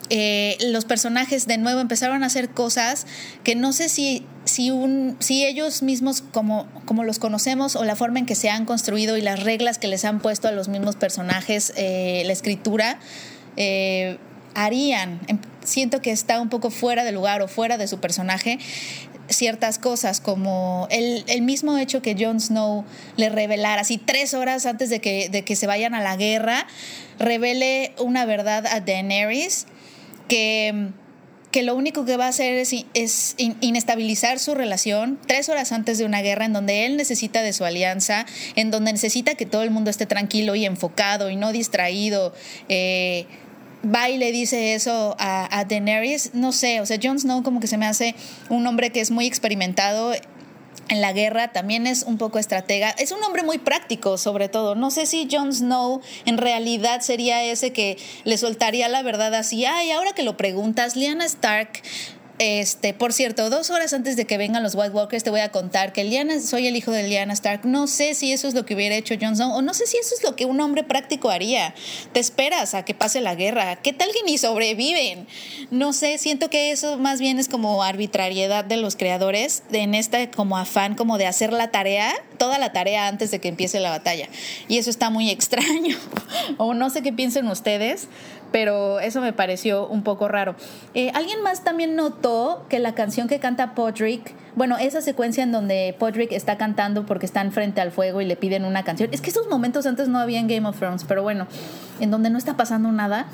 eh, 0.10 0.58
los 0.62 0.86
personajes 0.86 1.48
de 1.48 1.58
nuevo 1.58 1.82
empezaron 1.82 2.24
a 2.24 2.28
hacer 2.28 2.50
cosas 2.50 3.06
que 3.44 3.56
no 3.56 3.74
sé 3.74 3.90
si, 3.90 4.26
si, 4.46 4.72
un, 4.72 5.18
si 5.20 5.46
ellos 5.46 5.84
mismos 5.84 6.24
como, 6.32 6.68
como 6.86 7.04
los 7.04 7.20
conocemos 7.20 7.76
o 7.76 7.84
la 7.84 7.96
forma 7.96 8.20
en 8.20 8.26
que 8.26 8.36
se 8.36 8.50
han 8.50 8.66
construido 8.66 9.18
y 9.18 9.22
las 9.22 9.44
reglas 9.44 9.78
que 9.78 9.88
les 9.88 10.06
han 10.06 10.20
puesto 10.20 10.48
a 10.48 10.52
los 10.52 10.70
mismos 10.70 10.96
personajes, 10.96 11.74
eh, 11.76 12.24
la 12.26 12.34
escritura, 12.34 13.00
eh, 13.58 14.18
harían. 14.56 15.20
Em, 15.28 15.40
siento 15.64 16.02
que 16.02 16.12
está 16.12 16.40
un 16.40 16.50
poco 16.50 16.70
fuera 16.70 17.04
de 17.04 17.12
lugar 17.12 17.42
o 17.42 17.50
fuera 17.50 17.78
de 17.78 17.88
su 17.88 18.00
personaje 18.00 18.60
ciertas 19.30 19.80
cosas, 19.80 20.22
como 20.22 20.88
el, 20.90 21.42
mismo 21.42 21.78
hecho 21.78 22.02
que 22.02 22.16
Jon 22.18 22.40
Snow 22.40 22.86
le 23.16 23.30
revelara, 23.30 23.82
así 23.82 23.98
tres 23.98 24.34
horas 24.34 24.66
antes 24.66 24.90
de 24.90 25.00
que, 25.00 25.30
de 25.30 25.44
que 25.44 25.56
se 25.56 25.68
vayan 25.68 25.94
a 25.94 26.02
la 26.02 26.16
guerra, 26.16 26.68
revele 27.20 27.94
una 28.00 28.26
verdad 28.26 28.66
a 28.68 28.80
Daenerys 28.80 29.68
que, 30.28 30.90
que 31.52 31.64
lo 31.64 31.76
único 31.76 32.06
que 32.06 32.18
va 32.18 32.26
a 32.26 32.30
hacer 32.30 32.56
es, 32.56 32.74
es 32.94 33.36
inestabilizar 33.38 34.40
su 34.40 34.54
relación 34.56 35.20
tres 35.28 35.50
horas 35.50 35.72
antes 35.72 35.98
de 35.98 36.06
una 36.06 36.22
guerra 36.22 36.46
en 36.46 36.54
donde 36.54 36.86
él 36.86 36.98
necesita 36.98 37.42
de 37.42 37.54
su 37.54 37.66
alianza, 37.66 38.26
en 38.56 38.72
donde 38.72 38.92
necesita 38.92 39.36
que 39.36 39.46
todo 39.46 39.64
el 39.64 39.72
mundo 39.72 39.90
esté 39.90 40.06
tranquilo 40.06 40.56
y 40.56 40.66
enfocado 40.66 41.30
y 41.30 41.36
no 41.36 41.52
distraído. 41.52 42.34
Eh, 42.70 43.26
va 43.94 44.10
y 44.10 44.18
le 44.18 44.32
dice 44.32 44.74
eso 44.74 45.16
a, 45.20 45.66
Daenerys, 45.68 46.32
no 46.34 46.52
sé, 46.52 46.82
o 46.82 46.86
sea, 46.86 46.98
Jon 47.02 47.20
Snow 47.20 47.44
como 47.44 47.60
que 47.60 47.68
se 47.68 47.78
me 47.78 47.86
hace 47.86 48.16
un 48.50 48.66
hombre 48.68 48.92
que 48.92 49.02
es 49.02 49.12
muy 49.12 49.26
experimentado 49.26 50.14
en 50.90 51.02
la 51.02 51.12
guerra, 51.12 51.50
también 51.50 51.86
es 51.86 52.04
un 52.04 52.18
poco 52.18 52.40
estratega. 52.40 52.92
Es 52.92 53.12
un 53.12 53.22
hombre 53.24 53.44
muy 53.44 53.58
práctico, 53.58 54.18
sobre 54.18 54.48
todo. 54.48 54.76
No 54.76 54.90
sé 54.90 55.06
si 55.06 55.28
Jon 55.30 55.54
Snow 55.54 56.02
en 56.26 56.38
realidad 56.38 57.02
sería 57.02 57.44
ese 57.44 57.74
que 57.74 57.98
le 58.24 58.38
soltaría 58.38 58.88
la 58.88 59.04
verdad 59.04 59.34
así. 59.36 59.66
Ay, 59.66 59.92
ahora 59.92 60.14
que 60.14 60.24
lo 60.24 60.38
preguntas, 60.38 60.96
Lyanna 60.96 61.26
Stark 61.26 61.82
este, 62.40 62.94
por 62.94 63.14
cierto, 63.14 63.50
dos 63.50 63.72
horas 63.72 63.94
antes 63.94 64.16
de 64.16 64.26
que 64.26 64.38
vengan 64.38 64.62
los 64.62 64.76
White 64.76 64.92
Walkers 64.92 65.24
te 65.24 65.32
voy 65.32 65.40
a 65.40 65.50
contar 65.52 65.92
que 65.92 66.04
Liana, 66.04 66.40
soy 66.40 66.68
el 66.68 66.76
hijo 66.76 66.92
de 66.92 67.04
Lyanna 67.04 67.34
Stark. 67.34 67.66
No 67.66 67.88
sé 67.88 68.14
si 68.14 68.32
eso 68.32 68.48
es 68.48 68.54
lo 68.54 68.66
que 68.66 68.76
hubiera 68.76 68.96
hecho 68.96 69.16
Jon 69.20 69.36
Snow 69.36 69.56
o 69.56 69.62
no 69.64 69.74
sé 69.74 69.88
si 69.88 69.98
eso 69.98 70.14
es 70.16 70.24
lo 70.24 70.36
que 70.36 70.46
un 70.46 70.60
hombre 70.60 70.84
práctico 70.84 71.32
haría. 71.32 71.74
Te 72.14 72.20
esperas 72.20 72.76
a 72.76 72.86
que 72.86 72.94
pase 72.94 73.22
la 73.22 73.34
guerra. 73.34 73.78
¿Qué 73.78 73.92
tal 73.92 74.10
que 74.12 74.24
ni 74.24 74.38
sobreviven? 74.38 75.28
No 75.72 75.94
sé, 75.94 76.20
siento 76.20 76.50
que 76.52 76.72
eso 76.72 76.98
más 76.98 77.20
bien 77.20 77.40
es 77.40 77.50
como 77.50 77.82
arbitrariedad 77.82 78.64
de 78.64 78.78
los 78.78 78.96
creadores 78.96 79.64
en 79.72 79.96
este 79.96 80.30
como 80.30 80.58
afán 80.58 80.94
como 80.94 81.18
de 81.18 81.26
hacer 81.26 81.52
la 81.52 81.72
tarea, 81.72 82.14
toda 82.38 82.60
la 82.60 82.72
tarea 82.72 83.08
antes 83.08 83.32
de 83.32 83.40
que 83.40 83.48
empiece 83.48 83.80
la 83.80 83.90
batalla. 83.90 84.30
Y 84.68 84.78
eso 84.78 84.92
está 84.92 85.10
muy 85.10 85.30
extraño. 85.32 85.98
o 86.58 86.76
no 86.76 86.92
sé 86.92 87.02
qué 87.02 87.12
piensen 87.12 87.48
ustedes, 87.48 88.08
pero 88.52 89.00
eso 89.00 89.22
me 89.22 89.34
pareció 89.34 89.88
un 89.88 90.04
poco 90.04 90.28
raro. 90.28 90.56
Eh, 90.94 91.12
¿Alguien 91.14 91.42
más 91.44 91.64
también 91.64 91.96
notó 91.96 92.66
que 92.70 92.80
la 92.80 92.96
canción 92.96 93.28
que 93.28 93.40
canta 93.40 93.76
Podrick, 93.76 94.34
bueno, 94.56 94.78
esa 94.78 95.02
secuencia 95.02 95.44
en 95.44 95.52
donde 95.52 95.96
Podrick 95.98 96.32
está 96.32 96.58
cantando 96.58 97.06
porque 97.06 97.26
están 97.26 97.52
frente 97.52 97.82
al 97.82 97.92
fuego 97.92 98.22
y 98.22 98.26
le 98.26 98.36
piden 98.36 98.66
una 98.66 98.84
canción, 98.84 99.10
es 99.12 99.22
que 99.22 99.30
esos 99.30 99.48
momentos 99.48 99.86
antes 99.86 100.08
no 100.08 100.20
había 100.20 100.40
en 100.40 100.48
Game 100.48 100.68
of 100.68 100.78
Thrones, 100.78 101.04
pero 101.08 101.24
bueno, 101.24 101.48
en 102.00 102.12
donde 102.12 102.30
no 102.30 102.38
está 102.38 102.56
pasando 102.58 102.92
nada. 102.92 103.28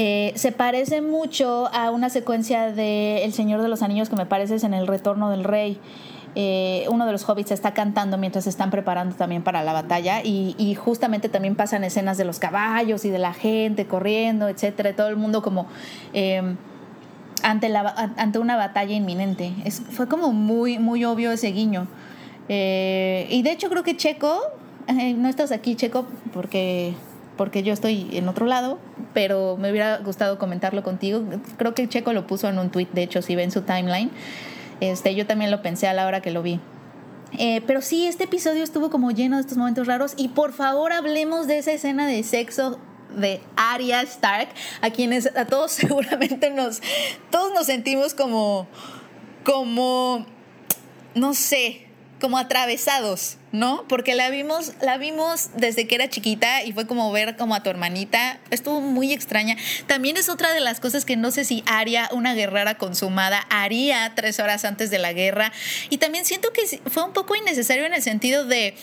Eh, 0.00 0.32
se 0.36 0.52
parece 0.52 1.00
mucho 1.00 1.68
a 1.72 1.90
una 1.90 2.08
secuencia 2.08 2.70
de 2.70 3.24
El 3.24 3.32
Señor 3.32 3.62
de 3.62 3.68
los 3.68 3.82
Anillos 3.82 4.08
que 4.08 4.14
me 4.14 4.26
parece 4.26 4.54
es 4.54 4.62
en 4.62 4.72
El 4.72 4.86
Retorno 4.86 5.30
del 5.30 5.42
Rey. 5.42 5.80
Eh, 6.34 6.86
uno 6.90 7.06
de 7.06 7.12
los 7.12 7.28
hobbits 7.28 7.50
está 7.50 7.74
cantando 7.74 8.18
mientras 8.18 8.44
se 8.44 8.50
están 8.50 8.70
preparando 8.70 9.16
también 9.16 9.42
para 9.42 9.62
la 9.62 9.72
batalla 9.72 10.22
y, 10.22 10.74
justamente 10.74 11.28
también 11.28 11.54
pasan 11.56 11.84
escenas 11.84 12.18
de 12.18 12.24
los 12.24 12.38
caballos 12.38 13.04
y 13.04 13.10
de 13.10 13.18
la 13.18 13.32
gente 13.32 13.86
corriendo, 13.86 14.48
etcétera, 14.48 14.94
todo 14.94 15.08
el 15.08 15.16
mundo 15.16 15.42
como 15.42 15.66
eh, 16.12 16.42
ante, 17.42 17.72
ante 17.76 18.38
una 18.38 18.56
batalla 18.56 18.94
inminente. 18.94 19.52
Fue 19.90 20.08
como 20.08 20.32
muy, 20.32 20.78
muy 20.78 21.04
obvio 21.04 21.32
ese 21.32 21.48
guiño. 21.48 21.86
Eh, 22.48 23.26
y 23.30 23.42
de 23.42 23.52
hecho 23.52 23.68
creo 23.68 23.82
que 23.82 23.96
Checo, 23.96 24.40
no 25.16 25.28
estás 25.28 25.52
aquí 25.52 25.74
Checo 25.74 26.06
porque 26.32 26.94
porque 27.38 27.62
yo 27.62 27.72
estoy 27.72 28.08
en 28.12 28.28
otro 28.28 28.44
lado, 28.44 28.78
pero 29.14 29.56
me 29.56 29.70
hubiera 29.70 29.96
gustado 29.98 30.38
comentarlo 30.38 30.82
contigo. 30.82 31.22
Creo 31.56 31.72
que 31.72 31.88
Checo 31.88 32.12
lo 32.12 32.26
puso 32.26 32.48
en 32.48 32.58
un 32.58 32.68
tweet, 32.68 32.88
de 32.92 33.04
hecho, 33.04 33.22
si 33.22 33.34
ven 33.34 33.50
su 33.50 33.62
timeline. 33.62 34.10
Este, 34.80 35.14
yo 35.14 35.26
también 35.26 35.50
lo 35.50 35.62
pensé 35.62 35.88
a 35.88 35.92
la 35.92 36.06
hora 36.06 36.20
que 36.20 36.30
lo 36.30 36.42
vi. 36.42 36.60
Eh, 37.36 37.62
pero 37.66 37.82
sí, 37.82 38.06
este 38.06 38.24
episodio 38.24 38.64
estuvo 38.64 38.90
como 38.90 39.10
lleno 39.10 39.36
de 39.36 39.42
estos 39.42 39.58
momentos 39.58 39.86
raros. 39.86 40.14
Y 40.16 40.28
por 40.28 40.52
favor, 40.52 40.92
hablemos 40.92 41.46
de 41.46 41.58
esa 41.58 41.72
escena 41.72 42.06
de 42.06 42.22
sexo 42.22 42.78
de 43.16 43.40
Arya 43.56 44.02
Stark, 44.02 44.48
a 44.80 44.90
quienes 44.90 45.34
a 45.36 45.46
todos 45.46 45.72
seguramente 45.72 46.50
nos, 46.50 46.80
todos 47.30 47.52
nos 47.54 47.66
sentimos 47.66 48.14
como, 48.14 48.66
como, 49.44 50.26
no 51.14 51.34
sé, 51.34 51.86
como 52.20 52.38
atravesados, 52.38 53.37
¿no? 53.52 53.84
Porque 53.88 54.14
la 54.14 54.30
vimos, 54.30 54.72
la 54.80 54.98
vimos 54.98 55.50
desde 55.56 55.86
que 55.86 55.94
era 55.94 56.08
chiquita 56.08 56.62
y 56.62 56.72
fue 56.72 56.86
como 56.86 57.10
ver 57.12 57.36
como 57.36 57.54
a 57.54 57.62
tu 57.62 57.70
hermanita. 57.70 58.38
Estuvo 58.50 58.80
muy 58.80 59.12
extraña. 59.12 59.56
También 59.86 60.16
es 60.16 60.28
otra 60.28 60.52
de 60.52 60.60
las 60.60 60.80
cosas 60.80 61.04
que 61.04 61.16
no 61.16 61.30
sé 61.30 61.44
si 61.44 61.62
Aria, 61.66 62.08
una 62.12 62.34
guerrera 62.34 62.76
consumada, 62.76 63.46
haría 63.50 64.12
tres 64.14 64.38
horas 64.40 64.64
antes 64.64 64.90
de 64.90 64.98
la 64.98 65.12
guerra. 65.12 65.52
Y 65.90 65.98
también 65.98 66.24
siento 66.24 66.52
que 66.52 66.80
fue 66.90 67.04
un 67.04 67.12
poco 67.12 67.34
innecesario 67.34 67.86
en 67.86 67.94
el 67.94 68.02
sentido 68.02 68.44
de 68.44 68.74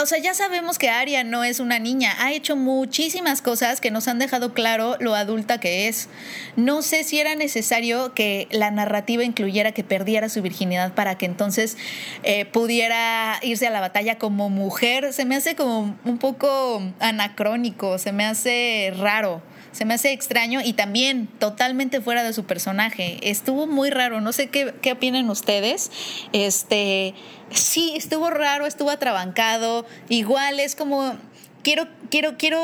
o 0.00 0.04
sea, 0.06 0.18
ya 0.18 0.34
sabemos 0.34 0.78
que 0.78 0.90
Aria 0.90 1.24
no 1.24 1.42
es 1.42 1.58
una 1.58 1.78
niña, 1.78 2.14
ha 2.18 2.32
hecho 2.32 2.54
muchísimas 2.54 3.40
cosas 3.40 3.80
que 3.80 3.90
nos 3.90 4.08
han 4.08 4.18
dejado 4.18 4.52
claro 4.52 4.96
lo 5.00 5.14
adulta 5.14 5.58
que 5.58 5.88
es. 5.88 6.08
No 6.54 6.82
sé 6.82 7.02
si 7.02 7.18
era 7.18 7.34
necesario 7.34 8.12
que 8.12 8.46
la 8.50 8.70
narrativa 8.70 9.24
incluyera 9.24 9.72
que 9.72 9.84
perdiera 9.84 10.28
su 10.28 10.42
virginidad 10.42 10.92
para 10.92 11.16
que 11.16 11.24
entonces 11.24 11.78
eh, 12.24 12.44
pudiera 12.44 13.38
irse 13.42 13.66
a 13.66 13.70
la 13.70 13.80
batalla 13.80 14.18
como 14.18 14.50
mujer. 14.50 15.12
Se 15.14 15.24
me 15.24 15.34
hace 15.34 15.56
como 15.56 15.96
un 16.04 16.18
poco 16.18 16.82
anacrónico, 17.00 17.98
se 17.98 18.12
me 18.12 18.26
hace 18.26 18.92
raro 18.98 19.42
se 19.76 19.84
me 19.84 19.92
hace 19.92 20.12
extraño 20.12 20.60
y 20.64 20.72
también 20.72 21.26
totalmente 21.26 22.00
fuera 22.00 22.24
de 22.24 22.32
su 22.32 22.44
personaje. 22.44 23.18
Estuvo 23.28 23.66
muy 23.66 23.90
raro, 23.90 24.22
no 24.22 24.32
sé 24.32 24.48
qué, 24.48 24.72
qué 24.80 24.92
opinan 24.92 25.28
ustedes. 25.28 25.90
Este, 26.32 27.14
sí, 27.50 27.92
estuvo 27.94 28.30
raro, 28.30 28.64
estuvo 28.64 28.88
atrabancado. 28.88 29.84
Igual 30.08 30.60
es 30.60 30.76
como 30.76 31.18
quiero, 31.62 31.88
quiero, 32.10 32.38
quiero, 32.38 32.62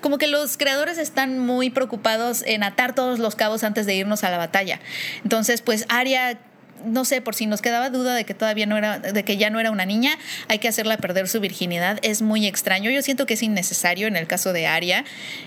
como 0.00 0.18
que 0.18 0.28
los 0.28 0.56
creadores 0.56 0.98
están 0.98 1.40
muy 1.40 1.70
preocupados 1.70 2.44
en 2.46 2.62
atar 2.62 2.94
todos 2.94 3.18
los 3.18 3.34
cabos 3.34 3.64
antes 3.64 3.84
de 3.84 3.96
irnos 3.96 4.22
a 4.22 4.30
la 4.30 4.38
batalla. 4.38 4.78
Entonces, 5.24 5.62
pues 5.62 5.84
Aria, 5.88 6.38
no 6.84 7.04
sé, 7.04 7.20
por 7.20 7.34
si 7.34 7.46
nos 7.46 7.60
quedaba 7.60 7.90
duda 7.90 8.14
de 8.14 8.24
que 8.24 8.34
todavía 8.34 8.66
no 8.66 8.76
era, 8.76 9.00
de 9.00 9.24
que 9.24 9.36
ya 9.36 9.50
no 9.50 9.58
era 9.58 9.72
una 9.72 9.84
niña, 9.84 10.16
hay 10.46 10.60
que 10.60 10.68
hacerla 10.68 10.96
perder 10.96 11.26
su 11.26 11.40
virginidad. 11.40 11.98
Es 12.02 12.22
muy 12.22 12.46
extraño. 12.46 12.88
Yo 12.92 13.02
siento 13.02 13.26
que 13.26 13.34
es 13.34 13.42
innecesario 13.42 14.06
en 14.06 14.14
el 14.14 14.28
caso 14.28 14.52
de 14.52 14.68
Aria. 14.68 15.04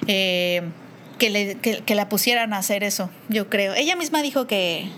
Eh, 0.08 0.62
que, 1.18 1.30
le, 1.30 1.56
que, 1.56 1.96
la 1.96 2.10
pusieran 2.10 2.54
a 2.54 2.58
hacer 2.58 2.84
eso, 2.84 3.10
yo 3.30 3.50
creo. 3.50 3.74
Ella 3.74 3.96
misma 3.96 4.22
dijo 4.22 4.48
que, 4.48 4.90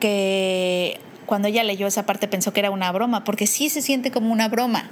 que 0.00 1.00
cuando 1.26 1.48
ella 1.48 1.64
leyó 1.64 1.86
esa 1.86 2.06
parte 2.06 2.28
pensó 2.28 2.52
que 2.52 2.60
era 2.60 2.70
una 2.70 2.90
broma, 2.92 3.24
porque 3.24 3.46
sí 3.46 3.68
se 3.68 3.82
siente 3.82 4.10
como 4.10 4.32
una 4.32 4.48
broma, 4.48 4.90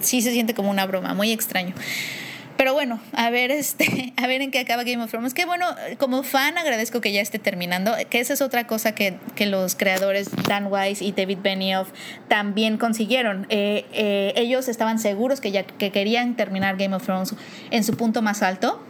sí 0.00 0.22
se 0.22 0.32
siente 0.32 0.54
como 0.54 0.70
una 0.70 0.86
broma, 0.86 1.14
muy 1.14 1.30
extraño. 1.30 1.74
Pero 2.56 2.74
bueno, 2.74 3.00
a 3.12 3.30
ver, 3.30 3.50
este, 3.50 4.12
a 4.22 4.26
ver 4.26 4.40
en 4.40 4.50
qué 4.50 4.60
acaba 4.60 4.84
Game 4.84 5.02
of 5.02 5.10
Thrones. 5.10 5.34
Que 5.34 5.46
bueno, 5.46 5.66
como 5.98 6.22
fan 6.22 6.58
agradezco 6.58 7.00
que 7.00 7.10
ya 7.10 7.20
esté 7.20 7.38
terminando, 7.38 7.92
que 8.08 8.20
esa 8.20 8.34
es 8.34 8.42
otra 8.42 8.66
cosa 8.66 8.94
que, 8.94 9.18
que 9.34 9.46
los 9.46 9.74
creadores 9.74 10.30
Dan 10.46 10.66
Weiss 10.66 11.02
y 11.02 11.12
David 11.12 11.38
Benioff 11.42 11.88
también 12.28 12.78
consiguieron. 12.78 13.46
Eh, 13.48 13.84
eh, 13.92 14.32
ellos 14.36 14.68
estaban 14.68 14.98
seguros 14.98 15.40
que 15.40 15.50
ya 15.50 15.64
que 15.64 15.90
querían 15.90 16.36
terminar 16.36 16.76
Game 16.76 16.94
of 16.94 17.04
Thrones 17.04 17.34
en 17.70 17.82
su 17.82 17.96
punto 17.96 18.22
más 18.22 18.42
alto 18.42 18.80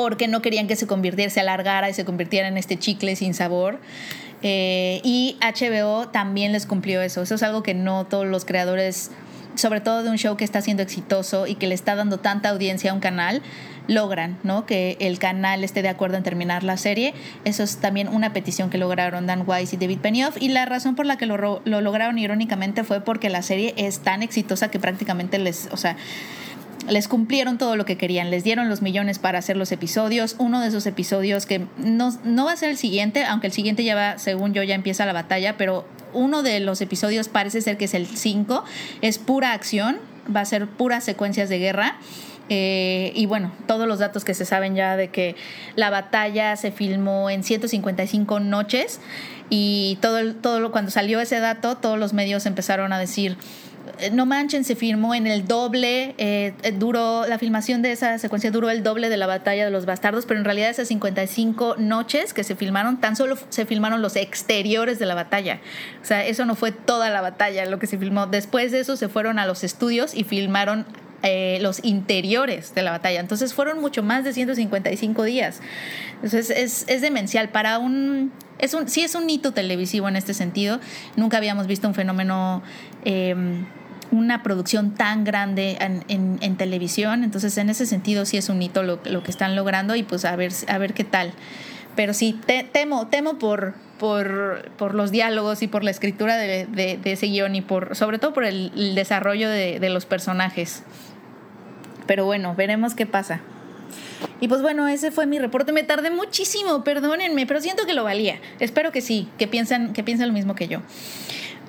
porque 0.00 0.28
no 0.28 0.40
querían 0.40 0.66
que 0.66 0.76
se 0.76 0.86
convirtiera, 0.86 1.30
se 1.30 1.40
alargara 1.40 1.90
y 1.90 1.94
se 1.94 2.04
convirtiera 2.04 2.48
en 2.48 2.56
este 2.56 2.78
chicle 2.78 3.16
sin 3.16 3.34
sabor. 3.34 3.78
Eh, 4.42 5.00
y 5.04 5.36
HBO 5.40 6.08
también 6.08 6.52
les 6.52 6.66
cumplió 6.66 7.02
eso. 7.02 7.22
Eso 7.22 7.34
es 7.34 7.42
algo 7.42 7.62
que 7.62 7.74
no 7.74 8.06
todos 8.06 8.26
los 8.26 8.44
creadores, 8.44 9.10
sobre 9.54 9.80
todo 9.80 10.02
de 10.02 10.10
un 10.10 10.16
show 10.16 10.36
que 10.36 10.44
está 10.44 10.62
siendo 10.62 10.82
exitoso 10.82 11.46
y 11.46 11.54
que 11.54 11.66
le 11.66 11.74
está 11.74 11.94
dando 11.94 12.18
tanta 12.18 12.48
audiencia 12.48 12.90
a 12.90 12.94
un 12.94 13.00
canal, 13.00 13.42
logran, 13.88 14.38
¿no? 14.42 14.64
Que 14.64 14.96
el 15.00 15.18
canal 15.18 15.64
esté 15.64 15.82
de 15.82 15.88
acuerdo 15.90 16.16
en 16.16 16.22
terminar 16.22 16.62
la 16.62 16.78
serie. 16.78 17.12
Eso 17.44 17.62
es 17.62 17.76
también 17.76 18.08
una 18.08 18.32
petición 18.32 18.70
que 18.70 18.78
lograron 18.78 19.26
Dan 19.26 19.44
Weiss 19.46 19.74
y 19.74 19.76
David 19.76 19.98
Benioff. 20.02 20.40
Y 20.40 20.48
la 20.48 20.64
razón 20.64 20.94
por 20.96 21.04
la 21.04 21.18
que 21.18 21.26
lo, 21.26 21.60
lo 21.62 21.80
lograron 21.82 22.18
irónicamente 22.18 22.84
fue 22.84 23.02
porque 23.02 23.28
la 23.28 23.42
serie 23.42 23.74
es 23.76 23.98
tan 23.98 24.22
exitosa 24.22 24.70
que 24.70 24.78
prácticamente 24.78 25.38
les, 25.38 25.68
o 25.72 25.76
sea, 25.76 25.96
les 26.88 27.08
cumplieron 27.08 27.58
todo 27.58 27.76
lo 27.76 27.84
que 27.84 27.96
querían, 27.96 28.30
les 28.30 28.44
dieron 28.44 28.68
los 28.68 28.82
millones 28.82 29.18
para 29.18 29.38
hacer 29.38 29.56
los 29.56 29.70
episodios, 29.72 30.36
uno 30.38 30.60
de 30.60 30.68
esos 30.68 30.86
episodios 30.86 31.46
que 31.46 31.66
no, 31.76 32.10
no 32.24 32.46
va 32.46 32.52
a 32.52 32.56
ser 32.56 32.70
el 32.70 32.76
siguiente, 32.76 33.24
aunque 33.24 33.46
el 33.46 33.52
siguiente 33.52 33.84
ya 33.84 33.94
va, 33.94 34.18
según 34.18 34.54
yo, 34.54 34.62
ya 34.62 34.74
empieza 34.74 35.06
la 35.06 35.12
batalla, 35.12 35.56
pero 35.56 35.86
uno 36.12 36.42
de 36.42 36.60
los 36.60 36.80
episodios 36.80 37.28
parece 37.28 37.60
ser 37.60 37.76
que 37.76 37.84
es 37.84 37.94
el 37.94 38.06
5, 38.06 38.64
es 39.02 39.18
pura 39.18 39.52
acción, 39.52 39.98
va 40.34 40.40
a 40.40 40.44
ser 40.44 40.66
puras 40.66 41.04
secuencias 41.04 41.48
de 41.48 41.58
guerra. 41.58 41.96
Eh, 42.52 43.12
y 43.14 43.26
bueno, 43.26 43.52
todos 43.68 43.86
los 43.86 44.00
datos 44.00 44.24
que 44.24 44.34
se 44.34 44.44
saben 44.44 44.74
ya 44.74 44.96
de 44.96 45.08
que 45.08 45.36
la 45.76 45.88
batalla 45.88 46.56
se 46.56 46.72
filmó 46.72 47.30
en 47.30 47.44
155 47.44 48.40
noches 48.40 49.00
y 49.50 49.98
todo, 50.00 50.34
todo 50.34 50.72
cuando 50.72 50.90
salió 50.90 51.20
ese 51.20 51.38
dato, 51.38 51.76
todos 51.76 51.96
los 51.96 52.12
medios 52.12 52.46
empezaron 52.46 52.92
a 52.92 52.98
decir, 52.98 53.36
no 54.12 54.26
manchen, 54.26 54.64
se 54.64 54.76
filmó 54.76 55.14
en 55.14 55.26
el 55.26 55.46
doble, 55.46 56.14
eh, 56.18 56.54
eh, 56.62 56.72
duró, 56.72 57.26
la 57.26 57.38
filmación 57.38 57.82
de 57.82 57.92
esa 57.92 58.18
secuencia 58.18 58.50
duró 58.50 58.70
el 58.70 58.82
doble 58.82 59.08
de 59.08 59.16
la 59.16 59.26
batalla 59.26 59.64
de 59.64 59.70
los 59.70 59.86
bastardos, 59.86 60.26
pero 60.26 60.40
en 60.40 60.44
realidad 60.44 60.70
esas 60.70 60.88
55 60.88 61.76
noches 61.78 62.32
que 62.32 62.44
se 62.44 62.56
filmaron, 62.56 63.00
tan 63.00 63.16
solo 63.16 63.36
se 63.48 63.66
filmaron 63.66 64.02
los 64.02 64.16
exteriores 64.16 64.98
de 64.98 65.06
la 65.06 65.14
batalla. 65.14 65.60
O 66.02 66.04
sea, 66.04 66.24
eso 66.24 66.44
no 66.44 66.54
fue 66.54 66.72
toda 66.72 67.10
la 67.10 67.20
batalla 67.20 67.64
lo 67.66 67.78
que 67.78 67.86
se 67.86 67.98
filmó. 67.98 68.26
Después 68.26 68.72
de 68.72 68.80
eso 68.80 68.96
se 68.96 69.08
fueron 69.08 69.38
a 69.38 69.46
los 69.46 69.64
estudios 69.64 70.14
y 70.14 70.24
filmaron 70.24 70.86
los 71.60 71.84
interiores 71.84 72.74
de 72.74 72.80
la 72.80 72.92
batalla. 72.92 73.20
Entonces 73.20 73.52
fueron 73.52 73.78
mucho 73.78 74.02
más 74.02 74.24
de 74.24 74.32
155 74.32 75.22
días. 75.24 75.60
Entonces 76.14 76.48
es, 76.48 76.86
es 76.88 77.02
demencial. 77.02 77.50
Para 77.50 77.78
un, 77.78 78.32
es 78.60 78.74
un. 78.74 78.88
Sí, 78.88 79.02
es 79.02 79.14
un 79.14 79.28
hito 79.28 79.52
televisivo 79.52 80.08
en 80.08 80.16
este 80.16 80.34
sentido. 80.34 80.80
Nunca 81.16 81.38
habíamos 81.38 81.66
visto 81.66 81.88
un 81.88 81.94
fenómeno 81.94 82.62
una 84.12 84.42
producción 84.42 84.94
tan 84.94 85.24
grande 85.24 85.76
en, 85.80 86.56
televisión. 86.56 87.24
Entonces, 87.24 87.56
en 87.58 87.70
ese 87.70 87.86
sentido, 87.86 88.26
sí 88.26 88.36
es 88.36 88.48
un 88.48 88.60
hito 88.62 88.82
lo, 88.82 89.02
que 89.02 89.30
están 89.30 89.56
logrando 89.56 89.96
y 89.96 90.02
pues 90.02 90.24
a 90.24 90.36
ver, 90.36 90.52
a 90.68 90.78
ver 90.78 90.94
qué 90.94 91.04
tal. 91.04 91.32
Pero 91.96 92.14
sí, 92.14 92.38
te- 92.46 92.64
temo, 92.64 93.08
temo 93.08 93.38
por, 93.38 93.74
por, 93.98 94.94
los 94.94 95.10
diálogos 95.10 95.62
y 95.62 95.68
por 95.68 95.84
la 95.84 95.90
escritura 95.90 96.36
de, 96.36 96.98
ese 97.04 97.26
guion 97.26 97.54
y 97.54 97.62
por, 97.62 97.96
sobre 97.96 98.18
todo 98.18 98.32
por 98.32 98.44
el, 98.44 98.94
desarrollo 98.94 99.48
de, 99.48 99.80
de 99.80 99.90
los 99.90 100.06
personajes. 100.06 100.82
Pero 102.06 102.24
bueno, 102.24 102.54
veremos 102.54 102.94
qué 102.94 103.06
pasa. 103.06 103.40
Y 104.40 104.48
pues 104.48 104.62
bueno, 104.62 104.88
ese 104.88 105.10
fue 105.10 105.26
mi 105.26 105.38
reporte. 105.38 105.72
Me 105.72 105.82
tardé 105.82 106.10
muchísimo, 106.10 106.82
perdónenme, 106.84 107.46
pero 107.46 107.60
siento 107.60 107.86
que 107.86 107.94
lo 107.94 108.04
valía. 108.04 108.40
Espero 108.58 108.92
que 108.92 109.00
sí, 109.00 109.28
que 109.38 109.46
piensan, 109.46 109.92
que 109.92 110.02
piensan 110.02 110.28
lo 110.28 110.34
mismo 110.34 110.54
que 110.54 110.68
yo. 110.68 110.80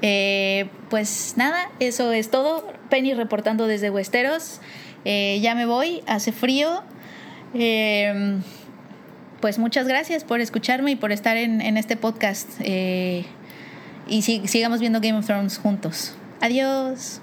Eh, 0.01 0.67
pues 0.89 1.33
nada, 1.37 1.69
eso 1.79 2.11
es 2.11 2.29
todo. 2.31 2.71
Penny 2.89 3.13
reportando 3.13 3.67
desde 3.67 3.89
Westeros. 3.89 4.59
Eh, 5.05 5.39
ya 5.41 5.55
me 5.55 5.65
voy, 5.65 6.03
hace 6.07 6.31
frío. 6.31 6.83
Eh, 7.53 8.39
pues 9.41 9.57
muchas 9.57 9.87
gracias 9.87 10.23
por 10.23 10.39
escucharme 10.41 10.91
y 10.91 10.95
por 10.95 11.11
estar 11.11 11.37
en, 11.37 11.61
en 11.61 11.77
este 11.77 11.97
podcast. 11.97 12.47
Eh, 12.59 13.25
y 14.07 14.21
si- 14.23 14.47
sigamos 14.47 14.79
viendo 14.79 14.99
Game 15.01 15.17
of 15.17 15.25
Thrones 15.25 15.57
juntos. 15.57 16.13
Adiós. 16.41 17.21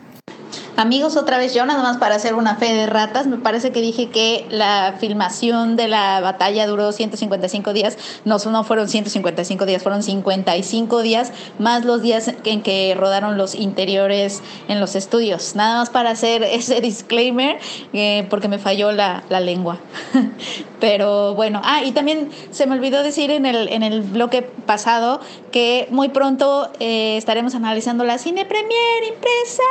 Amigos, 0.77 1.16
otra 1.16 1.39
vez 1.39 1.55
yo, 1.55 1.66
nada 1.66 1.83
más 1.83 1.97
para 1.97 2.15
hacer 2.15 2.35
una 2.35 2.55
fe 2.55 2.73
de 2.73 2.87
ratas. 2.87 3.27
Me 3.27 3.37
parece 3.39 3.73
que 3.73 3.81
dije 3.81 4.11
que 4.11 4.47
la 4.49 4.95
filmación 5.01 5.75
de 5.75 5.89
la 5.89 6.20
batalla 6.20 6.66
duró 6.66 6.93
155 6.93 7.73
días. 7.73 7.99
No, 8.25 8.39
no 8.39 8.65
fueron 8.65 8.89
155 8.89 9.66
días, 9.66 9.83
fueron 9.83 10.03
55 10.03 11.03
días, 11.03 11.33
más 11.59 11.85
los 11.85 12.01
días 12.03 12.31
en 12.45 12.62
que 12.62 12.95
rodaron 12.97 13.37
los 13.37 13.55
interiores 13.55 14.41
en 14.69 14.79
los 14.79 14.95
estudios. 14.95 15.57
Nada 15.57 15.79
más 15.81 15.91
para 15.91 16.11
hacer 16.11 16.43
ese 16.45 16.81
disclaimer, 16.81 17.59
eh, 17.93 18.27
porque 18.31 18.49
me 18.49 18.59
falló 18.59 18.93
la, 18.93 19.25
la 19.29 19.41
lengua. 19.41 19.79
Pero 20.81 21.35
bueno, 21.35 21.61
ah, 21.65 21.83
y 21.83 21.91
también 21.91 22.31
se 22.53 22.66
me 22.66 22.77
olvidó 22.77 23.03
decir 23.03 23.33
en 23.33 23.47
el, 23.47 23.69
en 23.69 23.83
el 23.83 24.03
bloque 24.03 24.43
pasado 24.43 25.20
que 25.51 25.89
muy 25.91 26.09
pronto 26.09 26.70
eh, 26.79 27.16
estaremos 27.16 27.57
analizando 27.57 28.05
la 28.05 28.19
Cine 28.19 28.45
Premier 28.45 29.05
impresa 29.09 29.62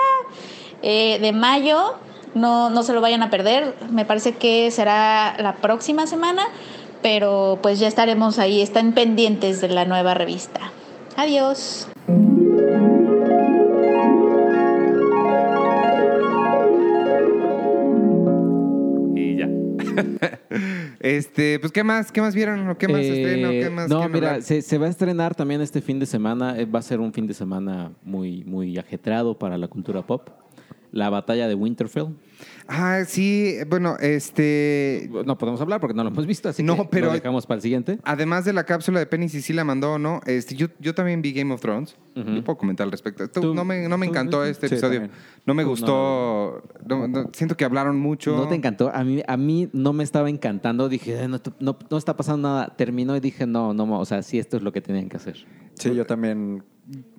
eh, 0.81 1.19
de 1.19 1.31
mayo. 1.33 1.95
No, 2.35 2.69
no 2.69 2.83
se 2.83 2.93
lo 2.93 3.01
vayan 3.01 3.23
a 3.23 3.29
perder. 3.29 3.73
Me 3.91 4.05
parece 4.05 4.33
que 4.35 4.69
será 4.71 5.35
la 5.39 5.55
próxima 5.55 6.07
semana. 6.07 6.43
Pero 7.01 7.59
pues 7.61 7.79
ya 7.79 7.87
estaremos 7.87 8.39
ahí. 8.39 8.61
Están 8.61 8.93
pendientes 8.93 9.61
de 9.61 9.69
la 9.69 9.85
nueva 9.85 10.13
revista. 10.13 10.71
Adiós. 11.15 11.87
Y 19.15 19.37
ya. 19.37 19.49
este, 20.99 21.59
pues, 21.59 21.71
¿qué 21.71 21.83
más? 21.83 22.11
¿Qué 22.11 22.21
más 22.21 22.35
vieron? 22.35 22.69
¿O 22.69 22.77
qué 22.77 22.87
más 22.87 23.01
Eh, 23.01 23.13
estreno? 23.13 23.49
¿Qué 23.49 23.69
más 23.69 23.89
no, 23.89 24.07
mira, 24.09 24.41
se 24.41 24.77
va 24.77 24.85
a 24.87 24.89
estrenar 24.89 25.35
también 25.35 25.61
este 25.61 25.81
fin 25.81 25.99
de 25.99 26.05
semana. 26.05 26.57
eh, 26.59 26.65
Va 26.65 26.79
a 26.79 26.83
ser 26.83 26.99
un 26.99 27.13
fin 27.13 27.27
de 27.27 27.33
semana 27.33 27.91
muy, 28.03 28.43
muy 28.45 28.77
ajetrado 28.77 29.37
para 29.37 29.57
la 29.57 29.67
cultura 29.67 30.01
pop. 30.01 30.29
La 30.91 31.09
batalla 31.09 31.47
de 31.47 31.55
Winterfell. 31.55 32.07
Ah, 32.69 33.03
sí, 33.05 33.55
bueno, 33.69 33.97
este... 33.99 35.09
No 35.25 35.37
podemos 35.37 35.59
hablar 35.61 35.79
porque 35.79 35.93
no 35.95 36.03
lo 36.03 36.09
hemos 36.09 36.25
visto, 36.25 36.49
así 36.49 36.63
No, 36.63 36.75
que 36.77 36.87
pero- 36.89 37.07
lo 37.07 37.13
dejamos 37.13 37.45
para 37.45 37.57
el 37.57 37.61
siguiente. 37.61 37.99
Además 38.03 38.45
de 38.45 38.53
la 38.53 38.63
cápsula 38.65 38.99
de 38.99 39.05
Penny, 39.05 39.27
si 39.29 39.41
sí 39.41 39.53
la 39.53 39.63
mandó 39.63 39.93
o 39.93 39.99
no, 39.99 40.21
este, 40.25 40.55
yo, 40.55 40.67
yo 40.79 40.93
también 40.95 41.21
vi 41.21 41.33
Game 41.33 41.53
of 41.53 41.61
Thrones. 41.61 41.95
Ujú. 42.15 42.29
Yo 42.31 42.43
puedo 42.43 42.57
comentar 42.57 42.85
al 42.85 42.91
respecto. 42.91 43.27
Tú- 43.29 43.53
no 43.53 43.63
me, 43.65 43.87
no 43.87 43.97
me 43.97 44.05
encantó 44.05 44.43
este 44.43 44.67
sí, 44.69 44.75
episodio. 44.75 44.99
también. 45.01 45.17
No 45.45 45.53
me 45.53 45.63
gustó. 45.63 46.63
no- 46.87 47.07
no, 47.07 47.29
siento 47.33 47.55
que 47.57 47.65
hablaron 47.65 47.99
mucho. 47.99 48.35
No 48.35 48.47
te 48.47 48.55
encantó. 48.55 48.91
A 48.93 49.03
mí, 49.03 49.21
a 49.27 49.37
mí 49.37 49.69
no 49.73 49.93
me 49.93 50.03
estaba 50.03 50.29
encantando. 50.29 50.89
Dije, 50.89 51.23
"Eh, 51.23 51.27
no, 51.27 51.39
no, 51.59 51.77
no 51.89 51.97
está 51.97 52.15
pasando 52.17 52.47
nada. 52.49 52.73
Terminó 52.75 53.15
y 53.15 53.19
dije, 53.19 53.45
no, 53.45 53.73
no, 53.73 53.99
o 53.99 54.05
sea, 54.05 54.21
sí, 54.23 54.39
esto 54.39 54.57
es 54.57 54.63
lo 54.63 54.71
que 54.71 54.81
tenían 54.81 55.09
que 55.09 55.17
hacer. 55.17 55.45
Sí, 55.77 55.93
yo 55.95 56.05
también. 56.05 56.63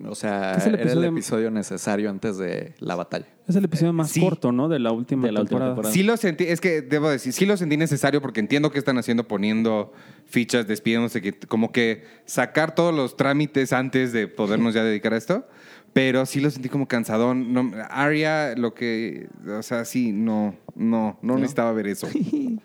O 0.03 0.15
sea, 0.15 0.53
Es 0.55 0.65
el 0.65 0.73
era 0.79 0.91
el 0.93 1.03
episodio- 1.05 1.51
necesario 1.51 2.09
antes 2.09 2.37
de 2.39 2.73
la 2.79 2.95
batalla. 2.95 3.27
Es 3.47 3.55
el 3.55 3.65
episodio 3.65 3.93
más 3.93 4.09
Sí. 4.09 4.19
corto, 4.19 4.51
¿no? 4.51 4.67
De 4.67 4.79
la 4.79 4.91
última 4.91 5.27
De 5.27 5.31
la 5.31 5.41
última 5.41 5.59
temporada. 5.59 5.71
temporada. 5.75 5.93
Sí 5.93 6.01
lo 6.01 6.17
sentí, 6.17 6.45
es 6.45 6.59
que 6.59 6.81
debo 6.81 7.07
decir, 7.07 7.33
sí 7.33 7.45
lo 7.45 7.55
sentí 7.55 7.77
necesario 7.77 8.19
porque 8.19 8.39
entiendo 8.39 8.71
que 8.71 8.79
están 8.79 8.97
haciendo 8.97 9.27
poniendo 9.27 9.91
fichas, 10.25 10.67
despidiéndose, 10.67 11.21
que 11.21 11.37
como 11.37 11.71
que 11.71 12.03
sacar 12.25 12.73
todos 12.73 12.95
los 12.95 13.15
trámites 13.15 13.71
antes 13.71 14.11
de 14.11 14.27
podernos 14.27 14.73
ya 14.73 14.83
dedicar 14.83 15.13
a 15.13 15.17
esto. 15.17 15.47
Pero 15.93 16.25
sí 16.25 16.39
lo 16.39 16.49
sentí 16.49 16.67
como 16.69 16.87
cansadón. 16.87 17.53
No, 17.53 17.71
Aria, 17.91 18.55
lo 18.55 18.73
que, 18.73 19.27
o 19.47 19.61
sea, 19.61 19.85
sí, 19.85 20.11
no, 20.11 20.55
no, 20.75 21.19
no, 21.21 21.35
necesitaba 21.35 21.71
ver 21.73 21.87
eso. 21.87 22.07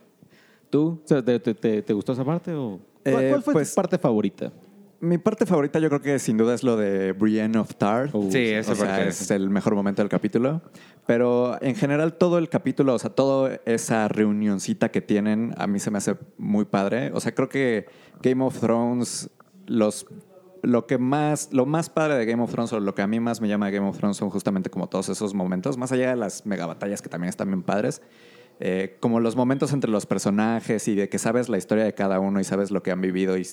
¿Tú? 0.70 1.00
O 1.04 1.06
sea, 1.08 1.22
¿te, 1.22 1.38
te- 1.38 1.54
te- 1.54 1.82
te 1.82 1.92
gustó 1.92 2.12
esa 2.12 2.24
parte 2.24 2.52
o...? 2.52 2.80
¿Cuál, 3.04 3.24
Eh, 3.24 3.28
cuál 3.30 3.42
fue 3.42 3.52
pues- 3.52 3.70
tu 3.70 3.74
parte 3.76 3.98
favorita? 3.98 4.50
Mi 5.04 5.18
parte 5.18 5.46
favorita 5.46 5.78
yo 5.78 5.88
creo 5.88 6.00
que 6.00 6.18
sin 6.18 6.36
duda 6.36 6.54
es 6.54 6.62
lo 6.62 6.76
de 6.76 7.12
Brienne 7.12 7.58
of 7.58 7.74
Tarth. 7.76 8.14
Uh, 8.14 8.30
Sí, 8.32 8.38
esa 8.48 8.72
o 8.72 8.74
sea, 8.74 9.06
es 9.06 9.30
el 9.30 9.50
mejor 9.50 9.74
momento 9.74 10.02
del 10.02 10.08
capítulo. 10.08 10.62
Pero 11.06 11.58
en 11.62 11.74
general 11.74 12.14
todo 12.14 12.38
el 12.38 12.48
capítulo, 12.48 12.94
o 12.94 12.98
sea, 12.98 13.10
toda 13.10 13.60
esa 13.66 14.08
reunioncita 14.08 14.90
que 14.90 15.00
tienen, 15.02 15.54
a 15.58 15.66
mí 15.66 15.78
se 15.78 15.90
me 15.90 15.98
hace 15.98 16.16
muy 16.38 16.64
padre. 16.64 17.10
O 17.12 17.20
sea, 17.20 17.34
creo 17.34 17.48
que 17.48 17.86
Game 18.22 18.42
of 18.42 18.58
Thrones, 18.58 19.28
los, 19.66 20.06
lo 20.62 20.86
que 20.86 20.96
más, 20.96 21.50
lo 21.52 21.66
más 21.66 21.90
padre 21.90 22.16
de 22.16 22.24
Game 22.24 22.42
of 22.42 22.50
Thrones, 22.50 22.72
o 22.72 22.80
lo 22.80 22.94
que 22.94 23.02
a 23.02 23.06
mí 23.06 23.20
más 23.20 23.40
me 23.42 23.48
llama 23.48 23.66
de 23.66 23.72
Game 23.72 23.86
of 23.88 23.98
Thrones 23.98 24.16
son 24.16 24.30
justamente 24.30 24.70
como 24.70 24.88
todos 24.88 25.10
esos 25.10 25.34
momentos, 25.34 25.76
más 25.76 25.92
allá 25.92 26.10
de 26.10 26.16
las 26.16 26.46
megabatallas 26.46 27.02
que 27.02 27.08
también 27.10 27.28
están 27.28 27.48
bien 27.48 27.62
padres. 27.62 28.00
eh, 28.60 28.96
como 29.00 29.18
los 29.18 29.34
momentos 29.36 29.72
entre 29.72 29.90
los 29.90 30.06
personajes 30.06 30.86
y 30.88 30.94
de 30.94 31.08
que 31.08 31.18
sabes 31.18 31.48
la 31.48 31.58
historia 31.58 31.82
de 31.84 31.92
cada 31.92 32.20
uno 32.20 32.38
y 32.40 32.44
sabes 32.44 32.70
lo 32.70 32.84
que 32.84 32.92
han 32.92 33.00
vivido 33.00 33.36
y 33.36 33.46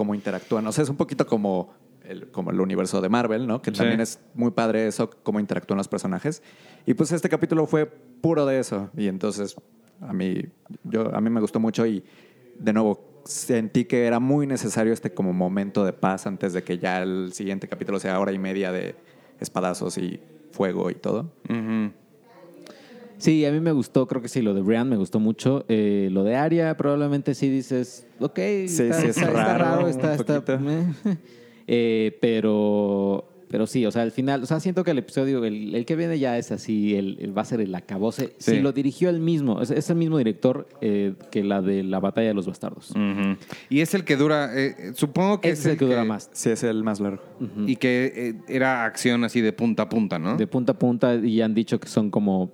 cómo 0.00 0.14
interactúan. 0.14 0.66
O 0.66 0.72
sea, 0.72 0.82
es 0.82 0.88
un 0.88 0.96
poquito 0.96 1.26
como 1.26 1.74
el, 2.04 2.30
como 2.30 2.50
el 2.52 2.58
universo 2.58 3.02
de 3.02 3.10
Marvel, 3.10 3.46
¿no? 3.46 3.60
Que 3.60 3.70
Sí. 3.70 3.76
también 3.76 4.00
es 4.00 4.18
muy 4.34 4.50
padre 4.50 4.86
eso, 4.86 5.10
cómo 5.22 5.38
interactúan 5.40 5.76
los 5.76 5.88
personajes. 5.88 6.42
Y 6.86 6.94
pues 6.94 7.12
este 7.12 7.28
capítulo 7.28 7.66
fue 7.66 7.84
puro 7.84 8.46
de 8.46 8.58
eso. 8.60 8.88
Y 8.96 9.08
entonces 9.08 9.56
a 10.00 10.14
mí, 10.14 10.42
yo, 10.84 11.14
a 11.14 11.20
mí 11.20 11.28
me 11.28 11.38
gustó 11.42 11.60
mucho 11.60 11.84
y 11.84 12.02
de 12.58 12.72
nuevo 12.72 13.20
sentí 13.26 13.84
que 13.84 14.06
era 14.06 14.20
muy 14.20 14.46
necesario 14.46 14.94
este 14.94 15.12
como 15.12 15.34
momento 15.34 15.84
de 15.84 15.92
paz 15.92 16.26
antes 16.26 16.54
de 16.54 16.62
que 16.64 16.78
ya 16.78 17.02
el 17.02 17.34
siguiente 17.34 17.68
capítulo 17.68 18.00
sea 18.00 18.18
hora 18.20 18.32
y 18.32 18.38
media 18.38 18.72
de 18.72 18.94
espadazos 19.38 19.98
y 19.98 20.18
fuego 20.52 20.90
y 20.90 20.94
todo. 20.94 21.30
Ujú. 21.50 21.92
Sí, 23.20 23.44
a 23.44 23.52
mí 23.52 23.60
me 23.60 23.72
gustó, 23.72 24.06
creo 24.08 24.20
que 24.22 24.28
sí, 24.28 24.42
lo 24.42 24.54
de 24.54 24.62
Brian 24.62 24.88
me 24.88 24.96
gustó 24.96 25.20
mucho. 25.20 25.64
Eh, 25.68 26.08
lo 26.10 26.24
de 26.24 26.36
Aria, 26.36 26.76
probablemente 26.76 27.34
sí 27.34 27.48
dices, 27.48 28.06
ok, 28.18 28.36
Sí, 28.36 28.82
está, 28.82 29.00
sí, 29.00 29.06
es 29.08 29.16
está- 29.16 29.26
está 29.28 29.58
raro, 29.58 29.86
raro, 29.86 29.88
está. 29.88 30.16
Eh, 31.72 32.18
pero, 32.20 33.28
pero 33.48 33.66
sí, 33.66 33.86
o 33.86 33.92
sea, 33.92 34.02
al 34.02 34.10
final, 34.10 34.42
o 34.42 34.46
sea, 34.46 34.58
siento 34.58 34.82
que 34.82 34.90
el 34.90 34.98
episodio, 34.98 35.44
el, 35.44 35.72
el 35.74 35.84
que 35.84 35.94
viene 35.94 36.18
ya 36.18 36.36
es 36.36 36.50
así, 36.50 36.96
el, 36.96 37.16
el- 37.20 37.36
va 37.36 37.42
a 37.42 37.44
ser 37.44 37.60
el 37.60 37.72
acabose. 37.74 38.32
Sí. 38.38 38.52
Sí, 38.52 38.60
lo 38.60 38.72
dirigió 38.72 39.08
él 39.08 39.20
mismo, 39.20 39.60
es, 39.62 39.70
es 39.70 39.88
el 39.90 39.94
mismo 39.96 40.18
director 40.18 40.66
eh, 40.80 41.14
que 41.30 41.44
la 41.44 41.62
de 41.62 41.84
la 41.84 42.00
batalla 42.00 42.28
de 42.28 42.34
los 42.34 42.46
bastardos. 42.46 42.92
Y 43.68 43.80
es 43.82 43.94
el 43.94 44.02
que 44.04 44.16
dura, 44.16 44.50
eh, 44.58 44.92
supongo 44.94 45.40
que 45.40 45.50
Ese 45.50 45.60
es 45.60 45.66
el 45.74 45.78
que 45.78 45.84
dura 45.84 46.04
más. 46.04 46.28
Sí, 46.32 46.50
es 46.50 46.62
el 46.64 46.82
más 46.82 46.98
largo. 46.98 47.22
Y 47.66 47.76
que 47.76 48.34
era 48.48 48.84
acción 48.84 49.22
así 49.22 49.40
de 49.40 49.52
punta 49.52 49.84
a 49.84 49.88
punta, 49.88 50.18
¿no? 50.18 50.36
De 50.36 50.46
punta 50.48 50.72
a 50.72 50.78
punta 50.78 51.14
y 51.14 51.40
han 51.40 51.54
dicho 51.54 51.78
que 51.78 51.86
son 51.88 52.10
como 52.10 52.52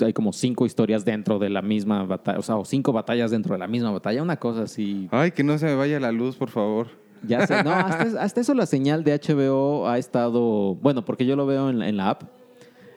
hay 0.00 0.12
como 0.12 0.32
cinco 0.32 0.66
historias 0.66 1.04
dentro 1.04 1.38
de 1.38 1.50
la 1.50 1.62
misma 1.62 2.04
batalla, 2.04 2.38
o 2.38 2.42
sea, 2.42 2.56
o 2.56 2.64
cinco 2.64 2.92
batallas 2.92 3.30
dentro 3.30 3.54
de 3.54 3.58
la 3.58 3.66
misma 3.68 3.90
batalla, 3.90 4.22
una 4.22 4.36
cosa 4.38 4.62
así. 4.62 5.08
Ay, 5.10 5.30
que 5.32 5.44
no 5.44 5.58
se 5.58 5.66
me 5.66 5.74
vaya 5.74 6.00
la 6.00 6.12
luz, 6.12 6.36
por 6.36 6.50
favor. 6.50 6.88
Ya 7.26 7.46
sé, 7.46 7.62
no, 7.64 7.70
hasta, 7.72 8.02
hasta 8.22 8.40
eso 8.40 8.54
la 8.54 8.66
señal 8.66 9.02
de 9.04 9.18
HBO 9.18 9.88
ha 9.88 9.98
estado, 9.98 10.74
bueno, 10.76 11.04
porque 11.04 11.24
yo 11.26 11.36
lo 11.36 11.46
veo 11.46 11.70
en, 11.70 11.78
la- 11.78 11.88
en 11.88 11.96
la 11.96 12.10
app. 12.10 12.22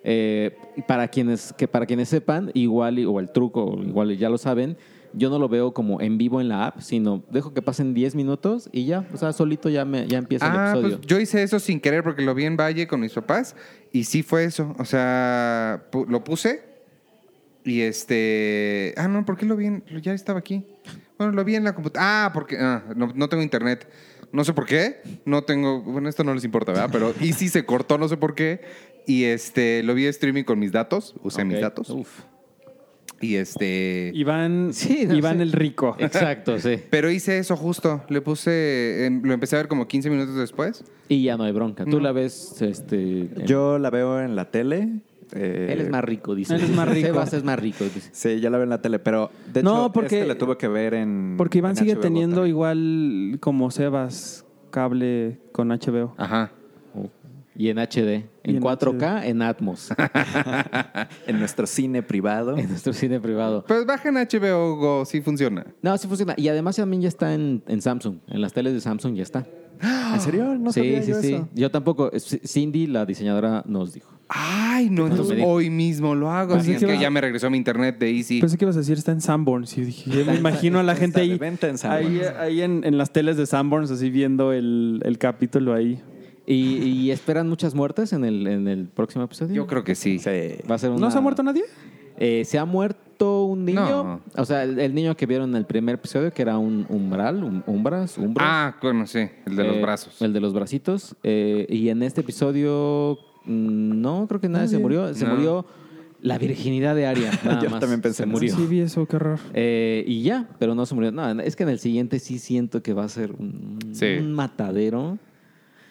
Eh, 0.03 0.55
para 0.87 1.07
quienes 1.09 1.51
que 1.53 1.67
para 1.67 1.85
quienes 1.85 2.07
sepan, 2.09 2.51
igual 2.53 3.03
o 3.07 3.19
el 3.19 3.29
truco, 3.31 3.77
igual 3.85 4.15
ya 4.17 4.29
lo 4.29 4.37
saben, 4.37 4.77
yo 5.13 5.29
no 5.29 5.39
lo 5.39 5.49
veo 5.49 5.73
como 5.73 5.99
en 6.01 6.17
vivo 6.17 6.39
en 6.39 6.47
la 6.49 6.67
app, 6.67 6.79
sino 6.79 7.23
dejo 7.31 7.53
que 7.53 7.61
pasen 7.61 7.93
10 7.93 8.15
minutos 8.15 8.69
y 8.71 8.85
ya, 8.85 9.05
o 9.13 9.17
sea, 9.17 9.33
solito 9.33 9.67
ya 9.69 9.83
me 9.85 10.07
ya 10.07 10.17
empieza 10.19 10.45
Ah, 10.45 10.67
el 10.75 10.81
pues 10.81 10.93
episodio. 10.93 11.07
yo 11.07 11.19
hice 11.19 11.43
eso 11.43 11.59
sin 11.59 11.79
querer 11.81 12.03
porque 12.03 12.21
lo 12.21 12.33
vi 12.35 12.45
en 12.45 12.55
Valle 12.55 12.87
con 12.87 12.99
mis 13.01 13.11
papás 13.13 13.55
y 13.91 14.03
sí 14.05 14.23
fue 14.23 14.45
eso. 14.45 14.75
O 14.77 14.85
sea, 14.85 15.83
lo 16.07 16.23
puse 16.23 16.63
y 17.67 17.81
este... 17.81 18.93
Ah, 18.97 19.07
no, 19.07 19.25
¿por 19.25 19.37
qué 19.37 19.45
lo 19.45 19.55
vi? 19.55 19.65
en- 19.67 19.83
Ya 20.01 20.13
estaba 20.13 20.39
aquí. 20.39 20.65
Bueno, 21.17 21.33
lo 21.33 21.43
vi 21.43 21.55
en 21.55 21.63
la 21.63 21.75
computadora. 21.75 22.25
Ah, 22.25 22.31
porque 22.33 22.57
ah, 22.59 22.83
no, 22.95 23.11
no 23.13 23.27
tengo 23.29 23.43
internet. 23.43 23.87
No 24.31 24.43
sé 24.43 24.53
por 24.53 24.65
qué. 24.65 25.01
No 25.25 25.43
tengo... 25.43 25.81
Bueno, 25.81 26.07
esto 26.09 26.23
no 26.23 26.33
les 26.33 26.43
importa, 26.43 26.71
¿verdad? 26.71 26.89
Pero 26.91 27.13
y 27.21 27.33
sí 27.33 27.49
se 27.49 27.65
cortó, 27.65 27.97
no 27.97 28.07
sé 28.07 28.17
por 28.17 28.35
qué. 28.35 28.61
Y 29.05 29.23
este, 29.25 29.83
lo 29.83 29.93
vi 29.93 30.05
streaming 30.05 30.43
con 30.43 30.59
mis 30.59 30.71
datos. 30.71 31.15
Usé 31.23 31.43
mis 31.45 31.59
datos. 31.61 31.89
Uf. 31.89 32.21
Y 33.19 33.35
este... 33.35 34.11
Iván, 34.13 34.69
Sí, 34.73 35.05
no 35.07 35.15
Iván 35.15 35.37
sé. 35.37 35.43
el 35.43 35.51
rico. 35.51 35.95
Exacto, 35.99 36.59
sí. 36.59 36.79
Pero 36.89 37.09
hice 37.09 37.39
eso 37.39 37.55
justo. 37.57 38.03
Le 38.09 38.21
puse... 38.21 39.09
lo 39.23 39.33
empecé 39.33 39.55
a 39.55 39.59
ver 39.59 39.67
como 39.67 39.87
15 39.87 40.09
minutos 40.09 40.35
después. 40.35 40.83
Y 41.09 41.23
ya 41.23 41.35
no 41.35 41.43
hay 41.45 41.51
bronca. 41.51 41.83
Tú 41.85 41.97
No. 41.97 41.99
la 42.01 42.11
ves 42.11 42.61
este 42.61 42.95
en- 43.21 43.45
Yo 43.45 43.79
la 43.79 43.89
veo 43.89 44.21
en 44.21 44.35
la 44.35 44.51
tele 44.51 44.99
Eh, 45.33 45.69
Él 45.73 45.81
es 45.81 45.89
más 45.89 46.03
rico, 46.03 46.35
dice. 46.35 46.55
Él 46.55 46.61
es 46.61 46.69
más 46.75 46.87
rico. 46.93 47.07
Sebas 47.07 47.33
es 47.33 47.43
más 47.43 47.59
rico. 47.59 47.83
dice. 47.83 48.09
Sí, 48.13 48.39
ya 48.39 48.49
la 48.49 48.57
veo 48.57 48.63
en 48.63 48.69
la 48.69 48.81
tele, 48.81 48.99
pero 48.99 49.29
de 49.53 49.61
No, 49.63 49.85
hecho 49.85 49.93
porque- 49.93 50.15
este 50.21 50.27
le 50.27 50.35
tuve 50.35 50.57
que 50.57 50.67
ver 50.67 50.93
en 50.93 51.35
Porque 51.37 51.57
Iván 51.57 51.71
en 51.71 51.77
sigue 51.77 51.93
HBO 51.95 52.01
teniendo 52.01 52.35
también. 52.37 52.49
igual 52.55 53.37
como 53.39 53.69
Sebas 53.71 54.45
cable 54.71 55.39
con 55.51 55.69
HBO. 55.71 56.13
Ajá. 56.17 56.51
Y 57.59 57.69
en 57.69 57.79
HD. 57.79 58.29
Y 58.43 58.51
En 58.51 58.57
en 58.57 58.61
4K, 58.61 59.25
en 59.25 59.41
Atmos. 59.41 59.89
en 61.27 61.39
nuestro 61.39 61.65
cine 61.65 62.03
privado. 62.03 62.55
en 62.57 62.69
nuestro 62.69 62.93
cine 62.93 63.19
privado. 63.19 63.63
Pues 63.67 63.83
bajen 63.85 64.13
HBO 64.15 64.75
Go, 64.75 65.05
sí 65.05 65.21
funciona. 65.21 65.65
No, 65.81 65.97
sí 65.97 66.07
funciona. 66.07 66.35
Y 66.37 66.47
además 66.49 66.75
también 66.75 67.01
ya 67.01 67.07
está 67.07 67.33
en, 67.33 67.63
en 67.67 67.81
Samsung. 67.81 68.17
En 68.27 68.41
las 68.41 68.53
teles 68.53 68.73
de 68.73 68.79
Samsung 68.81 69.15
ya 69.15 69.23
está. 69.23 69.45
¿En 70.13 70.19
serio? 70.21 70.55
No 70.57 70.71
sí, 70.71 70.79
sabía 70.81 71.01
sí, 71.03 71.09
yo 71.11 71.21
sí. 71.21 71.33
eso. 71.33 71.49
Yo 71.55 71.71
tampoco. 71.71 72.11
Cindy, 72.45 72.87
la 72.87 73.05
diseñadora, 73.05 73.63
nos 73.67 73.93
dijo. 73.93 74.11
Ay, 74.29 74.89
no, 74.89 75.07
entonces 75.07 75.39
hoy 75.45 75.69
mismo 75.69 76.13
lo 76.13 76.29
hago. 76.29 76.55
Así 76.55 76.73
es 76.73 76.83
que 76.83 76.97
ya 76.97 77.09
me 77.09 77.21
regresó 77.21 77.49
mi 77.49 77.57
internet 77.57 77.97
de 77.97 78.11
Easy. 78.11 78.41
Pensé 78.41 78.57
que 78.57 78.65
ibas 78.65 78.75
a 78.75 78.79
decir 78.79 78.97
está 78.97 79.11
en 79.13 79.21
Sanborns. 79.21 79.77
Y 79.77 79.81
dije, 79.85 80.11
yo 80.11 80.25
me 80.25 80.35
imagino 80.35 80.79
a 80.79 80.83
la 80.83 80.95
gente 80.95 81.21
ahí, 81.21 81.31
en 81.41 81.59
ahí, 81.89 82.21
ahí 82.39 82.61
en, 82.61 82.83
en 82.83 82.97
las 82.97 83.11
teles 83.13 83.37
de 83.37 83.45
Sanborns, 83.45 83.89
así 83.91 84.09
viendo 84.09 84.51
el, 84.51 85.01
el 85.05 85.17
capítulo 85.17 85.73
ahí. 85.73 86.01
¿Y, 86.45 86.77
y 86.77 87.11
esperan 87.11 87.49
muchas 87.49 87.73
muertes 87.75 88.13
en 88.13 88.23
el, 88.23 88.47
en 88.47 88.67
el 88.67 88.87
próximo 88.87 89.23
episodio? 89.25 89.53
Yo 89.53 89.67
creo 89.67 89.83
que 89.83 89.95
sí. 89.95 90.19
Sí. 90.19 90.29
Va 90.69 90.75
a 90.75 90.77
ser 90.77 90.91
una- 90.91 90.99
¿No 91.01 91.11
se 91.11 91.17
ha 91.17 91.21
muerto 91.21 91.43
nadie? 91.43 91.63
Eh, 92.19 92.43
se 92.45 92.57
ha 92.57 92.65
muerto 92.65 93.43
un 93.45 93.63
niño. 93.65 93.79
No. 94.03 94.21
O 94.35 94.45
sea, 94.45 94.63
el, 94.63 94.79
el 94.79 94.95
niño 94.95 95.15
que 95.15 95.25
vieron 95.25 95.49
en 95.51 95.55
el 95.57 95.65
primer 95.65 95.95
episodio, 95.95 96.31
que 96.33 96.41
era 96.41 96.57
un 96.57 96.85
umbral, 96.89 97.43
un, 97.43 97.63
umbras, 97.67 98.17
umbras. 98.17 98.47
Ah, 98.49 98.75
bueno, 98.81 99.05
sí, 99.07 99.27
el 99.45 99.55
de 99.55 99.63
los 99.65 99.75
Eh, 99.75 99.81
brazos. 99.81 100.21
El 100.21 100.33
de 100.33 100.39
los 100.39 100.53
bracitos. 100.53 101.15
Eh, 101.23 101.65
y 101.69 101.89
en 101.89 102.01
este 102.01 102.21
episodio, 102.21 103.19
no, 103.47 104.27
creo 104.27 104.39
que 104.41 104.49
nadie 104.49 104.67
se 104.67 104.77
murió. 104.79 105.13
Se 105.13 105.25
No. 105.25 105.35
murió 105.35 105.65
la 106.21 106.37
virginidad 106.37 106.95
de 106.95 107.05
Aria. 107.07 107.31
nada 107.45 107.61
Yo 107.63 107.69
más. 107.69 107.79
también 107.79 108.01
pensé 108.01 108.17
Se 108.17 108.23
en 108.23 108.29
eso. 108.29 108.33
murió. 108.37 108.55
Sí, 108.55 108.65
vi 108.65 108.79
eso, 108.81 109.05
qué 109.05 109.19
raro. 109.19 109.39
Eh, 109.53 110.03
y 110.07 110.23
ya, 110.23 110.49
pero 110.59 110.75
no 110.75 110.85
se 110.85 110.95
murió. 110.95 111.11
No, 111.11 111.29
es 111.41 111.55
que 111.55 111.63
en 111.63 111.69
el 111.69 111.79
siguiente 111.79 112.19
sí 112.19 112.39
siento 112.39 112.81
que 112.83 112.93
va 112.93 113.03
a 113.05 113.09
ser 113.09 113.31
un, 113.31 113.79
Sí. 113.93 114.15
un 114.19 114.33
matadero. 114.33 115.17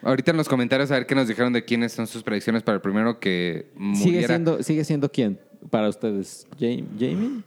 Ahorita 0.03 0.31
en 0.31 0.37
los 0.37 0.49
comentarios 0.49 0.91
a 0.91 0.95
ver 0.95 1.07
qué 1.07 1.15
nos 1.15 1.27
dijeron 1.27 1.53
de 1.53 1.65
quiénes 1.65 1.93
son 1.93 2.07
sus 2.07 2.23
predicciones 2.23 2.63
para 2.63 2.77
el 2.77 2.81
primero 2.83 3.19
que 3.19 3.71
muriera. 3.77 4.05
Sigue 4.05 4.27
siendo, 4.27 4.63
sigue 4.63 4.85
siendo 4.85 5.11
quién 5.11 5.39
para 5.71 5.89
ustedes, 5.89 6.47
Jam- 6.61 6.85
Jamie. 6.99 7.43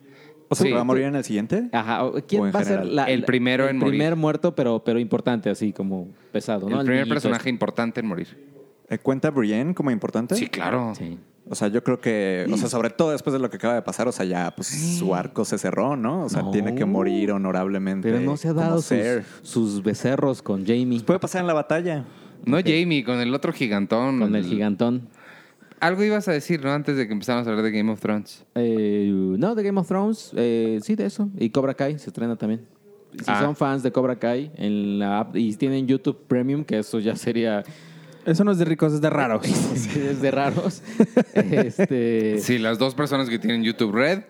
O 0.51 0.55
sea, 0.55 0.65
Sí. 0.65 0.73
¿va 0.73 0.81
a 0.81 0.83
morir 0.83 1.03
en 1.03 1.15
el 1.15 1.23
siguiente? 1.23 1.69
Ajá, 1.71 2.01
¿quién 2.27 2.41
¿O 2.41 2.47
en 2.47 2.53
va 2.55 2.59
a 2.59 2.63
ser 2.63 2.83
la, 2.85 3.05
El 3.05 3.19
la- 3.21 3.25
primero 3.27 3.65
el 3.65 3.69
en 3.69 3.77
morir. 3.77 3.91
primer 3.91 4.15
muerto, 4.15 4.55
pero, 4.55 4.83
pero 4.83 4.97
importante, 4.99 5.49
así 5.51 5.71
como 5.71 6.07
pesado, 6.31 6.67
¿no? 6.67 6.79
el 6.81 6.87
primer 6.87 7.07
personaje 7.07 7.49
importante 7.51 7.99
en 7.99 8.07
morir. 8.07 8.48
Eh, 8.89 8.97
¿Cuenta 8.97 9.29
Brienne 9.29 9.73
como 9.73 9.91
importante? 9.91 10.35
Sí, 10.35 10.47
claro. 10.47 10.93
Sí. 10.97 11.17
O 11.51 11.55
sea, 11.55 11.67
yo 11.67 11.83
creo 11.83 11.99
que, 11.99 12.45
o 12.51 12.57
sea, 12.57 12.69
sobre 12.69 12.91
todo 12.91 13.11
después 13.11 13.33
de 13.33 13.39
lo 13.39 13.49
que 13.49 13.57
acaba 13.57 13.73
de 13.73 13.81
pasar, 13.81 14.07
o 14.07 14.11
sea, 14.11 14.23
ya 14.25 14.53
pues 14.55 14.67
su 14.99 15.15
arco 15.15 15.45
se 15.45 15.57
cerró, 15.57 15.95
¿no? 15.95 16.25
O 16.25 16.29
sea, 16.29 16.43
No. 16.43 16.51
tiene 16.51 16.75
que 16.75 16.85
morir 16.85 17.31
honorablemente. 17.31 18.11
Pero 18.11 18.21
no 18.23 18.37
se 18.37 18.49
ha 18.49 18.53
dado 18.53 18.81
sus, 19.41 19.81
becerros 19.81 20.43
con 20.43 20.65
Jamie, 20.65 20.99
Puede 21.01 21.19
pasar 21.19 21.41
en 21.41 21.47
la 21.47 21.53
batalla. 21.53 22.05
No 22.45 22.57
Jamie, 22.57 23.03
con 23.03 23.19
el 23.19 23.33
otro 23.33 23.51
gigantón. 23.51 24.19
con 24.19 24.35
el 24.35 24.45
gigantón. 24.45 25.07
Algo 25.79 26.03
ibas 26.03 26.27
a 26.27 26.33
decir, 26.33 26.63
¿no? 26.63 26.71
Antes 26.71 26.97
de 26.97 27.07
que 27.07 27.13
empezáramos 27.13 27.47
a 27.47 27.51
hablar 27.51 27.63
de 27.65 27.71
Game 27.71 27.91
of 27.91 27.99
Thrones. 27.99 28.45
Eh, 28.55 29.09
no, 29.11 29.55
de 29.55 29.63
Game 29.63 29.79
of 29.79 29.87
Thrones, 29.87 30.31
eh, 30.35 30.79
sí, 30.83 30.95
de 30.95 31.05
eso. 31.05 31.29
Y 31.37 31.49
Cobra 31.49 31.73
Kai 31.73 31.97
se 31.97 32.09
estrena 32.09 32.35
también. 32.35 32.61
Si 33.13 33.23
Ah. 33.27 33.39
son 33.41 33.55
fans 33.55 33.81
de 33.81 33.91
Cobra 33.91 34.17
Kai 34.19 34.51
en 34.55 34.99
la 34.99 35.21
app 35.21 35.35
y 35.35 35.51
tienen 35.55 35.87
YouTube 35.87 36.19
Premium, 36.27 36.63
que 36.63 36.79
eso 36.79 36.99
ya 36.99 37.15
sería 37.15 37.63
Eso 38.25 38.43
no 38.43 38.51
es 38.51 38.57
de 38.57 38.65
ricos, 38.65 38.93
es 38.93 39.01
de 39.01 39.09
raros. 39.09 39.45
es 39.95 40.21
de 40.21 40.31
raros. 40.31 40.81
este, 41.33 42.39
Sí, 42.39 42.57
las 42.59 42.77
dos 42.77 42.93
personas 42.95 43.29
que 43.29 43.39
tienen 43.39 43.63
YouTube 43.63 43.93
Red. 43.93 44.23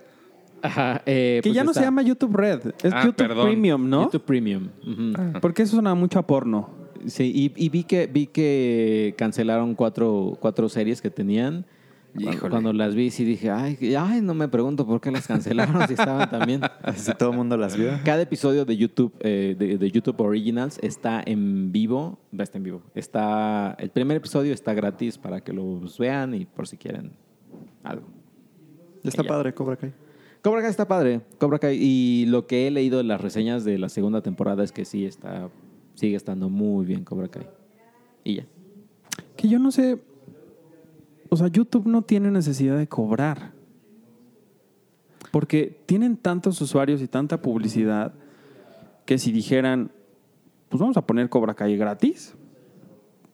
ajá, 0.61 1.02
eh, 1.06 1.40
que 1.44 1.49
pues 1.49 1.56
ya 1.56 1.64
no 1.64 1.74
se 1.74 1.82
llama 1.82 2.02
YouTube 2.02 2.36
Red, 2.36 2.74
es 2.84 2.94
Ah, 2.94 3.02
YouTube 3.06 3.16
perdón. 3.16 3.48
Premium, 3.48 3.90
¿no? 3.90 4.03
YouTube 4.03 4.24
Premium. 4.24 4.70
ujú. 4.86 5.40
Porque 5.41 5.64
eso 5.64 5.74
suena 5.74 5.94
mucho 5.95 6.20
a 6.20 6.28
porno. 6.28 6.70
Sí, 7.07 7.32
y, 7.34 7.53
y 7.66 7.70
vi 7.70 7.84
que 7.86 8.07
vi 8.07 8.28
que 8.28 9.16
cancelaron 9.18 9.74
cuatro, 9.76 10.38
cuatro 10.40 10.68
series 10.70 11.02
que 11.02 11.10
tenían. 11.10 11.66
Cuando, 12.14 12.31
Híjole. 12.31 12.49
cuando 12.49 12.73
las 12.73 12.95
vi, 12.95 13.11
sí 13.11 13.23
dije, 13.23 13.52
ay, 13.52 13.77
ay, 13.95 14.22
no 14.22 14.34
me 14.34 14.48
pregunto 14.48 14.86
por 14.86 14.99
qué 14.99 15.11
las 15.11 15.27
cancelaron 15.27 15.88
si 15.88 15.94
estaban 15.94 16.30
también. 16.30 16.61
Así 16.81 17.11
todo 17.14 17.31
el 17.31 17.38
mundo 17.38 17.56
las 17.56 17.77
vio. 17.77 17.91
Cada 18.03 18.22
episodio 18.22 18.65
de 18.65 18.77
YouTube, 18.77 19.14
eh, 19.19 19.56
de, 19.57 19.77
de 19.77 19.91
YouTube 19.91 20.19
Originals 20.19 20.80
está 20.81 21.22
en 21.23 21.72
vivo. 21.72 22.18
Está 22.38 22.57
en 22.57 22.64
vivo. 22.64 22.81
Está, 22.95 23.76
el 23.80 23.91
primer 23.91 24.18
episodio 24.18 24.53
está 24.53 24.73
gratis 24.73 25.18
para 25.18 25.41
que 25.41 25.53
los 25.53 25.98
vean 25.99 26.34
y 26.34 26.45
por 26.45 26.68
si 26.68 26.77
quieren 26.77 27.11
algo. 27.84 28.07
Está 29.03 29.23
padre, 29.23 29.53
Cobra 29.53 29.77
Kai. 29.77 29.94
Cobra 30.41 30.61
Kai 30.61 30.69
está 30.69 30.88
padre. 30.88 31.22
Cobra 31.38 31.60
Kai. 31.60 31.77
Y 31.80 32.26
lo 32.27 32.48
que 32.48 32.68
he 32.68 32.72
leído 32.72 32.99
en 32.99 33.07
las 33.07 33.22
reseñas 33.22 33.64
de 33.65 33.77
la 33.77 33.90
segunda 33.90 34.22
temporada 34.22 34.64
es 34.64 34.72
que 34.72 34.86
sí 34.86 35.06
está, 35.06 35.49
sigue 35.95 36.15
estando 36.15 36.49
muy 36.49 36.86
bien 36.86 37.03
Cobra 37.03 37.27
Kai. 37.27 37.48
Y 38.23 38.36
ya. 38.36 38.45
Que 39.36 39.48
yo 39.48 39.60
no 39.60 39.72
sé. 39.72 39.99
O 41.30 41.38
sea, 41.38 41.47
YouTube 41.47 41.88
no 41.88 42.01
tiene 42.01 42.31
necesidad 42.31 42.77
de 42.77 42.88
cobrar. 42.88 43.53
Porque 45.31 45.84
tienen 45.85 46.18
tantos 46.18 46.60
usuarios 46.61 47.01
y 47.01 47.07
tanta 47.07 47.41
publicidad 47.41 48.14
que 49.06 49.18
si 49.18 49.31
dijeran, 49.31 49.91
pues 50.69 50.80
vamos 50.80 50.97
a 50.97 51.06
poner 51.06 51.30
Cobra 51.30 51.53
Kai 51.53 51.77
gratis, 51.77 52.35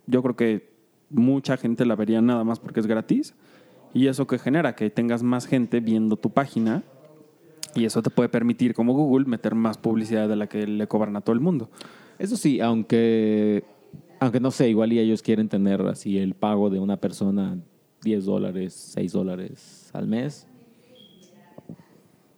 yo 0.07 0.21
creo 0.21 0.35
que 0.35 0.75
mucha 1.09 1.57
gente 1.57 1.85
la 1.85 1.95
vería 1.95 2.21
nada 2.21 2.43
más 2.43 2.59
porque 2.59 2.79
es 2.79 2.87
gratis. 2.87 3.33
Y 3.93 4.07
eso 4.07 4.27
que 4.27 4.39
genera 4.39 4.75
que 4.75 4.89
tengas 4.89 5.23
más 5.23 5.45
gente 5.45 5.79
viendo 5.79 6.17
tu 6.17 6.31
página. 6.31 6.83
Y 7.75 7.85
eso 7.85 8.01
te 8.01 8.09
puede 8.09 8.29
permitir, 8.29 8.73
como 8.73 8.93
Google, 8.93 9.25
meter 9.25 9.55
más 9.55 9.77
publicidad 9.77 10.27
de 10.27 10.35
la 10.35 10.47
que 10.47 10.67
le 10.67 10.87
cobran 10.87 11.15
a 11.15 11.21
todo 11.21 11.33
el 11.33 11.41
mundo. 11.41 11.69
Eso 12.19 12.37
sí, 12.37 12.59
aunque, 12.59 13.63
aunque 14.19 14.39
no 14.39 14.51
sé, 14.51 14.69
igual 14.69 14.93
y 14.93 14.99
ellos 14.99 15.21
quieren 15.21 15.49
tener 15.49 15.81
así 15.81 16.17
el 16.17 16.35
pago 16.35 16.69
de 16.69 16.79
una 16.79 16.97
persona 16.97 17.57
10 18.05 18.23
dólares, 18.25 18.73
6 18.93 19.11
dólares 19.11 19.89
al 19.93 20.07
mes. 20.07 20.47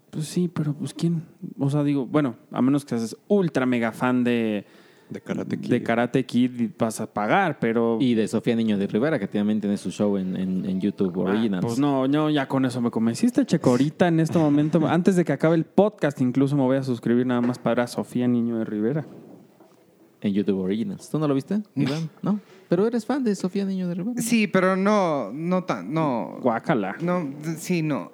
Pues 0.10 0.26
sí, 0.28 0.48
pero 0.48 0.74
pues 0.74 0.94
quién. 0.94 1.24
O 1.60 1.70
sea, 1.70 1.84
digo, 1.84 2.06
bueno, 2.08 2.36
a 2.52 2.62
menos 2.62 2.86
que 2.86 2.98
seas 2.98 3.16
ultra 3.28 3.66
mega 3.66 3.92
fan 3.92 4.24
de, 4.24 4.66
De 5.10 5.22
Karate 5.22 5.60
Kid. 5.60 5.70
de 5.70 5.84
Karate 5.84 6.26
Kid 6.26 6.60
y 6.62 6.74
vas 6.80 7.02
a 7.02 7.14
pagar, 7.14 7.60
pero. 7.60 7.98
Y 8.00 8.16
de 8.16 8.28
Sofía 8.28 8.56
Niño 8.56 8.78
de 8.78 8.88
Rivera, 8.88 9.20
que 9.20 9.28
también 9.28 9.60
tiene 9.60 9.78
su 9.78 9.92
show 9.92 10.18
en, 10.18 10.36
en- 10.38 10.66
en 10.66 10.80
YouTube 10.82 11.14
Ah, 11.18 11.30
Originals. 11.32 11.66
pues 11.66 11.78
no, 11.78 12.08
no, 12.08 12.30
ya 12.30 12.48
con 12.48 12.66
eso 12.66 12.82
me 12.82 12.90
convenciste, 12.90 13.46
Checo. 13.46 13.72
Ahorita 13.72 14.08
en 14.08 14.20
este 14.22 14.40
momento, 14.40 14.80
antes 14.88 15.16
de 15.18 15.26
que 15.26 15.34
acabe 15.34 15.56
el 15.56 15.66
podcast, 15.66 16.20
incluso 16.22 16.56
me 16.56 16.64
voy 16.64 16.78
a 16.78 16.84
suscribir 16.84 17.28
nada 17.28 17.42
más 17.42 17.60
para 17.60 17.86
Sofía 17.86 18.28
Niño 18.28 18.58
de 18.58 18.66
Rivera. 18.66 19.06
En 20.22 20.34
YouTube 20.34 20.58
Originals. 20.60 21.10
¿Tú 21.12 21.20
no 21.20 21.28
lo 21.28 21.36
viste, 21.36 21.62
Iván? 21.76 22.10
No. 22.24 22.40
Pero 22.70 22.86
eres 22.88 23.06
fan 23.06 23.24
de 23.24 23.34
Sofía 23.36 23.64
Niño 23.66 23.88
de 23.88 23.96
Rivera. 23.96 24.22
Sí, 24.22 24.48
pero 24.48 24.76
no, 24.76 25.32
no 25.34 25.64
tan, 25.64 25.94
no. 25.94 26.38
Guácala. 26.42 26.96
No, 27.02 27.30
sí, 27.58 27.82
no. 27.82 28.12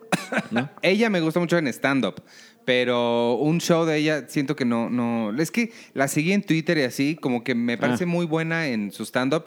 ¿No? 0.51 0.69
ella 0.81 1.09
me 1.09 1.21
gusta 1.21 1.39
mucho 1.39 1.57
en 1.57 1.67
stand-up, 1.67 2.21
pero 2.65 3.33
un 3.35 3.59
show 3.59 3.85
de 3.85 3.97
ella 3.97 4.25
siento 4.27 4.55
que 4.55 4.65
no, 4.65 4.89
no. 4.89 5.31
Es 5.39 5.49
que 5.51 5.71
la 5.93 6.07
seguí 6.07 6.33
en 6.33 6.43
Twitter 6.43 6.77
y 6.77 6.83
así, 6.83 7.15
como 7.15 7.43
que 7.43 7.55
me 7.55 7.77
parece 7.77 8.03
Ah. 8.03 8.07
muy 8.07 8.25
buena 8.25 8.67
en 8.67 8.91
su 8.91 9.03
stand-up, 9.05 9.45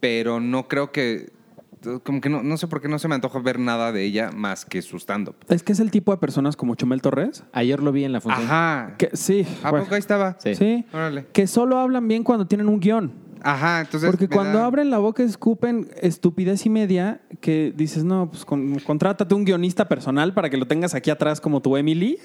pero 0.00 0.40
no 0.40 0.68
creo 0.68 0.92
que. 0.92 1.32
Como 2.02 2.22
que 2.22 2.30
no, 2.30 2.42
no 2.42 2.56
sé 2.56 2.66
por 2.66 2.80
qué 2.80 2.88
no 2.88 2.98
se 2.98 3.08
me 3.08 3.14
antoja 3.14 3.38
ver 3.40 3.58
nada 3.58 3.92
de 3.92 4.04
ella 4.04 4.30
más 4.34 4.64
que 4.64 4.80
su 4.80 4.96
stand-up. 4.98 5.36
Es 5.50 5.62
que 5.62 5.72
es 5.72 5.80
el 5.80 5.90
tipo 5.90 6.12
de 6.12 6.18
personas 6.18 6.56
como 6.56 6.74
Chumel 6.76 7.02
Torres. 7.02 7.44
Ayer 7.52 7.82
lo 7.82 7.92
vi 7.92 8.04
en 8.04 8.12
la 8.12 8.22
función. 8.22 8.46
Ajá. 8.46 8.94
Que, 8.96 9.10
sí. 9.12 9.46
¿A 9.62 9.68
bueno, 9.70 9.84
poco 9.84 9.94
ahí 9.94 9.98
estaba? 9.98 10.36
Sí. 10.40 10.54
Sí. 10.54 10.86
Órale. 10.94 11.26
Que 11.34 11.46
solo 11.46 11.78
hablan 11.78 12.08
bien 12.08 12.24
cuando 12.24 12.46
tienen 12.46 12.70
un 12.70 12.80
guion. 12.80 13.12
Ajá, 13.44 13.82
entonces. 13.82 14.10
Porque 14.10 14.26
cuando 14.28 14.58
da- 14.58 14.66
abren 14.66 14.90
la 14.90 14.98
boca 14.98 15.22
escupen 15.22 15.88
estupidez 16.00 16.64
y 16.66 16.70
media 16.70 17.20
que 17.40 17.72
dices, 17.76 18.02
no, 18.02 18.30
pues 18.30 18.44
con- 18.44 18.78
contrátate 18.80 19.34
un 19.34 19.44
guionista 19.44 19.86
personal 19.86 20.32
para 20.34 20.48
que 20.50 20.56
lo 20.56 20.66
tengas 20.66 20.94
aquí 20.94 21.10
atrás 21.10 21.40
como 21.40 21.60
tu 21.60 21.76
Emily 21.76 22.18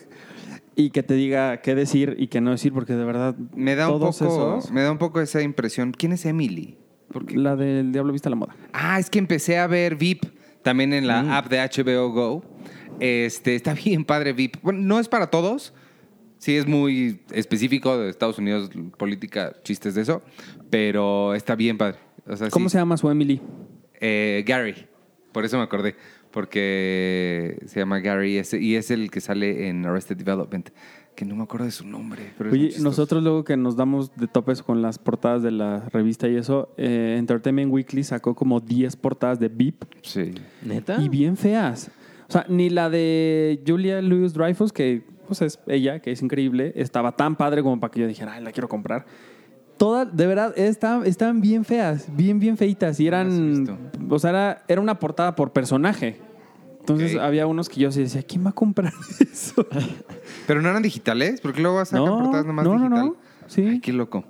y 0.75 0.91
que 0.91 1.03
te 1.03 1.13
diga 1.15 1.61
qué 1.61 1.75
decir 1.75 2.15
y 2.17 2.27
qué 2.27 2.39
no 2.41 2.51
decir, 2.51 2.71
porque 2.73 2.93
de 2.95 3.03
verdad 3.03 3.35
Me 3.53 3.75
da, 3.75 3.89
un 3.89 3.99
todos 3.99 4.17
poco, 4.19 4.57
esos, 4.57 4.71
me 4.71 4.81
da 4.81 4.91
un 4.91 4.97
poco 4.97 5.19
esa 5.19 5.41
impresión. 5.41 5.91
¿Quién 5.91 6.13
es 6.13 6.25
Emily? 6.25 6.77
Porque 7.11 7.35
la 7.37 7.55
del 7.55 7.91
Diablo 7.91 8.13
Vista 8.13 8.29
a 8.29 8.31
la 8.31 8.35
Moda. 8.37 8.55
Ah, 8.71 8.97
es 8.99 9.09
que 9.09 9.19
empecé 9.19 9.57
a 9.57 9.67
ver 9.67 9.95
VIP 9.97 10.25
también 10.63 10.93
en 10.93 11.03
Mm. 11.03 11.07
la 11.07 11.37
app 11.37 11.47
de 11.49 11.59
HBO 11.59 12.11
Go. 12.11 12.43
Este, 12.99 13.55
está 13.55 13.73
bien 13.73 14.05
padre 14.05 14.33
VIP. 14.33 14.57
Bueno, 14.61 14.79
no 14.81 14.99
es 14.99 15.07
para 15.09 15.27
todos. 15.27 15.73
Sí, 16.39 16.55
es 16.55 16.65
muy 16.65 17.19
específico 17.31 17.97
de 17.97 18.09
Estados 18.09 18.37
Unidos, 18.39 18.71
política, 18.97 19.53
chistes 19.63 19.93
de 19.95 20.01
eso. 20.01 20.21
Pero 20.71 21.35
está 21.35 21.55
bien 21.55 21.77
padre. 21.77 21.99
O 22.25 22.35
sea, 22.35 22.49
¿Cómo 22.49 22.69
sí. 22.69 22.73
se 22.73 22.77
llama 22.79 22.97
su 22.97 23.09
Emily? 23.09 23.39
Eh, 24.01 24.43
Gary. 24.47 24.87
Por 25.31 25.45
eso 25.45 25.57
me 25.57 25.63
acordé. 25.63 25.95
Porque 26.31 27.59
se 27.65 27.79
llama 27.79 27.99
Gary 27.99 28.41
y 28.59 28.75
es 28.75 28.91
el 28.91 29.11
que 29.11 29.19
sale 29.21 29.67
en 29.67 29.85
Arrested 29.85 30.17
Development. 30.17 30.69
que 31.15 31.25
no 31.25 31.35
me 31.35 31.43
acuerdo 31.43 31.65
de 31.65 31.71
su 31.71 31.85
nombre. 31.85 32.31
Pero 32.37 32.51
Oye, 32.51 32.71
nosotros 32.79 33.21
luego 33.21 33.43
que 33.43 33.57
nos 33.57 33.75
damos 33.75 34.15
de 34.15 34.27
topes 34.27 34.63
con 34.63 34.81
las 34.81 34.97
portadas 34.99 35.43
de 35.43 35.51
la 35.51 35.81
revista 35.89 36.29
y 36.29 36.37
eso, 36.37 36.73
eh, 36.77 37.17
Entertainment 37.19 37.73
Weekly 37.73 38.05
sacó 38.05 38.35
como 38.35 38.61
10 38.61 38.95
portadas 38.95 39.37
de 39.37 39.49
Beep 39.49 39.83
Sí. 40.01 40.31
¿Neta? 40.63 41.01
y 41.01 41.09
bien 41.09 41.35
feas. 41.35 41.91
O 42.29 42.31
sea, 42.31 42.45
ni 42.47 42.69
la 42.69 42.89
de 42.89 43.61
Julia 43.67 44.01
Louis 44.01 44.33
Dreyfus, 44.33 44.71
que 44.71 45.01
pues 45.29 45.41
es 45.41 45.59
ella, 45.67 45.99
que 46.01 46.11
es 46.11 46.21
increíble, 46.21 46.73
estaba 46.75 47.13
tan 47.15 47.37
padre 47.37 47.63
como 47.63 47.79
para 47.79 47.91
que 47.91 48.01
yo 48.01 48.07
dijera, 48.07 48.33
ay, 48.33 48.43
la 48.43 48.51
quiero 48.51 48.67
comprar. 48.67 49.05
Todas, 49.77 50.13
de 50.15 50.27
verdad, 50.27 50.53
estaban, 50.57 51.05
estaban 51.07 51.39
bien 51.39 51.63
feas, 51.63 52.07
bien, 52.13 52.37
bien 52.39 52.57
feitas. 52.57 52.99
Y 52.99 53.07
eran, 53.07 53.79
o 54.09 54.19
sea, 54.19 54.29
era, 54.31 54.63
era 54.67 54.81
una 54.81 54.99
portada 54.99 55.35
por 55.35 55.53
personaje. 55.53 56.19
Entonces 56.81 57.15
Ok. 57.15 57.21
había 57.21 57.47
unos 57.47 57.69
que 57.69 57.79
yo 57.79 57.91
sí 57.91 58.01
decía, 58.01 58.23
¿quién 58.23 58.45
va 58.45 58.49
a 58.49 58.53
comprar 58.53 58.91
eso? 59.19 59.65
Pero 60.47 60.61
no 60.61 60.69
eran 60.69 60.81
digitales, 60.83 61.39
porque 61.39 61.61
luego 61.61 61.83
sacan 61.85 62.05
No, 62.05 62.17
portadas 62.19 62.45
nomás 62.45 62.65
no, 62.65 62.73
no, 62.77 62.79
digital. 62.81 63.05
no. 63.05 63.15
Sí. 63.47 63.61
Ay, 63.63 63.79
qué 63.79 63.93
loco. 63.93 64.25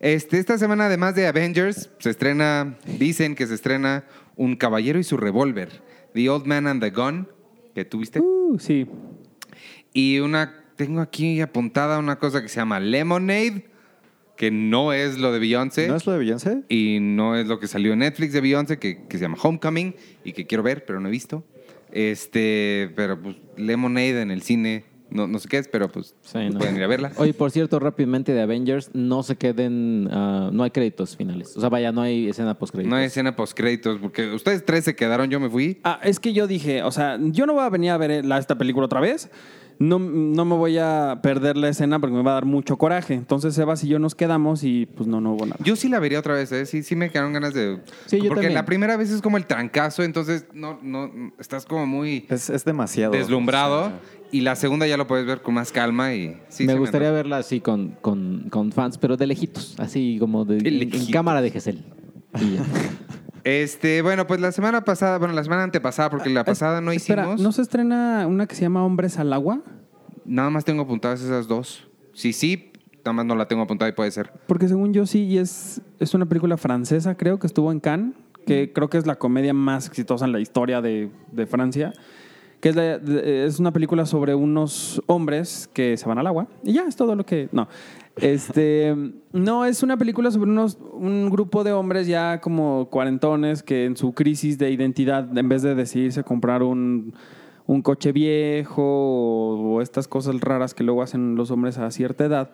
Este, 0.00 0.38
esta 0.38 0.56
semana, 0.58 0.86
además 0.86 1.14
de 1.14 1.26
Avengers, 1.26 1.90
se 1.98 2.10
estrena, 2.10 2.76
dicen 2.98 3.34
que 3.34 3.46
se 3.46 3.54
estrena 3.54 4.04
Un 4.36 4.56
Caballero 4.56 4.98
y 4.98 5.04
su 5.04 5.16
Revólver, 5.16 5.82
The 6.14 6.28
Old 6.30 6.46
Man 6.46 6.66
and 6.66 6.82
the 6.82 6.90
Gun, 6.90 7.28
que 7.74 7.84
tuviste. 7.84 8.20
Uh, 8.20 8.58
sí. 8.58 8.86
Y 9.94 10.18
una, 10.18 10.52
tengo 10.76 11.00
aquí 11.00 11.40
apuntada 11.40 11.98
una 11.98 12.18
cosa 12.18 12.42
que 12.42 12.48
se 12.48 12.56
llama 12.56 12.80
Lemonade, 12.80 13.64
que 14.36 14.50
no 14.50 14.92
es 14.92 15.18
lo 15.18 15.32
de 15.32 15.38
Beyoncé. 15.38 15.86
¿No 15.88 15.94
es 15.96 16.04
lo 16.06 16.12
de 16.12 16.18
Beyoncé? 16.18 16.62
Y 16.68 16.98
no 17.00 17.36
es 17.36 17.46
lo 17.46 17.58
que 17.60 17.68
salió 17.68 17.92
en 17.92 18.00
Netflix 18.00 18.32
de 18.32 18.40
Beyoncé, 18.40 18.78
que, 18.78 19.06
que 19.06 19.16
se 19.16 19.22
llama 19.22 19.38
Homecoming, 19.40 19.94
y 20.24 20.32
que 20.32 20.46
quiero 20.46 20.62
ver, 20.64 20.84
pero 20.84 20.98
no 21.00 21.08
he 21.08 21.10
visto. 21.12 21.44
Este, 21.92 22.90
pero 22.96 23.20
pues 23.22 23.36
Lemonade 23.56 24.20
en 24.22 24.32
el 24.32 24.42
cine, 24.42 24.84
no, 25.10 25.28
no 25.28 25.38
sé 25.38 25.48
qué 25.48 25.58
es, 25.58 25.68
pero 25.68 25.88
pues 25.88 26.16
Sí, 26.22 26.38
no. 26.52 26.58
pueden 26.58 26.76
ir 26.76 26.82
a 26.82 26.88
verla. 26.88 27.12
Oye, 27.18 27.32
por 27.32 27.52
cierto, 27.52 27.78
rápidamente 27.78 28.32
de 28.32 28.42
Avengers, 28.42 28.90
no 28.94 29.22
se 29.22 29.36
queden, 29.36 30.08
ah, 30.10 30.50
no 30.52 30.64
hay 30.64 30.72
créditos 30.72 31.16
finales. 31.16 31.56
O 31.56 31.60
sea, 31.60 31.68
vaya, 31.68 31.92
no 31.92 32.00
hay 32.02 32.28
escena 32.28 32.58
post 32.58 32.72
créditos. 32.72 32.90
No 32.90 32.96
hay 32.96 33.04
escena 33.06 33.36
post 33.36 33.56
créditos, 33.56 34.00
porque 34.00 34.32
ustedes 34.32 34.64
tres 34.64 34.82
se 34.84 34.96
quedaron, 34.96 35.30
yo 35.30 35.38
me 35.38 35.48
fui. 35.48 35.78
Ah, 35.84 36.00
es 36.02 36.18
que 36.18 36.32
yo 36.32 36.48
dije, 36.48 36.82
o 36.82 36.90
sea, 36.90 37.16
yo 37.20 37.46
no 37.46 37.52
voy 37.54 37.62
a 37.62 37.68
venir 37.68 37.90
a 37.92 37.96
ver 37.96 38.24
la- 38.24 38.38
esta 38.38 38.58
película 38.58 38.86
otra 38.86 38.98
vez. 38.98 39.30
No, 39.78 39.98
no 39.98 40.44
me 40.44 40.54
voy 40.54 40.78
a 40.78 41.20
perder 41.22 41.56
la 41.56 41.68
escena 41.68 41.98
porque 41.98 42.14
me 42.14 42.22
va 42.22 42.32
a 42.32 42.34
dar 42.34 42.44
mucho 42.44 42.76
coraje. 42.76 43.14
Entonces 43.14 43.54
Sebas 43.54 43.82
y 43.84 43.88
yo 43.88 43.98
nos 43.98 44.14
quedamos 44.14 44.62
y 44.64 44.86
pues 44.86 45.08
no, 45.08 45.20
no 45.20 45.32
hubo 45.34 45.46
nada. 45.46 45.56
Yo 45.64 45.76
sí 45.76 45.88
la 45.88 45.98
vería 45.98 46.18
otra 46.20 46.34
vez, 46.34 46.50
¿eh? 46.52 46.64
Sí, 46.66 46.82
sí 46.82 46.96
me 46.96 47.10
quedaron 47.10 47.32
ganas 47.32 47.54
de... 47.54 47.80
Sí, 48.06 48.18
yo 48.18 48.24
porque 48.28 48.34
también. 48.42 48.54
la 48.54 48.64
primera 48.64 48.96
vez 48.96 49.10
es 49.10 49.20
como 49.20 49.36
el 49.36 49.46
trancazo, 49.46 50.02
entonces 50.02 50.46
no, 50.54 50.78
no, 50.82 51.10
estás 51.38 51.66
como 51.66 51.86
muy 51.86 52.26
Es, 52.28 52.50
es 52.50 52.64
demasiado. 52.64 53.12
deslumbrado. 53.12 53.92
Y 54.32 54.40
la 54.40 54.56
segunda 54.56 54.86
ya 54.86 54.96
lo 54.96 55.06
puedes 55.06 55.26
ver 55.26 55.42
con 55.42 55.54
más 55.54 55.70
calma 55.70 56.12
y... 56.14 56.36
Sí, 56.48 56.64
me 56.66 56.74
gustaría 56.74 57.10
verla 57.12 57.36
así 57.38 57.60
con, 57.60 57.96
con, 58.00 58.48
con 58.50 58.72
fans, 58.72 58.98
pero 58.98 59.16
de 59.16 59.26
lejitos, 59.28 59.74
así 59.78 60.16
como 60.18 60.44
de, 60.44 60.56
De 60.58 60.68
en- 60.82 61.06
cámara 61.12 61.40
de 61.40 61.50
Gesell. 61.50 61.84
Y 62.40 62.54
ya. 62.56 62.62
Este, 63.44 64.00
bueno, 64.02 64.26
pues 64.26 64.40
la 64.40 64.52
semana 64.52 64.84
pasada, 64.84 65.18
bueno, 65.18 65.34
la 65.34 65.44
semana 65.44 65.64
antepasada, 65.64 66.10
porque 66.10 66.30
la 66.30 66.44
pasada 66.44 66.80
no 66.80 66.90
Ah, 66.90 66.94
Espera, 66.94 67.22
hicimos. 67.24 67.40
¿no 67.42 67.52
se 67.52 67.62
estrena 67.62 68.26
una 68.26 68.46
que 68.46 68.54
se 68.54 68.62
llama 68.62 68.84
Hombres 68.84 69.18
al 69.18 69.32
Agua? 69.32 69.60
Nada 70.24 70.48
más 70.50 70.64
tengo 70.64 70.82
apuntadas 70.82 71.20
esas 71.22 71.46
dos. 71.46 71.86
Sí, 72.14 72.32
sí, 72.32 72.72
nada 72.98 73.12
más 73.12 73.26
no 73.26 73.34
la 73.36 73.46
tengo 73.46 73.62
apuntada 73.62 73.88
y 73.90 73.92
puede 73.92 74.10
ser. 74.10 74.32
Porque 74.46 74.66
según 74.66 74.94
yo 74.94 75.04
sí, 75.04 75.24
y 75.24 75.38
es, 75.38 75.82
es 76.00 76.14
una 76.14 76.24
película 76.26 76.56
francesa, 76.56 77.16
creo 77.16 77.38
que 77.38 77.46
estuvo 77.46 77.70
en 77.70 77.80
Cannes, 77.80 78.14
que 78.46 78.72
creo 78.72 78.88
que 78.88 78.96
es 78.96 79.06
la 79.06 79.16
comedia 79.16 79.52
más 79.52 79.86
exitosa 79.88 80.24
en 80.24 80.32
la 80.32 80.40
historia 80.40 80.80
de, 80.80 81.10
de 81.30 81.46
Francia. 81.46 81.92
Que 82.64 82.70
es, 82.70 82.76
la- 82.76 82.98
de- 82.98 83.44
es 83.44 83.60
una 83.60 83.74
película 83.74 84.06
sobre 84.06 84.34
unos 84.34 85.02
hombres 85.06 85.68
que 85.74 85.98
se 85.98 86.08
van 86.08 86.16
al 86.16 86.26
agua. 86.26 86.48
Y 86.62 86.72
ya, 86.72 86.86
es 86.88 86.96
todo 86.96 87.14
lo 87.14 87.26
que... 87.26 87.50
No. 87.52 87.68
Este, 88.16 88.96
no, 89.34 89.66
es 89.66 89.82
una 89.82 89.98
película 89.98 90.30
sobre 90.30 90.50
unos, 90.50 90.78
un 90.94 91.28
grupo 91.28 91.62
de 91.62 91.72
hombres 91.72 92.06
ya 92.06 92.40
como 92.40 92.88
cuarentones 92.88 93.62
que 93.62 93.84
en 93.84 93.98
su 93.98 94.14
crisis 94.14 94.56
de 94.56 94.70
identidad, 94.70 95.36
en 95.36 95.46
vez 95.50 95.60
de 95.60 95.74
decidirse 95.74 96.24
comprar 96.24 96.62
un, 96.62 97.12
un 97.66 97.82
coche 97.82 98.12
viejo 98.12 98.82
o, 98.82 99.74
o 99.74 99.82
estas 99.82 100.08
cosas 100.08 100.40
raras 100.40 100.72
que 100.72 100.84
luego 100.84 101.02
hacen 101.02 101.34
los 101.34 101.50
hombres 101.50 101.76
a 101.76 101.90
cierta 101.90 102.24
edad, 102.24 102.50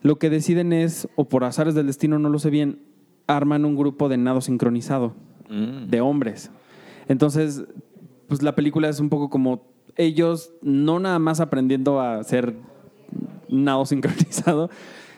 lo 0.00 0.16
que 0.16 0.28
deciden 0.28 0.72
es, 0.72 1.06
o 1.14 1.28
por 1.28 1.44
azares 1.44 1.76
del 1.76 1.86
destino, 1.86 2.18
no 2.18 2.30
lo 2.30 2.40
sé 2.40 2.50
bien, 2.50 2.80
arman 3.28 3.64
un 3.64 3.76
grupo 3.76 4.08
de 4.08 4.16
nado 4.16 4.40
sincronizado 4.40 5.14
de 5.48 6.00
hombres. 6.00 6.50
Entonces, 7.06 7.62
pues 8.32 8.42
la 8.42 8.54
película 8.54 8.88
es 8.88 8.98
un 8.98 9.10
poco 9.10 9.28
como 9.28 9.60
ellos 9.96 10.54
no 10.62 10.98
nada 10.98 11.18
más 11.18 11.38
aprendiendo 11.38 12.00
a 12.00 12.16
hacer 12.18 12.54
nado 13.50 13.84
sincronizado, 13.84 14.70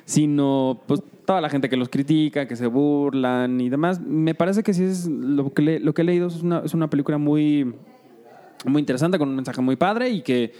sino 0.05 0.81
pues 0.89 1.01
toda 1.25 1.41
la 1.41 1.49
gente 1.49 1.69
que 1.69 1.77
los 1.77 1.89
critica, 1.89 2.49
que 2.49 2.57
se 2.57 2.67
burlan 2.67 3.61
y 3.61 3.69
demás. 3.69 4.01
Me 4.01 4.35
parece 4.35 4.65
que 4.65 4.75
sí 4.75 4.83
es 4.83 5.07
lo 5.07 5.53
que, 5.55 5.63
le- 5.63 5.79
lo 5.79 5.95
que 5.95 6.03
he 6.03 6.05
leído 6.05 6.27
es 6.27 6.43
una, 6.43 6.59
es 6.65 6.75
una 6.75 6.91
película 6.91 7.17
muy, 7.19 7.73
muy 8.65 8.81
interesante, 8.81 9.17
con 9.17 9.29
un 9.29 9.37
mensaje 9.37 9.61
muy 9.61 9.77
padre 9.77 10.11
y 10.11 10.23
que, 10.23 10.53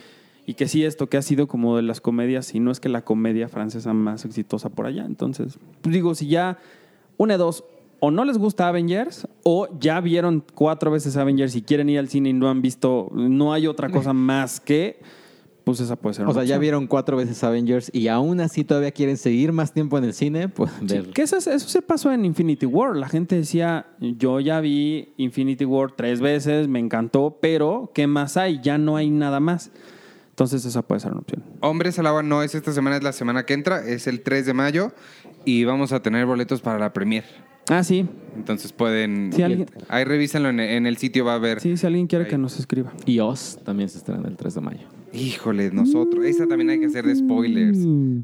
y 0.47 0.55
que 0.55 0.69
sí 0.69 0.85
esto 0.85 1.09
que 1.09 1.17
ha 1.17 1.23
sido 1.23 1.49
como 1.49 1.75
de 1.77 1.83
las 1.83 2.01
comedias, 2.01 2.47
si 2.47 2.61
no 2.61 2.71
es 2.71 2.79
que 2.79 2.89
la 2.89 3.03
comedia 3.03 3.49
francesa 3.49 3.93
más 3.95 4.25
exitosa 4.25 4.69
por 4.69 4.87
allá. 4.87 5.05
Entonces, 5.07 5.59
pues, 5.83 5.93
digo, 5.93 6.15
si 6.15 6.29
ya 6.29 6.59
una 7.17 7.35
de 7.35 7.39
dos, 7.39 7.65
o 8.01 8.11
no 8.11 8.25
les 8.25 8.39
gusta 8.39 8.69
Avengers, 8.69 9.27
o 9.43 9.69
ya 9.81 10.01
vieron 10.01 10.45
cuatro 10.55 10.91
veces 10.91 11.17
Avengers 11.17 11.55
y 11.57 11.63
quieren 11.63 11.89
ir 11.89 11.99
al 11.99 12.09
cine 12.09 12.31
y 12.31 12.33
no 12.33 12.49
han 12.49 12.63
visto, 12.63 13.11
no 13.13 13.53
hay 13.53 13.67
otra 13.67 13.89
cosa 13.91 14.13
más 14.13 14.61
que, 14.61 15.01
pues 15.65 15.81
esa 15.81 15.97
puede 15.97 16.13
ser 16.15 16.27
O 16.27 16.31
una 16.31 16.35
sea, 16.35 16.45
ya 16.45 16.59
vieron 16.59 16.87
cuatro 16.87 17.17
veces 17.17 17.43
Avengers 17.43 17.91
y 17.95 18.09
aún 18.09 18.41
así 18.41 18.65
todavía 18.65 18.91
quieren 18.91 19.17
seguir 19.17 19.51
más 19.53 19.73
tiempo 19.73 19.97
en 19.97 20.05
el 20.05 20.13
cine, 20.13 20.49
pues 20.51 20.71
Sí, 20.81 20.87
ver. 20.87 21.11
que 21.13 21.23
eso, 21.23 21.39
es- 21.39 21.47
eso 21.47 21.69
se 21.69 21.81
pasó 21.81 22.13
en 22.13 22.27
Infinity 22.27 22.67
War. 22.67 22.95
La 22.97 23.09
gente 23.09 23.37
decía, 23.37 23.87
yo 23.99 24.41
ya 24.41 24.61
vi 24.61 25.15
Infinity 25.17 25.65
War 25.65 25.93
tres 25.93 26.21
veces, 26.21 26.69
me 26.69 26.81
encantó, 26.81 27.39
pero 27.41 27.91
¿qué 27.95 28.07
más 28.07 28.37
hay? 28.37 28.61
Ya 28.63 28.77
no 28.77 28.97
hay 28.97 29.09
nada 29.09 29.41
más. 29.41 29.71
Entonces 30.29 30.65
esa 30.67 30.83
puede 30.83 31.01
ser 31.01 31.13
una 31.13 31.21
opción. 31.21 31.43
Hombres 31.61 31.99
al 31.99 32.09
agua 32.09 32.23
no 32.23 32.43
es 32.43 32.55
esta 32.55 32.73
semana, 32.73 32.97
es 32.97 33.03
la 33.03 33.13
semana 33.13 33.47
que 33.47 33.55
entra, 33.55 33.87
es 33.87 34.07
el 34.07 34.21
3 34.21 34.45
de 34.45 34.53
mayo 34.53 34.93
y 35.47 35.65
vamos 35.65 35.93
a 35.93 36.03
tener 36.03 36.27
boletos 36.27 36.61
para 36.61 36.79
la 36.79 36.93
premier. 36.93 37.25
Ah, 37.69 37.83
sí. 37.83 38.07
Entonces 38.37 38.73
pueden... 38.73 39.33
Si 39.33 39.43
alguien- 39.43 39.67
Ahí 39.89 40.05
revísenlo 40.05 40.51
en, 40.51 40.61
en 40.61 40.87
el 40.87 40.97
sitio, 40.97 41.25
va 41.25 41.33
a 41.33 41.37
haber... 41.37 41.61
Sí, 41.61 41.77
si 41.77 41.87
alguien 41.87 42.07
quiere 42.07 42.25
Ahí. 42.25 42.31
que 42.31 42.37
nos 42.39 42.59
escriba. 42.59 42.93
Y 43.07 43.21
Oz 43.21 43.59
también 43.65 43.89
se 43.89 43.99
estrena 43.99 44.29
el 44.29 44.37
3 44.37 44.55
de 44.57 44.61
mayo. 44.61 44.87
Híjole, 45.13 45.71
nosotros. 45.71 46.25
Esta 46.25 46.47
también 46.47 46.71
hay 46.71 46.81
que 46.81 46.87
hacer 46.87 47.07
de 47.07 47.15
spoilers, 47.15 47.79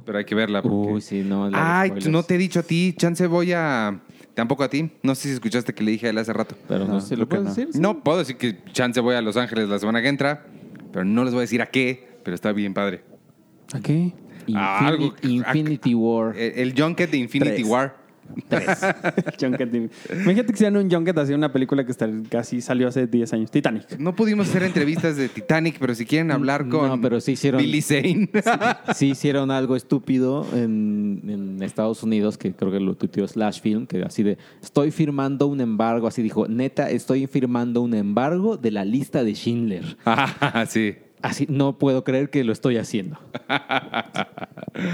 pero 0.05 0.19
hay 0.19 0.25
que 0.25 0.35
verla. 0.35 0.61
Porque... 0.63 0.93
Uy, 0.93 1.01
sí, 1.01 1.23
no. 1.23 1.49
Ay, 1.53 1.89
spoilers. 1.91 2.11
no 2.11 2.23
te 2.25 2.35
he 2.35 2.39
dicho 2.39 2.61
a 2.61 2.63
ti, 2.65 2.95
chance 2.97 3.27
voy 3.27 3.53
a... 3.53 4.01
Tampoco 4.35 4.63
a 4.65 4.69
ti. 4.71 4.91
No 5.03 5.15
sé 5.15 5.29
si 5.29 5.35
escuchaste 5.35 5.73
que 5.75 5.85
le 5.85 5.93
dije 5.93 6.07
a 6.09 6.11
él 6.11 6.19
hace 6.19 6.33
rato. 6.33 6.57
Pero 6.69 6.87
no, 6.87 6.95
No, 6.95 7.01
sé 7.01 7.09
si 7.11 7.17
lo 7.17 7.29
que 7.29 7.37
no. 7.37 7.43
decir. 7.45 7.69
No, 7.79 8.03
puedo 8.03 8.19
decir 8.19 8.37
que 8.37 8.59
chance 8.73 9.01
voy 9.01 9.15
a 9.15 9.23
Los 9.23 9.37
Ángeles 9.37 9.69
la 9.69 9.79
semana 9.79 10.03
que 10.03 10.09
entra, 10.09 10.45
pero 10.93 11.05
no 11.05 11.25
les 11.25 11.33
voy 11.33 11.39
a 11.39 11.43
decir 11.43 11.63
a 11.63 11.67
qué, 11.67 12.09
pero 12.25 12.35
está 12.35 12.53
bien 12.53 12.75
padre. 12.75 13.03
¿A 13.73 13.81
qué? 13.81 14.13
Infinity, 14.47 14.55
Ah, 14.57 14.89
algo- 14.89 15.15
Infinity 15.23 15.95
War. 15.95 16.37
El, 16.37 16.53
el 16.59 16.75
Junket 16.81 17.11
de 17.11 17.17
Infinity. 17.19 17.63
War. 17.63 18.00
Junket. 19.41 19.91
Imagínate 20.13 20.53
que 20.53 20.57
sean 20.59 20.77
un 20.77 20.91
Junket 20.91 21.17
así 21.19 21.33
una 21.33 21.53
película 21.53 21.85
que 21.85 21.93
casi 22.29 22.61
salió 22.61 22.89
hace 22.89 23.07
10 23.07 23.33
años. 23.33 23.51
Titanic. 23.51 23.99
No 23.99 24.15
pudimos 24.15 24.49
hacer 24.49 24.63
entrevistas 24.63 25.17
de 25.17 25.29
Titanic, 25.29 25.77
pero 25.79 25.95
si 25.95 26.07
quieren 26.07 26.31
hablar 26.31 26.67
No, 26.67 26.79
con 26.89 27.01
pero 27.01 27.21
sí 27.21 27.33
hicieron- 27.33 27.61
Billy 27.61 27.83
Zane. 27.83 28.31
sí 28.95 29.11
hicieron 29.11 29.51
algo 29.51 29.77
estúpido 29.77 30.47
en, 30.55 31.23
en 31.29 31.63
Estados 31.63 32.03
Unidos, 32.03 32.39
que 32.39 32.53
creo 32.53 32.71
que 32.73 32.81
lo 32.81 32.95
tuiteó 32.97 33.27
Slash 33.27 33.61
Film, 33.61 33.87
que 33.87 34.03
así 34.03 34.23
de, 34.23 34.39
estoy 34.63 34.91
firmando 34.91 35.47
un 35.47 35.61
embargo, 35.61 36.07
así 36.07 36.23
dijo, 36.23 36.47
neta, 36.49 36.91
estoy 36.91 37.27
firmando 37.27 37.81
un 37.83 37.95
embargo 37.95 38.57
de 38.57 38.71
la 38.71 38.85
lista 38.85 39.25
de 39.25 39.35
Schindler. 39.35 39.97
Ah, 40.07 40.65
sí. 40.69 40.95
Así, 41.23 41.47
no 41.49 41.77
puedo 41.79 42.03
creer 42.05 42.31
que 42.31 42.45
lo 42.45 42.53
estoy 42.53 42.77
haciendo. 42.79 43.19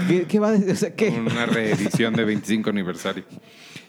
¿Qué, 0.07 0.25
qué 0.27 0.39
va 0.39 0.49
a 0.49 0.51
decir? 0.51 0.71
O 0.71 0.75
sea, 0.75 0.93
¿qué? 0.95 1.09
Una 1.09 1.45
reedición 1.45 2.13
de 2.13 2.25
25 2.25 2.69
aniversario. 2.69 3.23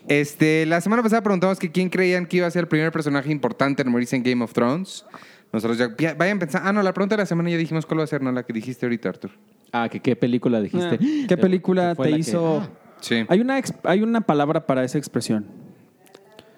Este, 0.06 0.64
la 0.66 0.80
semana 0.80 1.02
pasada 1.02 1.22
preguntamos 1.22 1.58
que 1.58 1.70
quién 1.70 1.90
creían 1.90 2.26
que 2.26 2.38
iba 2.38 2.46
a 2.46 2.50
ser 2.50 2.62
el 2.62 2.68
primer 2.68 2.92
personaje 2.92 3.30
importante 3.32 3.82
en 3.82 3.90
morirse 3.90 4.16
en 4.16 4.22
Game 4.22 4.42
of 4.44 4.52
Thrones. 4.52 5.04
Nosotros 5.52 5.78
ya, 5.78 5.88
ya- 5.98 6.14
vayan 6.14 6.38
pensando. 6.38 6.68
Ah, 6.68 6.72
no, 6.72 6.82
la 6.82 6.92
pregunta 6.94 7.16
de 7.16 7.22
la 7.22 7.26
semana 7.26 7.50
ya 7.50 7.56
dijimos 7.56 7.86
cuál 7.86 8.00
va 8.00 8.04
a 8.04 8.06
ser, 8.06 8.22
no 8.22 8.30
la 8.32 8.42
que 8.44 8.52
dijiste 8.52 8.86
ahorita, 8.86 9.08
Arthur. 9.08 9.30
Ah, 9.72 9.88
que 9.90 10.00
qué 10.00 10.14
película 10.16 10.60
dijiste. 10.60 10.98
Ah, 11.00 11.26
¿Qué 11.28 11.36
película 11.36 11.94
te 11.94 12.02
que- 12.04 12.10
hizo...? 12.18 12.62
Ah, 12.64 12.68
Sí. 13.00 13.24
Hay 13.28 13.40
una, 13.40 13.60
hay 13.84 14.02
una 14.02 14.20
palabra 14.22 14.66
para 14.66 14.82
esa 14.82 14.98
expresión. 14.98 15.46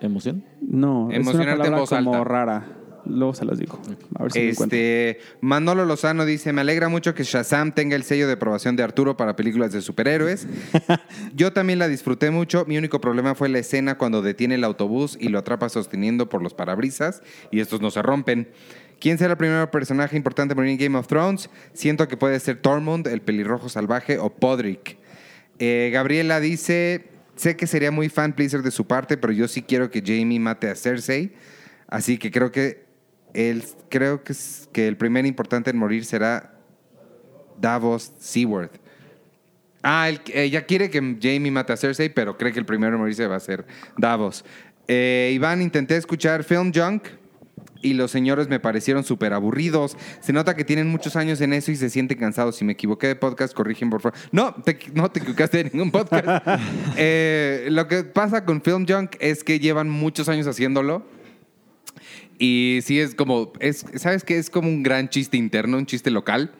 ¿Emoción? 0.00 0.42
No, 0.62 1.10
es 1.10 1.18
una 1.18 1.30
Emocionarte 1.30 1.50
en 1.52 1.58
palabra 1.58 1.80
voz 1.80 1.90
como 1.90 2.14
alta. 2.14 2.24
rara. 2.24 2.66
Luego 3.10 3.34
se 3.34 3.44
las 3.44 3.58
digo. 3.58 3.78
A 4.16 4.22
ver 4.22 4.32
si 4.32 4.40
me. 4.40 4.48
Este, 4.50 5.18
Manolo 5.40 5.84
Lozano 5.84 6.24
dice, 6.24 6.52
me 6.52 6.60
alegra 6.60 6.88
mucho 6.88 7.14
que 7.14 7.24
Shazam 7.24 7.72
tenga 7.72 7.96
el 7.96 8.04
sello 8.04 8.26
de 8.26 8.34
aprobación 8.34 8.76
de 8.76 8.82
Arturo 8.82 9.16
para 9.16 9.36
películas 9.36 9.72
de 9.72 9.82
superhéroes. 9.82 10.46
Yo 11.34 11.52
también 11.52 11.78
la 11.78 11.88
disfruté 11.88 12.30
mucho. 12.30 12.64
Mi 12.66 12.78
único 12.78 13.00
problema 13.00 13.34
fue 13.34 13.48
la 13.48 13.58
escena 13.58 13.98
cuando 13.98 14.22
detiene 14.22 14.54
el 14.54 14.64
autobús 14.64 15.18
y 15.20 15.28
lo 15.28 15.38
atrapa 15.38 15.68
sosteniendo 15.68 16.28
por 16.28 16.42
los 16.42 16.54
parabrisas 16.54 17.22
y 17.50 17.60
estos 17.60 17.80
no 17.80 17.90
se 17.90 18.02
rompen. 18.02 18.48
¿Quién 19.00 19.16
será 19.16 19.32
el 19.32 19.38
primer 19.38 19.70
personaje 19.70 20.16
importante 20.16 20.54
en 20.54 20.76
Game 20.76 20.98
of 20.98 21.06
Thrones? 21.06 21.48
Siento 21.72 22.06
que 22.06 22.18
puede 22.18 22.38
ser 22.38 22.60
Tormund, 22.60 23.06
el 23.06 23.22
pelirrojo 23.22 23.70
salvaje, 23.70 24.18
o 24.18 24.28
Podrick. 24.28 24.98
Eh, 25.58 25.90
Gabriela 25.90 26.38
dice, 26.38 27.06
sé 27.34 27.56
que 27.56 27.66
sería 27.66 27.90
muy 27.90 28.10
fan 28.10 28.34
pleaser 28.34 28.62
de 28.62 28.70
su 28.70 28.86
parte, 28.86 29.16
pero 29.16 29.32
yo 29.32 29.48
sí 29.48 29.62
quiero 29.62 29.90
que 29.90 30.02
Jamie 30.04 30.38
mate 30.38 30.68
a 30.68 30.74
Cersei. 30.74 31.32
Así 31.88 32.18
que 32.18 32.30
creo 32.30 32.52
que, 32.52 32.84
él, 33.34 33.64
creo 33.88 34.22
que, 34.24 34.32
es- 34.32 34.68
que 34.72 34.88
el 34.88 34.96
primer 34.96 35.26
importante 35.26 35.70
en 35.70 35.76
morir 35.78 36.04
será 36.04 36.54
Davos 37.60 38.12
Seaworth. 38.18 38.72
Ah, 39.82 40.08
él- 40.08 40.20
ella 40.34 40.66
quiere 40.66 40.90
que 40.90 40.98
Jamie 41.20 41.50
mate 41.50 41.72
a 41.72 41.76
Cersei, 41.76 42.08
pero 42.10 42.36
cree 42.36 42.52
que 42.52 42.58
el 42.58 42.66
primero 42.66 42.94
en 42.94 43.00
morirse 43.00 43.26
va 43.26 43.36
a 43.36 43.40
ser 43.40 43.64
Davos. 43.96 44.44
Eh, 44.88 45.30
Iván, 45.34 45.62
intenté 45.62 45.96
escuchar 45.96 46.44
Film 46.44 46.72
Junk 46.74 47.04
y 47.82 47.94
los 47.94 48.10
señores 48.10 48.48
me 48.48 48.60
parecieron 48.60 49.04
súper 49.04 49.32
aburridos. 49.32 49.96
Se 50.20 50.34
nota 50.34 50.54
que 50.54 50.64
tienen 50.64 50.88
muchos 50.88 51.16
años 51.16 51.40
en 51.40 51.54
eso 51.54 51.70
y 51.70 51.76
se 51.76 51.88
sienten 51.88 52.18
cansados. 52.18 52.56
Si 52.56 52.64
me 52.64 52.72
equivoqué 52.72 53.06
de 53.06 53.16
podcast, 53.16 53.54
corrigen 53.54 53.88
por 53.88 54.02
favor. 54.02 54.18
No, 54.32 54.52
te, 54.54 54.78
no 54.92 55.10
te 55.10 55.20
equivocaste 55.20 55.64
de 55.64 55.70
ningún 55.70 55.90
podcast. 55.90 56.46
Eh, 56.96 57.68
lo 57.70 57.88
que 57.88 58.04
pasa 58.04 58.44
con 58.44 58.60
Film 58.60 58.84
Junk 58.86 59.12
es 59.20 59.42
que 59.44 59.58
llevan 59.60 59.88
muchos 59.88 60.28
años 60.28 60.46
haciéndolo. 60.46 61.04
Y 62.40 62.80
sí 62.82 62.98
es 62.98 63.14
como, 63.14 63.52
es, 63.60 63.84
¿sabes 63.96 64.24
qué? 64.24 64.38
Es 64.38 64.48
como 64.48 64.66
un 64.66 64.82
gran 64.82 65.10
chiste 65.10 65.36
interno, 65.36 65.76
un 65.76 65.84
chiste 65.84 66.10
local. 66.10 66.52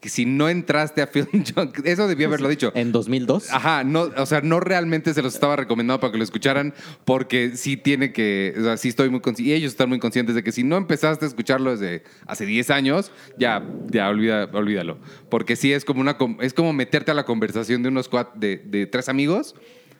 Que 0.00 0.08
si 0.08 0.26
no 0.26 0.48
entraste 0.48 1.02
a 1.02 1.08
Film 1.08 1.26
Junk, 1.56 1.80
eso 1.82 2.06
debía 2.06 2.28
haberlo 2.28 2.48
dicho. 2.48 2.70
En 2.76 2.92
2002. 2.92 3.50
Ajá, 3.50 3.82
no, 3.82 4.02
o 4.16 4.26
sea, 4.26 4.42
no 4.42 4.60
realmente 4.60 5.12
se 5.12 5.22
los 5.22 5.34
estaba 5.34 5.56
recomendando 5.56 5.98
para 5.98 6.12
que 6.12 6.18
lo 6.18 6.24
escucharan, 6.24 6.72
porque 7.04 7.56
sí 7.56 7.76
tiene 7.76 8.12
que, 8.12 8.54
o 8.56 8.62
sea, 8.62 8.76
sí 8.76 8.90
estoy 8.90 9.08
muy 9.10 9.20
consciente, 9.20 9.50
y 9.50 9.54
ellos 9.54 9.72
están 9.72 9.88
muy 9.88 9.98
conscientes 9.98 10.36
de 10.36 10.44
que 10.44 10.52
si 10.52 10.62
no 10.62 10.76
empezaste 10.76 11.24
a 11.24 11.28
escucharlo 11.28 11.76
desde 11.76 12.04
hace 12.26 12.46
10 12.46 12.70
años, 12.70 13.10
ya, 13.36 13.66
ya 13.90 14.10
olvida, 14.10 14.48
olvídalo. 14.52 14.98
Porque 15.30 15.56
sí 15.56 15.72
es 15.72 15.84
como 15.84 16.00
una, 16.00 16.16
es 16.42 16.54
como 16.54 16.72
meterte 16.72 17.10
a 17.10 17.14
la 17.14 17.24
conversación 17.24 17.82
de 17.82 17.88
unos 17.88 18.08
cuat, 18.08 18.34
de, 18.34 18.58
de 18.58 18.86
tres 18.86 19.08
amigos, 19.08 19.56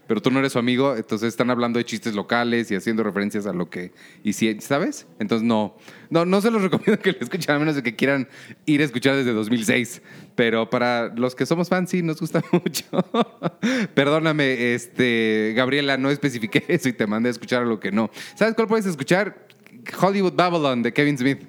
pero 0.06 0.20
tú 0.20 0.30
no 0.30 0.38
eres 0.38 0.52
su 0.52 0.58
amigo, 0.58 0.96
entonces 0.96 1.28
están 1.28 1.50
hablando 1.50 1.78
de 1.78 1.84
chistes 1.84 2.14
locales 2.14 2.70
y 2.70 2.74
haciendo 2.74 3.02
referencias 3.02 3.46
a 3.46 3.52
lo 3.52 3.70
que, 3.70 3.92
y 4.22 4.32
si, 4.32 4.60
¿sabes? 4.60 5.06
Entonces 5.18 5.46
no, 5.46 5.76
no, 6.10 6.24
no 6.24 6.40
se 6.40 6.50
los 6.50 6.62
recomiendo 6.62 7.00
que 7.00 7.12
lo 7.12 7.18
escuchen 7.20 7.54
a 7.54 7.58
menos 7.58 7.74
de 7.76 7.82
que 7.82 7.94
quieran 7.94 8.28
ir 8.66 8.80
a 8.80 8.84
escuchar 8.84 9.16
desde 9.16 9.32
2006, 9.32 10.02
pero 10.34 10.68
para 10.68 11.08
los 11.14 11.34
que 11.34 11.46
somos 11.46 11.68
fans 11.68 11.90
sí 11.90 12.02
nos 12.02 12.20
gusta 12.20 12.42
mucho. 12.52 12.84
Perdóname, 13.94 14.74
este, 14.74 15.52
Gabriela, 15.56 15.96
no 15.96 16.10
especifiqué 16.10 16.64
eso 16.68 16.88
y 16.88 16.92
te 16.92 17.06
mandé 17.06 17.28
a 17.28 17.32
escuchar 17.32 17.62
a 17.62 17.66
lo 17.66 17.80
que 17.80 17.92
no. 17.92 18.10
¿Sabes 18.34 18.54
cuál 18.54 18.68
puedes 18.68 18.86
escuchar? 18.86 19.46
Hollywood 20.00 20.34
Babylon 20.34 20.82
de 20.82 20.92
Kevin 20.92 21.18
Smith. 21.18 21.42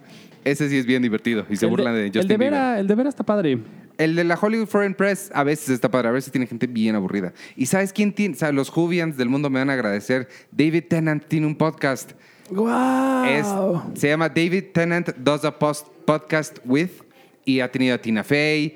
Ese 0.44 0.69
sí 0.69 0.77
es 0.77 0.86
bien 0.86 1.02
divertido 1.02 1.45
y 1.49 1.56
se 1.56 1.65
burlan 1.65 1.95
de, 1.95 2.06
Justin 2.06 2.22
el 2.22 2.27
de 2.27 2.38
Bieber. 2.38 2.52
Vera, 2.52 2.80
el 2.80 2.88
de 2.88 2.95
Vera 2.95 3.10
está 3.10 3.23
padre. 3.23 3.57
El 3.98 4.16
de 4.16 4.24
la 4.24 4.38
Hollywood 4.42 4.68
Foreign 4.68 4.94
Press 4.94 5.32
a 5.34 5.44
veces 5.44 5.70
está 5.70 5.90
padre, 5.90 6.10
a 6.10 6.12
veces 6.12 6.32
tiene 6.32 6.48
gente 6.48 6.68
bien 6.68 6.96
aburrida. 6.96 7.34
¿Y 7.56 7.66
sabes 7.68 7.94
quién 7.94 8.14
tiene? 8.14 8.36
O 8.36 8.38
sea, 8.38 8.52
los 8.52 8.70
Juvians 8.70 9.16
del 9.18 9.30
mundo 9.30 9.50
me 9.50 9.60
van 9.60 9.70
a 9.70 9.74
agradecer. 9.74 10.28
David 10.52 10.84
Tennant 10.90 11.26
tiene 11.28 11.48
un 11.48 11.56
podcast. 11.56 12.12
¡Wow! 12.50 13.24
Es- 13.26 14.00
se 14.00 14.10
llama 14.10 14.30
David 14.30 14.66
Tennant 14.74 15.16
Does 15.18 15.46
a 15.46 15.58
Post 15.58 15.88
Podcast 16.06 16.60
With 16.66 16.90
y 17.46 17.60
ha 17.60 17.72
tenido 17.72 17.96
a 17.96 17.98
Tina 17.98 18.24
Fey, 18.24 18.76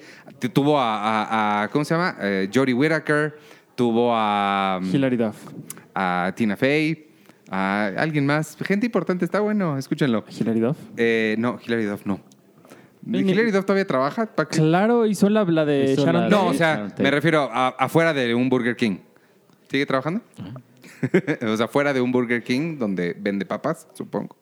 tuvo 0.53 0.79
a, 0.79 0.95
a- 0.99 1.63
a- 1.63 1.67
¿cómo 1.69 1.83
se 1.85 1.93
llama? 1.95 2.15
Eh, 2.21 2.49
Jodie 2.53 2.73
Whittaker, 2.73 3.37
tuvo 3.75 4.11
a, 4.13 4.79
Hilary 4.91 5.17
Duff. 5.17 5.35
a 5.95 6.31
Tina 6.35 6.55
Fey, 6.55 7.07
a 7.49 7.87
alguien 7.97 8.25
más. 8.25 8.55
Gente 8.61 8.85
importante, 8.85 9.25
está 9.25 9.39
bueno, 9.39 9.77
escúchenlo. 9.77 10.23
Hilary 10.29 10.59
Duff. 10.59 10.77
Eh, 10.97 11.35
no, 11.39 11.59
Hilary 11.65 11.85
Duff 11.85 12.05
no. 12.05 12.19
Ni- 13.01 13.23
ni- 13.23 13.31
¿Hilary 13.31 13.51
Duff 13.51 13.65
todavía 13.65 13.87
trabaja? 13.87 14.25
¿Para 14.27 14.49
qué? 14.49 14.57
Claro, 14.57 15.05
hizo 15.05 15.29
la, 15.29 15.43
la 15.45 15.65
de 15.65 15.93
Hizo 15.93 16.05
Sharon 16.05 16.23
la- 16.23 16.29
No, 16.29 16.47
o 16.47 16.53
sea, 16.53 16.87
me 16.97 17.11
refiero 17.11 17.49
a, 17.51 17.69
afuera 17.69 18.13
de 18.13 18.33
un 18.35 18.49
Burger 18.49 18.75
King. 18.75 18.97
¿Sigue 19.69 19.85
trabajando? 19.85 20.21
o 21.47 21.57
sea, 21.57 21.67
fuera 21.67 21.93
de 21.93 22.01
un 22.01 22.11
Burger 22.11 22.43
King 22.43 22.77
donde 22.77 23.15
vende 23.19 23.45
papas, 23.45 23.87
supongo. 23.93 24.35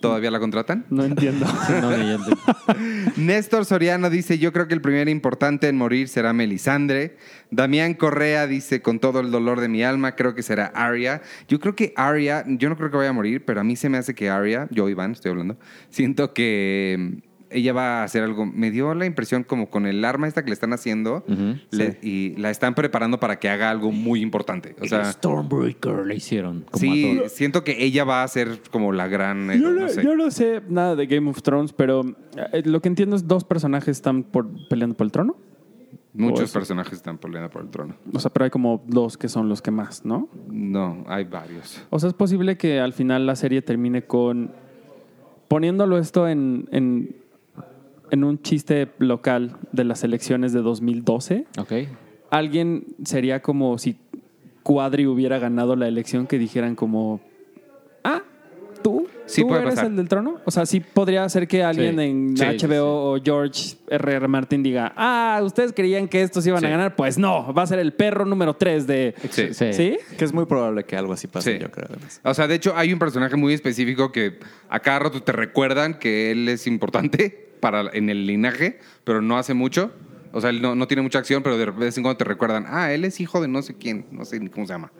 ¿Todavía 0.00 0.30
la 0.30 0.38
contratan? 0.38 0.84
No 0.90 1.02
entiendo. 1.02 1.46
No, 1.80 1.90
ni 1.96 2.08
yo 2.08 2.14
entiendo. 2.16 2.36
Néstor 3.16 3.64
Soriano 3.64 4.10
dice, 4.10 4.38
yo 4.38 4.52
creo 4.52 4.68
que 4.68 4.74
el 4.74 4.82
primer 4.82 5.08
importante 5.08 5.66
en 5.68 5.76
morir 5.78 6.08
será 6.08 6.34
Melisandre. 6.34 7.16
Damián 7.50 7.94
Correa 7.94 8.46
dice, 8.46 8.82
con 8.82 8.98
todo 9.00 9.20
el 9.20 9.30
dolor 9.30 9.60
de 9.60 9.68
mi 9.68 9.82
alma, 9.82 10.14
creo 10.14 10.34
que 10.34 10.42
será 10.42 10.66
Arya. 10.66 11.22
Yo 11.48 11.58
creo 11.58 11.74
que 11.74 11.94
Arya, 11.96 12.44
yo 12.46 12.68
no 12.68 12.76
creo 12.76 12.90
que 12.90 12.98
vaya 12.98 13.10
a 13.10 13.14
morir, 13.14 13.44
pero 13.46 13.60
a 13.60 13.64
mí 13.64 13.76
se 13.76 13.88
me 13.88 13.96
hace 13.96 14.14
que 14.14 14.28
Arya, 14.28 14.68
yo 14.70 14.90
Iván 14.90 15.12
estoy 15.12 15.30
hablando, 15.30 15.56
siento 15.88 16.34
que 16.34 16.96
mm, 16.98 17.33
ella 17.54 17.72
va 17.72 18.00
a 18.00 18.04
hacer 18.04 18.22
algo. 18.22 18.44
Me 18.46 18.70
dio 18.70 18.92
la 18.94 19.06
impresión 19.06 19.44
como 19.44 19.70
con 19.70 19.86
el 19.86 20.04
arma 20.04 20.28
esta 20.28 20.42
que 20.42 20.48
le 20.50 20.54
están 20.54 20.72
haciendo 20.72 21.24
le- 21.70 21.98
y 22.02 22.36
la 22.36 22.50
están 22.50 22.74
preparando 22.74 23.18
para 23.20 23.38
que 23.38 23.48
haga 23.48 23.70
algo 23.70 23.90
muy 23.92 24.20
importante. 24.20 24.74
O 24.80 24.86
sea, 24.86 25.04
Stormbreaker 25.12 26.06
le 26.06 26.16
hicieron. 26.16 26.64
como 26.70 26.80
sí, 26.94 27.20
siento 27.28 27.64
que 27.64 27.82
ella 27.84 28.04
va 28.04 28.22
a 28.22 28.28
ser 28.28 28.60
como 28.70 28.92
la 28.92 29.08
gran... 29.08 29.50
eh, 29.50 29.58
Yo 29.60 29.70
no 29.70 29.80
no, 29.82 29.88
sé. 29.88 30.02
yo 30.04 30.14
no 30.16 30.30
sé 30.30 30.60
nada 30.68 30.96
de 30.96 31.06
Game 31.06 31.30
of 31.30 31.42
Thrones, 31.42 31.72
pero 31.72 32.02
eh, 32.52 32.62
lo 32.64 32.80
que 32.80 32.88
entiendo 32.88 33.16
es 33.16 33.26
dos 33.26 33.44
personajes 33.44 33.88
están 33.96 34.22
por, 34.24 34.46
peleando 34.68 34.96
por 34.96 35.06
el 35.06 35.12
trono. 35.12 35.36
Muchos 36.16 36.52
personajes 36.52 36.92
están 36.92 37.18
peleando 37.18 37.50
por 37.50 37.62
el 37.62 37.70
trono. 37.70 37.96
O 38.12 38.20
sea, 38.20 38.30
pero 38.32 38.44
hay 38.44 38.50
como 38.50 38.84
dos 38.86 39.18
que 39.18 39.28
son 39.28 39.48
los 39.48 39.60
que 39.60 39.72
más, 39.72 40.04
¿no? 40.04 40.28
No, 40.48 41.04
hay 41.08 41.24
varios. 41.24 41.82
O 41.90 41.98
sea, 41.98 42.08
es 42.08 42.14
posible 42.14 42.56
que 42.56 42.78
al 42.78 42.92
final 42.92 43.26
la 43.26 43.34
serie 43.34 43.62
termine 43.62 44.02
con 44.02 44.52
poniéndolo 45.48 45.98
esto 45.98 46.28
en, 46.28 46.68
en, 46.70 47.16
en 48.14 48.24
un 48.24 48.40
chiste 48.40 48.88
local 48.98 49.56
de 49.72 49.84
las 49.84 50.02
elecciones 50.04 50.52
de 50.52 50.62
2012. 50.62 51.44
Ok. 51.58 51.72
Alguien 52.30 52.84
sería 53.04 53.40
como 53.42 53.76
si 53.78 53.96
Cuadri 54.62 55.06
hubiera 55.06 55.38
ganado 55.38 55.76
la 55.76 55.86
elección 55.88 56.26
que 56.26 56.38
dijeran 56.38 56.74
como, 56.74 57.20
ah, 58.02 58.22
tú, 58.82 59.06
Sí 59.26 59.40
tú 59.42 59.54
eres 59.54 59.70
pasar. 59.70 59.86
el 59.86 59.96
del 59.96 60.08
trono. 60.08 60.40
O 60.44 60.50
sea, 60.50 60.66
sí 60.66 60.80
podría 60.80 61.26
ser 61.30 61.48
que 61.48 61.62
alguien 61.62 61.96
Sí. 61.96 62.02
en 62.04 62.36
Sí, 62.36 62.44
HBO 62.66 63.14
o 63.14 63.18
George 63.22 63.76
R.R. 63.88 64.28
Martin 64.28 64.62
diga, 64.62 64.92
ah, 64.96 65.40
ustedes 65.42 65.72
creían 65.72 66.08
que 66.08 66.20
estos 66.22 66.46
iban 66.46 66.60
Sí. 66.60 66.66
a 66.66 66.70
ganar. 66.70 66.94
Pues 66.94 67.16
no, 67.18 67.52
va 67.54 67.62
a 67.62 67.66
ser 67.66 67.78
el 67.78 67.92
perro 67.94 68.24
número 68.26 68.54
3 68.54 68.86
de... 68.86 69.14
Sí. 69.30 69.54
Sí. 69.54 69.72
¿Sí? 69.72 69.98
Que 70.18 70.24
es 70.26 70.32
muy 70.34 70.44
probable 70.44 70.84
que 70.84 70.96
algo 70.96 71.14
así 71.14 71.26
pase, 71.26 71.54
Sí. 71.54 71.58
yo 71.58 71.70
creo. 71.70 71.86
además. 71.90 72.20
O 72.22 72.34
sea, 72.34 72.46
de 72.46 72.54
hecho, 72.56 72.74
hay 72.76 72.92
un 72.92 72.98
personaje 72.98 73.34
muy 73.36 73.54
específico 73.54 74.12
que 74.12 74.38
a 74.68 74.80
cada 74.80 74.98
rato 74.98 75.22
te 75.22 75.32
recuerdan 75.32 75.94
que 75.98 76.30
él 76.30 76.46
es 76.50 76.66
importante 76.66 77.53
para, 77.64 77.88
en 77.94 78.10
el 78.10 78.26
linaje, 78.26 78.78
pero 79.04 79.22
no 79.22 79.38
hace 79.38 79.54
mucho. 79.54 79.90
O 80.32 80.40
sea, 80.42 80.50
él 80.50 80.60
no, 80.60 80.74
no 80.74 80.86
tiene 80.86 81.00
mucha 81.00 81.18
acción, 81.18 81.42
pero 81.42 81.56
de 81.56 81.64
vez 81.70 81.96
en 81.96 82.02
cuando 82.02 82.18
te 82.18 82.24
recuerdan, 82.24 82.66
ah, 82.68 82.92
él 82.92 83.06
es 83.06 83.20
hijo 83.20 83.40
de 83.40 83.48
no 83.48 83.62
sé 83.62 83.74
quién, 83.74 84.04
no 84.10 84.26
sé 84.26 84.38
ni 84.38 84.50
cómo 84.50 84.66
se 84.66 84.74
llama. 84.74 84.92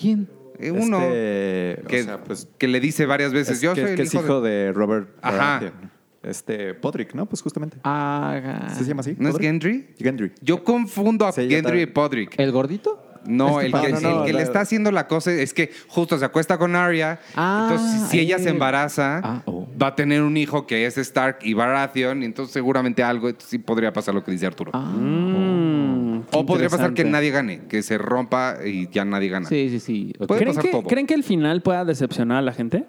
¿Quién? 0.00 0.28
Eh, 0.60 0.70
uno 0.70 1.00
Este, 1.00 1.80
o 1.82 1.88
que, 1.88 2.02
sea, 2.04 2.22
pues, 2.22 2.46
que 2.56 2.68
le 2.68 2.78
dice 2.78 3.06
varias 3.06 3.32
veces, 3.32 3.56
es, 3.56 3.62
yo 3.62 3.74
que, 3.74 3.80
soy 3.80 3.90
el 3.90 3.96
que 3.96 4.02
es 4.02 4.14
hijo, 4.14 4.22
hijo 4.22 4.40
de... 4.42 4.50
de, 4.50 4.72
Robert 4.72 5.08
Ajá. 5.22 5.36
Baratheon. 5.36 5.90
Este, 6.22 6.74
Podrick, 6.74 7.14
¿no? 7.14 7.26
Pues 7.26 7.42
justamente. 7.42 7.78
Ah, 7.82 8.72
¿Se 8.78 8.84
llama 8.84 9.00
así? 9.00 9.16
¿No 9.18 9.30
es. 9.30 9.36
Gendry? 9.36 9.88
Gendry. 9.98 10.30
Yo 10.40 10.62
confundo 10.62 11.26
a 11.26 11.32
Sí, 11.32 11.48
Gendry 11.48 11.82
y. 11.82 11.86
Podrick. 11.86 12.38
¿El 12.38 12.52
gordito? 12.52 13.04
No, 13.26 13.60
el 13.60 13.72
que 13.72 13.80
que, 13.80 13.92
no, 13.92 14.00
no, 14.00 14.20
el 14.20 14.26
que 14.26 14.32
la- 14.32 14.38
le 14.38 14.44
está 14.44 14.60
haciendo 14.60 14.90
la 14.92 15.06
cosa 15.08 15.32
es 15.32 15.54
que 15.54 15.70
justo 15.88 16.18
se 16.18 16.24
acuesta 16.24 16.58
con 16.58 16.76
Arya. 16.76 17.20
Ah, 17.36 17.68
entonces, 17.70 18.08
si 18.10 18.20
ella 18.20 18.38
se 18.38 18.44
él. 18.48 18.54
embaraza, 18.54 19.20
Ah, 19.24 19.42
oh. 19.46 19.66
va 19.80 19.88
a 19.88 19.94
tener 19.94 20.22
un 20.22 20.36
hijo 20.36 20.66
que 20.66 20.86
es 20.86 20.98
Stark 20.98 21.38
y 21.42 21.54
Baratheon. 21.54 22.22
Y 22.22 22.26
entonces, 22.26 22.52
seguramente 22.52 23.02
algo 23.02 23.30
sí 23.38 23.58
podría 23.58 23.92
pasar 23.92 24.14
lo 24.14 24.22
que 24.24 24.30
dice 24.32 24.46
Arturo. 24.46 24.70
Ah. 24.74 24.80
Mm, 24.94 26.22
qué 26.30 26.36
o 26.38 26.46
podría 26.46 26.68
pasar 26.68 26.94
que 26.94 27.04
nadie 27.04 27.30
gane, 27.30 27.62
que 27.68 27.82
se 27.82 27.98
rompa 27.98 28.56
y 28.64 28.88
ya 28.90 29.04
nadie 29.04 29.28
gana. 29.28 29.48
Sí, 29.48 29.68
sí, 29.70 29.80
sí. 29.80 30.12
Puede 30.18 30.40
¿Creen 30.40 30.48
pasar 30.48 30.62
que, 30.64 30.70
todo. 30.70 30.82
¿Creen 30.84 31.06
que 31.06 31.14
el 31.14 31.24
final 31.24 31.62
pueda 31.62 31.84
decepcionar 31.84 32.38
a 32.38 32.42
la 32.42 32.52
gente? 32.52 32.84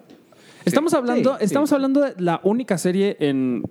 Estamos 0.64 0.94
hablando, 0.94 1.36
Sí, 1.38 1.44
estamos 1.44 1.68
sí. 1.70 1.74
hablando 1.74 2.00
de 2.00 2.14
la 2.18 2.40
única 2.42 2.76
serie 2.78 3.16
en 3.20 3.62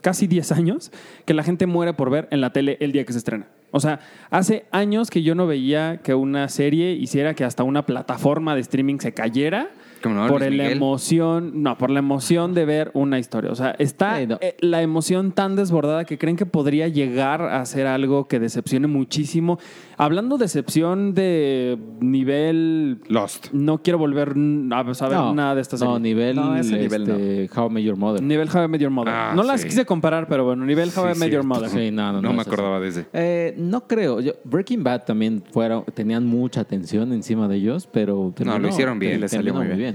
casi 0.00 0.26
10 0.26 0.52
años 0.52 0.92
que 1.24 1.34
la 1.34 1.42
gente 1.42 1.66
muere 1.66 1.92
por 1.92 2.08
ver 2.10 2.28
en 2.30 2.40
la 2.40 2.52
tele 2.52 2.76
el 2.80 2.92
día 2.92 3.04
que 3.04 3.12
se 3.12 3.18
estrena. 3.18 3.46
O 3.72 3.80
sea, 3.80 4.00
hace 4.30 4.66
años 4.70 5.10
que 5.10 5.22
yo 5.22 5.34
no 5.34 5.46
veía 5.46 5.98
que 5.98 6.14
una 6.14 6.48
serie 6.48 6.92
hiciera 6.92 7.34
que 7.34 7.44
hasta 7.44 7.62
una 7.62 7.86
plataforma 7.86 8.54
de 8.54 8.62
streaming 8.62 8.98
se 8.98 9.14
cayera 9.14 9.70
no, 10.08 10.26
por 10.28 10.40
Luis 10.40 10.50
la 10.56 10.62
Miguel. 10.64 10.76
emoción, 10.76 11.62
no, 11.62 11.76
por 11.78 11.90
la 11.90 11.98
emoción 11.98 12.54
de 12.54 12.64
ver 12.64 12.90
una 12.94 13.18
historia. 13.18 13.50
O 13.50 13.54
sea, 13.54 13.74
está 13.78 14.18
Sí, 14.18 14.26
no. 14.26 14.38
eh, 14.40 14.56
la 14.60 14.82
emoción 14.82 15.32
tan 15.32 15.56
desbordada 15.56 16.04
que 16.04 16.18
creen 16.18 16.36
que 16.36 16.46
podría 16.46 16.88
llegar 16.88 17.42
a 17.42 17.64
ser 17.66 17.86
algo 17.86 18.26
que 18.28 18.38
decepcione 18.40 18.86
muchísimo. 18.86 19.58
Hablando 19.96 20.38
de 20.38 20.44
decepción 20.44 21.12
de 21.14 21.78
nivel 22.00 23.00
Lost. 23.08 23.48
no 23.52 23.82
quiero 23.82 23.98
volver 23.98 24.34
a 24.72 24.94
saber 24.94 25.16
No, 25.18 25.34
nada 25.34 25.54
de 25.54 25.60
esta 25.60 25.76
serie. 25.76 25.92
No, 25.92 25.98
nivel, 25.98 26.36
No, 26.36 26.56
ese 26.56 26.78
nivel 26.78 27.02
este, 27.02 27.50
How 27.58 27.66
I 27.68 27.70
Met 27.74 27.82
Your 27.84 27.96
Mother. 27.96 28.22
Nivel 28.22 28.48
How 28.54 28.64
I 28.64 28.68
Met 28.68 28.80
Your 28.80 28.90
Mother. 28.90 29.12
Ah, 29.14 29.32
no 29.34 29.42
las 29.42 29.60
sí. 29.60 29.68
quise 29.68 29.84
comparar, 29.84 30.26
pero 30.28 30.44
bueno, 30.44 30.64
nivel 30.64 30.90
How 30.96 31.10
I 31.10 31.14
Sí, 31.14 31.20
Met 31.20 31.30
Your. 31.30 31.44
Mother. 31.44 31.68
Sí, 31.70 31.90
no, 31.90 32.12
no, 32.12 32.22
No, 32.22 32.28
no, 32.28 32.34
me 32.34 32.42
acordaba 32.42 32.76
así. 32.76 32.82
de 32.84 32.88
ese. 32.88 33.06
Eh, 33.12 33.54
no 33.58 33.86
creo. 33.86 34.20
Yo- 34.20 34.32
Breaking 34.44 34.82
Bad 34.84 35.04
también 35.04 35.42
fueron, 35.50 35.84
tenían 35.94 36.26
mucha 36.26 36.60
atención 36.60 37.12
encima 37.12 37.48
de 37.48 37.56
ellos, 37.56 37.88
pero 37.90 38.32
terminó- 38.34 38.58
lo 38.58 38.68
hicieron 38.68 38.98
bien, 38.98 39.12
terminó 39.12 39.24
le 39.24 39.28
salió 39.28 39.54
muy 39.54 39.66
muy 39.66 39.76
bien. 39.76 39.89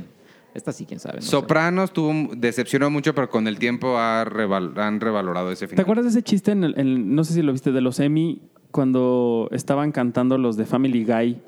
Esta 0.56 0.72
sí, 0.72 0.86
quién 0.86 0.99
sabe. 0.99 1.18
no 1.18 1.22
sé. 1.22 1.27
Sopranos 1.30 1.91
tuvo, 1.94 2.34
decepcionó 2.36 2.90
mucho, 2.90 3.14
pero 3.14 3.30
con 3.30 3.48
el 3.48 3.60
tiempo 3.60 3.98
ha 3.99 4.23
reval- 4.26 4.73
han 4.77 4.99
revalorado 5.02 5.52
ese 5.52 5.68
final. 5.68 5.76
¿Te 5.76 5.82
acuerdas 5.84 6.06
de 6.06 6.11
ese 6.11 6.23
chiste 6.23 6.52
en, 6.52 6.64
el- 6.64 6.80
en- 6.80 7.14
no 7.14 7.23
sé 7.23 7.34
si 7.34 7.41
lo 7.41 7.52
viste, 7.52 7.72
de 7.72 7.82
los 7.82 7.99
Emmy 7.99 8.41
cuando 8.72 9.49
estaban 9.52 9.91
cantando 9.91 10.38
los 10.38 10.57
de 10.57 10.65
Family 10.65 11.03
Guy? 11.06 11.41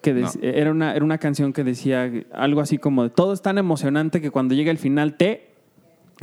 Que 0.00 0.14
dec- 0.14 0.38
era, 0.40 0.70
una, 0.70 0.94
era 0.94 1.04
una 1.04 1.18
canción 1.18 1.52
que 1.52 1.64
decía 1.64 2.10
algo 2.32 2.60
así 2.60 2.78
como 2.78 3.02
de, 3.02 3.10
todo 3.10 3.32
es 3.32 3.42
tan 3.42 3.58
emocionante 3.58 4.20
que 4.20 4.30
cuando 4.30 4.54
llega 4.54 4.70
el 4.70 4.78
final 4.78 5.16
te 5.16 5.48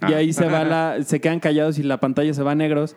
y 0.07 0.13
Ah. 0.13 0.17
ahí 0.17 0.31
se 0.33 0.45
va 0.47 0.63
la, 0.63 0.97
se 1.03 1.19
quedan 1.19 1.39
callados 1.41 1.77
y 1.79 1.83
la 1.83 1.99
pantalla 1.99 2.33
se 2.33 2.41
va 2.43 2.51
a 2.51 2.55
negros, 2.55 2.95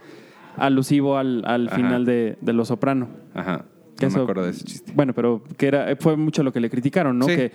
alusivo 0.57 1.17
al, 1.17 1.45
al 1.47 1.71
final 1.71 2.05
de, 2.05 2.39
de 2.41 2.53
Los 2.53 2.69
Soprano. 2.69 3.09
Ajá. 3.35 3.65
Que 3.97 4.07
No 4.07 4.09
eso- 4.11 4.19
me 4.19 4.23
acuerdo 4.23 4.45
de 4.45 4.51
ese 4.51 4.65
chiste. 4.65 4.93
Bueno, 4.95 5.13
pero 5.13 5.43
que 5.57 5.67
era, 5.67 5.97
fue 5.99 6.17
mucho 6.17 6.45
lo 6.45 6.53
que 6.53 6.61
le 6.61 6.71
criticaron, 6.71 7.19
¿no? 7.19 7.27
Sí. 7.27 7.35
Que 7.35 7.53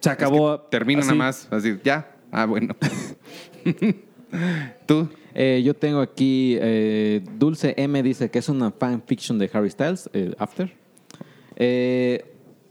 se 0.00 0.10
acabó. 0.10 0.54
Es 0.54 0.60
que 0.60 0.66
termina 0.70 1.00
así. 1.00 1.08
nada 1.08 1.18
más, 1.18 1.48
así, 1.50 1.78
ya. 1.84 2.10
Ah, 2.30 2.46
bueno. 2.46 2.74
¿Tú? 4.86 5.08
Eh, 5.34 5.62
yo 5.64 5.74
tengo 5.74 6.00
aquí 6.00 6.56
eh, 6.58 7.22
Dulce 7.38 7.74
M 7.76 8.02
dice 8.02 8.30
que 8.30 8.38
es 8.38 8.48
una 8.48 8.70
fanfiction 8.70 9.38
de 9.38 9.50
Harry 9.52 9.70
Styles, 9.70 10.08
eh, 10.12 10.34
After. 10.38 10.72
Eh, 11.56 12.24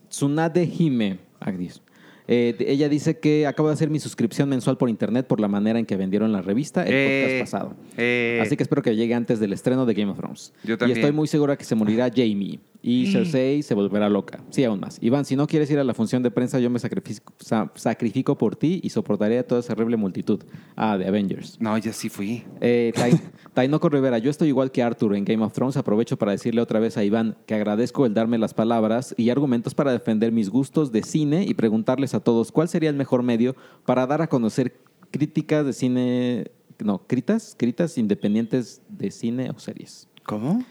Tsunade 0.09 0.63
Hime, 0.63 1.19
Agdis. 1.39 1.81
Eh, 2.27 2.55
ella 2.59 2.89
dice 2.89 3.19
que 3.19 3.45
acabo 3.47 3.67
de 3.69 3.73
hacer 3.75 3.89
mi 3.89 3.99
suscripción 3.99 4.49
mensual 4.49 4.77
por 4.77 4.89
internet 4.89 5.27
por 5.27 5.39
la 5.39 5.47
manera 5.47 5.77
en 5.79 5.85
que 5.85 5.95
vendieron 5.95 6.31
la 6.31 6.41
revista 6.41 6.83
el 6.83 6.93
Eh, 6.93 7.23
podcast 7.41 7.51
pasado. 7.51 7.75
eh. 7.97 8.39
Así 8.41 8.57
que 8.57 8.63
espero 8.63 8.81
que 8.81 8.95
llegue 8.95 9.13
antes 9.13 9.39
del 9.39 9.53
estreno 9.53 9.85
de 9.85 9.93
Game 9.93 10.11
of 10.11 10.17
Thrones. 10.17 10.53
Yo 10.63 10.73
Y 10.75 10.77
también. 10.77 10.97
estoy 10.99 11.11
muy 11.11 11.27
segura 11.27 11.55
que 11.57 11.63
se 11.65 11.75
morirá 11.75 12.09
Jamie. 12.09 12.59
Y 12.87 13.07
Cersei 13.11 13.63
se 13.63 13.73
volverá 13.73 14.09
loca. 14.09 14.43
Sí, 14.51 14.63
aún 14.63 14.79
más. 14.79 14.99
Iván, 15.01 15.25
si 15.25 15.35
no 15.35 15.47
quieres 15.47 15.71
ir 15.71 15.79
a 15.79 15.83
la 15.83 15.95
función 15.95 16.21
de 16.21 16.29
prensa, 16.29 16.59
yo 16.59 16.69
me 16.69 16.77
sacrifico, 16.77 17.33
sa- 17.39 17.71
sacrifico 17.73 18.37
por 18.37 18.55
ti 18.55 18.79
y 18.83 18.91
soportaré 18.91 19.39
a 19.39 19.43
toda 19.47 19.61
esa 19.61 19.73
horrible 19.73 19.97
multitud. 19.97 20.43
Ah, 20.75 20.95
de 20.95 21.07
Avengers. 21.07 21.57
No, 21.59 21.75
ya 21.79 21.91
sí 21.93 22.09
fui. 22.09 22.43
Eh, 22.61 22.91
Tai- 22.95 23.19
Tainoco 23.55 23.89
Rivera, 23.89 24.19
yo 24.19 24.29
estoy 24.29 24.49
igual 24.49 24.71
que 24.71 24.83
Arthur 24.83 25.15
en 25.15 25.25
Game 25.25 25.43
of 25.43 25.51
Thrones. 25.53 25.77
Aprovecho 25.77 26.15
para 26.17 26.33
decirle 26.33 26.61
otra 26.61 26.79
vez 26.79 26.95
a 26.97 27.03
Iván 27.03 27.37
que 27.47 27.55
agradezco 27.55 28.05
el 28.05 28.13
darme 28.13 28.37
las 28.37 28.53
palabras 28.53 29.15
y 29.17 29.31
argumentos 29.31 29.73
para 29.73 29.91
defender 29.91 30.31
mis 30.31 30.49
gustos 30.51 30.91
de 30.91 31.01
cine 31.01 31.43
y 31.47 31.55
preguntarles 31.55 32.13
a 32.15 32.19
todos 32.19 32.51
cuál 32.51 32.67
sería 32.67 32.89
el 32.89 32.95
mejor 32.95 33.23
medio 33.23 33.55
para 33.85 34.07
dar 34.07 34.21
a 34.21 34.27
conocer 34.27 34.75
críticas 35.11 35.65
de 35.65 35.73
cine, 35.73 36.51
no, 36.83 36.99
critas, 37.07 37.55
critas 37.57 37.97
independientes 37.97 38.81
de 38.89 39.11
cine 39.11 39.49
o 39.49 39.59
series. 39.59 40.07
¿Cómo? 40.23 40.63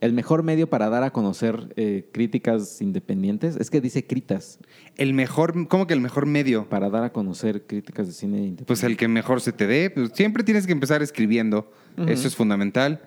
El 0.00 0.12
mejor 0.12 0.42
medio 0.42 0.68
para 0.68 0.88
dar 0.88 1.04
a 1.04 1.12
conocer 1.12 1.72
eh, 1.76 2.08
críticas 2.10 2.82
independientes 2.82 3.54
es 3.54 3.70
que 3.70 3.80
dice 3.80 4.04
critas, 4.04 4.58
El 4.96 5.14
mejor, 5.14 5.68
¿cómo 5.68 5.86
que 5.86 5.94
el 5.94 6.00
mejor 6.00 6.26
medio? 6.26 6.68
para 6.68 6.90
dar 6.90 7.04
a 7.04 7.12
conocer 7.12 7.66
críticas 7.68 8.08
de 8.08 8.12
cine 8.12 8.38
independientes. 8.38 8.66
Pues 8.66 8.82
el 8.82 8.96
que 8.96 9.06
mejor 9.06 9.40
se 9.40 9.52
te 9.52 9.68
dé. 9.68 9.90
Pues 9.90 10.10
siempre 10.12 10.42
tienes 10.42 10.66
que 10.66 10.72
empezar 10.72 11.02
escribiendo. 11.02 11.70
Eso 12.08 12.26
es 12.26 12.34
fundamental. 12.34 13.00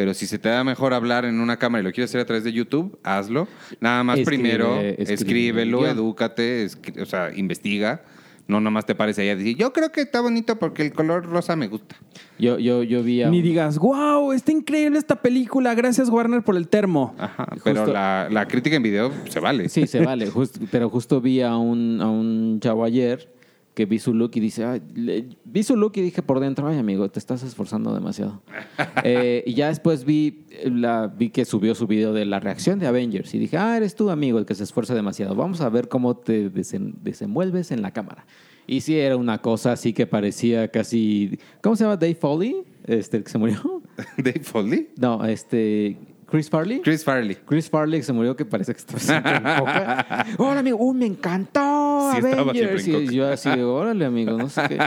Pero 0.00 0.14
si 0.14 0.26
se 0.26 0.38
te 0.38 0.48
da 0.48 0.64
mejor 0.64 0.94
hablar 0.94 1.26
en 1.26 1.40
una 1.40 1.58
cámara 1.58 1.82
y 1.82 1.84
lo 1.84 1.92
quieres 1.92 2.10
hacer 2.10 2.22
a 2.22 2.24
través 2.24 2.42
de 2.42 2.54
YouTube, 2.54 2.98
hazlo. 3.02 3.46
Nada 3.80 4.02
más 4.02 4.18
Escribe, 4.18 4.42
primero, 4.42 4.76
escribe 4.80 5.12
escríbelo, 5.12 5.78
guion. 5.80 5.90
edúcate, 5.90 6.64
escri- 6.64 7.02
o 7.02 7.04
sea, 7.04 7.30
investiga. 7.36 8.02
No 8.48 8.62
nomás 8.62 8.86
te 8.86 8.94
pares 8.94 9.18
ahí 9.18 9.28
a 9.28 9.36
decir, 9.36 9.58
yo 9.58 9.74
creo 9.74 9.92
que 9.92 10.00
está 10.00 10.22
bonito 10.22 10.58
porque 10.58 10.84
el 10.86 10.92
color 10.94 11.26
rosa 11.26 11.54
me 11.54 11.68
gusta. 11.68 11.96
Yo, 12.38 12.58
yo, 12.58 12.82
yo 12.82 13.02
vi 13.02 13.20
a 13.22 13.28
Ni 13.28 13.40
un- 13.40 13.44
digas, 13.44 13.76
wow, 13.78 14.32
está 14.32 14.52
increíble 14.52 14.98
esta 14.98 15.16
película, 15.20 15.74
gracias 15.74 16.08
Warner 16.08 16.40
por 16.42 16.56
el 16.56 16.66
termo. 16.66 17.14
Ajá, 17.18 17.46
pero 17.62 17.80
Justo- 17.82 17.92
la, 17.92 18.26
la 18.30 18.48
crítica 18.48 18.76
en 18.76 18.82
video 18.82 19.12
se 19.28 19.38
vale. 19.38 19.68
Sí, 19.68 19.86
se 19.86 20.00
vale, 20.02 20.28
just- 20.30 20.56
pero 20.70 20.88
justo 20.88 21.20
vi 21.20 21.42
a 21.42 21.58
un, 21.58 22.00
a 22.00 22.08
un 22.08 22.58
chavo 22.58 22.84
ayer 22.84 23.28
que 23.74 23.86
vi 23.86 23.98
su 23.98 24.12
look 24.14 24.32
y 24.34 24.40
dice, 24.40 24.64
"Ay, 24.64 24.82
le- 24.94 25.28
vi 25.44 25.62
su 25.62 25.76
look 25.76 25.92
y 25.96 26.00
dije 26.02 26.22
por 26.22 26.40
dentro, 26.40 26.66
ay 26.66 26.78
amigo, 26.78 27.08
te 27.10 27.18
estás 27.18 27.42
esforzando 27.42 27.94
demasiado. 27.94 28.42
Eh, 29.04 29.42
y 29.46 29.54
ya 29.54 29.68
después 29.68 30.04
vi, 30.04 30.44
la, 30.64 31.06
vi 31.06 31.30
que 31.30 31.44
subió 31.44 31.74
su 31.74 31.86
video 31.86 32.12
de 32.12 32.24
la 32.26 32.40
reacción 32.40 32.78
de 32.78 32.86
Avengers 32.86 33.32
y 33.34 33.38
dije, 33.38 33.56
ah, 33.56 33.76
eres 33.76 33.94
tú 33.94 34.10
amigo 34.10 34.38
el 34.38 34.44
que 34.46 34.54
se 34.54 34.64
esfuerza 34.64 34.94
demasiado, 34.94 35.34
vamos 35.34 35.60
a 35.60 35.68
ver 35.70 35.88
cómo 35.88 36.16
te 36.16 36.50
desen- 36.52 36.94
desenvuelves 37.02 37.70
en 37.70 37.80
la 37.82 37.92
cámara. 37.92 38.26
Y 38.66 38.82
sí, 38.82 38.96
era 38.98 39.16
una 39.16 39.38
cosa 39.38 39.72
así 39.72 39.92
que 39.92 40.06
parecía 40.06 40.68
casi, 40.68 41.38
¿cómo 41.62 41.76
se 41.76 41.84
llama? 41.84 41.96
Dave 41.96 42.14
Foley, 42.14 42.62
este, 42.86 43.16
el 43.18 43.24
que 43.24 43.30
se 43.30 43.38
murió. 43.38 43.82
Dave 44.18 44.40
Foley. 44.42 44.90
No, 44.98 45.24
este, 45.24 45.96
Chris 46.30 46.48
Farley. 46.48 46.80
Chris 46.80 47.04
Farley. 47.04 47.34
Chris 47.46 47.68
Farley 47.68 48.02
se 48.02 48.12
murió 48.12 48.36
que 48.36 48.44
parece 48.44 48.72
que 48.72 48.78
estaba 48.78 48.98
siempre 49.00 49.32
en 49.36 49.42
coca. 49.58 50.26
Hola, 50.38 50.60
amigo. 50.60 50.78
Uy, 50.80 50.96
me 50.96 51.06
encantó 51.06 52.10
Sí, 52.12 52.18
estaba 52.18 52.42
Avengers. 52.50 52.82
siempre 52.82 52.98
en 52.98 53.04
Y 53.04 53.06
coca. 53.06 53.16
yo 53.16 53.28
así 53.32 53.48
órale, 53.60 54.04
amigo. 54.04 54.32
No 54.38 54.48
sé 54.48 54.62
qué. 54.68 54.78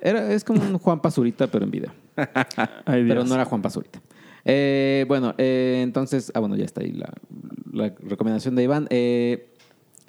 Era, 0.00 0.32
es 0.32 0.44
como 0.44 0.60
un 0.62 0.78
Juan 0.78 1.00
Pazurita, 1.00 1.46
pero 1.46 1.64
en 1.64 1.70
video. 1.70 1.92
Ay, 2.84 3.04
Pero 3.06 3.24
no 3.24 3.34
era 3.34 3.44
Juan 3.44 3.62
Pazurita. 3.62 4.00
Eh, 4.44 5.04
bueno, 5.08 5.34
eh, 5.38 5.80
entonces... 5.82 6.32
Ah, 6.34 6.40
bueno, 6.40 6.56
ya 6.56 6.64
está 6.64 6.80
ahí 6.82 6.92
la, 6.92 7.12
la 7.72 7.94
recomendación 8.00 8.54
de 8.56 8.62
Iván. 8.64 8.86
Eh, 8.90 9.54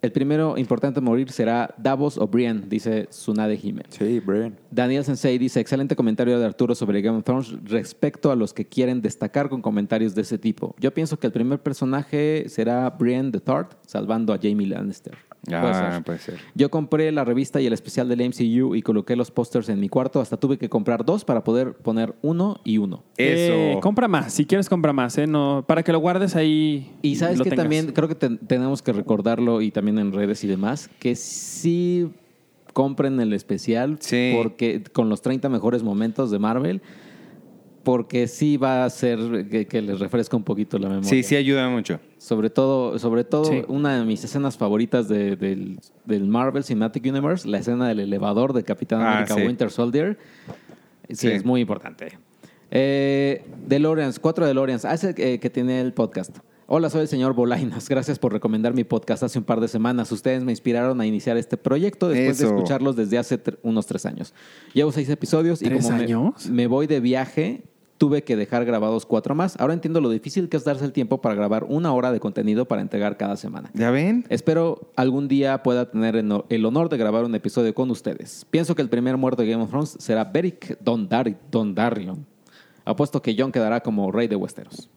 el 0.01 0.11
primero 0.11 0.57
importante 0.57 0.99
a 0.99 1.01
morir 1.01 1.31
será 1.31 1.73
Davos 1.77 2.17
O'Brien, 2.17 2.69
dice 2.69 3.07
Tsunade 3.07 3.57
Jiménez. 3.57 3.95
Sí, 3.97 4.19
Brian. 4.19 4.55
Daniel 4.71 5.03
Sensei 5.03 5.37
dice, 5.37 5.59
excelente 5.59 5.95
comentario 5.95 6.39
de 6.39 6.45
Arturo 6.45 6.75
sobre 6.75 7.01
Game 7.01 7.17
of 7.17 7.23
Thrones 7.23 7.55
respecto 7.65 8.31
a 8.31 8.35
los 8.35 8.53
que 8.53 8.65
quieren 8.65 9.01
destacar 9.01 9.49
con 9.49 9.61
comentarios 9.61 10.15
de 10.15 10.21
ese 10.21 10.37
tipo. 10.37 10.75
Yo 10.79 10.93
pienso 10.93 11.19
que 11.19 11.27
el 11.27 11.33
primer 11.33 11.59
personaje 11.59 12.45
será 12.47 12.89
Brienne 12.89 13.31
the 13.31 13.39
Third, 13.39 13.67
salvando 13.85 14.33
a 14.33 14.37
Jamie 14.41 14.67
Lannister. 14.67 15.17
Puede 15.45 15.73
ser. 15.73 16.03
puede 16.03 16.19
ser. 16.19 16.37
Yo 16.53 16.69
compré 16.69 17.11
la 17.11 17.23
revista 17.23 17.61
y 17.61 17.65
el 17.65 17.73
especial 17.73 18.07
del 18.09 18.19
MCU 18.21 18.75
y 18.75 18.81
coloqué 18.81 19.15
los 19.15 19.31
pósters 19.31 19.69
en 19.69 19.79
mi 19.79 19.87
cuarto. 19.89 20.19
Hasta 20.21 20.37
tuve 20.37 20.57
que 20.57 20.69
comprar 20.69 21.05
dos 21.05 21.23
para 21.25 21.43
poder 21.43 21.73
poner 21.73 22.13
uno 22.21 22.59
y 22.63 22.77
uno. 22.77 23.03
Eso. 23.17 23.53
Eh, 23.53 23.77
compra 23.81 24.07
más, 24.07 24.33
si 24.33 24.45
quieres 24.45 24.67
compra 24.69 24.91
más, 24.93 25.17
¿eh? 25.17 25.27
No, 25.27 25.63
para 25.67 25.81
que 25.83 25.91
lo 25.91 25.99
guardes 25.99 26.35
ahí. 26.35 26.91
Y 27.01 27.15
sabes 27.15 27.37
lo 27.37 27.43
que 27.45 27.51
tengas. 27.51 27.63
también 27.63 27.87
creo 27.93 28.07
que 28.07 28.15
ten- 28.15 28.37
tenemos 28.39 28.81
que 28.81 28.91
recordarlo 28.91 29.61
y 29.61 29.71
también 29.71 29.97
en 29.97 30.11
redes 30.11 30.43
y 30.43 30.47
demás, 30.47 30.89
que 30.99 31.15
sí 31.15 32.09
compren 32.73 33.19
el 33.19 33.33
especial 33.33 33.97
Sí. 33.99 34.33
porque 34.35 34.83
con 34.93 35.09
los 35.09 35.21
30 35.21 35.49
mejores 35.49 35.83
momentos 35.83 36.31
de 36.31 36.39
Marvel, 36.39 36.81
porque 37.91 38.27
sí 38.27 38.55
va 38.55 38.83
a 38.83 38.85
hacer 38.85 39.47
que, 39.49 39.65
que 39.65 39.81
les 39.81 39.99
refresca 39.99 40.37
un 40.37 40.43
poquito 40.43 40.77
la 40.77 40.89
memoria. 40.89 41.09
Sí, 41.09 41.23
sí 41.23 41.35
ayuda 41.35 41.67
mucho. 41.69 41.99
Sobre 42.19 42.51
todo, 42.51 42.99
sobre 42.99 43.23
todo 43.23 43.45
Sí. 43.45 43.63
una 43.67 43.97
de 43.97 44.05
mis 44.05 44.23
escenas 44.23 44.57
favoritas 44.57 45.07
de- 45.07 45.35
del, 45.35 45.79
del 46.05 46.27
Marvel 46.27 46.63
Cinematic 46.63 47.03
Universe, 47.03 47.47
la 47.47 47.57
escena 47.57 47.87
del 47.87 47.99
elevador 48.01 48.53
de 48.53 48.61
Capitán 48.63 49.01
Ah, 49.01 49.13
América 49.13 49.33
sí. 49.33 49.41
Winter 49.41 49.71
Soldier. 49.71 50.19
Sí, 51.07 51.15
Sí. 51.15 51.27
es 51.29 51.43
muy 51.43 51.61
importante. 51.61 52.19
Eh, 52.69 53.43
DeLoreans, 53.67 54.19
cuatro 54.19 54.45
DeLoreans. 54.45 54.85
Ah, 54.85 54.93
ese 54.93 55.15
que, 55.15 55.49
tiene 55.49 55.81
el 55.81 55.91
podcast. 55.91 56.37
Hola, 56.67 56.91
soy 56.91 57.01
el 57.01 57.07
señor 57.07 57.33
Bolainas. 57.33 57.89
Gracias 57.89 58.19
por 58.19 58.31
recomendar 58.31 58.75
mi 58.75 58.83
podcast 58.83 59.23
hace 59.23 59.39
un 59.39 59.45
par 59.45 59.59
de 59.59 59.67
semanas. 59.67 60.11
Ustedes 60.11 60.43
me 60.43 60.51
inspiraron 60.51 61.01
a 61.01 61.07
iniciar 61.07 61.35
este 61.37 61.57
proyecto 61.57 62.07
después 62.09 62.37
de 62.37 62.45
escucharlos 62.45 62.95
desde 62.95 63.17
hace 63.17 63.39
unos 63.63 63.87
tres 63.87 64.05
años. 64.05 64.35
Llevo 64.75 64.91
seis 64.91 65.09
episodios 65.09 65.63
y 65.63 65.65
¿Tres 65.65 65.83
como 65.85 65.97
me- 65.97 66.03
años? 66.03 66.47
me 66.51 66.67
voy 66.67 66.85
de 66.85 66.99
viaje, 66.99 67.63
tuve 67.99 68.23
que 68.23 68.35
dejar 68.35 68.65
grabados 68.65 69.05
cuatro 69.05 69.35
más. 69.35 69.59
Ahora 69.59 69.73
entiendo 69.75 70.01
lo 70.01 70.09
difícil 70.09 70.49
que 70.49 70.57
es 70.57 70.63
darse 70.63 70.85
el 70.85 70.91
tiempo 70.93 71.21
para 71.21 71.35
grabar 71.35 71.65
una 71.65 71.93
hora 71.93 72.11
de 72.11 72.19
contenido 72.19 72.65
para 72.65 72.81
entregar 72.81 73.17
cada 73.17 73.37
semana. 73.37 73.69
¿Ya 73.75 73.91
ven? 73.91 74.25
Espero 74.29 74.89
algún 74.95 75.27
día 75.27 75.61
pueda 75.61 75.91
tener 75.91 76.15
el 76.15 76.65
honor 76.65 76.89
de 76.89 76.97
grabar 76.97 77.25
un 77.25 77.35
episodio 77.35 77.75
con 77.75 77.91
ustedes. 77.91 78.45
Pienso 78.49 78.73
que 78.73 78.81
el 78.81 78.89
primer 78.89 79.17
muerto 79.17 79.43
de 79.43 79.49
Game 79.49 79.61
of 79.61 79.69
Thrones 79.69 79.95
será 79.99 80.23
Beric 80.23 80.79
Dondari- 80.83 81.37
Dondarrion. 81.51 82.25
Apuesto 82.85 83.21
que 83.21 83.35
Jon 83.37 83.51
quedará 83.51 83.81
como 83.81 84.11
rey 84.11 84.27
de 84.27 84.35
Westeros. 84.37 84.89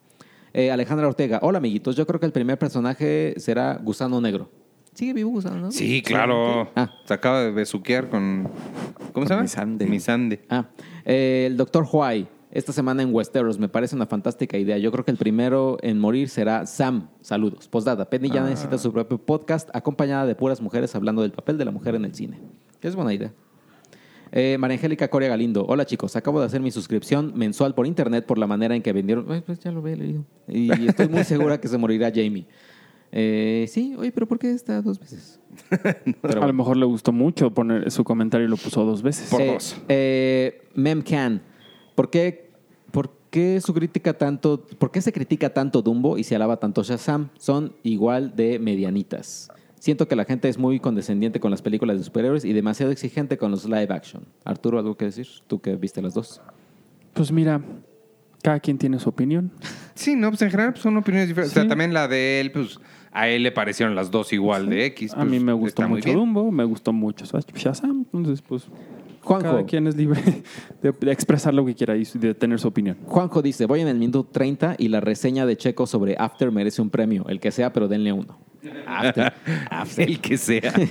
Eh, 0.54 0.70
Alejandra 0.70 1.08
Ortega. 1.08 1.40
Hola, 1.42 1.58
amiguitos. 1.58 1.96
Yo 1.96 2.06
creo 2.06 2.20
que 2.20 2.26
el 2.26 2.32
primer 2.32 2.56
personaje 2.58 3.34
será 3.38 3.80
Gusano 3.82 4.20
Negro. 4.20 4.48
¿Sigue 4.94 5.12
vivo 5.12 5.30
Gusano 5.30 5.56
Negro? 5.56 5.72
Sí, 5.72 6.02
claro. 6.02 6.70
Ah. 6.76 6.90
Se 7.04 7.14
acaba 7.14 7.42
de 7.42 7.50
besuquear 7.50 8.08
con. 8.08 8.48
¿Cómo 9.12 9.26
se 9.26 9.30
llama? 9.30 9.42
Missandei. 9.42 9.88
Misande. 9.88 10.44
Ah, 10.48 10.66
eh, 11.04 11.46
el 11.50 11.56
doctor 11.56 11.84
Huay. 11.90 12.28
Esta 12.52 12.72
semana 12.72 13.02
en 13.02 13.14
Westeros 13.14 13.58
me 13.58 13.68
parece 13.70 13.96
una 13.96 14.06
fantástica 14.06 14.58
idea. 14.58 14.76
Yo 14.76 14.92
creo 14.92 15.04
que 15.06 15.10
el 15.10 15.16
primero 15.16 15.78
en 15.80 15.98
morir 15.98 16.28
será 16.28 16.66
Sam. 16.66 17.08
Saludos. 17.22 17.66
Postdata. 17.66 18.10
Penny 18.10 18.28
ya 18.30 18.44
necesita 18.44 18.76
su 18.76 18.92
propio 18.92 19.16
podcast 19.16 19.70
acompañada 19.74 20.26
de 20.26 20.34
puras 20.34 20.60
mujeres 20.60 20.94
hablando 20.94 21.22
del 21.22 21.32
papel 21.32 21.56
de 21.56 21.64
la 21.64 21.70
mujer 21.70 21.94
en 21.94 22.04
el 22.04 22.14
cine. 22.14 22.38
Es 22.82 22.94
buena 22.94 23.14
idea. 23.14 23.32
Eh, 24.32 24.56
María 24.58 24.74
Angélica 24.76 25.08
Corea 25.08 25.30
Galindo. 25.30 25.64
Hola 25.66 25.86
chicos, 25.86 26.14
acabo 26.14 26.40
de 26.40 26.46
hacer 26.46 26.60
mi 26.60 26.70
suscripción 26.70 27.32
mensual 27.34 27.74
por 27.74 27.86
internet 27.86 28.26
por 28.26 28.36
la 28.36 28.46
manera 28.46 28.76
en 28.76 28.82
que 28.82 28.92
vendieron. 28.92 29.24
Ay, 29.30 29.40
pues 29.44 29.58
ya 29.60 29.72
lo 29.72 29.80
había 29.80 29.96
leído. 29.96 30.24
Y 30.46 30.70
estoy 30.88 31.08
muy 31.08 31.24
segura 31.24 31.58
que 31.58 31.68
se 31.68 31.78
morirá 31.78 32.10
Jamie. 32.14 32.46
Eh, 33.12 33.66
sí, 33.68 33.94
oye, 33.98 34.10
pero 34.12 34.26
¿por 34.26 34.38
qué 34.38 34.50
está 34.52 34.80
dos 34.82 34.98
veces? 34.98 35.38
Pero 36.22 36.42
A 36.42 36.46
lo 36.46 36.52
mejor 36.54 36.78
le 36.78 36.86
gustó 36.86 37.12
mucho 37.12 37.52
poner 37.52 37.90
su 37.90 38.04
comentario 38.04 38.46
y 38.46 38.50
lo 38.50 38.56
puso 38.56 38.84
dos 38.86 39.02
veces. 39.02 39.28
Por 39.30 39.40
Eh, 39.42 39.52
dos. 39.52 39.76
eh, 39.88 40.62
Memcan, 40.74 41.42
¿por 41.94 42.10
qué, 42.10 42.50
¿por 42.90 43.10
qué 43.30 43.60
su 43.60 43.74
crítica 43.74 44.14
tanto, 44.14 44.64
por 44.78 44.90
qué 44.90 45.00
se 45.00 45.12
critica 45.12 45.50
tanto 45.50 45.82
Dumbo 45.82 46.18
y 46.18 46.24
se 46.24 46.36
alaba 46.36 46.58
tanto 46.58 46.82
Shazam? 46.82 47.30
Son 47.38 47.72
igual 47.82 48.36
de 48.36 48.58
medianitas. 48.58 49.50
Siento 49.78 50.06
que 50.06 50.14
la 50.14 50.24
gente 50.24 50.48
es 50.48 50.58
muy 50.58 50.78
condescendiente 50.78 51.40
con 51.40 51.50
las 51.50 51.60
películas 51.60 51.98
de 51.98 52.04
superhéroes 52.04 52.44
y 52.44 52.52
demasiado 52.52 52.92
exigente 52.92 53.36
con 53.36 53.50
los 53.50 53.64
live 53.64 53.88
action. 53.90 54.24
Arturo, 54.44 54.78
¿algo 54.78 54.96
que 54.96 55.06
decir? 55.06 55.26
Tú 55.48 55.60
que 55.60 55.74
viste 55.74 56.00
las 56.00 56.14
dos. 56.14 56.40
Pues 57.14 57.32
mira, 57.32 57.60
cada 58.42 58.60
quien 58.60 58.78
tiene 58.78 58.98
su 58.98 59.08
opinión. 59.08 59.50
Sí, 59.94 60.16
no, 60.16 60.30
pues 60.30 60.42
en 60.42 60.50
general 60.50 60.72
pues, 60.72 60.82
son 60.82 60.96
opiniones 60.96 61.28
diferentes. 61.28 61.56
O 61.56 61.60
sea, 61.60 61.68
también 61.68 61.92
la 61.92 62.08
de 62.08 62.40
él, 62.40 62.52
pues 62.52 62.78
a 63.12 63.28
él 63.28 63.42
le 63.42 63.52
parecieron 63.52 63.94
las 63.94 64.10
dos 64.10 64.32
igual 64.32 64.68
de 64.68 64.86
X. 64.86 65.12
A 65.12 65.16
pues, 65.16 65.28
mí 65.28 65.38
me 65.38 65.52
gustó 65.52 65.88
mucho. 65.88 66.12
Dumbo, 66.12 66.50
me 66.50 66.64
gustó 66.64 66.92
mucho 66.92 67.24
Shazam, 67.24 68.06
entonces 68.12 68.40
pues 68.40 68.64
Juanjo. 69.22 69.50
cada 69.50 69.64
quien 69.66 69.86
es 69.86 69.96
libre 69.96 70.20
de, 70.82 70.92
de 70.92 71.12
expresar 71.12 71.54
lo 71.54 71.64
que 71.64 71.74
quiera 71.74 71.96
y 71.96 72.04
de 72.14 72.34
tener 72.34 72.58
su 72.60 72.68
opinión. 72.68 72.98
Juanjo 73.06 73.40
dice, 73.42 73.66
voy 73.66 73.80
en 73.80 73.88
el 73.88 73.98
minuto 73.98 74.24
30 74.30 74.76
y 74.78 74.88
la 74.88 75.00
reseña 75.00 75.46
de 75.46 75.56
Checo 75.56 75.86
sobre 75.86 76.16
After 76.18 76.50
merece 76.50 76.82
un 76.82 76.90
premio, 76.90 77.24
el 77.28 77.40
que 77.40 77.50
sea, 77.50 77.72
pero 77.72 77.88
denle 77.88 78.12
uno. 78.12 78.38
After. 78.86 79.32
After. 79.70 80.08
El 80.08 80.20
que 80.20 80.36
sea. 80.36 80.72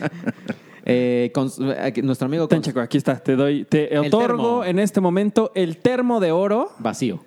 Eh, 0.84 1.30
con- 1.32 1.48
eh, 1.60 1.94
nuestro 2.02 2.26
amigo 2.26 2.48
Ten, 2.48 2.64
Checo, 2.64 2.80
aquí 2.80 2.98
está, 2.98 3.16
te 3.20 3.36
doy, 3.36 3.66
te 3.66 3.99
otorgo 3.99 4.66
en 4.66 4.80
este 4.80 4.99
momento 4.99 5.52
el 5.53 5.78
termo 5.78 6.20
de 6.20 6.32
oro. 6.32 6.72
vacío. 6.80 7.24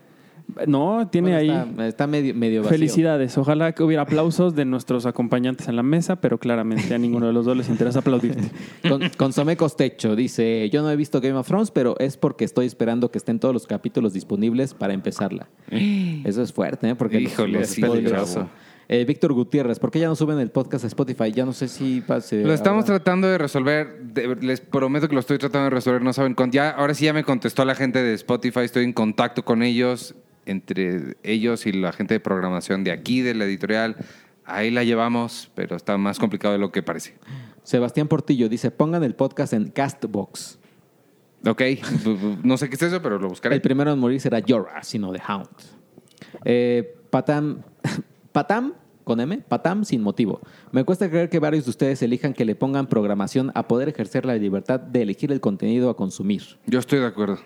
No, 0.67 1.09
tiene 1.09 1.33
Bueno, 1.35 1.55
ahí. 1.57 1.69
Está, 1.71 1.87
está 1.89 2.07
medio, 2.07 2.35
medio 2.35 2.61
vacío. 2.63 2.77
Felicidades. 2.77 3.37
Ojalá 3.39 3.73
que 3.73 3.83
hubiera 3.83 4.03
aplausos 4.03 4.55
de 4.55 4.65
nuestros 4.65 5.07
acompañantes 5.07 5.69
en 5.69 5.77
la 5.77 5.83
mesa, 5.83 6.17
pero 6.17 6.39
claramente 6.39 6.95
a 6.95 6.99
ninguno 6.99 7.27
de 7.27 7.33
los 7.33 7.47
dos 7.47 7.57
les 7.57 7.69
interesa 7.69 8.01
aplaudirte. 8.01 8.43
Con, 8.89 9.03
Consomé 9.17 9.57
Costecho 9.57 10.15
dice, 10.15 10.69
yo 10.71 10.83
no 10.83 10.91
he 10.91 10.97
visto 10.97 11.21
Game 11.21 11.35
of 11.39 11.47
Thrones, 11.47 11.71
pero 11.71 11.97
es 11.99 12.17
porque 12.17 12.45
estoy 12.45 12.67
esperando 12.67 13.11
que 13.11 13.19
estén 13.19 13.39
todos 13.41 13.55
los 13.55 13.67
capítulos 13.67 14.13
disponibles 14.13 14.75
para 14.75 14.93
empezarla. 14.93 15.49
Eso 15.71 16.43
es 16.43 16.53
fuerte, 16.53 16.91
¿eh? 16.91 16.95
Porque 16.95 17.21
Híjole, 17.21 17.61
los 17.61 17.71
spoilers. 17.71 18.35
chavo. 18.35 18.49
Eh, 18.87 19.07
Víctor 19.07 19.33
Gutiérrez, 19.33 19.79
¿por 19.79 19.91
qué 19.91 19.99
ya 19.99 20.09
no 20.09 20.15
suben 20.15 20.39
el 20.41 20.51
podcast 20.51 20.85
a 20.85 20.89
Spotify? 20.89 21.33
Ya 21.33 21.47
no 21.47 21.55
sé 21.55 21.69
si 21.69 22.03
pase. 22.03 22.45
Lo 22.45 22.53
estamos 22.53 22.85
ahora. 22.85 22.99
tratando 22.99 23.29
de 23.29 23.39
resolver. 23.39 23.99
de- 24.13 24.37
les 24.43 24.61
prometo 24.61 25.09
que 25.09 25.15
lo 25.15 25.21
estoy 25.21 25.39
tratando 25.39 25.65
de 25.65 25.71
resolver. 25.71 26.03
No 26.03 26.13
saben 26.13 26.35
con 26.35 26.51
ya. 26.53 26.69
Ahora 26.69 26.93
sí 26.93 27.07
ya 27.07 27.15
me 27.15 27.25
contestó 27.25 27.65
la 27.65 27.75
gente 27.75 28.03
de 28.03 28.13
Spotify. 28.13 28.61
Estoy 28.61 28.85
en 28.85 28.93
contacto 28.93 29.43
con 29.43 29.63
ellos, 29.63 30.15
entre 30.47 31.17
ellos 31.23 31.67
y 31.67 31.73
la 31.73 31.93
gente 31.93 32.15
de 32.15 32.21
programación 32.21 32.85
de 32.85 32.93
aquí, 32.93 33.21
de 33.21 33.35
la 33.35 33.45
editorial. 33.45 33.97
Ahí 34.45 34.71
la 34.71 34.85
llevamos, 34.85 35.51
pero 35.55 35.77
está 35.77 35.97
más 35.97 36.19
complicado 36.19 36.53
de 36.53 36.59
lo 36.59 36.71
que 36.71 36.83
parece. 36.83 37.15
Sebastián 37.63 38.09
Portillo 38.09 38.49
dice, 38.49 38.71
pongan 38.71 39.03
el 39.05 39.15
podcast 39.15 39.55
en 39.55 39.69
Castbox. 39.69 40.59
Ok, 41.47 41.63
no 42.43 42.57
sé 42.57 42.69
qué 42.69 42.77
es 42.77 42.83
eso, 42.83 43.03
pero 43.03 43.19
lo 43.19 43.29
buscaré. 43.29 43.55
El 43.55 43.61
primero 43.61 43.93
en 43.93 43.99
morir 43.99 44.21
será 44.21 44.41
Jorah, 44.47 44.83
sino 44.83 45.13
The 45.13 45.23
Hound. 45.29 45.49
Eh, 46.45 46.97
Patam, 47.11 47.63
Patam, 48.33 48.75
con 49.05 49.21
M, 49.21 49.39
Patam 49.39 49.85
sin 49.85 50.03
motivo. 50.03 50.41
Me 50.73 50.85
cuesta 50.85 51.09
creer 51.09 51.29
que 51.29 51.39
varios 51.39 51.65
de 51.65 51.71
ustedes 51.71 52.03
elijan 52.03 52.33
que 52.33 52.45
le 52.45 52.55
pongan 52.55 52.87
programación 52.87 53.53
a 53.55 53.69
poder 53.69 53.89
ejercer 53.89 54.25
la 54.25 54.35
libertad 54.37 54.81
de 54.81 55.03
elegir 55.03 55.31
el 55.33 55.41
contenido 55.41 55.91
a 55.91 55.97
consumir. 55.97 56.43
Yo 56.67 56.79
estoy 56.79 57.01
de 57.01 57.07
acuerdo. 57.07 57.39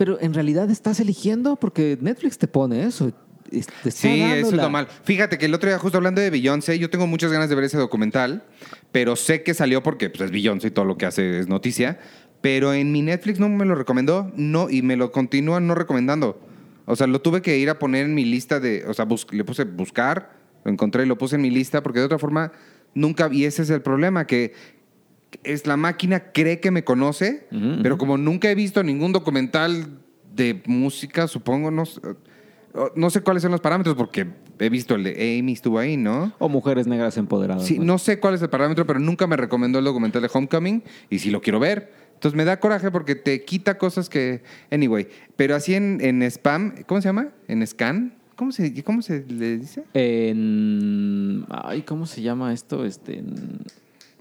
Pero 0.00 0.18
en 0.18 0.32
realidad 0.32 0.70
estás 0.70 0.98
eligiendo 0.98 1.56
porque 1.56 1.98
Netflix 2.00 2.38
te 2.38 2.48
pone 2.48 2.84
eso. 2.84 3.12
Es- 3.52 3.66
te 3.66 3.90
está 3.90 4.00
Sí, 4.00 4.22
eso 4.22 4.46
es 4.46 4.52
lo 4.54 4.70
mal. 4.70 4.88
Fíjate 5.04 5.36
que 5.36 5.44
el 5.44 5.52
otro 5.52 5.68
día, 5.68 5.78
justo 5.78 5.98
hablando 5.98 6.22
de 6.22 6.30
Beyoncé, 6.30 6.78
yo 6.78 6.88
tengo 6.88 7.06
muchas 7.06 7.30
ganas 7.30 7.50
de 7.50 7.54
ver 7.54 7.64
ese 7.64 7.76
documental, 7.76 8.42
pero 8.92 9.14
sé 9.14 9.42
que 9.42 9.52
salió 9.52 9.82
porque 9.82 10.08
pues, 10.08 10.22
es 10.22 10.30
Beyoncé 10.30 10.68
y 10.68 10.70
todo 10.70 10.86
lo 10.86 10.96
que 10.96 11.04
hace 11.04 11.40
es 11.40 11.48
noticia. 11.48 11.98
Pero 12.40 12.72
en 12.72 12.92
mi 12.92 13.02
Netflix 13.02 13.38
no 13.40 13.50
me 13.50 13.66
lo 13.66 13.74
recomendó, 13.74 14.32
no, 14.36 14.70
y 14.70 14.80
me 14.80 14.96
lo 14.96 15.12
continúan 15.12 15.66
no 15.66 15.74
recomendando. 15.74 16.40
O 16.86 16.96
sea, 16.96 17.06
lo 17.06 17.20
tuve 17.20 17.42
que 17.42 17.58
ir 17.58 17.68
a 17.68 17.78
poner 17.78 18.06
en 18.06 18.14
mi 18.14 18.24
lista 18.24 18.58
de. 18.58 18.86
O 18.86 18.94
sea, 18.94 19.06
le 19.32 19.44
puse 19.44 19.64
buscar, 19.64 20.30
lo 20.64 20.72
encontré 20.72 21.02
y 21.02 21.06
lo 21.06 21.18
puse 21.18 21.36
en 21.36 21.42
mi 21.42 21.50
lista, 21.50 21.82
porque 21.82 21.98
de 21.98 22.06
otra 22.06 22.18
forma 22.18 22.52
nunca. 22.94 23.28
Y 23.30 23.44
ese 23.44 23.60
es 23.60 23.68
el 23.68 23.82
problema, 23.82 24.26
que 24.26 24.54
es 25.44 25.66
la 25.66 25.76
máquina 25.76 26.32
cree 26.32 26.60
que 26.60 26.70
me 26.70 26.84
conoce, 26.84 27.46
pero 27.82 27.98
como 27.98 28.16
nunca 28.18 28.50
he 28.50 28.54
visto 28.54 28.82
ningún 28.82 29.12
documental 29.12 29.98
de 30.34 30.62
música, 30.66 31.26
supongo, 31.28 31.70
no, 31.70 31.86
sé- 31.86 32.00
no 32.96 33.10
sé 33.10 33.20
cuáles 33.22 33.42
son 33.42 33.52
los 33.52 33.60
parámetros, 33.60 33.96
porque 33.96 34.26
he 34.58 34.68
visto 34.68 34.94
el 34.94 35.04
de 35.04 35.38
Amy 35.38 35.52
estuvo 35.52 35.78
ahí, 35.78 35.96
¿no? 35.96 36.32
O 36.38 36.48
mujeres 36.48 36.86
negras 36.86 37.16
empoderadas. 37.16 37.64
Sí, 37.66 37.78
¿no? 37.78 37.84
no 37.84 37.98
sé 37.98 38.20
cuál 38.20 38.34
es 38.34 38.42
el 38.42 38.50
parámetro, 38.50 38.86
pero 38.86 38.98
nunca 39.00 39.26
me 39.26 39.36
recomendó 39.36 39.78
el 39.78 39.84
documental 39.84 40.22
de 40.22 40.30
Homecoming 40.32 40.82
y 41.08 41.18
si 41.18 41.30
lo 41.30 41.40
quiero 41.40 41.58
ver. 41.58 41.92
Entonces 42.14 42.36
me 42.36 42.44
da 42.44 42.60
coraje 42.60 42.90
porque 42.90 43.14
te 43.14 43.44
quita 43.44 43.78
cosas 43.78 44.10
que... 44.10 44.42
Anyway, 44.70 45.08
pero 45.36 45.54
así 45.56 45.74
en, 45.74 45.98
en 46.02 46.22
spam, 46.24 46.74
¿cómo 46.86 47.00
se 47.00 47.08
llama? 47.08 47.28
¿En 47.48 47.66
scan? 47.66 48.14
¿Cómo 48.36 48.52
se, 48.52 48.82
cómo 48.84 49.00
se 49.00 49.24
le 49.26 49.56
dice? 49.58 49.84
En... 49.94 51.44
Ay, 51.48 51.82
¿cómo 51.82 52.06
se 52.06 52.20
llama 52.22 52.52
esto? 52.52 52.84
Este, 52.84 53.18
en- 53.18 53.60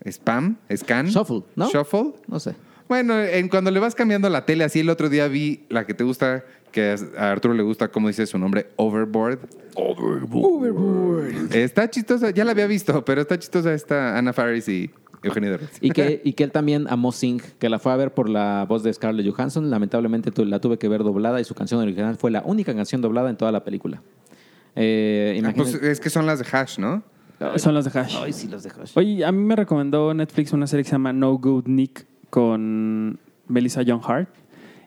¿Spam? 0.05 0.57
¿Scan? 0.75 1.07
Shuffle, 1.07 1.43
¿no? 1.55 1.69
¿Shuffle? 1.69 2.13
No 2.27 2.39
sé. 2.39 2.55
Bueno, 2.87 3.21
en 3.21 3.49
cuando 3.49 3.69
le 3.69 3.79
vas 3.79 3.93
cambiando 3.93 4.29
la 4.29 4.45
tele, 4.45 4.63
así 4.63 4.79
el 4.79 4.89
otro 4.89 5.09
día 5.09 5.27
vi 5.27 5.65
la 5.69 5.85
que 5.85 5.93
te 5.93 6.03
gusta, 6.03 6.43
que 6.71 6.95
a 7.17 7.31
Arturo 7.31 7.53
le 7.53 7.61
gusta, 7.61 7.89
¿cómo 7.89 8.07
dice 8.07 8.25
su 8.25 8.39
nombre? 8.39 8.67
Overboard. 8.77 9.39
Overboard. 9.75 11.55
Está 11.55 11.89
chistosa, 11.89 12.31
ya 12.31 12.43
la 12.45 12.51
había 12.51 12.67
visto, 12.67 13.03
pero 13.05 13.21
está 13.21 13.37
chistosa 13.37 13.73
esta 13.73 14.17
Ana 14.17 14.33
Faris 14.33 14.67
y 14.67 14.89
Eugenio 15.21 15.51
Derbez. 15.51 15.69
Y 15.81 15.91
que, 15.91 16.21
y 16.23 16.33
que 16.33 16.43
él 16.43 16.51
también 16.51 16.87
amó 16.89 17.11
Sing, 17.11 17.41
que 17.59 17.69
la 17.69 17.77
fue 17.79 17.91
a 17.91 17.95
ver 17.95 18.13
por 18.13 18.29
la 18.29 18.65
voz 18.67 18.83
de 18.83 18.93
Scarlett 18.93 19.29
Johansson. 19.31 19.69
Lamentablemente 19.69 20.31
la 20.45 20.59
tuve 20.59 20.77
que 20.77 20.87
ver 20.87 21.03
doblada 21.03 21.39
y 21.41 21.43
su 21.43 21.53
canción 21.55 21.81
original 21.81 22.15
fue 22.15 22.31
la 22.31 22.41
única 22.45 22.73
canción 22.73 23.01
doblada 23.01 23.29
en 23.29 23.37
toda 23.37 23.51
la 23.51 23.63
película. 23.63 24.01
Eh, 24.75 25.41
Ah, 25.45 25.51
pues 25.55 25.75
es 25.75 25.99
que 25.99 26.09
son 26.09 26.25
las 26.25 26.39
de 26.39 26.45
Hash, 26.51 26.79
¿no? 26.79 27.03
Son 27.57 27.73
las 27.73 27.85
de 27.91 27.99
Hash. 27.99 28.15
Ay, 28.21 28.33
sí, 28.33 28.47
los 28.47 28.63
dejo. 28.63 28.81
Oye, 28.95 29.23
a 29.23 29.31
mí 29.31 29.41
me 29.43 29.55
recomendó 29.55 30.13
Netflix 30.13 30.51
una 30.53 30.67
serie 30.67 30.83
que 30.83 30.89
se 30.89 30.95
llama 30.95 31.13
No 31.13 31.37
Good 31.37 31.67
Nick 31.67 32.05
con 32.29 33.17
Melissa 33.47 33.81
John 33.87 34.01
Hart. 34.03 34.29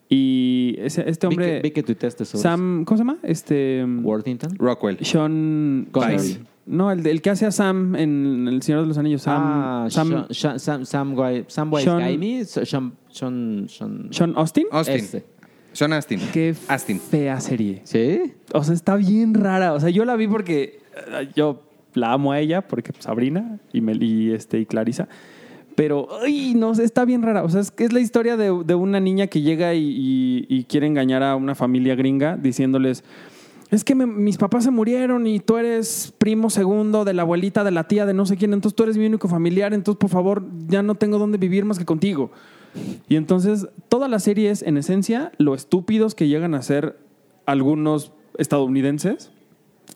Y 0.08 0.74
ese- 0.78 1.08
este 1.08 1.26
Vi 1.26 1.32
hombre, 1.34 1.46
que, 1.56 1.60
vi 1.62 1.70
que 1.70 1.82
tuiteaste 1.82 2.24
sobre 2.26 2.42
Sam, 2.42 2.84
¿cómo 2.84 2.98
se 2.98 3.00
llama? 3.04 3.18
Este. 3.22 3.84
Worthington. 4.02 4.56
Rockwell. 4.58 4.98
Sean 5.00 5.88
Connery. 5.90 6.44
No, 6.66 6.92
el, 6.92 7.02
de- 7.02 7.10
el 7.10 7.22
que 7.22 7.30
hace 7.30 7.46
a 7.46 7.50
Sam 7.50 7.96
en 7.96 8.46
El 8.46 8.62
Señor 8.62 8.82
de 8.82 8.88
los 8.88 8.98
Anillos. 8.98 9.22
Sam, 9.22 9.42
ah, 9.42 9.86
Sam- 9.90 10.26
Sean- 10.30 10.58
Sean- 10.58 10.58
Sam, 10.60 10.84
Sam, 10.84 11.16
Sam 11.48 11.70
Sean- 11.78 12.46
Sean, 12.66 12.92
Sean, 13.10 13.66
Sean, 13.68 14.08
Sean 14.10 14.32
Austin. 14.36 14.66
Austin. 14.70 15.22
Sean 15.72 15.92
Astin. 15.94 16.20
Qué 16.32 16.54
Astin. 16.68 17.00
fea 17.00 17.40
serie. 17.40 17.80
¿Sí? 17.84 18.34
O 18.52 18.62
sea, 18.62 18.74
está 18.74 18.96
bien 18.96 19.32
rara. 19.32 19.72
O 19.72 19.80
sea, 19.80 19.88
yo 19.88 20.04
la 20.04 20.14
vi 20.16 20.28
porque 20.28 20.80
eh, 21.08 21.30
yo 21.34 21.62
la 21.94 22.12
amo 22.12 22.32
a 22.32 22.40
ella, 22.40 22.62
porque 22.62 22.92
pues, 22.92 23.04
Sabrina 23.04 23.58
y, 23.72 23.80
Mel, 23.80 24.02
y, 24.02 24.32
este, 24.32 24.58
y 24.58 24.66
Clarisa. 24.66 25.08
Pero, 25.74 26.08
ay, 26.22 26.54
no 26.54 26.72
está 26.72 27.04
bien 27.04 27.22
rara. 27.22 27.44
O 27.44 27.48
sea, 27.48 27.60
es 27.60 27.72
es 27.78 27.92
la 27.92 28.00
historia 28.00 28.36
de, 28.36 28.62
de 28.64 28.74
una 28.74 29.00
niña 29.00 29.26
que 29.26 29.40
llega 29.40 29.74
y, 29.74 30.66
quiere 30.68 30.86
engañar 30.86 31.22
a 31.22 31.36
una 31.36 31.54
familia 31.54 31.94
gringa 31.94 32.36
diciéndoles, 32.36 33.04
es 33.70 33.84
que 33.84 33.94
mis 33.94 34.36
papás 34.36 34.64
se 34.64 34.70
murieron 34.70 35.26
y 35.26 35.40
tú 35.40 35.56
eres 35.56 36.12
primo 36.18 36.50
segundo 36.50 37.04
de 37.04 37.14
la 37.14 37.22
abuelita, 37.22 37.64
de 37.64 37.70
la 37.70 37.88
tía, 37.88 38.04
de 38.04 38.12
no 38.12 38.26
sé 38.26 38.36
quién, 38.36 38.52
entonces 38.52 38.76
tú 38.76 38.82
eres 38.82 38.98
mi 38.98 39.06
único 39.06 39.28
familiar, 39.28 39.72
entonces 39.72 39.98
por 39.98 40.10
favor 40.10 40.44
ya 40.68 40.82
no 40.82 40.94
tengo 40.94 41.18
dónde 41.18 41.38
vivir 41.38 41.64
más 41.64 41.78
que 41.78 41.86
contigo. 41.86 42.30
Y 43.08 43.16
entonces 43.16 43.66
toda 43.88 44.08
la 44.08 44.18
serie 44.18 44.50
es, 44.50 44.62
en 44.62 44.76
esencia, 44.76 45.32
lo 45.38 45.54
estúpidos 45.54 46.14
que 46.14 46.28
llegan 46.28 46.54
a 46.54 46.62
ser 46.62 46.98
algunos 47.46 48.12
estadounidenses 48.38 49.31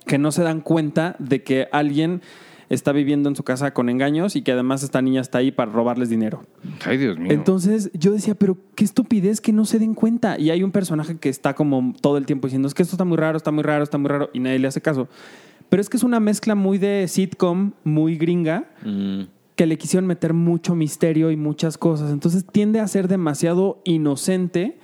que 0.06 0.18
no 0.18 0.32
se 0.32 0.42
dan 0.42 0.60
cuenta 0.60 1.16
de 1.18 1.42
que 1.42 1.68
alguien 1.72 2.22
está 2.68 2.90
viviendo 2.90 3.28
en 3.28 3.36
su 3.36 3.44
casa 3.44 3.72
con 3.72 3.88
engaños 3.88 4.34
y 4.34 4.42
que 4.42 4.50
además 4.50 4.82
esta 4.82 5.00
niña 5.00 5.20
está 5.20 5.38
ahí 5.38 5.52
para 5.52 5.70
robarles 5.70 6.08
dinero. 6.08 6.42
Ay, 6.84 6.96
Dios 6.98 7.16
mío. 7.16 7.30
Entonces 7.30 7.90
yo 7.94 8.10
decía, 8.10 8.34
pero 8.34 8.58
qué 8.74 8.82
estupidez 8.84 9.40
que 9.40 9.52
no 9.52 9.64
se 9.64 9.78
den 9.78 9.94
cuenta. 9.94 10.36
Y 10.38 10.50
hay 10.50 10.64
un 10.64 10.72
personaje 10.72 11.16
que 11.16 11.28
está 11.28 11.54
como 11.54 11.94
todo 12.00 12.16
el 12.18 12.26
tiempo 12.26 12.48
diciendo, 12.48 12.66
es 12.66 12.74
que 12.74 12.82
esto 12.82 12.96
está 12.96 13.04
muy 13.04 13.16
raro, 13.18 13.36
está 13.36 13.52
muy 13.52 13.62
raro, 13.62 13.84
está 13.84 13.98
muy 13.98 14.08
raro, 14.08 14.30
y 14.32 14.40
nadie 14.40 14.58
le 14.58 14.66
hace 14.66 14.80
caso. 14.80 15.08
Pero 15.68 15.80
es 15.80 15.88
que 15.88 15.96
es 15.96 16.02
una 16.02 16.18
mezcla 16.18 16.54
muy 16.56 16.78
de 16.78 17.06
sitcom, 17.08 17.72
muy 17.84 18.16
gringa, 18.16 18.64
Mm. 18.84 19.22
que 19.54 19.66
le 19.66 19.78
quisieron 19.78 20.06
meter 20.06 20.34
mucho 20.34 20.74
misterio 20.74 21.30
y 21.30 21.36
muchas 21.36 21.78
cosas. 21.78 22.10
Entonces 22.10 22.44
tiende 22.44 22.80
a 22.80 22.88
ser 22.88 23.06
demasiado 23.08 23.80
inocente 23.84 24.78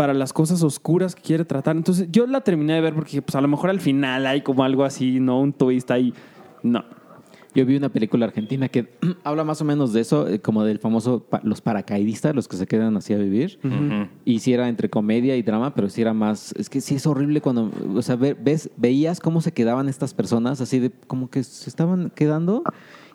para 0.00 0.14
las 0.14 0.32
cosas 0.32 0.62
oscuras 0.62 1.14
que 1.14 1.20
quiere 1.20 1.44
tratar. 1.44 1.76
Entonces 1.76 2.08
yo 2.10 2.26
la 2.26 2.40
terminé 2.40 2.72
de 2.72 2.80
ver 2.80 2.94
porque 2.94 3.20
pues 3.20 3.34
a 3.34 3.40
lo 3.42 3.48
mejor 3.48 3.68
al 3.68 3.80
final 3.80 4.26
hay 4.26 4.40
como 4.40 4.64
algo 4.64 4.84
así, 4.84 5.20
¿no? 5.20 5.38
Un 5.38 5.52
twist 5.52 5.90
ahí. 5.90 6.14
No. 6.62 6.82
Yo 7.54 7.66
vi 7.66 7.76
una 7.76 7.90
película 7.90 8.24
argentina 8.24 8.68
que 8.70 8.88
habla 9.24 9.44
más 9.44 9.60
o 9.60 9.66
menos 9.66 9.92
de 9.92 10.00
eso, 10.00 10.26
eh, 10.26 10.40
como 10.40 10.64
del 10.64 10.78
famoso 10.78 11.20
pa- 11.28 11.42
los 11.44 11.60
paracaidistas, 11.60 12.34
los 12.34 12.48
que 12.48 12.56
se 12.56 12.66
quedan 12.66 12.96
así 12.96 13.12
a 13.12 13.18
vivir. 13.18 13.58
Y 14.24 14.38
si 14.38 14.54
era 14.54 14.70
entre 14.70 14.88
comedia 14.88 15.36
y 15.36 15.42
drama, 15.42 15.74
pero 15.74 15.90
si 15.90 16.00
era 16.00 16.14
más. 16.14 16.54
Es 16.56 16.70
que 16.70 16.80
sí 16.80 16.94
es 16.94 17.06
horrible 17.06 17.42
cuando. 17.42 17.70
O 17.94 18.00
sea, 18.00 18.16
ve- 18.16 18.34
ves, 18.42 18.70
veías 18.78 19.20
cómo 19.20 19.42
se 19.42 19.52
quedaban 19.52 19.86
estas 19.90 20.14
personas, 20.14 20.62
así 20.62 20.78
de 20.78 20.90
como 21.08 21.28
que 21.28 21.42
se 21.44 21.68
estaban 21.68 22.10
quedando 22.14 22.62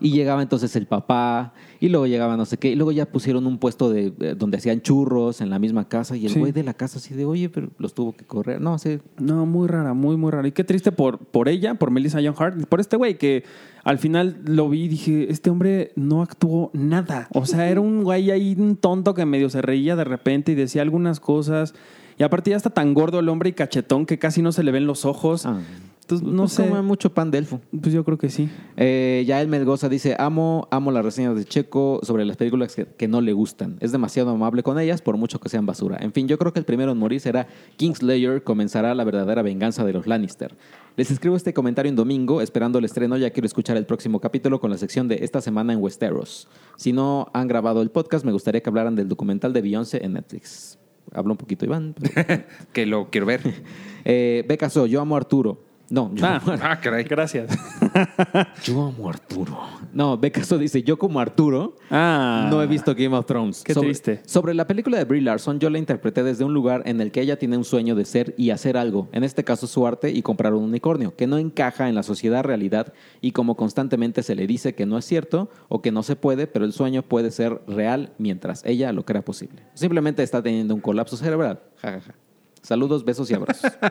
Y 0.02 0.12
llegaba 0.12 0.42
entonces 0.42 0.76
el 0.76 0.88
papá, 0.88 1.54
y 1.80 1.90
luego 1.90 2.06
llegaba 2.08 2.36
no 2.36 2.46
sé 2.46 2.58
qué, 2.58 2.70
y 2.70 2.76
luego 2.76 2.92
ya 2.92 3.06
pusieron 3.06 3.48
un 3.48 3.58
puesto 3.60 3.90
de, 3.90 4.12
de- 4.12 4.36
donde 4.36 4.58
hacían 4.58 4.82
churros 4.82 5.40
en 5.42 5.50
la 5.50 5.58
misma 5.60 5.88
casa, 5.88 6.18
y 6.18 6.26
el 6.26 6.34
Sí. 6.34 6.40
güey 6.40 6.52
de 6.52 6.64
la 6.64 6.74
casa 6.74 6.98
así 6.98 7.14
de, 7.14 7.26
oye, 7.26 7.48
pero 7.50 7.70
los 7.78 7.94
tuvo 7.94 8.14
que 8.14 8.26
correr. 8.26 8.60
No, 8.60 8.78
sí. 8.78 9.00
No, 9.20 9.46
muy 9.46 9.68
rara, 9.68 9.94
muy, 9.94 10.18
muy 10.18 10.32
rara. 10.32 10.48
Y 10.48 10.52
qué 10.52 10.64
triste 10.64 10.92
por, 10.92 11.20
por 11.20 11.48
ella, 11.48 11.76
por 11.76 11.92
Melissa 11.92 12.20
John 12.24 12.36
Hart, 12.38 12.60
y 12.62 12.66
por 12.66 12.80
este 12.82 12.98
güey 12.98 13.18
que 13.18 13.44
al 13.84 13.98
final 14.00 14.38
lo 14.46 14.68
vi 14.70 14.84
y 14.84 14.88
dije, 14.88 15.32
este 15.32 15.50
hombre 15.50 15.92
no 15.96 16.22
actuó 16.22 16.72
nada. 16.74 17.28
O 17.34 17.46
sea, 17.46 17.70
era 17.70 17.80
un 17.82 18.04
güey 18.04 18.32
ahí, 18.32 18.56
un 18.58 18.76
tonto 18.78 19.14
que 19.14 19.26
medio 19.26 19.50
se 19.50 19.62
reía 19.62 19.96
de 19.96 20.04
repente 20.04 20.52
y 20.52 20.56
decía 20.56 20.82
algunas 20.82 21.20
cosas. 21.20 21.74
Y 22.18 22.24
aparte 22.24 22.50
ya 22.52 22.58
está 22.58 22.70
tan 22.70 22.94
gordo 22.94 23.20
el 23.20 23.30
hombre 23.30 23.50
y 23.50 23.54
cachetón 23.54 24.06
que 24.06 24.18
casi 24.18 24.42
no 24.42 24.52
se 24.52 24.64
le 24.64 24.72
ven 24.72 24.88
los 24.88 25.06
ojos. 25.06 25.46
Ah. 25.46 25.60
Entonces, 26.06 26.28
no 26.28 26.44
Pues 26.44 26.52
sé. 26.52 26.68
come 26.68 26.84
mucho 26.84 27.12
pan 27.12 27.32
de 27.32 27.40
elfo. 27.40 27.60
Pues 27.82 27.92
yo 27.92 28.04
creo 28.04 28.20
que 28.20 28.30
sí. 28.30 28.48
Eh, 28.78 29.24
Yael 29.26 29.48
Melgoza 29.48 29.90
dice, 29.90 30.16
amo, 30.20 30.68
amo 30.70 30.92
las 30.92 31.04
reseñas 31.04 31.36
de 31.36 31.46
Checo 31.46 32.00
sobre 32.04 32.26
las 32.26 32.38
películas 32.38 32.76
que, 32.76 32.86
que 32.86 33.08
no 33.08 33.22
le 33.22 33.34
gustan. 33.34 33.78
Es 33.80 33.92
demasiado 33.92 34.30
amable 34.30 34.62
con 34.62 34.80
ellas, 34.80 35.02
por 35.02 35.18
mucho 35.18 35.40
que 35.40 35.50
sean 35.50 35.66
basura. 35.66 35.98
En 36.00 36.14
fin, 36.14 36.28
yo 36.28 36.38
creo 36.38 36.54
que 36.54 36.60
el 36.60 36.66
primero 36.66 36.92
en 36.92 37.00
morir 37.00 37.20
será 37.22 37.48
Kingslayer, 37.78 38.44
comenzará 38.44 38.94
la 38.94 39.04
verdadera 39.04 39.42
venganza 39.42 39.84
de 39.84 39.94
los 39.94 40.06
Lannister. 40.06 40.56
Les 40.96 41.10
escribo 41.10 41.36
este 41.36 41.54
comentario 41.56 41.90
en 41.90 41.96
domingo, 41.96 42.40
esperando 42.40 42.78
el 42.78 42.86
estreno, 42.86 43.18
ya 43.18 43.32
quiero 43.32 43.48
escuchar 43.48 43.76
el 43.76 43.86
próximo 43.88 44.20
capítulo 44.20 44.60
con 44.60 44.70
la 44.70 44.78
sección 44.78 45.08
de 45.08 45.16
esta 45.24 45.42
semana 45.42 45.74
en 45.74 45.82
Westeros. 45.82 46.48
Si 46.78 46.94
no 46.94 47.30
han 47.34 47.48
grabado 47.48 47.82
el 47.82 47.90
podcast, 47.90 48.24
me 48.24 48.32
gustaría 48.32 48.62
que 48.62 48.70
hablaran 48.70 48.96
del 48.96 49.10
documental 49.10 49.54
de 49.54 49.62
Beyoncé 49.62 50.06
en 50.06 50.14
Netflix. 50.14 50.78
Habla 51.12 51.32
un 51.34 51.38
poquito, 51.38 51.66
Iván. 51.66 51.96
Que 52.74 52.86
lo 52.86 53.10
quiero 53.10 53.26
ver. 53.26 53.42
eh, 54.06 54.46
Beca 54.48 54.70
So, 54.70 54.86
yo 54.86 55.02
amo 55.02 55.16
a 55.16 55.18
Arturo. 55.20 55.65
No, 55.90 56.12
yo 56.16 56.26
Ah, 56.26 56.42
Ah, 56.64 56.80
caray. 56.82 57.04
gracias. 57.04 57.50
Yo 58.64 58.88
amo 58.88 59.08
Arturo. 59.10 59.58
No, 59.94 60.18
Becaso 60.18 60.58
dice, 60.58 60.82
yo 60.84 60.98
como 60.98 61.20
Arturo 61.20 61.76
Ah. 61.92 62.48
no 62.52 62.62
he 62.62 62.68
visto 62.68 62.94
Game 62.96 63.16
of 63.16 63.26
Thrones. 63.28 63.64
Qué 63.64 63.74
sobre, 63.74 63.90
triste. 63.90 64.22
Sobre 64.26 64.54
la 64.56 64.66
película 64.68 64.98
de 64.98 65.06
Brie 65.06 65.22
Larson, 65.22 65.60
yo 65.60 65.70
la 65.70 65.78
interpreté 65.78 66.24
desde 66.24 66.44
un 66.44 66.54
lugar 66.54 66.82
en 66.86 67.00
el 67.02 67.12
que 67.12 67.22
ella 67.22 67.38
tiene 67.38 67.56
un 67.56 67.64
sueño 67.64 67.94
de 67.96 68.04
ser 68.06 68.34
y 68.38 68.50
hacer 68.50 68.78
algo, 68.78 69.08
en 69.12 69.24
este 69.24 69.44
caso 69.44 69.68
su 69.68 69.86
arte 69.86 70.10
y 70.10 70.22
comprar 70.24 70.54
un 70.56 70.64
unicornio, 70.64 71.16
que 71.16 71.28
no 71.28 71.38
encaja 71.38 71.88
en 71.88 71.96
la 71.96 72.04
sociedad 72.04 72.44
realidad 72.44 72.92
y 73.22 73.32
como 73.32 73.56
constantemente 73.56 74.24
se 74.24 74.34
le 74.36 74.48
dice 74.48 74.74
que 74.76 74.86
no 74.88 74.98
es 74.98 75.06
cierto 75.06 75.50
o 75.70 75.82
que 75.84 75.92
no 75.92 76.02
se 76.04 76.16
puede, 76.16 76.48
pero 76.48 76.66
el 76.66 76.74
sueño 76.74 77.04
puede 77.04 77.30
ser 77.32 77.62
real 77.68 78.12
mientras 78.18 78.66
ella 78.66 78.92
lo 78.92 79.06
crea 79.06 79.22
posible. 79.24 79.62
Simplemente 79.76 80.24
está 80.24 80.42
teniendo 80.42 80.74
un 80.74 80.82
colapso 80.82 81.16
cerebral. 81.16 81.60
Ja, 81.78 81.92
ja, 81.92 82.02
ja. 82.02 82.16
Saludos, 82.64 83.06
besos 83.06 83.30
y 83.30 83.36
abrazos. 83.36 83.72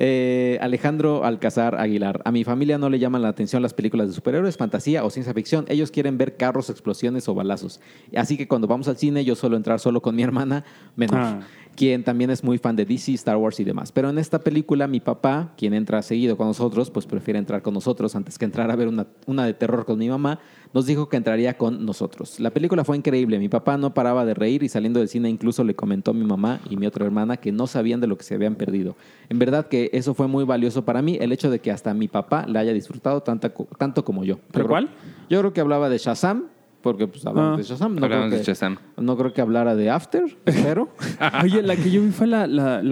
Eh, 0.00 0.58
Alejandro 0.60 1.24
Alcázar 1.24 1.74
Aguilar. 1.74 2.22
A 2.24 2.30
mi 2.30 2.44
familia 2.44 2.78
no 2.78 2.88
le 2.88 3.00
llaman 3.00 3.20
la 3.20 3.28
atención 3.28 3.62
las 3.62 3.74
películas 3.74 4.06
de 4.06 4.14
superhéroes, 4.14 4.56
fantasía 4.56 5.04
o 5.04 5.10
ciencia 5.10 5.34
ficción. 5.34 5.64
Ellos 5.68 5.90
quieren 5.90 6.16
ver 6.16 6.36
carros, 6.36 6.70
explosiones 6.70 7.28
o 7.28 7.34
balazos. 7.34 7.80
Así 8.14 8.36
que 8.36 8.46
cuando 8.46 8.68
vamos 8.68 8.86
al 8.86 8.96
cine, 8.96 9.24
yo 9.24 9.34
suelo 9.34 9.56
entrar 9.56 9.80
solo 9.80 10.00
con 10.00 10.14
mi 10.14 10.22
hermana 10.22 10.64
menor, 10.94 11.18
Ah. 11.18 11.40
quien 11.74 12.04
también 12.04 12.30
es 12.30 12.44
muy 12.44 12.58
fan 12.58 12.76
de 12.76 12.84
DC, 12.84 13.12
Star 13.14 13.36
Wars 13.38 13.58
y 13.58 13.64
demás. 13.64 13.90
Pero 13.90 14.08
en 14.10 14.18
esta 14.18 14.38
película, 14.38 14.86
mi 14.86 15.00
papá, 15.00 15.52
quien 15.56 15.74
entra 15.74 16.00
seguido 16.02 16.36
con 16.36 16.46
nosotros, 16.46 16.90
pues 16.92 17.04
prefiere 17.06 17.38
entrar 17.40 17.62
con 17.62 17.74
nosotros 17.74 18.14
antes 18.14 18.38
que 18.38 18.44
entrar 18.44 18.70
a 18.70 18.76
ver 18.76 18.86
una, 18.86 19.08
una 19.26 19.46
de 19.46 19.54
terror 19.54 19.84
con 19.84 19.98
mi 19.98 20.08
mamá, 20.08 20.38
nos 20.74 20.86
dijo 20.86 21.08
que 21.08 21.16
entraría 21.16 21.56
con 21.56 21.84
nosotros. 21.86 22.38
La 22.40 22.50
película 22.50 22.84
fue 22.84 22.96
increíble. 22.96 23.38
Mi 23.38 23.48
papá 23.48 23.76
no 23.76 23.94
paraba 23.94 24.24
de 24.24 24.34
reír 24.34 24.62
y 24.62 24.68
saliendo 24.68 25.00
del 25.00 25.08
cine 25.08 25.28
incluso 25.30 25.64
le 25.64 25.74
comentó 25.74 26.10
a 26.10 26.14
mi 26.14 26.24
mamá 26.24 26.60
y 26.68 26.76
mi 26.76 26.86
otra 26.86 27.04
hermana 27.06 27.36
que 27.36 27.52
no 27.52 27.66
sabían 27.66 28.00
de 28.00 28.06
lo 28.06 28.16
que 28.18 28.24
se 28.24 28.34
habían 28.34 28.54
perdido. 28.54 28.94
En 29.28 29.38
verdad 29.38 29.66
que 29.68 29.90
eso 29.92 30.14
fue 30.14 30.26
muy 30.28 30.44
valioso 30.44 30.84
para 30.84 31.02
mí, 31.02 31.16
el 31.20 31.32
hecho 31.32 31.50
de 31.50 31.58
que 31.60 31.70
hasta 31.70 31.94
mi 31.94 32.08
papá 32.08 32.44
la 32.46 32.60
haya 32.60 32.72
disfrutado 32.72 33.22
tanta 33.22 33.50
co- 33.54 33.68
tanto 33.78 34.04
como 34.04 34.24
yo. 34.24 34.38
¿Pero 34.52 34.68
cuál? 34.68 34.88
Yo 35.30 35.38
creo 35.40 35.52
que 35.52 35.60
hablaba 35.60 35.88
de 35.88 35.98
Shazam, 35.98 36.44
porque 36.82 37.06
pues 37.08 37.26
hablamos 37.26 37.54
Ah. 37.54 37.56
de 37.56 37.62
Shazam. 37.64 37.94
No 37.96 38.04
Hablamos 38.04 38.26
creo 38.28 38.38
de 38.38 38.44
que, 38.44 38.50
Shazam. 38.50 38.76
No 38.96 39.16
creo 39.16 39.32
que 39.32 39.40
hablara 39.40 39.74
de 39.74 39.90
After, 39.90 40.24
espero. 40.46 40.88
Oye, 41.42 41.62
la 41.62 41.76
que 41.76 41.90
yo 41.90 42.00
vi 42.02 42.10
fue 42.10 42.26
la, 42.26 42.46
la, 42.46 42.82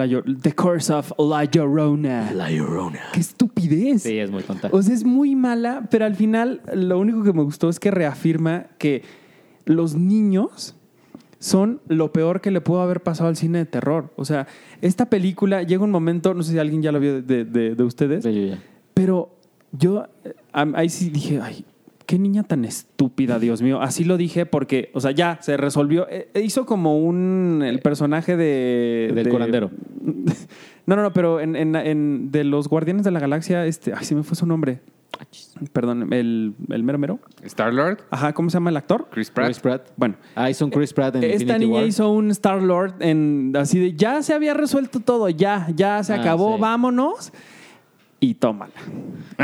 The 0.43 0.53
Curse 0.55 0.93
of 0.93 1.13
La 1.19 1.45
Llorona. 1.45 2.33
La 2.33 2.51
Llorona. 2.51 3.01
¡Qué 3.13 3.21
estupidez! 3.21 4.03
Sí, 4.03 4.19
es 4.19 4.31
muy 4.31 4.43
tonta. 4.43 4.69
O 4.73 4.83
sea, 4.83 4.95
es 4.95 5.05
muy 5.05 5.37
mala, 5.37 5.87
pero 5.91 6.05
al 6.05 6.15
final 6.17 6.63
lo 6.75 6.99
único 6.99 7.23
que 7.23 7.33
me 7.33 7.43
gustó 7.43 7.69
es 7.69 7.79
que 7.81 7.91
reafirma 7.91 8.67
que 8.79 9.03
los 9.65 9.95
niños 9.95 10.75
son 11.39 11.81
lo 11.89 12.13
peor 12.13 12.41
que 12.41 12.51
le 12.51 12.61
pudo 12.61 12.81
haber 12.81 13.03
pasado 13.03 13.29
al 13.29 13.37
cine 13.37 13.59
de 13.59 13.67
terror. 13.67 14.13
O 14.17 14.25
sea, 14.25 14.47
esta 14.81 15.09
película 15.11 15.63
llega 15.63 15.85
un 15.85 15.91
momento, 15.91 16.35
no 16.35 16.43
sé 16.43 16.53
si 16.53 16.59
alguien 16.59 16.83
ya 16.83 16.91
lo 16.93 16.99
vio 16.99 17.23
de, 17.23 17.45
de- 17.45 17.75
de 17.75 17.83
ustedes, 17.85 18.25
Sí, 18.25 18.33
yo 18.35 18.55
ya. 18.55 18.59
pero 18.95 19.31
yo 19.73 20.07
eh, 20.25 20.35
ahí 20.53 20.89
sí 20.89 21.11
dije, 21.11 21.41
ay, 21.43 21.65
qué 22.07 22.19
niña 22.19 22.43
tan 22.45 22.65
estúpida, 22.65 23.39
Dios 23.39 23.63
mío. 23.63 23.81
Así 23.83 24.05
lo 24.05 24.17
dije 24.17 24.47
porque, 24.47 24.91
o 24.95 25.01
sea, 25.01 25.11
ya 25.11 25.39
se 25.43 25.57
resolvió. 25.57 26.07
Eh, 26.09 26.29
hizo 26.43 26.65
como 26.67 26.99
un, 26.99 27.63
el 27.65 27.81
personaje 27.81 28.37
de... 28.37 29.11
Del 29.15 29.25
de- 29.25 29.31
curandero. 29.31 29.71
No, 30.87 30.95
no, 30.95 31.03
no, 31.03 31.13
pero 31.13 31.41
en, 31.41 31.57
en- 31.57 31.75
en- 31.75 32.31
de 32.31 32.45
los 32.45 32.69
Guardianes 32.69 33.03
de 33.05 33.11
la 33.11 33.19
Galaxia, 33.19 33.67
este, 33.67 33.93
ay, 33.93 34.05
se 34.05 34.15
me 34.15 34.23
fue 34.23 34.37
su 34.37 34.47
nombre. 34.47 34.79
Perdón, 35.73 36.13
el, 36.13 36.55
el 36.69 36.83
mero 36.85 36.97
mero. 36.99 37.19
Star-Lord, 37.43 38.03
Ajá, 38.11 38.33
¿cómo 38.35 38.51
se 38.51 38.55
llama 38.55 38.71
el 38.71 38.77
actor? 38.77 39.09
Chris 39.11 39.31
Pratt. 39.31 39.47
Chris 39.49 39.59
Pratt. 39.59 39.89
Bueno, 39.97 40.15
Ah, 40.37 40.49
hizo 40.49 40.65
un 40.65 40.71
Chris 40.71 40.93
Pratt 40.93 41.17
en 41.17 41.25
esta 41.25 41.35
Infinity 41.43 41.59
niña 41.65 41.79
War. 41.79 41.87
hizo 41.89 42.11
un 42.11 42.31
Star 42.31 42.63
Lord 42.63 42.95
en 43.01 43.53
así 43.59 43.81
de 43.81 43.95
ya 43.95 44.23
se 44.23 44.33
había 44.35 44.55
resuelto 44.55 45.01
todo, 45.01 45.29
ya, 45.29 45.67
ya 45.75 46.05
se 46.05 46.13
Ah, 46.13 46.21
acabó, 46.21 46.55
sí. 46.55 46.61
vámonos. 46.61 47.33
Y 48.19 48.35
tómala. 48.35 48.73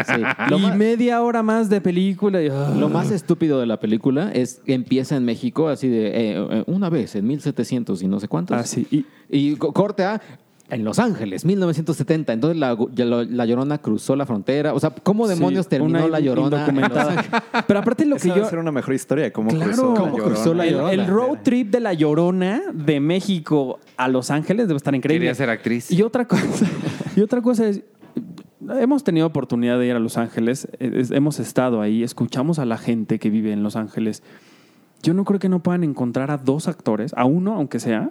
Sí. 0.07 0.23
Lo, 0.51 0.59
y 0.59 0.63
más, 0.63 0.77
media 0.77 1.23
hora 1.23 1.43
más 1.43 1.69
de 1.69 1.81
película. 1.81 2.43
y, 2.43 2.49
ah. 2.49 2.75
lo 2.79 2.89
más 2.89 3.11
estúpido 3.11 3.61
de 3.61 3.67
la 3.67 3.79
película 3.79 4.33
es 4.33 4.61
que 4.65 4.73
empieza 4.75 5.17
en 5.17 5.25
México 5.25 5.69
así 5.69 5.89
de 5.89 6.07
eh, 6.09 6.13
eh, 6.51 6.65
una 6.67 6.89
vez 6.89 7.15
en 7.15 7.27
1700 7.27 8.03
y 8.03 8.09
no 8.09 8.19
sé 8.19 8.29
cuántos. 8.29 8.57
Ah, 8.57 8.65
sí. 8.65 8.87
Y, 8.91 9.05
Y 9.29 9.57
co- 9.57 9.73
corte 9.73 10.05
a 10.05 10.21
en 10.71 10.85
Los 10.85 10.99
Ángeles, 10.99 11.45
1970. 11.45 12.33
Entonces 12.33 12.59
la, 12.59 12.75
la 13.29 13.45
Llorona 13.45 13.77
cruzó 13.77 14.17
la 14.17 14.25
frontera. 14.25 14.73
O 14.73 14.81
sea, 14.81 14.89
¿cómo 15.03 15.29
demonios 15.29 15.67
Sí, 15.67 15.71
terminó 15.71 15.99
una 15.99 16.09
la 16.09 16.21
Llorona? 16.21 16.47
en 16.47 16.51
Los 16.53 16.61
indocumentada. 16.71 17.11
Ángeles? 17.19 17.43
Pero 17.67 17.79
aparte 17.81 18.07
lo 18.07 18.17
Esa 18.17 18.23
que 18.23 18.29
debe 18.31 18.41
yo... 18.47 18.49
ser 18.49 18.59
una 18.59 18.73
mejor 18.73 18.95
historia 18.95 19.25
de 19.25 19.33
cómo 19.33 19.51
Claro. 19.51 19.67
cruzó 19.71 19.93
la 19.93 20.01
¿Cómo 20.01 20.17
cruzó 20.17 20.55
la 20.55 20.65
el, 20.65 20.73
Llorona? 20.73 20.93
el 20.93 21.07
road 21.09 21.39
trip 21.43 21.69
de 21.71 21.81
La 21.81 21.93
Llorona 21.93 22.63
de 22.73 23.01
México 23.01 23.81
a 23.99 24.09
Los 24.09 24.31
Ángeles 24.31 24.67
debe 24.67 24.79
estar 24.79 24.95
increíble. 24.95 25.27
Quería 25.27 25.35
ser 25.35 25.51
actriz. 25.51 25.91
Y 25.91 26.01
otra 26.01 26.27
cosa, 26.27 26.65
y 27.17 27.21
otra 27.21 27.43
cosa 27.43 27.69
es, 27.69 27.83
hemos 28.79 29.05
tenido 29.05 29.27
oportunidad 29.27 29.79
de 29.79 29.87
ir 29.87 29.93
a 29.95 29.99
Los 29.99 30.17
Ángeles, 30.19 30.69
eh, 30.79 30.91
es- 30.95 31.11
hemos 31.11 31.39
estado 31.41 31.81
ahí, 31.81 32.03
escuchamos 32.03 32.59
a 32.59 32.65
la 32.65 32.79
gente 32.79 33.19
que 33.19 33.31
vive 33.31 33.53
en 33.53 33.63
Los 33.63 33.77
Ángeles. 33.77 34.23
Yo 35.03 35.15
no 35.15 35.25
creo 35.25 35.41
que 35.41 35.49
no 35.49 35.63
puedan 35.63 35.85
encontrar 35.85 36.31
a 36.31 36.39
dos 36.39 36.69
actores, 36.69 37.13
a 37.17 37.25
uno 37.25 37.55
aunque 37.55 37.81
sea, 37.81 38.11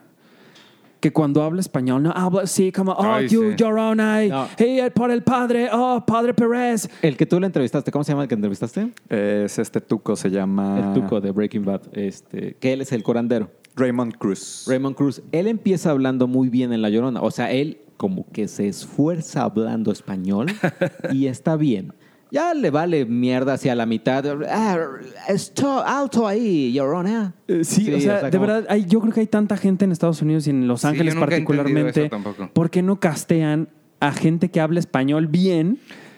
que 0.99 1.11
cuando 1.11 1.41
habla 1.41 1.61
español 1.61 2.03
no 2.03 2.11
habla 2.11 2.41
así 2.43 2.71
como, 2.71 2.91
oh, 2.91 3.03
Ay, 3.03 3.27
you, 3.27 3.49
sí. 3.51 3.55
Llorona, 3.57 4.23
y, 4.23 4.29
No. 4.29 4.47
hey, 4.57 4.81
por 4.93 5.09
el 5.09 5.23
padre, 5.23 5.69
oh, 5.73 6.03
padre 6.05 6.33
Pérez. 6.35 6.87
El 7.01 7.17
que 7.17 7.25
tú 7.25 7.39
le 7.39 7.47
entrevistaste, 7.47 7.91
¿cómo 7.91 8.03
se 8.03 8.11
llama 8.11 8.23
el 8.23 8.29
que 8.29 8.35
entrevistaste? 8.35 8.91
Es 9.09 9.57
este 9.57 9.81
tuco, 9.81 10.15
se 10.15 10.29
llama... 10.29 10.79
El 10.79 11.01
tuco 11.01 11.19
de 11.19 11.31
Breaking 11.31 11.65
Bad. 11.65 11.81
Este, 11.93 12.55
que 12.59 12.73
él 12.73 12.81
es 12.81 12.91
el 12.91 13.01
curandero. 13.01 13.49
Raymond 13.75 14.13
Cruz. 14.17 14.65
Raymond 14.67 14.95
Cruz. 14.95 15.23
Él 15.31 15.47
empieza 15.47 15.89
hablando 15.89 16.27
muy 16.27 16.49
bien 16.49 16.71
en 16.71 16.83
La 16.83 16.89
Llorona. 16.89 17.21
O 17.21 17.31
sea, 17.31 17.51
él 17.51 17.79
como 18.01 18.25
que 18.31 18.47
se 18.47 18.67
esfuerza 18.67 19.43
hablando 19.43 19.91
español 19.91 20.47
y 21.13 21.27
está 21.27 21.55
bien. 21.55 21.93
Ya 22.31 22.55
le 22.55 22.71
vale 22.71 23.05
mierda 23.05 23.53
hacia 23.53 23.75
la 23.75 23.85
mitad. 23.85 24.25
Ah, 24.49 24.79
esto, 25.27 25.83
alto 25.85 26.25
ahí, 26.27 26.73
Llorona. 26.73 27.35
Eh, 27.47 27.63
Sí, 27.63 27.93
o 27.93 27.99
sea, 27.99 28.23
de 28.23 28.31
como- 28.31 28.47
verdad, 28.47 28.65
hay, 28.69 28.85
yo 28.85 29.01
creo 29.01 29.13
que 29.13 29.19
hay 29.19 29.27
tanta 29.27 29.55
gente 29.55 29.85
en 29.85 29.91
Estados 29.91 30.19
Unidos 30.23 30.47
y 30.47 30.49
en 30.49 30.67
Los 30.67 30.81
Sí, 30.81 30.87
Ángeles 30.87 31.13
yo 31.13 31.19
nunca 31.19 31.35
he 31.35 31.37
entendido 31.37 31.63
particularmente. 31.85 32.49
¿Por 32.53 32.71
qué 32.71 32.81
no 32.81 32.99
castean 32.99 33.69
a 33.99 34.11
gente 34.13 34.49
que 34.49 34.59
habla 34.61 34.79
español 34.79 35.27
bien? 35.27 35.77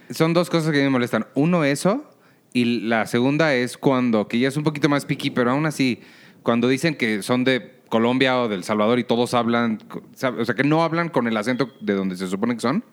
Son 0.09 0.33
dos 0.33 0.49
cosas 0.49 0.71
que 0.71 0.81
me 0.83 0.89
molestan. 0.89 1.25
Uno, 1.35 1.65
eso. 1.65 2.05
Y 2.53 2.63
la 2.87 3.07
segunda 3.07 3.53
es 3.55 3.77
cuando, 3.77 4.29
que 4.29 4.39
ya 4.39 4.47
es 4.47 4.55
un 4.55 4.63
poquito 4.63 4.87
más 4.87 5.05
piqui, 5.05 5.31
pero 5.31 5.51
aún 5.51 5.65
así, 5.65 5.99
cuando 6.43 6.69
dicen 6.69 6.95
que 6.95 7.23
son 7.23 7.43
de 7.43 7.81
Colombia 7.93 8.39
o 8.41 8.47
del 8.47 8.63
Salvador 8.63 8.97
y 8.97 9.03
todos 9.03 9.35
hablan, 9.35 9.77
o 9.93 10.45
sea, 10.45 10.55
que 10.55 10.63
no 10.63 10.83
hablan 10.83 11.09
con 11.09 11.27
el 11.27 11.37
acento 11.37 11.69
de 11.79 11.93
donde 11.93 12.15
se 12.15 12.27
supone 12.27 12.55
que 12.55 12.61
son. 12.61 12.83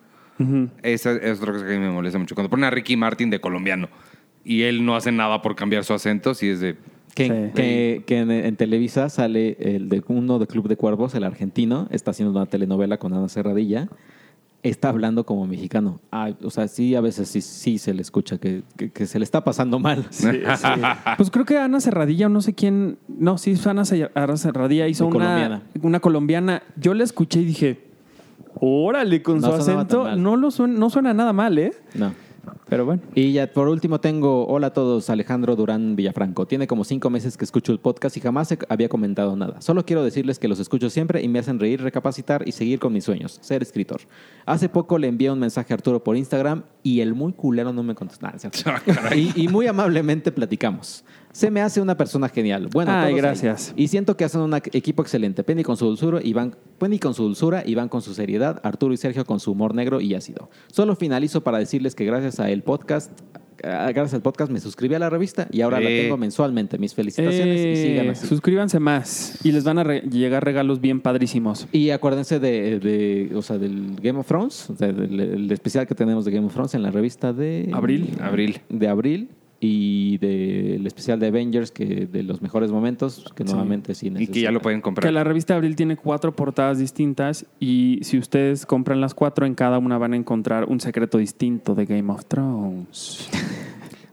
Esa 0.82 1.12
es 1.12 1.38
otra 1.40 1.52
cosa 1.54 1.64
que 1.66 1.74
a 1.74 1.78
mí 1.78 1.84
me 1.86 1.90
molesta 1.90 2.18
mucho. 2.18 2.34
Cuando 2.34 2.50
ponen 2.50 2.64
a 2.64 2.70
Ricky 2.70 2.96
Martin 2.96 3.30
de 3.30 3.40
colombiano 3.40 3.88
y 4.44 4.62
él 4.62 4.84
no 4.84 4.94
hace 4.96 5.10
nada 5.12 5.40
por 5.42 5.54
cambiar 5.56 5.84
su 5.84 5.94
acento, 5.94 6.34
sí 6.34 6.48
es 6.50 6.60
de... 6.60 6.76
Que, 7.14 7.24
Sí. 7.26 7.52
que- 7.54 8.02
que 8.06 8.18
en, 8.18 8.30
en 8.30 8.56
Televisa 8.56 9.08
sale 9.08 9.56
el 9.58 9.88
de 9.88 10.02
uno 10.08 10.38
de 10.38 10.46
Club 10.46 10.68
de 10.68 10.76
Cuervos, 10.76 11.14
el 11.14 11.24
argentino, 11.24 11.88
está 11.90 12.10
haciendo 12.12 12.30
una 12.38 12.46
telenovela 12.46 12.98
con 12.98 13.12
Ana 13.14 13.28
Serradilla, 13.28 13.88
está 14.62 14.88
hablando 14.90 15.24
como 15.24 15.46
mexicano. 15.46 16.00
Ay, 16.10 16.36
o 16.42 16.50
sea, 16.50 16.68
sí, 16.68 16.94
a 16.94 17.00
veces 17.00 17.28
sí, 17.28 17.40
sí 17.40 17.78
se 17.78 17.94
le 17.94 18.02
escucha 18.02 18.38
que, 18.38 18.62
que- 18.76 18.90
que 18.90 19.06
se 19.06 19.18
le 19.18 19.24
está 19.24 19.42
pasando 19.42 19.78
mal. 19.78 20.04
Pues 21.16 21.30
creo 21.30 21.44
que 21.44 21.58
Ana 21.58 21.80
Serradilla, 21.80 22.26
o 22.26 22.28
no 22.28 22.40
sé 22.42 22.54
quién. 22.54 22.98
No, 23.08 23.38
sí, 23.38 23.54
Ana 23.66 23.84
Se- 23.84 24.10
Ana 24.14 24.36
Serradilla 24.36 24.86
hizo 24.88 25.06
una 25.06 25.12
colombiana. 25.18 25.62
una 25.82 26.00
colombiana. 26.00 26.62
Yo 26.76 26.94
la 26.94 27.04
escuché 27.04 27.40
y 27.40 27.44
dije, 27.46 27.80
órale, 28.60 29.22
con 29.22 29.40
No 29.40 29.48
su 29.48 29.52
acento 29.54 30.16
no, 30.16 30.36
lo 30.36 30.50
suena, 30.50 30.78
no 30.78 30.90
suena 30.90 31.14
nada 31.14 31.32
mal, 31.32 31.58
¿eh? 31.58 31.72
No. 31.94 32.12
Pero 32.68 32.84
bueno. 32.84 33.02
Y 33.14 33.32
ya 33.32 33.52
por 33.52 33.68
último 33.68 34.00
tengo, 34.00 34.46
hola 34.46 34.68
a 34.68 34.72
todos, 34.72 35.10
Alejandro 35.10 35.56
Durán 35.56 35.96
Villafranco. 35.96 36.46
Tiene 36.46 36.66
como 36.66 36.84
cinco 36.84 37.10
meses 37.10 37.36
que 37.36 37.44
escucho 37.44 37.72
el 37.72 37.78
podcast 37.78 38.16
y 38.16 38.20
jamás 38.20 38.56
había 38.68 38.88
comentado 38.88 39.34
nada. 39.36 39.60
Solo 39.60 39.84
quiero 39.84 40.04
decirles 40.04 40.38
que 40.38 40.48
los 40.48 40.60
escucho 40.60 40.90
siempre 40.90 41.22
y 41.22 41.28
me 41.28 41.38
hacen 41.38 41.58
reír, 41.58 41.82
recapacitar 41.82 42.46
y 42.46 42.52
seguir 42.52 42.78
con 42.78 42.92
mis 42.92 43.04
sueños, 43.04 43.38
ser 43.42 43.62
escritor. 43.62 44.00
Hace 44.46 44.68
poco 44.68 44.98
le 44.98 45.08
envié 45.08 45.30
un 45.30 45.38
mensaje 45.38 45.72
a 45.72 45.76
Arturo 45.76 46.02
por 46.04 46.16
Instagram 46.16 46.62
y 46.82 47.00
el 47.00 47.14
muy 47.14 47.32
culero 47.32 47.72
no 47.72 47.82
me 47.82 47.94
contestó. 47.94 48.20
Cierto. 48.36 48.70
y, 49.16 49.32
y 49.34 49.48
muy 49.48 49.66
amablemente 49.66 50.30
platicamos. 50.32 51.04
Se 51.32 51.50
me 51.50 51.60
hace 51.60 51.80
una 51.80 51.96
persona 51.96 52.28
genial. 52.28 52.68
Bueno, 52.72 52.90
Ay, 52.92 53.14
gracias. 53.14 53.68
ahí. 53.76 53.84
Y 53.84 53.88
siento 53.88 54.16
que 54.16 54.24
hacen 54.24 54.40
un 54.40 54.52
equipo 54.54 55.02
excelente. 55.02 55.44
Penny 55.44 55.62
con 55.62 55.76
su 55.76 55.86
dulzura, 55.86 56.20
Iván, 56.22 56.56
Penny 56.78 56.98
con 56.98 57.14
su 57.14 57.22
dulzura, 57.22 57.62
Iván 57.64 57.88
con 57.88 58.02
su 58.02 58.14
seriedad, 58.14 58.60
Arturo 58.64 58.92
y 58.92 58.96
Sergio 58.96 59.24
con 59.24 59.38
su 59.38 59.52
humor 59.52 59.74
negro 59.74 60.00
y 60.00 60.14
ácido. 60.14 60.50
Solo 60.72 60.96
finalizo 60.96 61.42
para 61.42 61.58
decirles 61.58 61.94
que 61.94 62.04
gracias 62.04 62.40
a 62.40 62.50
el 62.50 62.62
podcast, 62.62 63.12
gracias 63.62 64.14
al 64.14 64.22
podcast 64.22 64.50
me 64.50 64.58
suscribí 64.58 64.94
a 64.94 64.98
la 64.98 65.08
revista 65.10 65.46
y 65.52 65.60
ahora 65.60 65.78
la 65.80 65.88
tengo 65.88 66.16
mensualmente. 66.16 66.78
Mis 66.78 66.94
felicitaciones 66.94 67.60
y 67.60 67.68
Eh, 67.68 67.76
sigan 67.76 68.08
así. 68.08 68.26
suscríbanse 68.26 68.80
más 68.80 69.38
y 69.44 69.52
les 69.52 69.62
van 69.64 69.78
a 69.78 69.84
re- 69.84 70.00
llegar 70.10 70.44
regalos 70.44 70.80
bien 70.80 71.00
padrísimos. 71.00 71.68
Y 71.70 71.90
acuérdense 71.90 72.40
de, 72.40 72.80
de- 72.80 73.30
o 73.36 73.42
sea, 73.42 73.56
del 73.58 73.96
Game 74.02 74.18
of 74.18 74.26
Thrones, 74.26 74.66
del, 74.78 75.20
el 75.20 75.52
especial 75.52 75.86
que 75.86 75.94
tenemos 75.94 76.24
de 76.24 76.32
Game 76.32 76.46
of 76.46 76.52
Thrones 76.54 76.74
en 76.74 76.82
la 76.82 76.90
revista 76.90 77.32
de 77.32 77.70
Abril. 77.72 78.16
Abril. 78.20 78.60
de 78.68 78.88
abril 78.88 79.28
y 79.62 80.16
del 80.18 80.86
especial 80.86 81.20
de 81.20 81.26
Avengers 81.26 81.70
que 81.70 82.06
de 82.06 82.22
los 82.22 82.40
mejores 82.40 82.70
momentos 82.70 83.30
que 83.36 83.44
nuevamente 83.44 83.94
sí 83.94 84.06
Y 84.06 84.10
que 84.10 84.16
ya 84.16 84.20
necesitan. 84.26 84.54
lo 84.54 84.60
pueden 84.62 84.80
comprar. 84.80 85.06
Que 85.06 85.12
la 85.12 85.22
revista 85.22 85.54
Abril 85.54 85.76
tiene 85.76 85.96
cuatro 85.96 86.34
portadas 86.34 86.78
distintas 86.78 87.44
y 87.60 87.98
si 88.02 88.18
ustedes 88.18 88.64
compran 88.64 89.00
las 89.02 89.12
cuatro, 89.14 89.44
en 89.44 89.54
cada 89.54 89.78
una 89.78 89.98
van 89.98 90.14
a 90.14 90.16
encontrar 90.16 90.64
un 90.64 90.80
secreto 90.80 91.18
distinto 91.18 91.74
de 91.74 91.84
Game 91.84 92.10
of 92.12 92.24
Thrones. 92.26 93.28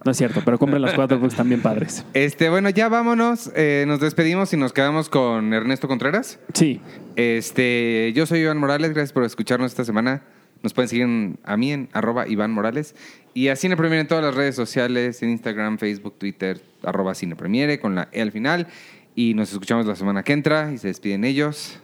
No 0.05 0.11
es 0.11 0.17
cierto, 0.17 0.39
pero 0.45 0.57
compren 0.57 0.81
las 0.81 0.93
cuatro 0.93 1.19
porque 1.19 1.33
están 1.33 1.49
bien 1.49 1.61
padres. 1.61 2.05
Este, 2.13 2.49
bueno, 2.49 2.69
ya 2.69 2.87
vámonos. 2.87 3.51
Eh, 3.57 3.83
nos 3.87 3.99
despedimos 3.99 4.53
y 4.53 4.57
nos 4.57 4.71
quedamos 4.71 5.09
con 5.09 5.53
Ernesto 5.53 5.89
Contreras. 5.89 6.39
Sí, 6.53 6.79
Este, 7.17 8.13
yo 8.15 8.25
soy 8.25 8.39
Iván 8.39 8.57
Morales, 8.57 8.91
gracias 8.91 9.11
por 9.11 9.23
escucharnos 9.25 9.71
esta 9.71 9.83
semana. 9.83 10.21
Nos 10.63 10.73
pueden 10.73 10.89
seguir 10.89 11.03
en- 11.05 11.39
a 11.43 11.55
mí 11.57 11.71
en 11.71 11.89
arroba 11.93 12.27
Iván 12.27 12.51
Morales 12.51 12.95
y 13.33 13.49
a 13.49 13.55
Cine 13.55 13.77
Premiere 13.77 14.01
en 14.01 14.07
todas 14.07 14.23
las 14.23 14.35
redes 14.35 14.55
sociales, 14.55 15.21
en 15.23 15.29
Instagram, 15.29 15.77
Facebook, 15.77 16.15
Twitter, 16.17 16.61
arroba 16.83 17.13
Cine 17.15 17.35
Premiere 17.35 17.79
con 17.79 17.95
la 17.95 18.09
E 18.11 18.21
al 18.21 18.31
final. 18.31 18.67
Y 19.15 19.33
nos 19.33 19.51
escuchamos 19.51 19.85
la 19.85 19.95
semana 19.95 20.23
que 20.23 20.33
entra 20.33 20.71
y 20.71 20.77
se 20.77 20.87
despiden 20.87 21.23
ellos. 21.23 21.79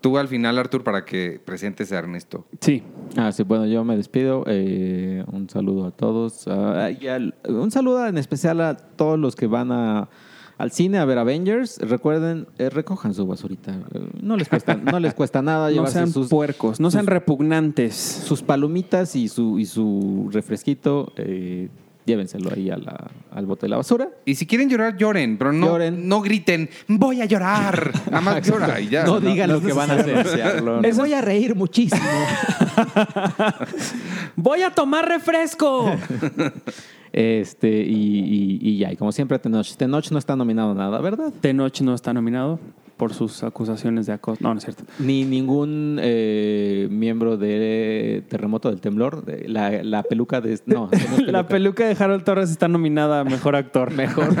Tú 0.00 0.18
al 0.18 0.26
final, 0.26 0.58
Artur, 0.58 0.82
para 0.82 1.04
que 1.04 1.40
presentes 1.44 1.92
a 1.92 1.98
Ernesto. 1.98 2.44
sí. 2.60 2.82
Ah, 3.16 3.30
sí, 3.30 3.42
bueno, 3.44 3.66
yo 3.66 3.84
me 3.84 3.96
despido. 3.96 4.42
Eh, 4.48 5.22
un 5.30 5.48
saludo 5.50 5.86
a 5.86 5.90
todos. 5.92 6.48
Ah, 6.48 6.90
y 6.90 7.06
al- 7.06 7.34
un 7.46 7.70
saludo 7.70 8.06
en 8.06 8.16
especial 8.18 8.60
a 8.62 8.76
todos 8.76 9.18
los 9.18 9.36
que 9.36 9.46
van 9.46 9.70
a, 9.70 10.08
al 10.58 10.70
cine 10.70 10.98
a 10.98 11.04
ver 11.04 11.18
Avengers. 11.18 11.78
Recuerden, 11.80 12.46
eh, 12.58 12.70
recojan 12.70 13.14
su 13.14 13.26
basurita. 13.26 13.72
Eh, 13.94 14.00
no 14.20 14.36
les 14.36 14.48
cuesta, 14.48 14.74
no 14.74 15.00
les 15.00 15.14
cuesta 15.14 15.42
nada 15.42 15.66
No 15.68 15.74
llevarse 15.74 15.94
sean 15.94 16.12
sus, 16.12 16.28
puercos, 16.28 16.78
no 16.80 16.90
sean 16.90 17.04
sus- 17.04 17.12
repugnantes. 17.12 17.94
sus 17.94 18.42
palomitas 18.42 19.16
y 19.16 19.28
su, 19.28 19.58
y 19.58 19.66
su 19.66 20.28
refresquito. 20.32 21.12
eh, 21.16 21.68
llévenselo 22.04 22.50
ahí 22.52 22.68
a 22.68 22.76
la- 22.76 23.12
al 23.30 23.46
bote 23.46 23.66
de 23.66 23.70
la 23.70 23.76
basura. 23.76 24.08
Y 24.24 24.34
si 24.34 24.44
quieren 24.44 24.68
llorar, 24.68 24.96
lloren, 24.96 25.38
pero 25.38 25.52
no, 25.52 25.66
Lloren. 25.68 26.08
no 26.08 26.20
griten, 26.20 26.68
voy 26.88 27.20
a 27.20 27.26
llorar. 27.26 27.92
Nada 28.10 28.20
más 28.20 28.42
llora 28.42 28.80
y 28.80 28.88
ya. 28.88 29.04
No 29.04 29.20
digan 29.20 29.52
lo 29.52 29.60
que 29.60 29.72
van 29.72 29.88
a 29.92 29.94
hacer. 29.94 30.62
¿no? 30.64 30.80
voy 30.96 31.12
a 31.12 31.20
reír 31.20 31.54
muchísimo. 31.54 32.02
¡Voy 34.36 34.62
a 34.62 34.70
tomar 34.70 35.06
refresco! 35.08 35.94
Este, 37.12 37.82
y, 37.82 38.20
y- 38.20 38.58
y 38.62 38.78
ya, 38.78 38.92
y 38.92 38.96
como 38.96 39.12
siempre, 39.12 39.38
Tenoch. 39.38 39.66
Tenoch 39.76 40.10
no 40.10 40.18
está 40.18 40.36
nominado 40.36 40.72
a 40.72 40.74
nada, 40.74 41.00
¿verdad? 41.00 41.32
Tenoch 41.40 41.80
no 41.82 41.94
está 41.94 42.12
nominado 42.14 42.58
por 42.96 43.12
sus 43.14 43.42
acusaciones 43.42 44.06
de 44.06 44.12
acoso. 44.12 44.38
No, 44.42 44.54
no 44.54 44.58
es 44.58 44.64
cierto. 44.64 44.84
Ni 45.00 45.24
ningún 45.24 45.98
eh, 46.00 46.86
miembro 46.90 47.36
de 47.36 48.22
Terremoto 48.28 48.70
del 48.70 48.80
Temblor. 48.80 49.24
de- 49.24 49.48
la, 49.48 49.82
la 49.82 50.02
peluca 50.04 50.40
de. 50.40 50.58
No, 50.66 50.88
La 51.26 51.46
peluca 51.48 51.84
de 51.86 51.96
Harold 52.02 52.22
Torres 52.24 52.50
está 52.50 52.68
nominada 52.68 53.20
a 53.20 53.24
Mejor 53.24 53.56
Actor. 53.56 53.90
Mejor. 53.92 54.28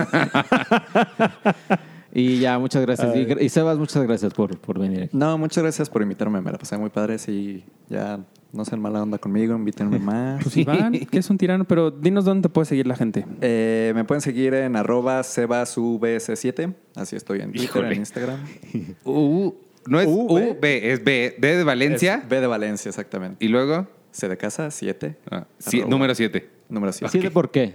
y 2.14 2.38
ya, 2.38 2.58
muchas 2.58 2.82
gracias. 2.82 3.14
Y, 3.16 3.44
y 3.44 3.48
Sebas, 3.48 3.78
muchas 3.78 4.02
gracias 4.04 4.32
por, 4.34 4.56
por 4.58 4.78
venir 4.78 5.04
aquí. 5.04 5.16
No, 5.16 5.36
muchas 5.38 5.62
gracias 5.62 5.88
por 5.90 6.02
invitarme. 6.02 6.40
Me 6.40 6.52
la 6.52 6.58
pasé 6.58 6.76
muy 6.78 6.90
padre. 6.90 7.18
Sí, 7.18 7.64
ya 7.88 8.20
no 8.52 8.64
sean 8.64 8.80
mala 8.80 9.02
onda 9.02 9.18
conmigo, 9.18 9.54
invítenme 9.56 9.98
más. 10.00 10.42
Pues 10.42 10.56
Iván, 10.56 10.92
que 10.92 11.18
es 11.18 11.30
un 11.30 11.38
tirano, 11.38 11.64
pero 11.64 11.90
dinos 11.90 12.24
dónde 12.24 12.48
te 12.48 12.52
puede 12.52 12.66
seguir 12.66 12.86
la 12.86 12.96
gente. 12.96 13.24
Eh, 13.40 13.92
me 13.94 14.04
pueden 14.04 14.20
seguir 14.20 14.54
en 14.54 14.76
arroba 14.76 15.20
sebasvs7. 15.22 16.74
Así 16.96 17.16
estoy 17.16 17.40
en 17.40 17.50
Twitter, 17.52 17.64
Híjole. 17.64 17.88
en 17.88 17.98
Instagram. 18.00 18.40
U, 19.04 19.54
no 19.86 20.00
es 20.00 20.06
U, 20.06 20.26
U, 20.30 20.34
B. 20.34 20.58
B, 20.60 20.92
es 20.92 21.02
B, 21.02 21.34
B 21.38 21.56
de 21.56 21.64
Valencia. 21.64 22.16
Es 22.22 22.28
B 22.28 22.40
de 22.40 22.46
Valencia, 22.46 22.88
exactamente. 22.88 23.44
Y 23.44 23.48
luego, 23.48 23.88
C 24.10 24.28
de 24.28 24.36
casa, 24.36 24.70
7. 24.70 25.16
ah, 25.30 25.46
sí, 25.58 25.82
número 25.86 26.14
7. 26.14 26.48
Número 26.68 26.92
7. 26.92 27.10
¿Sí 27.12 27.18
de 27.18 27.30
por 27.30 27.50
qué? 27.50 27.74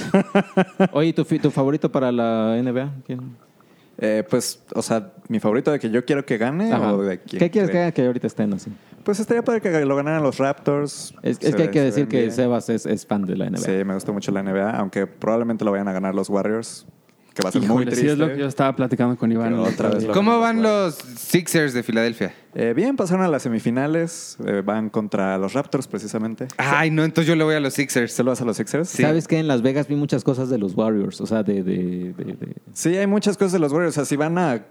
Oye, 0.92 1.12
¿tu, 1.12 1.24
¿tu 1.24 1.50
favorito 1.50 1.90
para 1.90 2.12
la 2.12 2.60
NBA? 2.62 2.92
¿Quién? 3.06 3.36
Eh, 4.00 4.22
pues, 4.28 4.62
o 4.74 4.82
sea, 4.82 5.12
mi 5.28 5.40
favorito 5.40 5.72
de 5.72 5.78
que 5.80 5.90
yo 5.90 6.04
quiero 6.04 6.24
que 6.24 6.38
gane 6.38 6.72
Ajá. 6.72 6.94
o 6.94 7.02
de 7.02 7.18
quién 7.20 7.40
¿Qué 7.40 7.50
quieres 7.50 7.70
que 7.70 7.92
que 7.92 8.06
ahorita 8.06 8.28
estén 8.28 8.52
así? 8.54 8.70
Pues 9.02 9.18
estaría 9.18 9.42
para 9.42 9.58
que 9.58 9.84
lo 9.84 9.96
ganaran 9.96 10.22
los 10.22 10.38
Raptors. 10.38 11.14
Es, 11.22 11.38
Se 11.38 11.48
es 11.48 11.56
que 11.56 11.62
hay 11.62 11.68
que 11.70 11.78
se 11.80 11.84
decir 11.86 12.06
que 12.08 12.18
bien. 12.20 12.30
Sebas 12.32 12.68
es, 12.68 12.86
es 12.86 13.04
fan 13.06 13.24
de 13.24 13.36
la 13.36 13.50
NBA. 13.50 13.58
Sí, 13.58 13.72
me 13.84 13.94
gusta 13.94 14.12
mucho 14.12 14.30
la 14.30 14.42
NBA, 14.42 14.70
aunque 14.70 15.06
probablemente 15.08 15.64
lo 15.64 15.72
vayan 15.72 15.88
a 15.88 15.92
ganar 15.92 16.14
los 16.14 16.28
Warriors, 16.30 16.86
que 17.38 17.42
va 17.44 17.48
a 17.50 17.52
ser 17.52 17.62
muy 17.62 17.84
triste. 17.86 18.02
sí, 18.04 18.08
es 18.10 18.18
lo 18.18 18.28
que 18.28 18.38
yo 18.38 18.46
estaba 18.46 18.74
platicando 18.74 19.16
con 19.16 19.30
Iván. 19.32 19.50
Pero 19.50 19.62
otra 19.62 19.88
vez 19.90 20.04
¿Cómo 20.06 20.40
van 20.40 20.62
los 20.62 20.94
Sixers 20.94 21.72
de 21.72 21.82
Filadelfia? 21.82 22.34
Eh, 22.54 22.72
bien, 22.74 22.96
pasaron 22.96 23.24
a 23.24 23.28
las 23.28 23.42
semifinales, 23.42 24.36
eh, 24.44 24.62
van 24.64 24.90
contra 24.90 25.38
los 25.38 25.52
Raptors 25.52 25.86
precisamente. 25.86 26.48
Ay, 26.56 26.90
no, 26.90 27.04
entonces 27.04 27.28
yo 27.28 27.36
le 27.36 27.44
voy 27.44 27.54
a 27.54 27.60
los 27.60 27.74
Sixers. 27.74 28.12
¿Se 28.12 28.24
lo 28.24 28.30
vas 28.32 28.40
a 28.40 28.44
los 28.44 28.56
Sixers? 28.56 28.88
Sí. 28.88 29.02
¿Sabes 29.02 29.28
que 29.28 29.38
En 29.38 29.46
Las 29.46 29.62
Vegas 29.62 29.86
vi 29.86 29.94
muchas 29.94 30.24
cosas 30.24 30.48
de 30.50 30.58
los 30.58 30.74
Warriors, 30.74 31.20
o 31.20 31.26
sea, 31.26 31.42
de... 31.42 31.62
de, 31.62 32.12
de- 32.16 32.24
de- 32.24 32.56
Sí, 32.72 32.96
hay 32.96 33.06
muchas 33.06 33.36
cosas 33.36 33.52
de 33.52 33.58
los 33.60 33.72
Warriors. 33.72 33.94
O 33.94 34.00
sea, 34.00 34.04
si 34.04 34.16
van 34.16 34.38
a, 34.38 34.64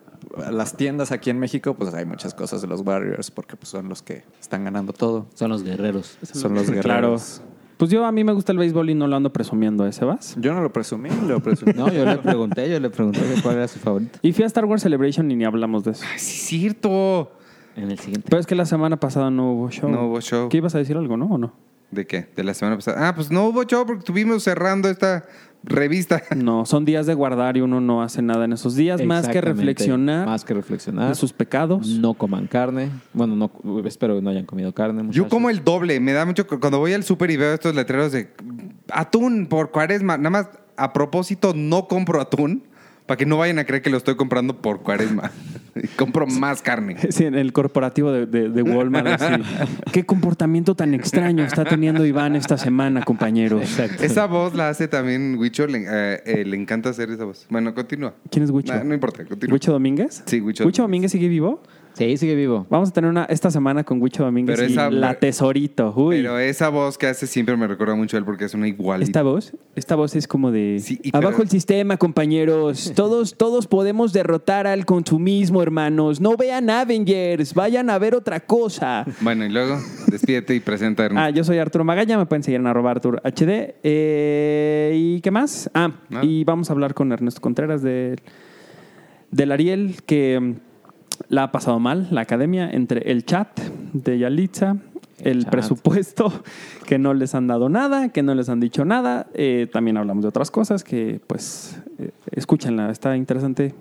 a 0.46 0.52
las 0.52 0.76
tiendas 0.76 1.12
aquí 1.12 1.30
en 1.30 1.40
México, 1.40 1.76
pues 1.76 1.94
hay 1.94 2.06
muchas 2.06 2.34
cosas 2.34 2.62
de 2.62 2.68
los 2.68 2.82
Warriors, 2.82 3.32
porque 3.32 3.56
pues, 3.56 3.70
son 3.70 3.88
los 3.90 4.02
que 4.02 4.24
están 4.40 4.64
ganando 4.64 4.92
todo. 4.94 5.28
Son 5.34 5.50
los 5.50 5.64
guerreros. 5.64 6.18
Son 6.34 6.54
los 6.54 6.70
guerreros. 6.72 6.84
Claro. 6.86 7.57
Pues 7.78 7.92
yo 7.92 8.06
a 8.06 8.12
mí 8.12 8.24
me 8.24 8.34
gusta 8.34 8.52
el 8.52 8.58
béisbol 8.58 8.90
y 8.90 8.96
no 8.96 9.08
lo 9.08 9.16
ando 9.16 9.32
presumiendo, 9.32 9.86
¿eh, 9.86 9.92
Sebas? 9.92 10.36
Yo 10.40 10.54
no 10.54 10.62
lo 10.62 10.74
presumí, 10.74 11.10
lo 11.28 11.40
presumí. 11.40 11.74
No, 11.74 11.92
yo 11.92 12.06
le 12.06 12.18
pregunté, 12.18 12.70
yo 12.70 12.80
le 12.80 12.90
pregunté 12.90 13.22
cuál 13.44 13.58
era 13.58 13.68
su 13.68 13.78
favorito. 13.78 14.18
Y 14.24 14.34
fui 14.34 14.44
a 14.44 14.48
Star 14.48 14.66
Wars 14.66 14.82
Celebration 14.82 15.30
y 15.30 15.36
ni 15.36 15.46
hablamos 15.46 15.84
de 15.84 15.92
eso. 15.92 16.04
Ay, 16.12 16.18
sí, 16.18 16.56
es 16.56 16.62
cierto. 16.62 17.32
En 17.76 17.92
el 17.92 18.00
siguiente. 18.00 18.28
Pero 18.28 18.40
es 18.40 18.48
que 18.48 18.56
la 18.56 18.66
semana 18.66 19.00
pasada 19.00 19.30
no 19.30 19.52
hubo 19.54 19.70
show. 19.70 19.90
No 19.90 20.08
hubo 20.08 20.20
show. 20.22 20.50
¿Qué 20.50 20.58
ibas 20.58 20.74
a 20.74 20.80
decir 20.80 20.98
algo, 20.98 21.18
no? 21.18 21.28
¿O 21.28 21.38
no? 21.38 21.54
¿De 21.92 22.06
qué? 22.06 22.28
De 22.36 22.44
la 22.44 22.54
semana 22.54 22.76
pasada. 22.76 23.08
Ah, 23.08 23.16
pues 23.16 23.32
no 23.32 23.46
hubo 23.46 23.64
show 23.64 23.86
porque 23.86 24.00
estuvimos 24.00 24.44
cerrando 24.44 24.90
esta 24.90 25.26
revista. 25.64 26.22
No, 26.36 26.66
son 26.66 26.86
días 26.86 27.06
de 27.06 27.14
guardar 27.14 27.58
y 27.58 27.62
uno 27.62 27.80
no 27.82 28.02
hace 28.02 28.22
nada 28.22 28.46
en 28.46 28.54
esos 28.54 28.76
días 28.76 29.04
más 29.04 29.28
que 29.28 29.42
reflexionar 29.42 30.26
Más 30.28 30.44
que 30.46 30.54
reflexionar. 30.54 31.10
de 31.10 31.16
sus 31.16 31.34
pecados. 31.34 31.88
No 31.88 32.14
coman 32.14 32.48
carne. 32.48 32.90
Bueno, 33.14 33.36
no, 33.36 33.52
espero 33.86 34.16
que 34.16 34.22
no 34.22 34.30
hayan 34.30 34.46
comido 34.46 34.74
carne. 34.74 35.04
Yo 35.12 35.30
como 35.30 35.50
el 35.50 35.64
doble. 35.64 36.00
Me 36.00 36.14
da 36.14 36.26
mucho. 36.26 36.46
Cuando 36.48 36.80
voy 36.80 36.94
al 36.94 37.04
súper 37.04 37.32
y 37.32 37.38
veo 37.38 37.54
estos 37.54 37.74
letreros 37.74 38.12
de 38.12 38.30
atún 38.92 39.48
por 39.48 39.72
cuaresma. 39.72 40.18
Nada 40.18 40.30
más 40.30 40.50
a 40.76 40.94
propósito, 40.94 41.54
no 41.56 41.88
compro 41.88 42.22
atún 42.22 42.64
para 43.08 43.18
que 43.18 43.26
no 43.26 43.38
vayan 43.38 43.58
a 43.58 43.64
creer 43.66 43.82
que 43.82 43.90
lo 43.90 43.98
estoy 43.98 44.16
comprando 44.16 44.58
por 44.62 44.82
cuaresma. 44.82 45.32
Y 45.80 45.86
compro 45.90 46.26
más 46.26 46.64
carne. 46.64 46.96
Sí, 47.12 47.26
en 47.26 47.36
el 47.36 47.54
corporativo 47.54 48.12
de, 48.12 48.26
de- 48.26 48.50
de 48.50 48.64
Walmart. 48.64 49.22
así. 49.22 49.44
¿Qué 49.94 50.08
comportamiento 50.08 50.74
tan 50.74 50.96
extraño 50.96 51.44
está 51.44 51.66
teniendo 51.66 52.04
Iván 52.04 52.36
esta 52.36 52.58
semana, 52.58 53.04
compañeros? 53.04 53.62
Exacto. 53.62 54.04
Esa 54.04 54.26
voz 54.26 54.56
la 54.56 54.70
hace 54.70 54.88
también 54.88 55.36
Huicho. 55.38 55.68
Le, 55.68 55.86
eh, 55.88 56.22
eh, 56.26 56.46
le 56.46 56.58
encanta 56.58 56.90
hacer 56.90 57.12
esa 57.12 57.26
voz. 57.26 57.46
Bueno, 57.52 57.76
continúa. 57.76 58.16
¿Quién 58.32 58.44
es 58.44 58.50
Huicho? 58.50 58.74
No, 58.74 58.84
no 58.86 58.94
importa, 58.96 59.24
continúa. 59.24 59.54
¿Huicho 59.54 59.72
Domínguez? 59.72 60.24
Sí, 60.26 60.42
Huicho 60.42 60.66
¿Huicho 60.66 60.82
Domínguez 60.82 61.12
sigue 61.12 61.28
vivo? 61.28 61.62
Sí, 61.98 62.16
sigue 62.18 62.36
vivo. 62.36 62.68
Vamos 62.70 62.90
a 62.90 62.94
tener 62.94 63.10
una 63.10 63.24
esta 63.26 63.50
semana 63.50 63.84
con 63.84 64.00
Huicho 64.02 64.24
Domínguez 64.24 64.56
Pero 64.58 64.70
y 64.70 64.74
esa- 64.74 64.92
la 64.92 65.16
tesorito. 65.16 65.92
Uy. 65.96 66.18
Pero 66.18 66.38
esa 66.38 66.70
voz 66.70 66.98
que 66.98 67.08
hace 67.08 67.26
siempre 67.26 67.58
me 67.58 67.66
recuerda 67.68 67.96
mucho 67.96 68.18
a 68.18 68.20
él 68.20 68.26
porque 68.26 68.46
es 68.46 68.54
una 68.54 68.68
igualita. 68.68 69.08
Esta 69.10 69.24
voz, 69.24 69.54
esta 69.76 69.96
voz 69.96 70.16
es 70.16 70.28
como 70.28 70.52
de 70.52 70.78
Sí, 70.80 71.00
y 71.02 71.10
abajo 71.16 71.32
pero- 71.32 71.44
el 71.44 71.50
sistema, 71.50 71.98
compañeros. 71.98 72.92
Todos, 72.96 73.36
todos 73.36 73.66
podemos 73.66 74.14
derrotar 74.14 74.68
al 74.68 74.86
consumismo, 74.86 75.64
hermanos. 75.64 76.22
No 76.22 76.38
vean 76.38 76.70
Avengers, 76.70 77.54
vayan 77.56 77.90
a 77.90 77.98
ver 77.98 78.14
otra 78.14 78.40
cosa. 78.42 79.04
Bueno, 79.22 79.46
y 79.46 79.50
luego 79.50 79.80
despídete 80.08 80.54
y 80.54 80.60
presenta 80.60 81.02
a 81.02 81.06
Ernesto. 81.08 81.26
Ah, 81.26 81.30
yo 81.32 81.44
soy 81.44 81.58
Arturo 81.58 81.84
Magalla, 81.84 82.18
me 82.18 82.28
pueden 82.28 82.44
seguir 82.44 82.60
en 82.60 82.68
arroba 82.68 82.92
Artur 82.92 83.22
HD. 83.24 83.74
Eh, 83.84 84.92
¿Y 84.96 85.22
qué 85.22 85.32
más? 85.32 85.70
Ah, 85.74 85.92
Nada. 86.10 86.24
y 86.26 86.44
vamos 86.44 86.70
a 86.70 86.74
hablar 86.74 86.94
con 86.94 87.12
Ernesto 87.12 87.42
Contreras 87.42 87.82
de, 87.82 88.18
del 89.32 89.52
Ariel, 89.52 89.96
que 90.06 90.56
la 91.30 91.44
ha 91.44 91.52
pasado 91.52 91.80
mal, 91.80 92.08
la 92.12 92.22
academia, 92.22 92.70
entre 92.70 93.12
el 93.12 93.26
chat 93.26 93.60
de 93.94 94.20
Yalitza, 94.20 94.78
el 95.24 95.44
chat. 95.44 95.52
presupuesto, 95.52 96.32
que 96.86 97.00
no 97.00 97.14
les 97.14 97.36
han 97.36 97.48
dado 97.48 97.70
nada, 97.70 98.10
que 98.10 98.24
no 98.24 98.36
les 98.36 98.50
han 98.50 98.60
dicho 98.60 98.86
nada. 98.86 99.28
Eh, 99.34 99.68
también 99.72 99.98
hablamos 99.98 100.24
de 100.24 100.30
otras 100.30 100.52
cosas 100.52 100.84
que, 100.84 101.20
pues, 101.28 101.82
eh, 102.00 102.12
escúchenla, 102.32 102.92
está 102.92 103.18
interesante. 103.18 103.74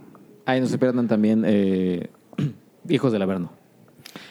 Ahí 0.44 0.60
no 0.60 0.66
se 0.66 0.78
pierdan 0.78 1.08
también 1.08 1.42
eh, 1.46 2.08
Hijos 2.88 3.12
del 3.12 3.22
Averno. 3.22 3.50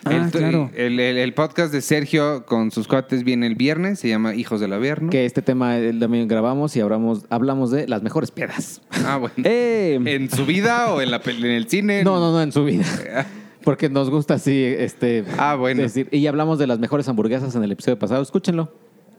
Ah, 0.04 0.16
el, 0.16 0.32
claro. 0.32 0.70
el- 0.76 1.00
el- 1.00 1.18
el 1.18 1.34
podcast 1.34 1.72
de 1.74 1.82
Sergio 1.82 2.46
con 2.46 2.72
sus 2.72 2.88
cuates 2.88 3.24
viene 3.24 3.48
el 3.48 3.56
viernes, 3.56 4.00
se 4.00 4.08
llama 4.10 4.36
Hijos 4.36 4.60
del 4.62 4.74
Averno. 4.74 5.10
Que 5.10 5.26
este 5.26 5.42
tema 5.42 5.76
también 6.00 6.28
grabamos 6.28 6.76
y 6.76 6.82
hablamos, 6.82 7.26
hablamos 7.30 7.72
de 7.72 7.88
las 7.88 8.04
mejores 8.04 8.32
piedras. 8.32 8.82
Ah, 9.06 9.18
bueno. 9.18 9.36
Eh, 9.44 10.00
¿En 10.06 10.30
su 10.30 10.46
vida 10.46 10.94
o 10.94 11.02
en, 11.02 11.12
la, 11.12 11.22
en 11.26 11.46
el 11.46 11.68
cine? 11.68 12.04
No, 12.04 12.20
no, 12.20 12.32
no, 12.32 12.42
en 12.42 12.52
su 12.52 12.64
vida. 12.66 12.86
Porque 13.64 13.90
nos 13.90 14.10
gusta 14.12 14.36
así, 14.36 14.64
este. 14.64 15.24
Ah, 15.38 15.56
bueno. 15.56 15.82
decir- 15.82 16.08
y 16.12 16.28
hablamos 16.28 16.60
de 16.60 16.68
las 16.68 16.78
mejores 16.80 17.08
hamburguesas 17.10 17.56
en 17.56 17.64
el 17.64 17.72
episodio 17.72 17.98
pasado. 17.98 18.22
Escúchenlo. 18.22 18.72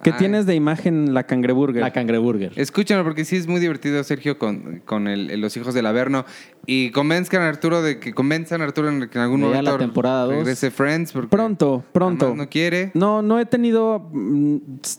¿Qué 0.06 0.12
Ah. 0.12 0.18
tienes 0.18 0.46
de 0.46 0.54
imagen 0.54 1.14
la 1.14 1.24
cangreburger? 1.24 1.82
La 1.82 1.92
cangreburger. 1.92 2.52
Escúchenlo 2.54 3.02
porque 3.02 3.24
sí 3.24 3.34
es 3.34 3.48
muy 3.48 3.58
divertido, 3.58 4.04
Sergio, 4.04 4.38
con, 4.38 4.80
con 4.84 5.08
el- 5.08 5.40
los 5.40 5.56
hijos 5.56 5.74
del 5.74 5.84
Averno. 5.84 6.24
Y 6.64 6.90
convenzcan 6.92 7.42
a 7.42 7.48
Arturo 7.48 7.82
de 7.82 7.98
que 7.98 8.14
convenzan 8.14 8.60
a 8.60 8.64
Arturo 8.64 8.88
en 8.88 9.08
que 9.08 9.18
en 9.18 9.24
algún 9.24 9.40
momento 9.40 9.62
la 9.72 9.78
temporada 9.78 10.26
dos. 10.26 10.34
regrese 10.34 10.70
Friends. 10.70 11.10
porque 11.10 11.28
Pronto, 11.28 11.82
pronto. 11.90 12.36
No 12.36 12.48
quiere. 12.48 12.92
No, 12.94 13.20
no 13.20 13.40
he 13.40 13.46
tenido 13.46 14.08
mm, 14.12 14.58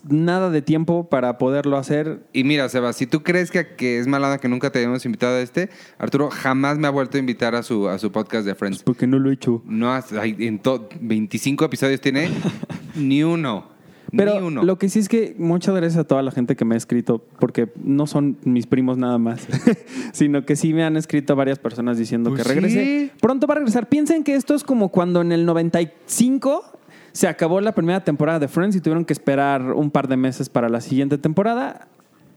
nada 0.09 0.49
de 0.49 0.61
tiempo 0.61 1.07
para 1.09 1.37
poderlo 1.37 1.77
hacer. 1.77 2.27
Y 2.33 2.43
mira, 2.43 2.67
Sebas, 2.67 2.97
si 2.97 3.07
tú 3.07 3.23
crees 3.23 3.49
que, 3.49 3.75
que 3.75 3.99
es 3.99 4.07
malada 4.07 4.39
que 4.39 4.49
nunca 4.49 4.71
te 4.73 4.79
hayamos 4.79 5.05
invitado 5.05 5.37
a 5.37 5.39
este, 5.39 5.69
Arturo 5.99 6.29
jamás 6.31 6.77
me 6.77 6.87
ha 6.87 6.91
vuelto 6.91 7.15
a 7.15 7.21
invitar 7.21 7.55
a 7.55 7.63
su, 7.63 7.87
a 7.87 7.97
su 7.97 8.11
podcast 8.11 8.45
de 8.45 8.55
Friends. 8.55 8.83
Porque 8.83 9.07
no 9.07 9.19
lo 9.19 9.29
he 9.29 9.33
hecho. 9.35 9.61
No, 9.65 9.97
en 10.21 10.59
to- 10.59 10.89
25 10.99 11.63
episodios 11.63 12.01
tiene 12.01 12.29
ni 12.95 13.23
uno. 13.23 13.76
Pero 14.15 14.39
ni 14.39 14.47
uno. 14.47 14.63
lo 14.63 14.77
que 14.77 14.89
sí 14.89 14.99
es 14.99 15.09
que 15.09 15.35
muchas 15.37 15.75
gracias 15.75 15.99
a 15.99 16.03
toda 16.05 16.21
la 16.21 16.31
gente 16.31 16.55
que 16.55 16.63
me 16.65 16.75
ha 16.75 16.77
escrito, 16.77 17.23
porque 17.39 17.69
no 17.83 18.07
son 18.07 18.37
mis 18.43 18.67
primos 18.67 18.97
nada 18.97 19.17
más, 19.17 19.45
sino 20.13 20.45
que 20.45 20.55
sí 20.55 20.73
me 20.73 20.83
han 20.83 20.95
escrito 20.97 21.35
varias 21.35 21.59
personas 21.59 21.97
diciendo 21.97 22.29
Pues 22.29 22.43
que 22.43 22.47
regrese. 22.49 22.83
sí. 22.85 23.11
Pronto 23.19 23.47
va 23.47 23.53
a 23.53 23.57
regresar. 23.57 23.89
Piensen 23.89 24.23
que 24.23 24.35
esto 24.35 24.55
es 24.55 24.63
como 24.63 24.89
cuando 24.89 25.21
en 25.21 25.31
el 25.31 25.45
95 25.45 26.63
se 27.11 27.27
acabó 27.27 27.61
la 27.61 27.73
primera 27.73 28.03
temporada 28.03 28.39
de 28.39 28.47
Friends 28.47 28.75
y 28.75 28.81
tuvieron 28.81 29.03
que 29.03 29.13
esperar 29.13 29.73
un 29.73 29.89
par 29.91 30.07
de 30.07 30.17
meses 30.17 30.49
para 30.49 30.69
la 30.69 30.81
siguiente 30.81 31.17
temporada. 31.17 31.87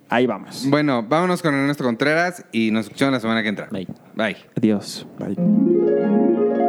Ahí 0.08 0.26
vamos. 0.26 0.66
Bueno, 0.68 1.04
vámonos 1.08 1.40
con 1.42 1.54
Ernesto 1.54 1.84
Contreras 1.84 2.44
y 2.50 2.70
nos 2.72 2.86
escuchamos 2.86 3.12
la 3.12 3.20
semana 3.20 3.42
que 3.42 3.48
entra. 3.50 3.68
Bye. 3.70 3.86
Bye. 4.16 4.36
Adiós. 4.56 5.06
Bye. 5.18 6.59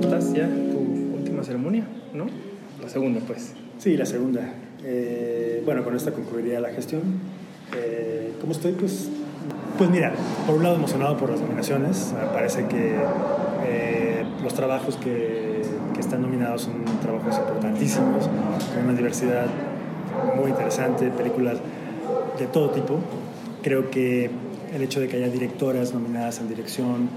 ¿Cómo 0.00 0.14
estás 0.14 0.32
ya? 0.32 0.46
Tu 0.46 1.16
última 1.16 1.42
ceremonia, 1.42 1.84
¿no? 2.14 2.26
La 2.80 2.88
segunda, 2.88 3.20
pues. 3.26 3.54
Sí, 3.78 3.96
la 3.96 4.06
segunda. 4.06 4.48
Eh, 4.84 5.60
bueno, 5.64 5.82
con 5.82 5.96
esta 5.96 6.12
concluiría 6.12 6.60
la 6.60 6.68
gestión. 6.68 7.02
Eh, 7.76 8.32
¿Cómo 8.40 8.52
estoy? 8.52 8.72
Pues, 8.74 9.10
pues 9.76 9.90
mira, 9.90 10.12
por 10.46 10.54
un 10.54 10.62
lado 10.62 10.76
emocionado 10.76 11.16
por 11.16 11.30
las 11.30 11.40
nominaciones. 11.40 12.14
Me 12.16 12.28
parece 12.28 12.66
que 12.66 12.94
eh, 13.66 14.22
los 14.40 14.54
trabajos 14.54 14.96
que, 14.98 15.62
que 15.94 16.00
están 16.00 16.22
nominados 16.22 16.62
son 16.62 16.84
trabajos 17.02 17.36
importantísimos, 17.36 18.28
con 18.72 18.84
una 18.84 18.94
diversidad 18.94 19.46
muy 20.36 20.50
interesante, 20.50 21.10
películas 21.10 21.58
de 22.38 22.46
todo 22.46 22.70
tipo. 22.70 23.00
Creo 23.64 23.90
que 23.90 24.30
el 24.72 24.80
hecho 24.80 25.00
de 25.00 25.08
que 25.08 25.16
haya 25.16 25.28
directoras 25.28 25.92
nominadas 25.92 26.38
en 26.38 26.48
dirección, 26.48 27.08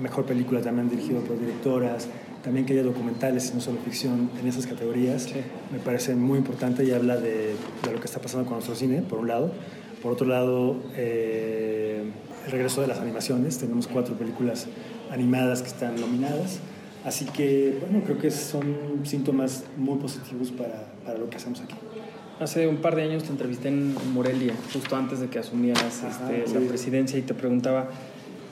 mejor 0.00 0.24
película 0.24 0.60
también 0.60 0.88
dirigido 0.88 1.20
por 1.20 1.38
directoras, 1.38 2.08
también 2.42 2.66
que 2.66 2.74
haya 2.74 2.82
documentales 2.82 3.50
y 3.50 3.54
no 3.54 3.60
solo 3.60 3.78
ficción 3.84 4.30
en 4.40 4.46
esas 4.46 4.66
categorías, 4.66 5.28
me 5.72 5.78
parece 5.78 6.14
muy 6.14 6.38
importante 6.38 6.84
y 6.84 6.92
habla 6.92 7.16
de, 7.16 7.54
de 7.82 7.92
lo 7.92 7.98
que 7.98 8.06
está 8.06 8.20
pasando 8.20 8.46
con 8.46 8.54
nuestro 8.54 8.74
cine, 8.74 9.02
por 9.02 9.18
un 9.18 9.28
lado. 9.28 9.50
Por 10.02 10.12
otro 10.12 10.26
lado, 10.26 10.76
eh, 10.94 12.04
el 12.46 12.52
regreso 12.52 12.80
de 12.80 12.86
las 12.86 13.00
animaciones. 13.00 13.58
Tenemos 13.58 13.86
cuatro 13.88 14.14
películas 14.14 14.66
animadas 15.10 15.62
que 15.62 15.68
están 15.68 16.00
nominadas. 16.00 16.60
Así 17.04 17.24
que, 17.24 17.78
bueno, 17.80 18.02
creo 18.04 18.18
que 18.18 18.30
son 18.30 19.00
síntomas 19.04 19.64
muy 19.76 19.98
positivos 19.98 20.50
para, 20.50 20.86
para 21.04 21.18
lo 21.18 21.28
que 21.28 21.36
hacemos 21.36 21.60
aquí. 21.60 21.74
Hace 22.40 22.68
un 22.68 22.78
par 22.78 22.96
de 22.96 23.02
años 23.02 23.24
te 23.24 23.30
entrevisté 23.30 23.68
en 23.68 23.94
Morelia, 24.12 24.54
justo 24.72 24.94
antes 24.94 25.20
de 25.20 25.28
que 25.28 25.38
asumieras 25.38 26.04
Ajá, 26.04 26.30
este, 26.32 26.48
sí. 26.48 26.54
la 26.54 26.68
presidencia 26.68 27.18
y 27.18 27.22
te 27.22 27.32
preguntaba, 27.32 27.88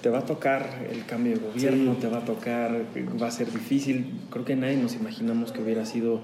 ¿te 0.05 0.11
va 0.11 0.19
a 0.19 0.27
tocar 0.27 0.87
el 0.93 1.07
cambio 1.07 1.33
de 1.33 1.39
gobierno? 1.39 1.95
Sí. 1.95 2.01
¿Te 2.03 2.09
va 2.09 2.19
a 2.19 2.25
tocar? 2.27 2.85
¿Va 3.23 3.27
a 3.27 3.31
ser 3.31 3.51
difícil? 3.51 4.21
Creo 4.29 4.45
que 4.45 4.55
nadie 4.55 4.77
nos 4.77 4.95
imaginamos 4.97 5.51
que 5.51 5.63
hubiera 5.63 5.87
sido 5.87 6.21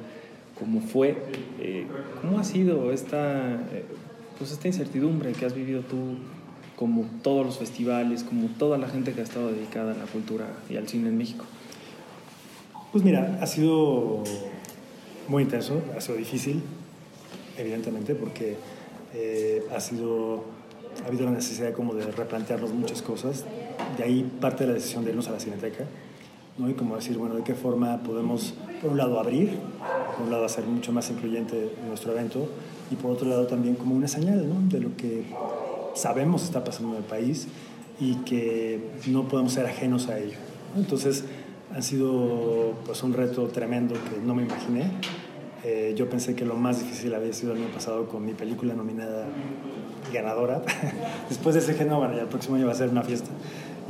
como 0.59 0.83
fue. 0.83 1.17
Eh, 1.59 1.87
¿Cómo 2.21 2.39
ha 2.39 2.45
sido 2.45 2.93
esta, 2.93 3.55
eh, 3.55 3.87
pues 4.37 4.53
esta 4.53 4.69
incertidumbre 4.69 5.33
que 5.33 5.47
has 5.47 5.55
vivido 5.55 5.81
tú, 5.81 6.17
como 6.77 7.07
todos 7.23 7.47
los 7.47 7.57
festivales, 7.57 8.23
como 8.23 8.49
toda 8.49 8.77
la 8.77 8.87
gente 8.87 9.13
que 9.13 9.23
ha 9.23 9.25
estado 9.25 9.51
dedicada 9.51 9.93
a 9.93 9.97
la 9.97 10.05
cultura 10.05 10.45
y 10.69 10.77
al 10.77 10.87
cine 10.87 11.09
en 11.09 11.17
México? 11.17 11.47
Pues 12.93 13.03
mira, 13.03 13.39
ha 13.41 13.47
sido 13.47 14.25
muy 15.27 15.45
intenso, 15.45 15.81
ha 15.97 16.03
sido 16.03 16.19
difícil, 16.19 16.63
evidentemente, 17.57 18.15
porque 18.15 18.57
eh, 19.15 19.63
ha 19.75 19.81
sido, 19.81 20.45
ha 21.03 21.09
habido 21.09 21.25
la 21.25 21.31
necesidad 21.31 21.73
como 21.73 21.95
de 21.95 22.05
replantearnos 22.05 22.75
muchas 22.75 23.01
cosas. 23.01 23.47
De 23.97 24.05
ahí 24.05 24.31
parte 24.41 24.65
de 24.65 24.69
la 24.69 24.75
decisión 24.75 25.05
de 25.05 25.11
irnos 25.11 25.29
a 25.29 25.33
la 25.33 25.41
Cineteca, 25.41 25.85
¿no? 26.59 26.69
Y 26.69 26.75
como 26.75 26.97
decir, 26.97 27.17
bueno, 27.19 27.35
de 27.35 27.43
qué 27.43 27.55
forma 27.55 27.99
podemos, 27.99 28.55
por 28.81 28.91
un 28.93 28.99
lado, 28.99 29.19
abrir, 29.19 29.59
por 30.17 30.27
un 30.27 30.31
lado, 30.31 30.45
hacer 30.45 30.65
mucho 30.65 30.93
más 30.93 31.11
incluyente 31.11 31.73
nuestro 31.87 32.13
evento, 32.13 32.49
y 32.91 32.97
por 32.97 33.13
otro 33.13 33.29
lado, 33.29 33.47
también 33.47 33.77
como 33.77 33.95
una 33.95 34.09
señal, 34.09 34.49
¿no? 34.49 34.69
De 34.69 34.81
lo 34.81 34.97
que 34.97 35.25
sabemos 35.95 36.45
está 36.45 36.65
pasando 36.65 36.93
en 36.93 37.03
el 37.03 37.05
país 37.05 37.49
y 38.01 38.15
que 38.17 38.81
no 39.09 39.29
podemos 39.29 39.53
ser 39.53 39.67
ajenos 39.67 40.09
a 40.09 40.19
ello. 40.19 40.37
Entonces, 40.77 41.25
han 41.75 41.83
sido 41.83 42.75
pues, 42.85 43.03
un 43.03 43.13
reto 43.13 43.47
tremendo 43.49 43.95
que 43.95 44.21
no 44.25 44.35
me 44.35 44.43
imaginé. 44.43 44.91
Eh, 45.63 45.95
yo 45.97 46.09
pensé 46.09 46.35
que 46.35 46.45
lo 46.45 46.57
más 46.57 46.81
difícil 46.81 47.15
había 47.15 47.33
sido 47.33 47.53
el 47.53 47.59
año 47.59 47.73
pasado 47.73 48.09
con 48.09 48.25
mi 48.25 48.33
película 48.33 48.75
nominada 48.75 49.27
ganadora. 50.13 50.63
Después 51.29 51.55
de 51.55 51.61
ese 51.61 51.85
no, 51.85 51.99
bueno, 51.99 52.15
ya 52.15 52.23
el 52.23 52.29
próximo 52.29 52.57
año 52.57 52.67
va 52.67 52.73
a 52.73 52.77
ser 52.77 52.89
una 52.89 53.03
fiesta. 53.03 53.31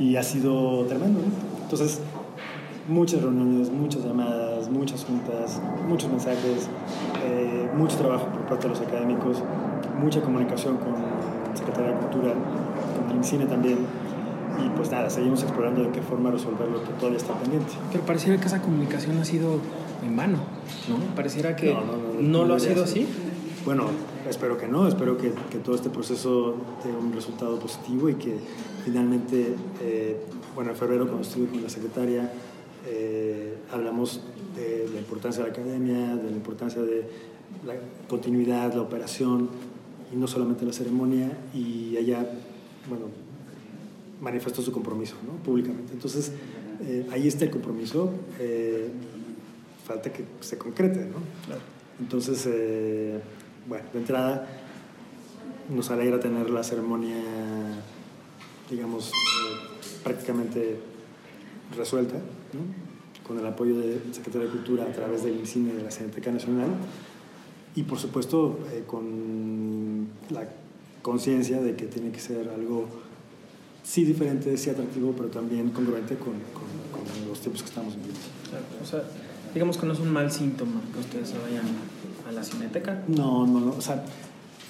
Y 0.01 0.15
ha 0.15 0.23
sido 0.23 0.85
tremendo. 0.85 1.19
¿no? 1.19 1.61
Entonces, 1.63 2.01
muchas 2.87 3.21
reuniones, 3.21 3.69
muchas 3.69 4.03
llamadas, 4.03 4.69
muchas 4.69 5.05
juntas, 5.05 5.61
muchos 5.87 6.09
mensajes, 6.09 6.67
eh, 7.23 7.69
mucho 7.77 7.97
trabajo 7.97 8.25
por 8.27 8.41
parte 8.47 8.63
de 8.63 8.69
los 8.69 8.81
académicos, 8.81 9.37
mucha 10.01 10.21
comunicación 10.21 10.77
con 10.77 10.93
la 10.93 11.55
Secretaría 11.55 11.91
de 11.91 11.97
Cultura, 11.97 12.33
con 13.07 13.17
el 13.17 13.23
cine 13.23 13.45
también. 13.45 13.77
Y 14.63 14.69
pues 14.75 14.91
nada, 14.91 15.09
seguimos 15.09 15.43
explorando 15.43 15.83
de 15.83 15.89
qué 15.89 16.01
forma 16.01 16.31
resolver 16.31 16.67
lo 16.67 16.83
que 16.83 16.91
todavía 16.93 17.17
está 17.17 17.33
pendiente. 17.35 17.71
Pero 17.91 18.03
pareciera 18.03 18.39
que 18.39 18.47
esa 18.47 18.61
comunicación 18.61 19.17
ha 19.19 19.25
sido 19.25 19.59
en 20.03 20.15
vano, 20.15 20.37
¿no? 20.89 21.15
Pareciera 21.15 21.55
que 21.55 21.73
No, 21.73 21.81
no, 21.81 21.93
no, 22.21 22.21
no, 22.21 22.45
lo 22.45 22.55
ha 22.55 22.59
sido 22.59 22.83
así. 22.83 23.07
Bueno, 23.65 23.85
espero 24.27 24.57
que 24.57 24.67
no, 24.67 24.87
espero 24.87 25.17
que, 25.17 25.31
que 25.51 25.59
todo 25.59 25.75
este 25.75 25.89
proceso 25.89 26.55
tenga 26.81 26.97
un 26.97 27.13
resultado 27.13 27.59
positivo 27.59 28.09
y 28.09 28.15
que 28.15 28.39
finalmente, 28.83 29.55
eh, 29.81 30.17
bueno, 30.55 30.71
en 30.71 30.75
febrero 30.75 31.05
cuando 31.05 31.21
estuve 31.21 31.47
con 31.47 31.61
la 31.61 31.69
secretaria, 31.69 32.31
eh, 32.87 33.55
hablamos 33.71 34.21
de 34.55 34.89
la 34.93 34.99
importancia 34.99 35.43
de 35.43 35.49
la 35.49 35.53
academia, 35.53 36.15
de 36.15 36.29
la 36.29 36.35
importancia 36.35 36.81
de 36.81 37.05
la 37.65 37.73
continuidad, 38.09 38.73
la 38.73 38.81
operación 38.81 39.49
y 40.11 40.15
no 40.15 40.27
solamente 40.27 40.65
la 40.65 40.73
ceremonia 40.73 41.31
y 41.53 41.95
ella, 41.97 42.25
bueno, 42.89 43.05
manifestó 44.19 44.61
su 44.61 44.71
compromiso 44.71 45.15
¿no? 45.25 45.33
públicamente. 45.43 45.93
Entonces, 45.93 46.31
eh, 46.83 47.07
ahí 47.11 47.27
está 47.27 47.45
el 47.45 47.51
compromiso, 47.51 48.11
falta 49.85 50.11
que 50.11 50.25
se 50.41 50.57
concrete, 50.57 51.05
¿no? 51.05 51.17
Entonces, 51.99 52.47
bueno, 53.67 53.85
de 53.93 53.99
entrada 53.99 54.47
nos 55.69 55.91
alegra 55.91 56.19
tener 56.19 56.49
la 56.49 56.63
ceremonia 56.63 57.15
digamos, 58.71 59.09
eh, 59.09 59.11
prácticamente 60.03 60.79
resuelta, 61.77 62.15
¿no? 62.15 62.91
con 63.27 63.37
el 63.37 63.45
apoyo 63.45 63.77
del 63.77 64.01
Secretario 64.13 64.47
de 64.47 64.53
Cultura 64.53 64.83
a 64.85 64.91
través 64.91 65.23
del 65.23 65.45
cine 65.45 65.73
de 65.73 65.83
la 65.83 65.91
Cineteca 65.91 66.31
Nacional 66.31 66.69
y 67.75 67.83
por 67.83 67.99
supuesto 67.99 68.59
eh, 68.73 68.83
con 68.87 70.07
la 70.31 70.49
conciencia 71.01 71.61
de 71.61 71.75
que 71.75 71.85
tiene 71.85 72.11
que 72.11 72.19
ser 72.19 72.49
algo 72.49 72.87
sí 73.83 74.03
diferente, 74.05 74.57
sí 74.57 74.69
atractivo, 74.69 75.13
pero 75.15 75.29
también 75.29 75.69
congruente 75.69 76.15
con, 76.15 76.33
con- 76.33 76.81
con 76.91 77.27
los 77.29 77.39
tiempos 77.39 77.61
que 77.63 77.69
estamos 77.69 77.95
viviendo. 77.95 78.19
Claro, 78.49 78.65
O 78.83 78.85
sea, 78.85 79.03
digamos 79.53 79.77
que 79.77 79.85
no 79.85 79.93
es 79.93 79.99
un 79.99 80.11
mal 80.11 80.31
síntoma 80.31 80.81
que 80.93 80.99
ustedes 80.99 81.29
se 81.29 81.37
vayan 81.37 81.65
a 82.27 82.31
la 82.31 82.43
cineteca. 82.43 83.03
No, 83.07 83.45
no, 83.47 83.59
no. 83.59 83.71
O 83.73 83.81
sea, 83.81 84.03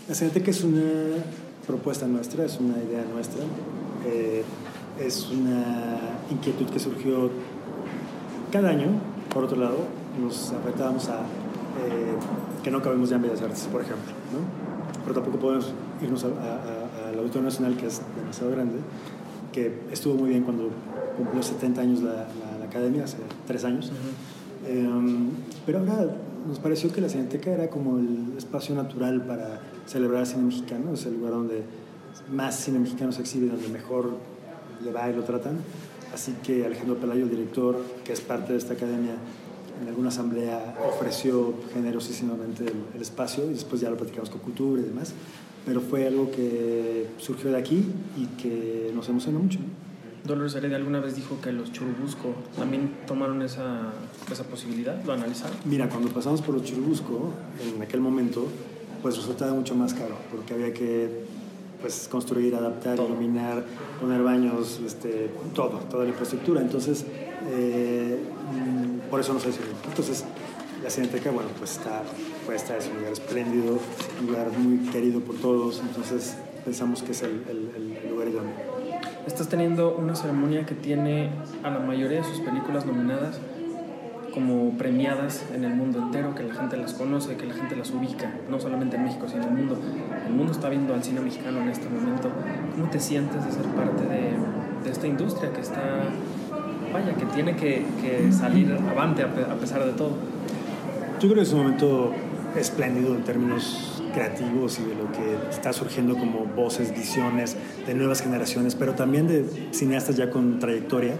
la 0.08 0.16
Cineteca 0.16 0.52
es 0.52 0.64
una 0.64 0.82
propuesta 1.68 2.08
nuestra, 2.08 2.46
es 2.46 2.60
una 2.60 2.78
idea 2.78 3.04
nuestra. 3.14 3.42
eh, 4.06 4.44
es 5.00 5.30
una 5.32 5.98
inquietud 6.30 6.66
que 6.68 6.80
surgió 6.80 7.30
cada 8.52 8.70
año. 8.70 8.88
Por 9.34 9.46
otro 9.46 9.58
lado, 9.58 9.78
nos 10.22 10.52
afectábamos 10.52 11.08
a 11.10 11.20
eh, 11.22 12.14
que 12.64 12.70
no 12.70 12.82
cabemos 12.82 13.10
ya 13.10 13.16
en 13.16 13.22
Bellas 13.24 13.42
Artes, 13.42 13.68
por 13.72 13.82
ejemplo. 13.82 14.12
¿no? 14.34 15.02
Pero 15.04 15.16
tampoco 15.16 15.38
podemos 15.40 15.74
irnos 16.04 16.24
al 16.26 17.18
Auditorio 17.18 17.44
Nacional, 17.44 17.76
que 17.78 17.88
es 17.88 18.02
demasiado 18.20 18.52
grande, 18.52 18.76
que 19.54 19.80
estuvo 19.92 20.16
muy 20.16 20.30
bien 20.30 20.44
cuando 20.44 20.70
cumplió 21.18 21.42
70 21.42 21.82
años 21.82 22.02
la, 22.04 22.12
la- 22.14 22.58
la 22.60 22.66
academia, 22.66 23.06
hace 23.06 23.18
tres 23.48 23.64
años. 23.64 23.92
Eh, 24.68 24.88
pero 25.66 25.80
ahora 25.80 26.16
nos 26.48 26.60
pareció 26.60 26.92
que 26.92 27.02
la 27.02 27.10
Cineteca 27.10 27.50
era 27.52 27.70
como 27.70 27.98
el 27.98 28.34
espacio 28.38 28.76
natural 28.76 29.24
para 29.26 29.60
celebrar 29.92 30.22
el 30.22 30.28
cine 30.28 30.44
mexicano, 30.44 30.94
es 30.94 31.06
el 31.06 31.16
lugar 31.16 31.34
donde 31.34 31.64
más 32.32 32.56
cine 32.56 32.80
mexicano 32.80 33.12
se 33.12 33.22
exhibe, 33.22 33.48
donde 33.48 33.68
mejor 33.68 34.12
le 34.84 34.92
va 34.92 35.10
y 35.10 35.14
lo 35.14 35.24
tratan. 35.24 35.58
Así 36.14 36.34
que 36.44 36.66
Alejandro 36.66 36.98
Pelayo, 36.98 37.24
el 37.24 37.30
director, 37.30 37.82
que 38.04 38.14
es 38.14 38.22
parte 38.22 38.54
de 38.54 38.60
esta 38.60 38.74
academia, 38.74 39.16
en 39.82 39.88
alguna 39.88 40.10
asamblea 40.10 40.76
ofreció 40.88 41.54
generosísimamente 41.74 42.64
el, 42.64 42.84
el 42.96 43.02
espacio 43.02 43.50
y 43.50 43.54
después 43.54 43.82
ya 43.82 43.90
lo 43.90 43.98
platicamos 43.98 44.30
con 44.30 44.40
Cultura 44.40 44.82
y 44.82 44.86
demás. 44.86 45.14
Pero 45.66 45.82
fue 45.82 46.08
algo 46.08 46.32
que 46.32 47.08
surgió 47.18 47.52
de 47.52 47.58
aquí 47.58 47.86
y 48.18 48.26
que 48.42 48.92
nos 48.96 49.10
emocionó 49.10 49.40
mucho. 49.40 49.60
Dolores 50.24 50.54
Heredia 50.56 50.78
alguna 50.78 51.00
vez 51.00 51.16
dijo 51.16 51.40
que 51.42 51.52
los 51.52 51.72
Churubusco 51.72 52.36
también 52.56 52.92
tomaron 53.08 53.42
esa, 53.42 53.92
esa 54.32 54.44
posibilidad, 54.44 55.04
lo 55.04 55.14
analizaron. 55.14 55.58
Mira, 55.66 55.90
cuando 55.90 56.10
pasamos 56.10 56.42
por 56.42 56.56
los 56.56 56.64
Churubusco, 56.64 57.32
en 57.76 57.82
aquel 57.82 58.02
momento, 58.02 58.48
pues 59.02 59.18
resultaba 59.18 59.54
mucho 59.54 59.76
más 59.76 59.94
caro, 59.94 60.16
porque 60.32 60.54
había 60.54 60.74
que 60.74 61.24
pues, 61.82 62.08
construir, 62.10 62.56
adaptar, 62.56 63.00
iluminar, 63.00 63.64
poner 64.00 64.22
baños, 64.22 64.80
este, 64.86 65.30
todo, 65.56 65.80
toda 65.90 66.04
la 66.04 66.10
infraestructura. 66.10 66.62
Entonces, 66.62 67.06
eh, 67.50 68.20
mm, 68.54 69.10
por 69.10 69.20
eso 69.20 69.34
no 69.34 69.40
se 69.40 69.50
hizo. 69.50 69.60
Entonces, 69.88 70.24
la 70.84 70.90
Cineteca, 70.90 71.32
bueno, 71.32 71.50
pues 71.58 71.72
está 71.78 72.04
puesta, 72.46 72.78
es 72.78 72.88
un 72.88 72.98
lugar 72.98 73.14
espléndido, 73.14 73.80
un 74.20 74.28
lugar 74.28 74.52
muy 74.58 74.90
querido 74.90 75.20
por 75.22 75.36
todos, 75.38 75.80
entonces 75.80 76.36
pensamos 76.66 77.02
que 77.04 77.12
es 77.12 77.22
el, 77.24 77.44
el- 77.50 77.98
el 78.04 78.10
lugar 78.12 78.28
idóneo. 78.28 78.54
Estás 79.28 79.48
teniendo 79.50 79.96
una 79.96 80.16
ceremonia 80.16 80.66
que 80.66 80.74
tiene 80.76 81.30
a 81.64 81.70
la 81.70 81.80
mayoría 81.80 82.18
de 82.18 82.24
sus 82.24 82.40
películas 82.40 82.86
nominadas 82.88 83.40
como 84.34 84.78
premiadas 84.78 85.46
en 85.54 85.64
el 85.64 85.76
mundo 85.76 86.00
entero, 86.00 86.34
que 86.36 86.44
la 86.44 86.54
gente 86.54 86.78
las 86.78 86.94
conoce, 86.94 87.36
que 87.36 87.46
la 87.46 87.54
gente 87.54 87.76
las 87.76 87.92
ubica, 87.92 88.32
no 88.50 88.60
solamente 88.60 88.96
en 88.96 89.04
México, 89.04 89.28
sino 89.28 89.44
en 89.44 89.50
el 89.50 89.56
mundo. 89.56 89.80
El 90.26 90.34
mundo 90.34 90.52
está 90.52 90.70
viendo 90.70 90.94
al 90.94 91.04
cine 91.04 91.22
mexicano 91.22 91.62
en 91.62 91.70
este 91.70 91.88
momento. 91.90 92.30
¿Cómo 92.76 92.90
te 92.90 93.00
sientes 93.00 93.46
de 93.46 93.52
ser 93.52 93.66
parte 93.66 94.04
de, 94.04 94.32
de 94.84 94.92
esta 94.92 95.08
industria 95.08 95.52
que 95.52 95.62
está, 95.62 95.82
vaya, 96.94 97.14
que 97.16 97.26
tiene 97.26 97.56
que, 97.56 97.86
que 98.02 98.32
salir 98.32 98.72
avante 98.90 99.24
a, 99.24 99.26
a 99.26 99.56
pesar 99.56 99.86
de 99.86 99.92
todo? 99.94 100.12
Yo 101.20 101.28
creo 101.28 101.36
que 101.36 101.42
es 101.42 101.54
un 101.54 101.60
momento 101.60 102.14
espléndido 102.56 103.16
en 103.16 103.24
términos 103.24 104.02
creativos 104.14 104.80
y 104.80 104.84
de 104.84 104.96
lo 104.96 105.12
que 105.12 105.50
está 105.50 105.74
surgiendo 105.74 106.18
como 106.18 106.46
voces, 106.46 106.92
visiones 106.92 107.56
de 107.86 107.94
nuevas 107.94 108.22
generaciones, 108.22 108.76
pero 108.76 108.94
también 108.94 109.28
de 109.28 109.46
cineastas 109.72 110.18
ya 110.18 110.30
con 110.30 110.60
trayectoria. 110.60 111.16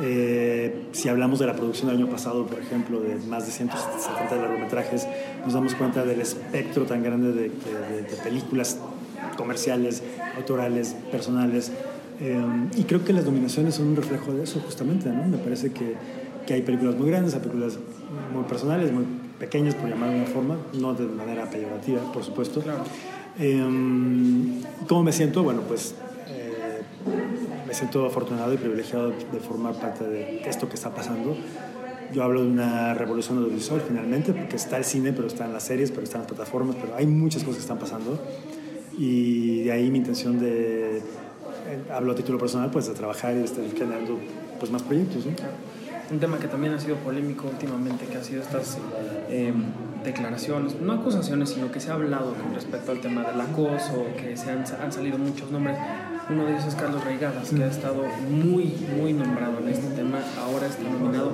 Eh, 0.00 0.82
si 0.92 1.08
hablamos 1.08 1.38
de 1.38 1.46
la 1.46 1.54
producción 1.54 1.88
del 1.90 1.98
año 2.02 2.10
pasado, 2.10 2.46
por 2.46 2.58
ejemplo, 2.58 3.00
de 3.00 3.16
más 3.28 3.46
de 3.46 3.52
170 3.52 4.36
largometrajes, 4.36 5.06
nos 5.44 5.54
damos 5.54 5.74
cuenta 5.74 6.04
del 6.04 6.20
espectro 6.20 6.84
tan 6.84 7.02
grande 7.02 7.32
de, 7.32 7.42
de- 7.48 8.02
de- 8.02 8.16
películas 8.22 8.78
comerciales, 9.36 10.02
autorales, 10.36 10.94
personales. 11.10 11.72
Eh, 12.20 12.40
y 12.76 12.84
creo 12.84 13.04
que 13.04 13.12
las 13.12 13.24
nominaciones 13.24 13.74
son 13.74 13.88
un 13.88 13.96
reflejo 13.96 14.32
de 14.32 14.44
eso, 14.44 14.60
justamente. 14.60 15.08
¿no? 15.10 15.26
Me 15.28 15.38
parece 15.38 15.72
que, 15.72 15.94
que 16.46 16.54
hay 16.54 16.62
películas 16.62 16.94
muy 16.96 17.08
grandes, 17.08 17.34
hay 17.34 17.40
películas 17.40 17.78
muy 18.34 18.44
personales, 18.44 18.92
muy 18.92 19.04
pequeñas, 19.38 19.74
por 19.74 19.88
llamar 19.88 20.10
de 20.10 20.16
una 20.16 20.26
forma, 20.26 20.56
no 20.74 20.94
de 20.94 21.04
manera 21.06 21.48
peyorativa, 21.50 22.00
por 22.12 22.22
supuesto. 22.24 22.60
Claro. 22.60 22.84
Eh, 23.38 23.62
¿Cómo 24.88 25.02
me 25.02 25.12
siento? 25.12 25.42
Bueno, 25.42 25.60
pues 25.68 25.94
me 27.66 27.74
siento 27.74 28.06
afortunado 28.06 28.52
y 28.52 28.56
privilegiado 28.56 29.10
de 29.10 29.40
formar 29.40 29.74
parte 29.74 30.04
de 30.04 30.42
esto 30.48 30.68
que 30.68 30.74
está 30.74 30.94
pasando. 30.94 31.36
Yo 32.12 32.22
hablo 32.22 32.42
de 32.42 32.48
una 32.48 32.94
revolución 32.94 33.38
audiovisual 33.38 33.82
finalmente, 33.86 34.32
porque 34.32 34.56
está 34.56 34.76
el 34.76 34.84
cine, 34.84 35.12
pero 35.12 35.26
están 35.26 35.52
las 35.52 35.64
series, 35.64 35.90
pero 35.90 36.04
están 36.04 36.22
las 36.22 36.28
plataformas, 36.28 36.76
pero 36.80 36.94
hay 36.94 37.06
muchas 37.06 37.42
cosas 37.42 37.56
que 37.56 37.62
están 37.62 37.78
pasando. 37.78 38.18
Y 38.96 39.64
de 39.64 39.72
ahí 39.72 39.90
mi 39.90 39.98
intención 39.98 40.38
de, 40.38 41.02
hablo 41.92 42.12
a 42.12 42.14
título 42.14 42.38
personal, 42.38 42.70
pues 42.70 42.86
de 42.86 42.94
trabajar 42.94 43.34
y 43.34 43.38
de 43.38 43.44
estar 43.44 43.64
generando 43.76 44.18
pues, 44.58 44.70
más 44.70 44.82
proyectos. 44.82 45.26
¿no? 45.26 45.32
Un 46.10 46.20
tema 46.20 46.38
que 46.38 46.46
también 46.46 46.72
ha 46.72 46.80
sido 46.80 46.96
polémico 46.96 47.48
últimamente, 47.48 48.06
que 48.06 48.16
ha 48.16 48.22
sido 48.22 48.40
estas 48.40 48.78
eh, 49.28 49.52
declaraciones, 50.04 50.80
no 50.80 50.92
acusaciones, 50.92 51.50
sino 51.50 51.72
que 51.72 51.80
se 51.80 51.90
ha 51.90 51.94
hablado 51.94 52.34
con 52.34 52.54
respecto 52.54 52.92
al 52.92 53.00
tema 53.00 53.24
del 53.24 53.40
acoso, 53.40 54.06
que 54.16 54.36
se 54.36 54.50
han, 54.50 54.64
han 54.80 54.92
salido 54.92 55.18
muchos 55.18 55.50
nombres. 55.50 55.76
Uno 56.28 56.44
de 56.44 56.52
ellos 56.52 56.64
es 56.66 56.74
Carlos 56.74 57.04
Reigadas, 57.04 57.50
que 57.50 57.62
ha 57.62 57.68
estado 57.68 58.02
muy, 58.28 58.74
muy 59.00 59.12
nombrado 59.12 59.58
en 59.60 59.68
este 59.68 59.94
tema, 59.94 60.18
ahora 60.42 60.66
está 60.66 60.82
nominado. 60.82 61.32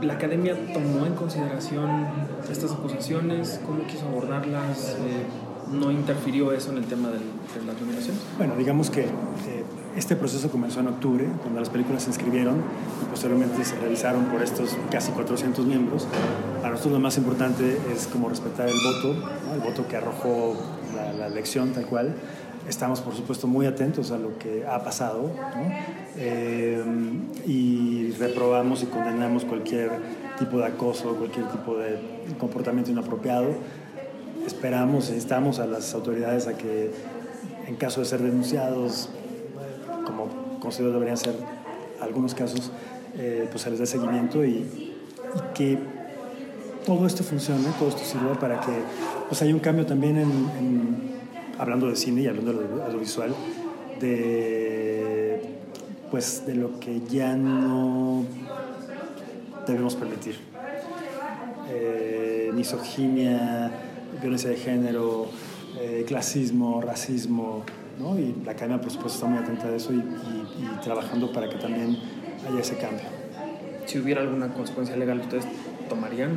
La 0.00 0.14
academia 0.14 0.56
tomó 0.72 1.06
en 1.06 1.14
consideración 1.14 2.06
estas 2.50 2.72
acusaciones, 2.72 3.60
cómo 3.66 3.86
quiso 3.86 4.06
abordarlas, 4.06 4.96
Eh, 5.00 5.26
no 5.72 5.90
interfirió 5.90 6.52
eso 6.52 6.72
en 6.72 6.78
el 6.78 6.84
tema 6.84 7.08
de 7.08 7.18
las 7.66 7.80
nominaciones. 7.80 8.20
Bueno, 8.36 8.54
digamos 8.56 8.90
que 8.90 9.02
eh, 9.02 9.64
este 9.96 10.14
proceso 10.16 10.50
comenzó 10.50 10.80
en 10.80 10.88
octubre, 10.88 11.26
cuando 11.40 11.60
las 11.60 11.70
películas 11.70 12.02
se 12.02 12.10
inscribieron 12.10 12.56
y 13.02 13.04
posteriormente 13.10 13.64
se 13.64 13.76
revisaron 13.76 14.26
por 14.26 14.42
estos 14.42 14.76
casi 14.90 15.12
400 15.12 15.64
miembros. 15.64 16.06
Para 16.60 16.72
nosotros 16.72 16.94
lo 16.94 17.00
más 17.00 17.16
importante 17.16 17.78
es 17.92 18.06
como 18.06 18.28
respetar 18.28 18.68
el 18.68 18.76
voto, 18.84 19.14
¿no? 19.46 19.54
el 19.54 19.60
voto 19.60 19.86
que 19.88 19.96
arrojó 19.96 20.54
la, 20.94 21.12
la 21.12 21.26
elección 21.26 21.72
tal 21.72 21.86
cual. 21.86 22.14
Estamos, 22.68 23.00
por 23.00 23.14
supuesto, 23.14 23.46
muy 23.46 23.66
atentos 23.66 24.10
a 24.10 24.18
lo 24.18 24.38
que 24.38 24.64
ha 24.66 24.82
pasado. 24.82 25.30
Eh, 26.16 26.82
y 27.46 28.12
reprobamos 28.18 28.82
y 28.82 28.86
condenamos 28.86 29.44
cualquier 29.44 29.90
tipo 30.38 30.58
de 30.58 30.66
acoso, 30.66 31.14
cualquier 31.16 31.46
tipo 31.48 31.76
de 31.76 31.98
comportamiento 32.38 32.90
inapropiado 32.90 33.48
esperamos 34.46 35.10
instamos 35.10 35.58
a 35.58 35.66
las 35.66 35.94
autoridades 35.94 36.46
a 36.46 36.56
que, 36.56 36.90
en 37.66 37.76
caso 37.76 38.00
de 38.00 38.06
ser 38.06 38.20
denunciados, 38.20 39.08
como 40.04 40.58
considero 40.60 40.92
deberían 40.92 41.16
ser 41.16 41.34
algunos 42.00 42.34
casos, 42.34 42.70
eh, 43.16 43.46
pues 43.50 43.62
se 43.62 43.70
les 43.70 43.78
dé 43.78 43.86
seguimiento 43.86 44.44
y, 44.44 44.92
que 45.54 45.78
todo 46.84 47.06
esto 47.06 47.24
funcione, 47.24 47.64
todo 47.78 47.88
esto 47.88 48.04
sirva 48.04 48.38
para 48.38 48.60
que 48.60 48.72
pues 49.28 49.40
haya 49.42 49.54
un 49.54 49.60
cambio 49.60 49.86
también 49.86 50.18
en- 50.18 51.13
hablando 51.58 51.88
de 51.88 51.96
cine 51.96 52.22
y 52.22 52.26
hablando 52.26 52.52
de 52.52 52.68
lo 52.68 52.82
audiovisual, 52.84 53.34
de, 54.00 55.40
pues, 56.10 56.46
de 56.46 56.54
lo 56.54 56.78
que 56.80 57.00
ya 57.08 57.34
no 57.36 58.24
debemos 59.66 59.94
permitir 59.96 60.36
eh, 61.70 62.50
misoginia, 62.54 63.70
violencia 64.20 64.50
de 64.50 64.56
género, 64.56 65.26
eh, 65.80 66.04
clasismo, 66.06 66.80
racismo, 66.80 67.62
¿no? 67.98 68.18
Y 68.18 68.34
la 68.44 68.52
academia, 68.52 68.80
por 68.80 68.90
supuesto, 68.90 69.16
está 69.16 69.26
muy 69.26 69.42
atenta 69.42 69.68
a 69.68 69.74
eso 69.76 69.92
y, 69.92 69.96
y- 69.96 70.00
y 70.00 70.80
trabajando 70.82 71.32
para 71.32 71.48
que 71.48 71.56
también 71.56 71.96
haya 72.48 72.60
ese 72.60 72.76
cambio. 72.76 73.06
Si 73.86 73.98
hubiera 73.98 74.20
alguna 74.22 74.52
consecuencia 74.52 74.96
legal, 74.96 75.20
¿ustedes 75.20 75.44
tomarían 75.88 76.30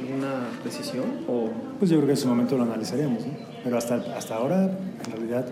alguna 0.00 0.48
decisión 0.64 1.04
o 1.28 1.48
Pues 1.78 1.90
yo 1.90 1.96
creo 1.98 2.06
que 2.06 2.12
en 2.12 2.16
su 2.16 2.28
momento 2.28 2.56
lo 2.56 2.62
analizaríamos, 2.64 3.26
¿no? 3.26 3.32
Pero 3.64 3.78
hasta, 3.78 3.96
hasta 4.16 4.36
ahora, 4.36 4.64
en 4.64 5.12
realidad, 5.12 5.46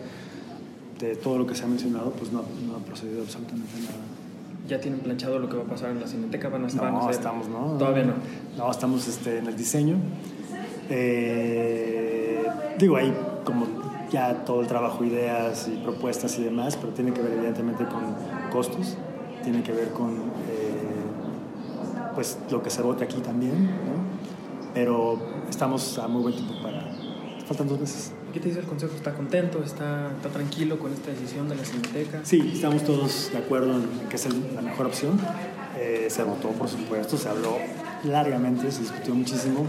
de 0.98 1.16
todo 1.16 1.38
lo 1.38 1.46
que 1.46 1.54
se 1.54 1.64
ha 1.64 1.66
mencionado, 1.66 2.10
pues 2.12 2.32
no, 2.32 2.42
no 2.66 2.76
ha 2.76 2.78
procedido 2.80 3.22
absolutamente 3.22 3.78
nada. 3.80 3.94
ya 4.68 4.80
tienen 4.80 5.00
planchado 5.00 5.38
lo 5.38 5.48
que 5.48 5.56
va 5.56 5.64
a 5.64 5.66
pasar 5.66 5.90
en 5.90 6.00
la 6.00 6.06
cineteca? 6.06 6.48
¿Van 6.48 6.64
a 6.64 6.66
estar? 6.66 6.92
No, 6.92 7.04
sé? 7.04 7.10
estamos, 7.10 7.48
¿no? 7.48 7.76
Todavía 7.78 8.04
no. 8.04 8.14
No, 8.56 8.70
estamos 8.70 9.06
este, 9.08 9.38
en 9.38 9.46
el 9.46 9.56
diseño. 9.56 9.96
Eh, 10.88 12.46
digo, 12.78 12.96
hay 12.96 13.12
como 13.44 13.66
ya 14.10 14.44
todo 14.44 14.60
el 14.60 14.66
trabajo, 14.66 15.04
ideas 15.04 15.68
y 15.68 15.76
propuestas 15.78 16.38
y 16.38 16.44
demás, 16.44 16.76
pero 16.76 16.92
tiene 16.92 17.12
que 17.12 17.22
ver 17.22 17.32
evidentemente 17.32 17.84
con 17.84 18.02
costos, 18.50 18.96
tiene 19.42 19.62
que 19.62 19.72
ver 19.72 19.90
con 19.90 20.12
eh, 20.12 20.96
pues 22.14 22.38
lo 22.50 22.62
que 22.62 22.70
se 22.70 22.82
vote 22.82 23.04
aquí 23.04 23.20
también, 23.20 23.66
¿no? 23.66 24.16
pero 24.74 25.18
estamos 25.48 25.98
a 25.98 26.06
muy 26.06 26.22
buen 26.22 26.34
tiempo. 26.34 26.54
Faltan 27.46 27.68
dos 27.68 27.78
meses. 27.78 28.10
¿Qué 28.32 28.40
te 28.40 28.48
dice 28.48 28.60
el 28.60 28.66
Consejo? 28.66 28.96
¿Está 28.96 29.14
contento? 29.14 29.62
¿Está, 29.62 30.10
está 30.16 30.28
tranquilo 30.30 30.78
con 30.80 30.92
esta 30.92 31.12
decisión 31.12 31.48
de 31.48 31.54
la 31.54 31.64
Cineteca? 31.64 32.20
Sí, 32.24 32.52
estamos 32.54 32.82
todos 32.82 33.30
de 33.30 33.38
acuerdo 33.38 33.76
en 33.76 34.08
que 34.08 34.16
es 34.16 34.26
la 34.52 34.62
mejor 34.62 34.86
opción. 34.86 35.20
Eh, 35.78 36.08
se 36.10 36.24
votó, 36.24 36.48
por 36.48 36.68
supuesto, 36.68 37.16
se 37.16 37.28
habló 37.28 37.56
largamente, 38.02 38.72
se 38.72 38.80
discutió 38.80 39.14
muchísimo. 39.14 39.68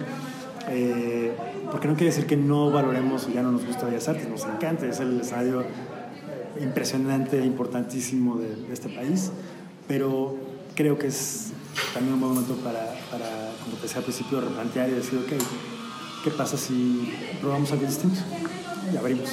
Eh, 0.70 1.32
porque 1.72 1.88
no 1.88 1.94
quiere 1.94 2.08
decir 2.08 2.26
que 2.26 2.36
no 2.36 2.72
valoremos 2.72 3.28
o 3.28 3.30
ya 3.30 3.44
no 3.44 3.52
nos 3.52 3.66
gusta 3.66 3.86
Bellas 3.86 4.08
Artes, 4.10 4.28
nos 4.28 4.44
encanta, 4.46 4.88
es 4.88 5.00
el 5.00 5.22
eh, 5.22 6.64
impresionante, 6.64 7.46
importantísimo 7.46 8.38
de, 8.38 8.56
de 8.56 8.74
este 8.74 8.90
país, 8.90 9.32
pero 9.88 10.36
creo 10.76 10.98
que 10.98 11.08
es 11.08 11.52
también 11.94 12.16
un 12.16 12.20
buen 12.22 12.34
momento 12.34 12.56
para, 12.56 12.96
para, 13.12 13.52
como 13.64 13.76
te 13.78 13.84
decía 13.84 14.00
al 14.00 14.04
principio, 14.04 14.42
replantear 14.42 14.90
y 14.90 14.94
decir, 14.94 15.20
ok, 15.20 15.42
¿qué 16.24 16.32
pasa 16.32 16.58
si 16.58 17.14
probamos 17.42 17.72
algo 17.72 17.86
distinto? 17.86 18.20
Y 18.92 18.98
abrimos. 18.98 19.30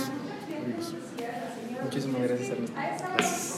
abrimos. 0.61 0.95
Muchísimas 1.83 2.23
gracias, 2.23 2.51
Ernesto. 2.51 2.77
Gracias. 3.17 3.54